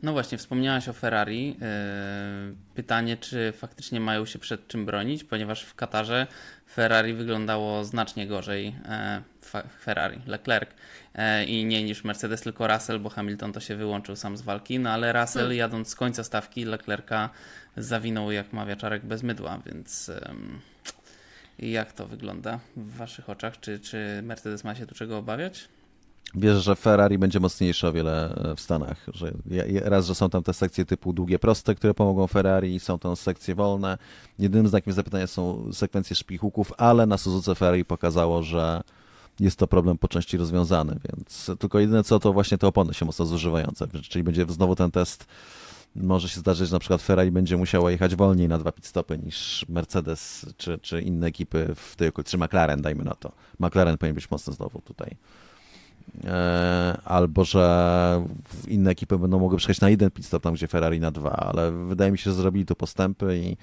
No 0.04 0.12
właśnie, 0.12 0.38
wspomniałaś 0.38 0.88
o 0.88 0.92
Ferrari. 0.92 1.56
E, 1.62 2.54
pytanie, 2.74 3.16
czy 3.16 3.52
faktycznie 3.56 4.00
mają 4.00 4.26
się 4.26 4.38
przed 4.38 4.68
czym 4.68 4.86
bronić, 4.86 5.24
ponieważ 5.24 5.62
w 5.62 5.74
Katarze 5.74 6.26
Ferrari 6.72 7.14
wyglądało 7.14 7.84
znacznie 7.84 8.26
gorzej. 8.26 8.74
E, 8.88 9.22
Ferrari, 9.80 10.20
Leclerc 10.26 10.70
e, 11.14 11.44
i 11.44 11.64
nie 11.64 11.84
niż 11.84 12.04
Mercedes, 12.04 12.40
tylko 12.40 12.68
Russell, 12.68 13.00
bo 13.00 13.08
Hamilton 13.08 13.52
to 13.52 13.60
się 13.60 13.76
wyłączył 13.76 14.16
sam 14.16 14.36
z 14.36 14.42
walki. 14.42 14.78
No 14.78 14.90
ale 14.90 15.12
Russell 15.12 15.42
hmm. 15.42 15.58
jadąc 15.58 15.88
z 15.88 15.94
końca 15.94 16.24
stawki 16.24 16.64
Leclerca 16.64 17.30
zawinął 17.76 18.30
jak 18.30 18.52
ma 18.52 18.66
wieczorek 18.66 19.04
bez 19.04 19.22
mydła, 19.22 19.60
więc 19.66 20.10
jak 21.58 21.92
to 21.92 22.06
wygląda 22.06 22.60
w 22.76 22.96
Waszych 22.96 23.30
oczach? 23.30 23.60
Czy, 23.60 23.78
czy 23.78 24.20
Mercedes 24.22 24.64
ma 24.64 24.74
się 24.74 24.86
tu 24.86 24.94
czego 24.94 25.18
obawiać? 25.18 25.68
Wierzę, 26.34 26.60
że 26.60 26.76
Ferrari 26.76 27.18
będzie 27.18 27.40
mocniejsze 27.40 27.88
o 27.88 27.92
wiele 27.92 28.34
e, 28.34 28.56
w 28.56 28.60
Stanach. 28.60 29.06
Że 29.14 29.32
raz, 29.84 30.06
że 30.06 30.14
są 30.14 30.30
tam 30.30 30.42
te 30.42 30.54
sekcje 30.54 30.84
typu 30.84 31.12
długie, 31.12 31.38
proste, 31.38 31.74
które 31.74 31.94
pomogą 31.94 32.26
Ferrari, 32.26 32.80
są 32.80 32.98
tam 32.98 33.16
sekcje 33.16 33.54
wolne. 33.54 33.98
Jedynym 34.38 34.68
znakiem 34.68 34.92
zapytania 34.92 35.26
są 35.26 35.72
sekwencje 35.72 36.16
szpichuków, 36.16 36.72
ale 36.76 37.06
na 37.06 37.18
Suzuce 37.18 37.54
Ferrari 37.54 37.84
pokazało, 37.84 38.42
że 38.42 38.82
jest 39.40 39.58
to 39.58 39.66
problem 39.66 39.98
po 39.98 40.08
części 40.08 40.36
rozwiązany, 40.36 40.98
więc 41.08 41.50
tylko 41.58 41.78
jedyne 41.78 42.04
co 42.04 42.20
to 42.20 42.32
właśnie 42.32 42.58
te 42.58 42.66
opony 42.66 42.94
się 42.94 43.04
mocno 43.04 43.26
zużywające, 43.26 43.86
czyli 44.08 44.22
będzie 44.22 44.46
znowu 44.48 44.76
ten 44.76 44.90
test 44.90 45.26
może 45.96 46.28
się 46.28 46.40
zdarzyć, 46.40 46.68
że 46.68 46.76
na 46.76 46.78
przykład 46.78 47.02
Ferrari 47.02 47.30
będzie 47.30 47.56
musiała 47.56 47.90
jechać 47.90 48.16
wolniej 48.16 48.48
na 48.48 48.58
dwa 48.58 48.72
pit 48.72 48.86
stopy 48.86 49.18
niż 49.18 49.66
Mercedes 49.68 50.46
czy, 50.56 50.78
czy 50.78 51.02
inne 51.02 51.26
ekipy 51.26 51.74
w 51.74 51.96
tej 51.96 52.08
okolicy, 52.08 52.30
czy 52.30 52.38
McLaren, 52.38 52.82
dajmy 52.82 53.04
na 53.04 53.14
to. 53.14 53.32
McLaren 53.58 53.98
powinien 53.98 54.14
być 54.14 54.30
mocny 54.30 54.52
znowu 54.52 54.80
tutaj. 54.80 55.16
E, 56.24 56.98
albo 57.04 57.44
że 57.44 58.24
inne 58.68 58.90
ekipy 58.90 59.18
będą 59.18 59.38
mogły 59.38 59.58
przejść 59.58 59.80
na 59.80 59.90
jeden 59.90 60.10
pit 60.10 60.26
stop, 60.26 60.42
tam 60.42 60.54
gdzie 60.54 60.68
Ferrari 60.68 61.00
na 61.00 61.10
dwa, 61.10 61.30
ale 61.30 61.72
wydaje 61.72 62.12
mi 62.12 62.18
się, 62.18 62.24
że 62.24 62.34
zrobili 62.34 62.66
tu 62.66 62.74
postępy 62.74 63.38
i 63.38 63.56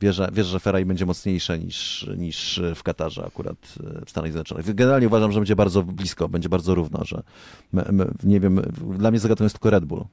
wierzę, 0.00 0.28
wierzę 0.32 0.50
że 0.50 0.60
Ferrari 0.60 0.84
będzie 0.84 1.06
mocniejsze 1.06 1.58
niż, 1.58 2.06
niż 2.16 2.62
w 2.74 2.82
Katarze 2.82 3.24
akurat 3.26 3.56
e, 4.00 4.04
w 4.04 4.10
Stanach 4.10 4.30
Zjednoczonych. 4.30 4.74
Generalnie 4.74 5.06
uważam, 5.06 5.32
że 5.32 5.40
będzie 5.40 5.56
bardzo 5.56 5.82
blisko, 5.82 6.28
będzie 6.28 6.48
bardzo 6.48 6.74
równo, 6.74 7.04
że 7.04 7.22
my, 7.72 7.84
my, 7.92 8.06
nie 8.24 8.40
wiem, 8.40 8.62
dla 8.98 9.10
mnie 9.10 9.20
zagadką 9.20 9.44
jest 9.44 9.54
tylko 9.54 9.70
Red 9.70 9.84
Bull. 9.84 10.04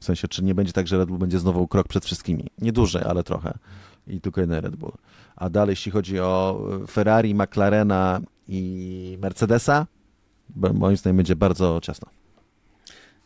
W 0.00 0.04
sensie, 0.04 0.28
czy 0.28 0.44
nie 0.44 0.54
będzie 0.54 0.72
tak, 0.72 0.86
że 0.86 0.98
Red 0.98 1.08
Bull 1.08 1.18
będzie 1.18 1.38
znowu 1.38 1.68
krok 1.68 1.88
przed 1.88 2.04
wszystkimi. 2.04 2.44
Nie 2.58 2.72
duży, 2.72 3.04
ale 3.04 3.22
trochę. 3.22 3.58
I 4.06 4.20
tylko 4.20 4.40
jeden 4.40 4.58
Red 4.58 4.76
Bull. 4.76 4.92
A 5.36 5.50
dalej, 5.50 5.72
jeśli 5.72 5.92
chodzi 5.92 6.20
o 6.20 6.62
Ferrari, 6.90 7.34
McLarena 7.34 8.20
i 8.48 9.18
Mercedesa, 9.20 9.86
moim 10.56 10.96
zdaniem 10.96 11.16
będzie 11.16 11.36
bardzo 11.36 11.80
ciasno. 11.82 12.08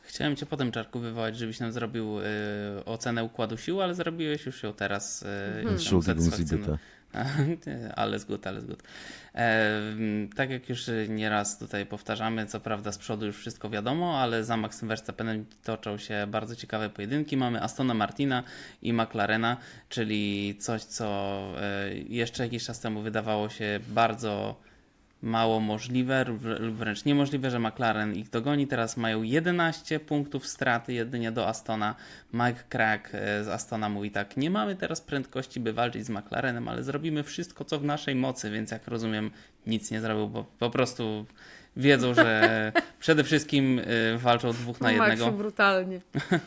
Chciałem 0.02 0.36
Cię 0.36 0.46
potem, 0.46 0.72
Czarku, 0.72 1.00
wywołać, 1.00 1.36
żebyś 1.36 1.60
nam 1.60 1.72
zrobił 1.72 2.20
y, 2.20 2.24
ocenę 2.84 3.24
układu 3.24 3.56
sił, 3.56 3.82
ale 3.82 3.94
zrobiłeś 3.94 4.46
już 4.46 4.62
ją 4.62 4.72
teraz. 4.72 5.22
Y, 5.22 5.26
hmm. 5.62 5.78
ale 7.96 8.18
zgód, 8.18 8.46
ale 8.46 8.60
zgód. 8.60 8.82
E, 9.34 9.70
tak 10.36 10.50
jak 10.50 10.68
już 10.68 10.90
nieraz 11.08 11.58
tutaj 11.58 11.86
powtarzamy, 11.86 12.46
co 12.46 12.60
prawda 12.60 12.92
z 12.92 12.98
przodu 12.98 13.26
już 13.26 13.36
wszystko 13.36 13.70
wiadomo, 13.70 14.20
ale 14.20 14.44
za 14.44 14.56
Maxem 14.56 14.88
Verstappenem 14.88 15.44
toczą 15.64 15.98
się 15.98 16.26
bardzo 16.28 16.56
ciekawe 16.56 16.90
pojedynki. 16.90 17.36
Mamy 17.36 17.62
Astona 17.62 17.94
Martina 17.94 18.42
i 18.82 18.92
McLarena, 18.92 19.56
czyli 19.88 20.56
coś, 20.60 20.82
co 20.82 21.38
e, 21.60 21.94
jeszcze 21.94 22.42
jakiś 22.42 22.64
czas 22.64 22.80
temu 22.80 23.02
wydawało 23.02 23.48
się 23.48 23.80
bardzo 23.88 24.56
mało 25.22 25.60
możliwe 25.60 26.24
wręcz 26.72 27.04
niemożliwe, 27.04 27.50
że 27.50 27.58
McLaren 27.58 28.14
ich 28.14 28.30
dogoni. 28.30 28.66
Teraz 28.66 28.96
mają 28.96 29.22
11 29.22 30.00
punktów 30.00 30.46
straty 30.46 30.92
jedynie 30.92 31.32
do 31.32 31.48
Astona. 31.48 31.94
Mike 32.32 32.62
Crack 32.68 33.14
e, 33.14 33.44
z 33.44 33.48
Astona 33.48 33.88
mówi 33.88 34.10
tak, 34.10 34.36
nie 34.36 34.50
mamy 34.50 34.76
teraz 34.76 35.00
prędkości, 35.00 35.60
by 35.60 35.72
walczyć 35.72 36.06
z 36.06 36.10
McLarenem, 36.10 36.68
ale 36.68 36.82
zrobimy 36.82 37.22
wszystko, 37.22 37.64
co 37.64 37.78
w 37.78 37.84
naszej 37.84 38.14
mocy, 38.14 38.50
więc 38.50 38.70
jak 38.70 38.88
rozumiem, 38.88 39.30
nic 39.66 39.90
nie 39.90 40.00
zrobił, 40.00 40.28
bo 40.28 40.44
po 40.58 40.70
prostu 40.70 41.26
wiedzą, 41.76 42.14
że 42.14 42.72
przede 43.00 43.24
wszystkim 43.24 43.78
y, 43.78 44.18
walczą 44.18 44.52
dwóch 44.52 44.80
na 44.80 44.92
jednego. 44.92 45.24
Maksiu, 45.24 45.38
brutalnie. 45.38 46.00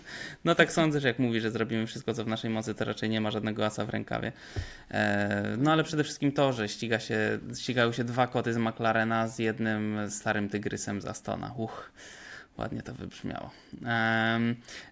No 0.45 0.55
tak 0.55 0.71
sądzę, 0.71 0.99
że 0.99 1.07
jak 1.07 1.19
mówi, 1.19 1.41
że 1.41 1.51
zrobimy 1.51 1.87
wszystko, 1.87 2.13
co 2.13 2.23
w 2.23 2.27
naszej 2.27 2.49
mocy, 2.49 2.75
to 2.75 2.85
raczej 2.85 3.09
nie 3.09 3.21
ma 3.21 3.31
żadnego 3.31 3.65
asa 3.65 3.85
w 3.85 3.89
rękawie. 3.89 4.31
E, 4.91 5.55
no 5.57 5.71
ale 5.71 5.83
przede 5.83 6.03
wszystkim 6.03 6.31
to, 6.31 6.53
że 6.53 6.69
ściga 6.69 6.99
się, 6.99 7.39
ścigają 7.59 7.91
się 7.91 8.03
dwa 8.03 8.27
koty 8.27 8.53
z 8.53 8.57
McLarena 8.57 9.27
z 9.27 9.39
jednym 9.39 9.97
starym 10.09 10.49
tygrysem 10.49 11.01
z 11.01 11.05
Astona. 11.05 11.53
Uch. 11.57 11.91
Ładnie 12.57 12.81
to 12.81 12.93
wybrzmiało. 12.93 13.51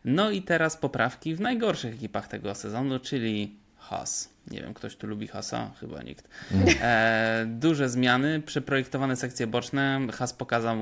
No 0.06 0.32
i 0.32 0.42
teraz 0.42 0.78
poprawki 0.78 1.36
w 1.36 1.42
najgorszych 1.42 1.94
ekipach 1.94 2.28
tego 2.28 2.56
sezonu, 2.56 3.00
czyli 3.00 3.56
Haas. 3.84 4.30
Nie 4.52 4.62
wiem, 4.62 4.74
ktoś 4.74 4.96
tu 4.96 5.08
lubi 5.08 5.28
Hasa? 5.28 5.72
Chyba 5.80 6.04
nikt. 6.04 6.28
E, 6.82 7.46
duże 7.48 7.90
zmiany, 7.90 8.42
przeprojektowane 8.42 9.16
sekcje 9.16 9.48
boczne. 9.48 10.08
Has 10.14 10.34
pokazał 10.34 10.78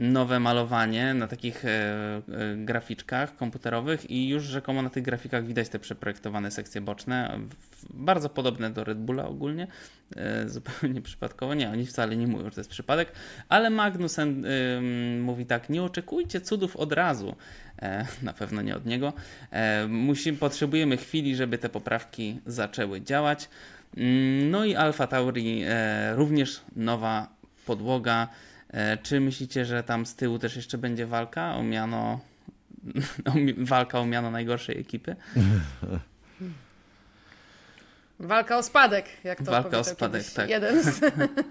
nowe 0.00 0.40
malowanie 0.40 1.14
na 1.14 1.26
takich 1.26 1.64
e, 1.64 1.68
e, 1.68 2.22
graficzkach 2.56 3.36
komputerowych 3.36 4.10
i 4.10 4.28
już 4.28 4.42
rzekomo 4.44 4.82
na 4.82 4.90
tych 4.90 5.02
grafikach 5.02 5.46
widać 5.46 5.68
te 5.68 5.78
przeprojektowane 5.78 6.50
sekcje 6.50 6.80
boczne, 6.80 7.38
bardzo 7.90 8.28
podobne 8.28 8.70
do 8.70 8.84
Red 8.84 8.98
Bulla 8.98 9.26
ogólnie, 9.26 9.66
e, 10.16 10.48
zupełnie 10.48 11.02
przypadkowo, 11.02 11.54
nie, 11.54 11.70
oni 11.70 11.86
wcale 11.86 12.16
nie 12.16 12.26
mówią, 12.26 12.44
że 12.44 12.50
to 12.50 12.60
jest 12.60 12.70
przypadek, 12.70 13.12
ale 13.48 13.70
Magnussen 13.70 14.44
mówi 15.20 15.46
tak, 15.46 15.70
nie 15.70 15.82
oczekujcie 15.82 16.40
cudów 16.40 16.76
od 16.76 16.92
razu, 16.92 17.36
na 18.22 18.32
pewno 18.32 18.62
nie 18.62 18.76
od 18.76 18.86
niego, 18.86 19.12
Musimy, 19.88 20.38
potrzebujemy 20.38 20.96
chwili, 20.96 21.36
żeby 21.36 21.58
te 21.58 21.68
poprawki 21.68 22.40
zaczęły 22.46 23.00
działać, 23.00 23.48
mm, 23.96 24.50
no 24.50 24.64
i 24.64 24.74
Alfa 24.74 25.06
Tauri 25.06 25.64
również 26.16 26.60
nowa 26.76 27.28
podłoga, 27.66 28.28
czy 29.02 29.20
myślicie, 29.20 29.64
że 29.64 29.82
tam 29.82 30.06
z 30.06 30.14
tyłu 30.14 30.38
też 30.38 30.56
jeszcze 30.56 30.78
będzie 30.78 31.06
walka 31.06 31.54
o 31.54 31.62
miano, 31.62 32.20
walka 33.58 33.98
o 33.98 34.06
miano 34.06 34.30
najgorszej 34.30 34.80
ekipy? 34.80 35.16
Walka 38.20 38.58
o 38.58 38.62
spadek, 38.62 39.06
jak 39.24 39.38
to 39.38 39.50
Walka 39.50 39.78
o 39.78 39.84
spadek, 39.84 40.24
tak. 40.34 40.50
jeden 40.50 40.82
z, 40.82 41.00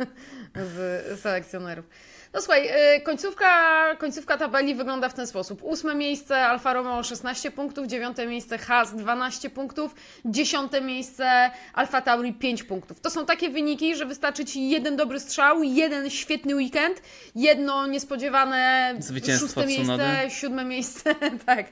z 0.76 1.20
selekcjonerów. 1.22 1.86
No 2.34 2.42
słuchaj, 2.42 2.70
y, 2.98 3.02
końcówka, 3.02 3.96
końcówka 3.96 4.38
tabeli 4.38 4.76
wygląda 4.76 5.10
w 5.10 5.14
ten 5.14 5.28
sposób. 5.28 5.64
Ósme 5.64 5.96
miejsce 5.96 6.38
Alfa 6.38 6.74
Romeo 6.74 7.04
16 7.04 7.52
punktów, 7.52 7.88
dziewiąte 7.88 8.28
miejsce 8.28 8.58
Haas 8.58 8.96
12 8.96 9.50
punktów, 9.50 9.96
dziesiąte 10.26 10.82
miejsce 10.82 11.52
Alfa 11.74 12.02
Tauri 12.02 12.34
5 12.34 12.64
punktów. 12.64 13.00
To 13.00 13.10
są 13.10 13.26
takie 13.26 13.50
wyniki, 13.50 13.96
że 13.96 14.06
wystarczy 14.06 14.46
Ci 14.46 14.70
jeden 14.70 14.96
dobry 14.96 15.20
strzał, 15.20 15.64
jeden 15.64 16.10
świetny 16.10 16.56
weekend, 16.56 17.02
jedno 17.36 17.88
niespodziewane 17.88 18.94
szóste 19.40 19.66
miejsce, 19.66 20.30
siódme 20.30 20.66
miejsce, 20.66 21.16
tak 21.46 21.66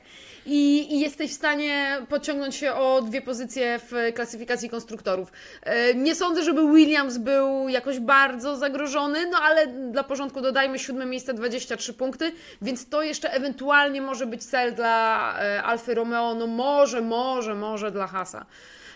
i, 0.47 0.93
i 0.95 0.99
jesteś 0.99 1.31
w 1.31 1.35
stanie 1.35 2.01
podciągnąć 2.09 2.55
się 2.55 2.73
o 2.73 3.01
dwie 3.01 3.21
pozycje 3.21 3.79
w 3.79 4.13
klasyfikacji 4.15 4.69
konstruktorów. 4.69 5.31
E, 5.63 5.93
nie 5.93 6.15
sądzę, 6.15 6.43
żeby 6.43 6.73
Williams 6.73 7.17
był 7.17 7.69
jakoś 7.69 7.99
bardzo 7.99 8.57
zagrożony, 8.57 9.29
no 9.31 9.37
ale 9.37 9.67
dla 9.67 10.03
porządku 10.03 10.41
dodajmy 10.41 10.79
siódme 10.79 11.05
miejsce 11.05 11.33
23 11.33 11.93
punkty, 11.93 12.31
więc 12.61 12.89
to 12.89 13.01
jeszcze 13.01 13.33
ewentualnie 13.33 14.01
może 14.01 14.25
być 14.25 14.45
cel 14.45 14.73
dla 14.73 15.33
e, 15.39 15.63
Alfy 15.63 15.93
Romeo, 15.93 16.35
no 16.35 16.47
może, 16.47 17.01
może, 17.01 17.55
może 17.55 17.91
dla 17.91 18.07
Hasa. 18.07 18.45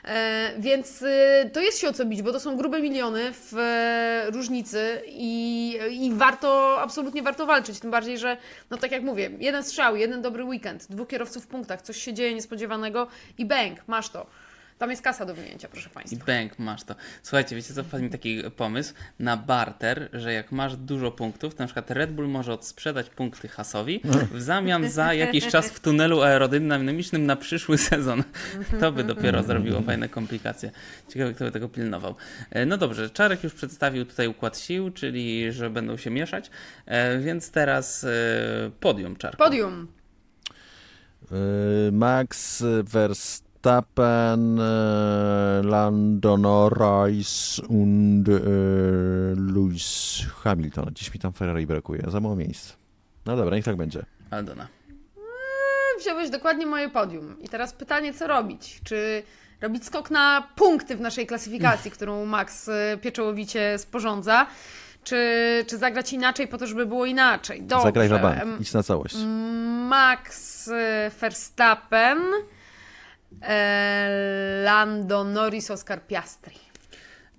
E, 0.06 0.54
więc 0.58 1.02
y, 1.02 1.50
to 1.54 1.60
jest 1.60 1.80
się 1.80 1.90
o 1.90 1.94
co 1.94 2.06
bić, 2.06 2.22
bo 2.22 2.32
to 2.32 2.40
są 2.40 2.58
grube 2.58 2.82
miliony 2.82 3.32
w 3.34 3.58
e, 3.58 4.32
różnicy 4.32 5.02
i, 5.08 5.78
i 5.92 6.12
warto, 6.14 6.82
absolutnie 6.82 7.24
warto 7.24 7.46
walczyć. 7.46 7.80
Tym 7.80 7.92
bardziej, 7.92 8.18
że, 8.18 8.38
no 8.70 8.78
tak 8.78 8.92
jak 8.92 9.04
mówię, 9.04 9.32
jeden 9.40 9.64
strzał, 9.64 9.96
jeden 9.96 10.22
dobry 10.22 10.44
weekend, 10.44 10.88
dwóch 10.90 11.08
kierowców 11.08 11.44
w 11.44 11.48
punktach, 11.48 11.82
coś 11.82 11.98
się 11.98 12.14
dzieje 12.14 12.34
niespodziewanego 12.34 13.08
i 13.38 13.46
bang, 13.46 13.88
masz 13.88 14.10
to. 14.10 14.26
Tam 14.82 14.90
jest 14.90 15.02
kasa 15.02 15.26
do 15.26 15.36
wyjęcia, 15.36 15.68
proszę 15.68 15.90
Państwa. 15.90 16.16
I 16.16 16.20
bank 16.26 16.60
masz 16.60 16.84
to. 16.84 16.96
Słuchajcie, 17.24 17.56
wiecie 17.56 17.74
co, 17.74 17.84
wpadł 17.84 18.04
mi 18.04 18.10
taki 18.10 18.44
pomysł 18.56 18.94
na 19.20 19.38
barter, 19.38 20.10
że 20.14 20.34
jak 20.34 20.52
masz 20.52 20.76
dużo 20.76 21.12
punktów, 21.12 21.56
to 21.56 21.64
na 21.64 21.68
przykład 21.68 21.92
Red 21.92 22.12
Bull 22.12 22.28
może 22.28 22.54
odsprzedać 22.54 23.10
punkty 23.10 23.48
Hasowi 23.48 24.02
w 24.32 24.42
zamian 24.42 24.90
za 24.90 25.14
jakiś 25.14 25.48
czas 25.48 25.70
w 25.70 25.80
tunelu 25.80 26.22
aerodynamicznym 26.22 27.26
na 27.26 27.36
przyszły 27.36 27.78
sezon. 27.78 28.24
To 28.80 28.92
by 28.92 29.04
dopiero 29.04 29.44
zrobiło 29.44 29.82
fajne 29.82 30.10
komplikacje. 30.10 30.72
Ciekawe, 31.10 31.34
kto 31.34 31.46
by 31.46 31.52
tego 31.52 31.70
pilnował. 31.70 32.16
E, 32.50 32.66
no 32.66 32.78
dobrze, 32.78 33.10
Czarek 33.10 33.44
już 33.44 33.54
przedstawił 33.54 34.06
tutaj 34.06 34.28
układ 34.28 34.60
sił, 34.60 34.92
czyli 34.92 35.52
że 35.52 35.70
będą 35.70 35.98
się 35.98 36.10
mieszać, 36.10 36.52
e, 36.86 37.20
więc 37.20 37.52
teraz 37.52 38.04
e, 38.04 38.10
podium 38.80 39.16
Czarku. 39.16 39.38
Podium. 39.38 39.88
Max 41.92 42.64
Verstappen 42.84 43.51
Verstappen, 43.62 44.58
äh, 44.58 45.62
Lando 45.62 46.38
Norris 46.38 47.62
und 47.68 48.26
äh, 48.28 49.34
Lewis 49.36 50.26
Hamilton. 50.44 50.94
Dziś 50.94 51.14
mi 51.14 51.20
tam 51.20 51.34
Ferrari 51.34 51.68
brakuje, 51.68 52.04
za 52.08 52.20
mało 52.20 52.36
miejsc. 52.36 52.74
No 53.26 53.38
dobra, 53.38 53.56
niech 53.56 53.66
tak 53.66 53.76
będzie. 53.76 54.06
Aldona. 54.32 54.64
Eee, 54.64 56.00
wziąłeś 56.00 56.30
dokładnie 56.30 56.66
moje 56.66 56.90
podium. 56.90 57.36
I 57.42 57.50
teraz 57.50 57.74
pytanie, 57.74 58.14
co 58.14 58.28
robić? 58.28 58.82
Czy 58.84 59.24
robić 59.62 59.86
skok 59.86 60.12
na 60.12 60.48
punkty 60.56 60.96
w 60.96 61.02
naszej 61.02 61.28
klasyfikacji, 61.28 61.92
którą 61.92 62.26
Max 62.26 62.70
e, 62.70 62.98
pieczołowicie 63.02 63.78
sporządza? 63.78 64.48
Czy, 65.04 65.18
czy 65.68 65.78
zagrać 65.78 66.14
inaczej 66.14 66.48
po 66.48 66.58
to, 66.58 66.68
żeby 66.68 66.86
było 66.86 67.06
inaczej? 67.06 67.64
Dobrze. 67.64 67.84
Zagraj 67.84 68.10
na 68.10 68.20
bank, 68.20 68.62
idź 68.62 68.74
na 68.74 68.84
całość. 68.84 69.16
Max 69.90 70.68
e, 70.68 71.12
Verstappen 71.20 72.18
E, 73.42 74.62
Lando 74.64 75.24
Norris, 75.24 75.72
Oscar 75.72 76.02
Piastri. 76.08 76.56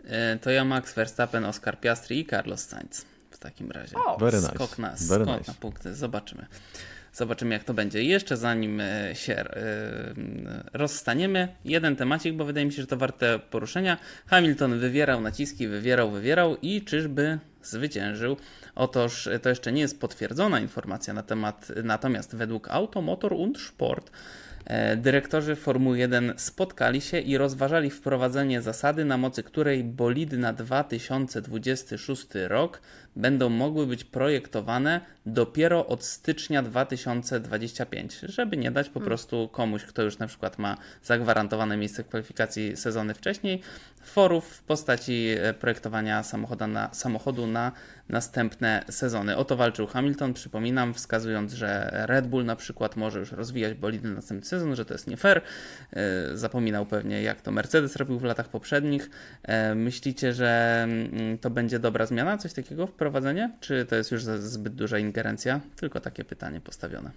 E, 0.05 0.39
to 0.39 0.51
ja 0.51 0.65
Max 0.65 0.95
Verstappen, 0.95 1.45
Oscar 1.45 1.81
Piastri 1.81 2.21
i 2.21 2.27
Carlos 2.27 2.61
Sainz 2.61 3.05
w 3.31 3.39
takim 3.39 3.71
razie. 3.71 3.97
Oh, 3.97 4.19
Very 4.21 4.37
nice. 4.37 4.55
Skok 4.55 4.79
na, 4.79 4.89
Very 4.89 5.25
skok 5.25 5.39
nice. 5.39 5.53
na 5.53 5.55
punkty. 5.61 5.95
Zobaczymy. 5.95 6.47
Zobaczymy, 7.13 7.55
jak 7.55 7.65
to 7.65 7.75
będzie. 7.75 8.03
Jeszcze 8.03 8.37
zanim 8.37 8.81
e, 8.81 9.15
się 9.15 9.45
rozstaniemy, 10.73 11.49
jeden 11.65 11.97
temacik, 11.97 12.35
bo 12.35 12.45
wydaje 12.45 12.67
mi 12.67 12.73
się, 12.73 12.83
że 12.83 12.87
to 12.87 12.97
warte 12.97 13.39
poruszenia. 13.39 13.99
Hamilton 14.27 14.79
wywierał 14.79 15.21
naciski, 15.21 15.69
wywierał, 15.69 16.11
wywierał 16.11 16.57
i 16.63 16.83
czyżby 16.83 17.39
zwyciężył. 17.63 18.37
Otóż 18.75 19.29
to 19.43 19.49
jeszcze 19.49 19.73
nie 19.73 19.81
jest 19.81 20.01
potwierdzona 20.01 20.61
informacja 20.61 21.15
na 21.15 21.23
temat, 21.23 21.69
natomiast 21.85 22.37
według 22.37 22.69
Automotor 22.71 23.33
und 23.33 23.61
Sport 23.61 24.11
dyrektorzy 24.97 25.57
Formuły 25.57 25.99
1 25.99 26.33
spotkali 26.37 27.01
się 27.01 27.19
i 27.19 27.37
rozważali 27.37 27.91
wprowadzenie 27.91 28.63
zasady, 28.63 29.05
na 29.05 29.17
mocy 29.17 29.43
której 29.43 29.85
bolidy 29.85 30.39
na 30.39 30.53
2026 30.53 32.27
rok 32.49 32.81
będą 33.17 33.49
mogły 33.49 33.87
być 33.87 34.05
projektowane 34.05 35.01
dopiero 35.27 35.87
od 35.87 36.05
stycznia 36.05 36.63
2025, 36.63 38.21
żeby 38.23 38.57
nie 38.57 38.71
dać 38.71 38.89
po 38.89 39.01
hmm. 39.01 39.07
prostu 39.07 39.49
komuś, 39.49 39.85
kto 39.85 40.03
już 40.03 40.19
na 40.19 40.27
przykład 40.27 40.59
ma 40.59 40.77
zagwarantowane 41.03 41.77
miejsce 41.77 42.05
w 42.05 42.09
kwalifikacji 42.09 42.77
sezony 42.77 43.15
wcześniej, 43.15 43.61
forów 44.05 44.45
w 44.49 44.63
postaci 44.63 45.29
e, 45.39 45.55
projektowania 45.55 46.23
samochodu 46.23 46.67
na, 46.67 46.95
samochodu 46.95 47.47
na 47.47 47.73
następne 48.09 48.85
sezony. 48.91 49.37
O 49.37 49.45
to 49.45 49.57
walczył 49.57 49.87
Hamilton, 49.87 50.35
przypominam, 50.35 50.95
wskazując, 50.95 51.53
że 51.53 51.91
Red 52.07 52.27
Bull 52.27 52.45
na 52.45 52.57
przykład 52.57 52.97
może 52.97 53.19
już 53.19 53.33
rozwijać 53.33 53.75
bolidy 53.75 54.09
na 54.09 54.15
następny 54.15 54.47
sezon, 54.47 54.77
że 54.77 54.85
to 54.85 54.95
jest 54.95 55.07
nie 55.07 55.17
fair. 55.17 55.41
E, 55.93 56.37
zapominał 56.37 56.87
pewnie, 56.87 57.23
jak 57.23 57.41
to 57.41 57.51
Mercedes 57.51 57.97
robił 57.97 58.19
w 58.19 58.25
latach 58.25 58.49
poprzednich. 58.49 59.11
E, 59.43 59.75
myślicie, 59.75 60.33
że 60.33 60.83
mm, 60.83 61.39
to 61.39 61.51
będzie 61.51 61.79
dobra 61.79 62.07
zmiana, 62.07 62.39
coś 62.39 62.53
takiego 62.53 62.87
wprowadzenie? 63.03 63.51
Czy 63.61 63.87
to 63.87 63.97
jest 63.97 64.11
już 64.11 64.23
zbyt 64.25 64.75
duża 64.75 64.99
ingerencja? 64.99 65.61
Tylko 65.77 66.01
takie 66.01 66.25
pytanie 66.25 66.61
postawione. 66.61 67.11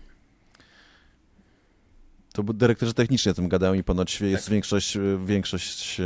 To 2.34 2.44
dyrektorzy 2.44 2.94
techniczni 2.94 3.32
o 3.32 3.34
tym 3.34 3.50
gadają 3.50 3.74
i 3.74 3.84
ponoć 3.84 4.22
jest 4.22 4.46
tak. 4.46 4.52
większość, 4.52 4.98
większość 5.26 6.00
e, 6.00 6.06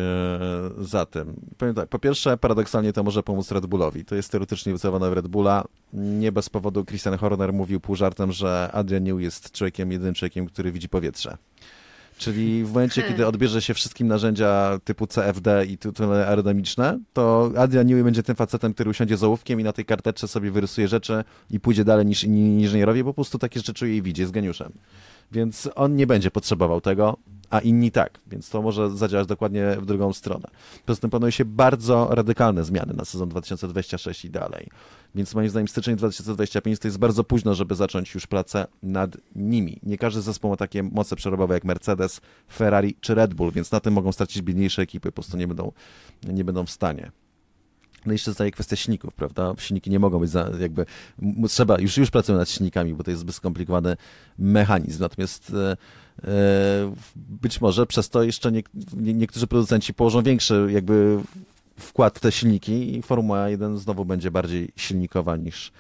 za 0.80 1.06
tym. 1.06 1.36
Powiem 1.58 1.76
tak, 1.76 1.90
po 1.90 2.00
pierwsze, 2.00 2.38
paradoksalnie 2.38 2.94
to 2.94 3.04
może 3.04 3.24
pomóc 3.24 3.52
Red 3.52 3.66
Bullowi. 3.66 4.06
To 4.06 4.16
jest 4.16 4.32
teoretycznie 4.32 4.74
wycelowane 4.74 5.10
w 5.10 5.14
Red 5.14 5.28
Bulla. 5.28 5.66
Nie 5.94 6.32
bez 6.32 6.50
powodu 6.50 6.86
Christian 6.86 7.18
Horner 7.18 7.54
mówił 7.54 7.80
pół 7.80 7.96
żartem, 7.96 8.32
że 8.32 8.70
Adrian 8.74 9.04
Newey 9.04 9.24
jest 9.24 9.52
człowiekiem, 9.52 9.92
jedynym 9.92 10.14
człowiekiem, 10.14 10.48
który 10.48 10.72
widzi 10.72 10.90
powietrze. 10.90 11.38
Czyli 12.20 12.64
w 12.64 12.74
momencie, 12.74 13.04
kiedy 13.04 13.28
odbierze 13.28 13.62
się 13.62 13.74
wszystkim 13.74 14.08
narzędzia 14.08 14.80
typu 14.84 15.08
CFD 15.08 15.66
i 15.66 15.78
tytuły 15.78 16.28
aerodynamiczne, 16.28 17.00
to 17.14 17.52
Adrian 17.58 17.88
Newey 17.88 18.04
będzie 18.04 18.24
tym 18.24 18.36
facetem, 18.36 18.74
który 18.74 18.90
usiądzie 18.90 19.18
z 19.18 19.24
ołówkiem 19.24 19.60
i 19.60 19.64
na 19.64 19.74
tej 19.74 19.86
karteczce 19.86 20.28
sobie 20.28 20.52
wyrysuje 20.52 20.88
rzeczy 20.88 21.24
i 21.50 21.60
pójdzie 21.60 21.86
dalej 21.86 22.06
niż 22.06 22.24
inni 22.24 22.62
inżynierowie, 22.62 23.04
bo 23.04 23.10
po 23.10 23.16
prostu 23.16 23.40
takie 23.40 23.60
rzeczy 23.60 23.74
czuje 23.74 23.98
i 23.98 24.02
widzi, 24.02 24.22
jest 24.22 24.34
geniuszem. 24.34 24.72
Więc 25.32 25.70
on 25.76 25.96
nie 25.96 26.08
będzie 26.08 26.32
potrzebował 26.32 26.82
tego, 26.82 27.18
a 27.50 27.60
inni 27.60 27.92
tak, 27.92 28.20
więc 28.28 28.50
to 28.50 28.62
może 28.62 28.90
zadziałać 28.90 29.28
dokładnie 29.28 29.78
w 29.80 29.86
drugą 29.86 30.14
stronę. 30.14 30.48
Poza 30.86 31.02
tym 31.02 31.10
planują 31.10 31.32
się 31.32 31.46
bardzo 31.46 32.08
radykalne 32.12 32.64
zmiany 32.64 32.94
na 32.94 33.06
sezon 33.06 33.30
2026 33.30 34.26
i 34.26 34.30
dalej. 34.30 34.68
Więc 35.16 35.36
moim 35.36 35.50
zdaniem 35.50 35.68
styczeń 35.68 35.96
2025 35.96 36.80
to 36.80 36.88
jest 36.88 36.98
bardzo 36.98 37.24
późno, 37.24 37.56
żeby 37.56 37.76
zacząć 37.76 38.14
już 38.14 38.28
pracę 38.28 38.68
nad 38.84 39.18
nimi. 39.36 39.80
Nie 39.84 39.98
każdy 39.98 40.22
zespół 40.22 40.50
ma 40.52 40.58
takie 40.58 40.84
moce 40.84 41.16
przerobowe 41.16 41.54
jak 41.54 41.64
Mercedes, 41.64 42.22
Ferrari 42.52 42.96
czy 43.02 43.16
Red 43.16 43.34
Bull, 43.34 43.52
więc 43.52 43.72
na 43.72 43.80
tym 43.80 43.94
mogą 43.94 44.12
stracić 44.12 44.42
biedniejsze 44.42 44.82
ekipy, 44.82 45.12
po 45.12 45.16
prostu 45.16 45.38
nie 45.38 45.48
będą, 45.48 45.72
nie 46.24 46.44
będą 46.44 46.66
w 46.66 46.72
stanie. 46.72 47.12
No 48.06 48.12
i 48.12 48.16
jeszcze 48.16 48.32
zostaje 48.32 48.52
kwestia 48.52 48.76
silników, 48.76 49.14
prawda? 49.14 49.54
Silniki 49.58 49.90
nie 49.90 50.00
mogą 50.00 50.20
być 50.20 50.30
za, 50.30 50.52
jakby, 50.60 50.86
trzeba, 51.48 51.80
już, 51.80 51.98
już 51.98 52.12
pracują 52.12 52.38
nad 52.38 52.50
silnikami, 52.50 52.94
bo 52.94 53.04
to 53.04 53.12
jest 53.12 53.22
zbyt 53.22 53.36
skomplikowany 53.36 53.98
mechanizm. 54.38 55.02
Natomiast 55.02 55.54
e, 55.54 55.78
e, 56.24 56.94
być 57.16 57.62
może 57.62 57.86
przez 57.86 58.10
to 58.10 58.24
jeszcze 58.24 58.52
nie, 58.52 58.64
nie, 58.98 59.14
niektórzy 59.14 59.48
producenci 59.48 59.94
położą 59.94 60.24
większy 60.24 60.68
jakby 60.70 61.20
wkład 61.80 62.18
w 62.18 62.22
te 62.22 62.32
silniki 62.32 62.98
i 62.98 63.02
Formuła 63.02 63.50
1 63.50 63.78
znowu 63.78 64.06
będzie 64.06 64.32
bardziej 64.32 64.70
silnikowa 64.76 65.38
niż 65.38 65.72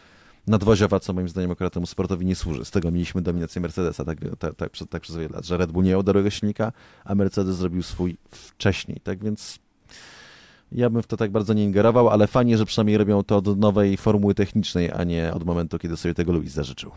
nadwoziowa, 0.48 1.00
co 1.00 1.14
moim 1.14 1.30
zdaniem 1.30 1.52
akurat 1.52 1.74
temu 1.74 1.86
sportowi 1.86 2.26
nie 2.26 2.36
służy. 2.36 2.66
Z 2.66 2.72
tego 2.72 2.91
mieliśmy 2.91 3.22
dominację 3.22 3.62
Mercedesa 3.62 4.06
tak, 4.06 4.18
tak, 4.40 4.56
tak, 4.56 4.72
tak 4.90 5.02
przez 5.02 5.16
wiele 5.16 5.30
lat, 5.30 5.46
że 5.46 5.58
Red 5.58 5.72
Bull 5.72 5.84
nie 5.84 5.91
miał 5.91 6.04
dobrego 6.04 6.30
silnika, 6.30 6.72
a 7.06 7.16
Mercedes 7.16 7.56
zrobił 7.56 7.84
swój 7.84 8.18
wcześniej. 8.32 9.00
Tak 9.04 9.24
więc 9.24 9.60
ja 10.72 10.90
bym 10.90 11.02
w 11.02 11.08
to 11.08 11.18
tak 11.18 11.32
bardzo 11.32 11.54
nie 11.54 11.64
ingerował, 11.64 12.10
ale 12.10 12.28
fajnie, 12.28 12.58
że 12.58 12.66
przynajmniej 12.66 12.98
robią 12.98 13.24
to 13.24 13.38
od 13.38 13.60
nowej 13.60 13.98
formuły 13.98 14.36
technicznej, 14.36 14.91
a 14.91 15.04
nie 15.04 15.34
od 15.34 15.46
momentu, 15.46 15.80
kiedy 15.80 15.98
sobie 15.98 16.14
tego 16.14 16.32
Louis 16.32 16.52
zażyczył. 16.52 16.91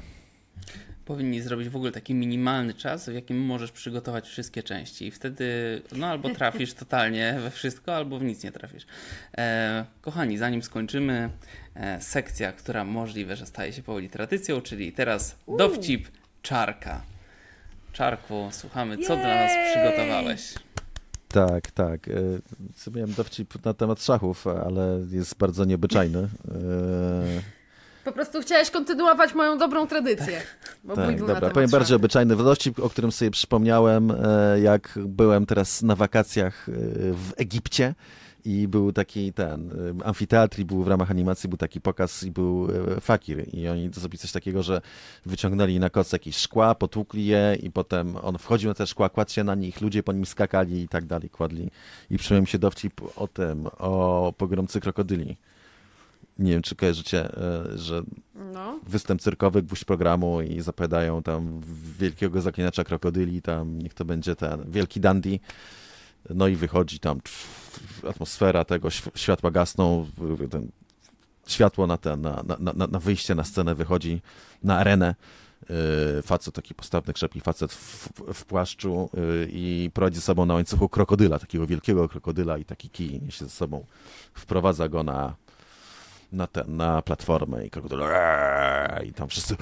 Powinni 1.04 1.40
zrobić 1.40 1.68
w 1.68 1.76
ogóle 1.76 1.92
taki 1.92 2.14
minimalny 2.14 2.74
czas, 2.74 3.08
w 3.08 3.14
jakim 3.14 3.40
możesz 3.40 3.72
przygotować 3.72 4.28
wszystkie 4.28 4.62
części 4.62 5.06
i 5.06 5.10
wtedy 5.10 5.44
no 5.96 6.06
albo 6.06 6.30
trafisz 6.30 6.74
totalnie 6.74 7.38
we 7.42 7.50
wszystko, 7.50 7.96
albo 7.96 8.18
w 8.18 8.24
nic 8.24 8.44
nie 8.44 8.52
trafisz. 8.52 8.86
E, 9.38 9.84
kochani, 10.00 10.38
zanim 10.38 10.62
skończymy, 10.62 11.30
e, 11.74 12.00
sekcja, 12.00 12.52
która 12.52 12.84
możliwe, 12.84 13.36
że 13.36 13.46
staje 13.46 13.72
się 13.72 13.82
powoli 13.82 14.08
tradycją, 14.08 14.60
czyli 14.60 14.92
teraz 14.92 15.36
dowcip 15.58 16.08
czarka. 16.42 17.02
Czarku, 17.92 18.48
słuchamy, 18.50 18.98
co 18.98 19.12
Jej! 19.12 19.22
dla 19.22 19.34
nas 19.34 19.52
przygotowałeś. 19.72 20.54
Tak, 21.32 21.70
tak. 21.70 22.08
E, 22.08 22.12
sobie 22.76 23.00
miałem 23.00 23.14
dowcip 23.14 23.64
na 23.64 23.74
temat 23.74 24.02
szachów, 24.02 24.46
ale 24.46 25.00
jest 25.10 25.36
bardzo 25.36 25.64
nieobyczajny. 25.64 26.18
E, 26.18 27.42
po 28.04 28.12
prostu 28.12 28.40
chciałeś 28.40 28.70
kontynuować 28.70 29.34
moją 29.34 29.58
dobrą 29.58 29.86
tradycję. 29.86 30.42
tak, 30.96 31.18
dobra. 31.18 31.50
Powiem 31.50 31.70
bardziej 31.70 31.96
obyczajny 31.96 32.36
dowcip, 32.36 32.78
o 32.78 32.90
którym 32.90 33.12
sobie 33.12 33.30
przypomniałem, 33.30 34.10
e, 34.10 34.60
jak 34.60 34.98
byłem 35.06 35.46
teraz 35.46 35.82
na 35.82 35.96
wakacjach 35.96 36.64
w 37.12 37.32
Egipcie 37.36 37.94
i 38.44 38.68
był 38.68 38.92
taki 38.92 39.32
ten 39.32 39.70
y, 40.00 40.04
amfiteatr 40.04 40.58
i 40.58 40.64
był 40.64 40.84
w 40.84 40.88
ramach 40.88 41.10
animacji 41.10 41.48
był 41.48 41.58
taki 41.58 41.80
pokaz 41.80 42.22
i 42.22 42.30
był 42.30 42.68
y, 42.96 43.00
fakir 43.00 43.54
i 43.54 43.68
oni 43.68 43.90
zrobili 43.92 44.18
coś 44.18 44.32
takiego, 44.32 44.62
że 44.62 44.80
wyciągnęli 45.26 45.78
na 45.80 45.90
koc 45.90 46.12
jakieś 46.12 46.36
szkła, 46.36 46.74
potłukli 46.74 47.26
je 47.26 47.56
i 47.62 47.70
potem 47.70 48.16
on 48.16 48.38
wchodził 48.38 48.68
na 48.70 48.74
te 48.74 48.86
szkła, 48.86 49.08
kładł 49.08 49.30
się 49.30 49.44
na 49.44 49.54
nich, 49.54 49.80
ludzie 49.80 50.02
po 50.02 50.12
nim 50.12 50.26
skakali 50.26 50.82
i 50.82 50.88
tak 50.88 51.04
dalej, 51.04 51.30
kładli 51.30 51.70
i 52.10 52.18
przyjąłem 52.18 52.46
się 52.46 52.58
dowcip 52.58 53.00
o 53.16 53.28
tym, 53.28 53.66
o 53.78 54.34
pogromcy 54.38 54.80
krokodyli. 54.80 55.36
Nie 56.38 56.52
wiem, 56.52 56.62
czy 56.62 56.76
kojarzycie, 56.76 57.28
y, 57.74 57.78
że 57.78 58.02
no. 58.34 58.80
występ 58.88 59.20
cyrkowy, 59.20 59.62
gwóźdź 59.62 59.84
programu 59.84 60.42
i 60.42 60.60
zapowiadają 60.60 61.22
tam 61.22 61.60
wielkiego 61.98 62.40
zaklinacza 62.40 62.84
krokodyli, 62.84 63.42
tam 63.42 63.78
niech 63.78 63.94
to 63.94 64.04
będzie 64.04 64.36
ten 64.36 64.70
wielki 64.70 65.00
dandy. 65.00 65.38
No 66.30 66.48
i 66.48 66.56
wychodzi 66.56 66.98
tam 66.98 67.20
atmosfera 68.10 68.64
tego, 68.64 68.90
światła 69.14 69.50
gasną, 69.50 70.06
ten, 70.50 70.68
światło 71.46 71.86
na, 71.86 71.96
ten, 71.96 72.20
na, 72.20 72.42
na, 72.58 72.72
na, 72.72 72.86
na 72.86 72.98
wyjście 72.98 73.34
na 73.34 73.44
scenę 73.44 73.74
wychodzi 73.74 74.22
na 74.62 74.78
arenę. 74.78 75.14
Yy, 76.16 76.22
facet, 76.22 76.54
taki 76.54 76.74
postawny, 76.74 77.12
krzepki 77.12 77.40
facet 77.40 77.72
w, 77.72 78.08
w 78.34 78.44
płaszczu 78.44 79.10
yy, 79.14 79.48
i 79.50 79.90
prowadzi 79.94 80.16
ze 80.16 80.22
sobą 80.22 80.46
na 80.46 80.54
łańcuchu 80.54 80.88
krokodyla, 80.88 81.38
takiego 81.38 81.66
wielkiego 81.66 82.08
krokodyla 82.08 82.58
i 82.58 82.64
taki 82.64 82.90
kij 82.90 83.20
niesie 83.20 83.44
ze 83.44 83.50
sobą. 83.50 83.84
Wprowadza 84.34 84.88
go 84.88 85.02
na, 85.02 85.34
na, 86.32 86.46
ten, 86.46 86.76
na 86.76 87.02
platformę 87.02 87.66
i 87.66 87.70
krokodyl 87.70 88.00
i 89.04 89.12
tam 89.12 89.28
wszyscy 89.28 89.56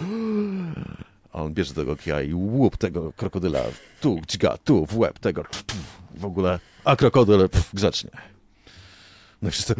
a 1.33 1.43
on 1.43 1.55
bierze 1.55 1.75
tego 1.75 1.97
kija 1.97 2.23
i 2.23 2.35
łup 2.35 2.77
tego 2.77 3.13
krokodyla 3.17 3.61
tu, 4.01 4.21
dźga, 4.29 4.57
tu, 4.65 4.87
w 4.87 4.99
łeb 4.99 5.19
tego, 5.19 5.45
w 6.15 6.25
ogóle, 6.25 6.59
a 6.85 6.97
krokodyl 6.97 7.49
pff, 7.49 7.75
grzecznie. 7.75 8.11
No 9.43 9.49
i 9.49 9.53
wszyscy, 9.53 9.75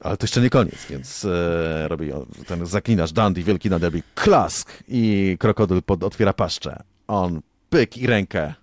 ale 0.00 0.16
to 0.16 0.24
jeszcze 0.24 0.40
nie 0.40 0.50
koniec, 0.50 0.86
więc 0.90 1.24
e, 1.24 1.88
robi 1.88 2.10
ten 2.46 2.66
zaklinacz 2.66 3.12
Dandy, 3.12 3.42
wielki 3.42 3.70
nadebi, 3.70 4.02
klask 4.14 4.82
i 4.88 5.36
krokodyl 5.40 5.82
pod, 5.82 6.04
otwiera 6.04 6.32
paszczę. 6.32 6.82
On 7.06 7.40
pyk 7.70 7.98
i 7.98 8.06
rękę 8.06 8.54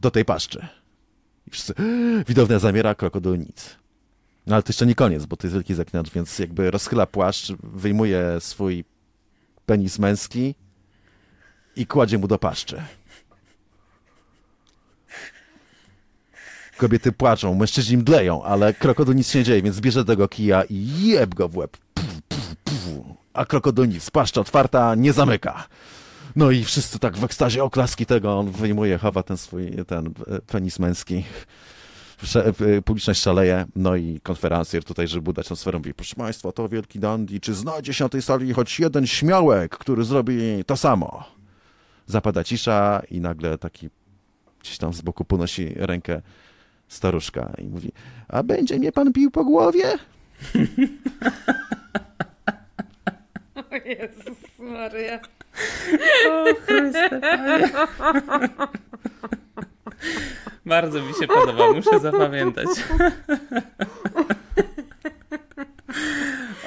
do 0.00 0.10
tej 0.10 0.24
paszczy. 0.24 0.66
I 1.46 1.50
wszyscy, 1.50 1.74
widownia 2.28 2.58
zamiera, 2.58 2.94
krokodyl 2.94 3.38
nic. 3.38 3.76
No 4.46 4.54
ale 4.54 4.62
to 4.62 4.68
jeszcze 4.68 4.86
nie 4.86 4.94
koniec, 4.94 5.26
bo 5.26 5.36
to 5.36 5.46
jest 5.46 5.54
wielki 5.54 5.74
zaklinacz, 5.74 6.10
więc 6.10 6.38
jakby 6.38 6.70
rozchyla 6.70 7.06
płaszcz, 7.06 7.52
wyjmuje 7.62 8.36
swój 8.40 8.84
penis 9.66 9.98
męski 9.98 10.54
i 11.76 11.86
kładzie 11.86 12.18
mu 12.18 12.28
do 12.28 12.38
paszczy. 12.38 12.82
Kobiety 16.76 17.12
płaczą, 17.12 17.54
mężczyźni 17.54 17.96
mdleją, 17.96 18.42
ale 18.42 18.74
krokodyl 18.74 19.14
nic 19.14 19.30
się 19.30 19.38
nie 19.38 19.44
dzieje, 19.44 19.62
więc 19.62 19.80
bierze 19.80 20.04
tego 20.04 20.28
kija 20.28 20.62
i 20.70 21.08
jeb 21.08 21.34
go 21.34 21.48
w 21.48 21.56
łeb. 21.56 21.76
A 23.32 23.44
krokodyl 23.44 23.88
nic, 23.88 24.10
paszcza 24.10 24.40
otwarta, 24.40 24.94
nie 24.94 25.12
zamyka. 25.12 25.68
No 26.36 26.50
i 26.50 26.64
wszyscy 26.64 26.98
tak 26.98 27.16
w 27.16 27.24
ekstazie 27.24 27.64
oklaski 27.64 28.06
tego, 28.06 28.38
on 28.38 28.50
wyjmuje, 28.50 28.98
chowa 28.98 29.22
ten 29.22 29.36
swój, 29.36 29.70
ten 29.86 30.06
e, 30.06 30.40
penis 30.40 30.78
męski. 30.78 31.24
E, 32.34 32.82
publiczność 32.82 33.22
szaleje, 33.22 33.66
no 33.76 33.96
i 33.96 34.20
konferencjer 34.22 34.84
tutaj, 34.84 35.08
żeby 35.08 35.30
udać 35.30 35.46
atmosferę, 35.46 35.78
mówi, 35.78 35.94
proszę 35.94 36.16
Państwa, 36.16 36.52
to 36.52 36.68
wielki 36.68 36.98
dandy, 36.98 37.40
czy 37.40 37.54
znajdzie 37.54 37.94
się 37.94 38.04
na 38.04 38.08
tej 38.08 38.22
sali 38.22 38.52
choć 38.54 38.80
jeden 38.80 39.06
śmiałek, 39.06 39.78
który 39.78 40.04
zrobi 40.04 40.64
to 40.66 40.76
samo? 40.76 41.24
Zapada 42.06 42.44
cisza 42.44 43.02
i 43.10 43.20
nagle 43.20 43.58
taki 43.58 43.88
gdzieś 44.60 44.78
tam 44.78 44.94
z 44.94 45.00
boku 45.00 45.24
ponosi 45.24 45.74
rękę 45.76 46.22
staruszka 46.88 47.52
i 47.58 47.64
mówi, 47.64 47.92
a 48.28 48.42
będzie 48.42 48.78
mnie 48.78 48.92
pan 48.92 49.12
bił 49.12 49.30
po 49.30 49.44
głowie? 49.44 49.84
O 53.54 53.76
Jezus 53.84 54.38
Maria. 54.58 55.20
O 56.30 56.44
Chryste, 56.66 57.20
Panie. 57.20 57.70
Bardzo 60.66 61.02
mi 61.02 61.14
się 61.14 61.26
podoba, 61.26 61.72
muszę 61.72 62.00
zapamiętać. 62.00 62.66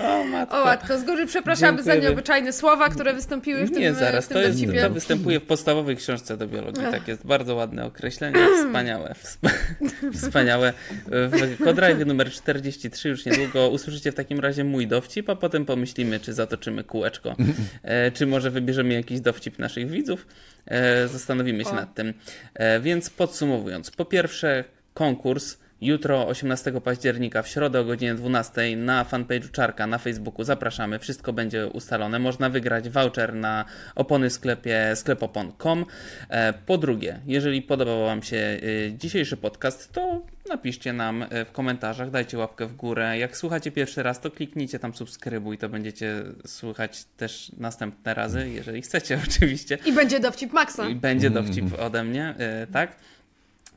O 0.02 0.24
matko. 0.24 0.62
o 0.62 0.66
matko, 0.66 1.00
z 1.00 1.04
góry 1.04 1.26
przepraszamy 1.26 1.78
Dziękujemy. 1.78 2.02
za 2.02 2.08
nieobyczajne 2.08 2.54
słowa, 2.54 2.90
które 2.90 3.14
wystąpiły 3.14 3.66
w 3.66 3.72
tym 3.72 3.80
Nie, 3.80 3.94
zaraz, 3.94 4.26
w 4.26 4.28
tym 4.28 4.36
to, 4.36 4.42
jest, 4.42 4.84
to 4.84 4.90
występuje 4.90 5.40
w 5.40 5.44
podstawowej 5.44 5.96
książce 5.96 6.38
do 6.38 6.48
biologii. 6.48 6.84
Tak 6.92 7.08
jest, 7.08 7.26
bardzo 7.26 7.56
ładne 7.56 7.86
określenie, 7.86 8.40
wspaniałe. 8.66 9.16
Wspaniałe. 10.14 10.74
W 11.08 11.64
Kodrajwie 11.64 12.06
numer 12.06 12.32
43 12.32 13.10
już 13.10 13.26
niedługo 13.26 13.70
usłyszycie 13.70 14.12
w 14.12 14.16
takim 14.16 14.40
razie 14.40 14.64
mój 14.64 14.88
dowcip, 14.88 15.30
a 15.30 15.36
potem 15.36 15.66
pomyślimy, 15.66 16.20
czy 16.20 16.34
zatoczymy 16.34 16.84
kółeczko, 16.84 17.36
e, 17.84 18.12
czy 18.12 18.28
może 18.28 18.52
wybierzemy 18.52 18.94
jakiś 18.94 19.20
dowcip 19.20 19.60
naszych 19.60 19.90
widzów. 19.90 20.28
E, 20.66 21.08
zastanowimy 21.08 21.64
się 21.64 21.70
o. 21.70 21.76
nad 21.76 21.94
tym. 21.94 22.14
E, 22.54 22.80
więc 22.80 23.10
podsumowując, 23.10 23.92
po 23.92 24.06
pierwsze 24.06 24.64
konkurs 24.94 25.58
Jutro, 25.82 26.28
18 26.28 26.82
października, 26.82 27.42
w 27.42 27.48
środę 27.48 27.80
o 27.80 27.86
godzinie 27.86 28.16
12 28.16 28.78
na 28.78 29.04
fanpage'u 29.04 29.52
Czarka 29.52 29.88
na 29.88 29.98
Facebooku 29.98 30.44
zapraszamy. 30.44 31.00
Wszystko 31.00 31.34
będzie 31.34 31.68
ustalone. 31.68 32.20
Można 32.20 32.50
wygrać 32.50 32.90
voucher 32.90 33.36
na 33.36 33.66
opony 33.96 34.30
w 34.30 34.34
sklepie 34.34 34.96
sklepopon.com. 34.96 35.86
E, 36.30 36.54
po 36.54 36.78
drugie, 36.78 37.20
jeżeli 37.26 37.62
podobał 37.62 38.06
Wam 38.06 38.24
się 38.24 38.38
e, 38.38 38.60
dzisiejszy 38.98 39.38
podcast, 39.38 39.92
to 39.94 40.22
napiszcie 40.50 40.94
nam 40.94 41.26
e, 41.30 41.46
w 41.46 41.52
komentarzach, 41.52 42.12
dajcie 42.12 42.38
łapkę 42.38 42.66
w 42.66 42.76
górę. 42.76 43.18
Jak 43.18 43.38
słuchacie 43.38 43.72
pierwszy 43.72 44.04
raz, 44.04 44.20
to 44.20 44.32
kliknijcie 44.32 44.80
tam 44.80 44.94
subskrybuj, 44.94 45.58
to 45.58 45.70
będziecie 45.70 46.24
słuchać 46.46 47.04
też 47.04 47.52
następne 47.58 48.14
razy, 48.14 48.50
jeżeli 48.50 48.82
chcecie 48.82 49.20
oczywiście. 49.30 49.78
I 49.86 49.92
będzie 49.92 50.20
dowcip 50.20 50.54
Maxa. 50.54 50.90
I 50.90 50.96
będzie 50.96 51.30
dowcip 51.30 51.80
ode 51.80 52.04
mnie, 52.04 52.36
tak? 52.72 52.96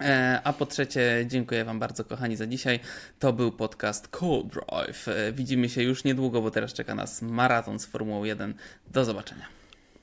E, 0.01 0.41
a 0.45 0.53
po 0.53 0.67
trzecie, 0.67 1.25
dziękuję 1.27 1.65
Wam 1.65 1.79
bardzo, 1.79 2.05
kochani, 2.05 2.37
za 2.37 2.47
dzisiaj. 2.47 2.81
To 3.19 3.33
był 3.33 3.53
podcast 3.53 4.09
Cold 4.09 4.47
Drive. 4.47 5.09
E, 5.09 5.33
widzimy 5.33 5.69
się 5.69 5.83
już 5.83 6.05
niedługo, 6.05 6.43
bo 6.43 6.51
teraz 6.51 6.73
czeka 6.73 6.95
nas 6.95 7.23
maraton 7.23 7.79
z 7.79 7.87
Formułą 7.87 8.25
1. 8.25 8.55
Do 8.91 9.05
zobaczenia. 9.05 9.47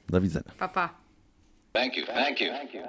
Do 0.09 0.21
widzenia. 0.21 0.51
Pa, 0.59 0.67
pa. 0.67 0.89
Thank 1.73 1.97
you. 1.97 2.05
Thank 2.05 2.41
you. 2.41 2.47
Thank 2.47 2.73
you. 2.73 2.81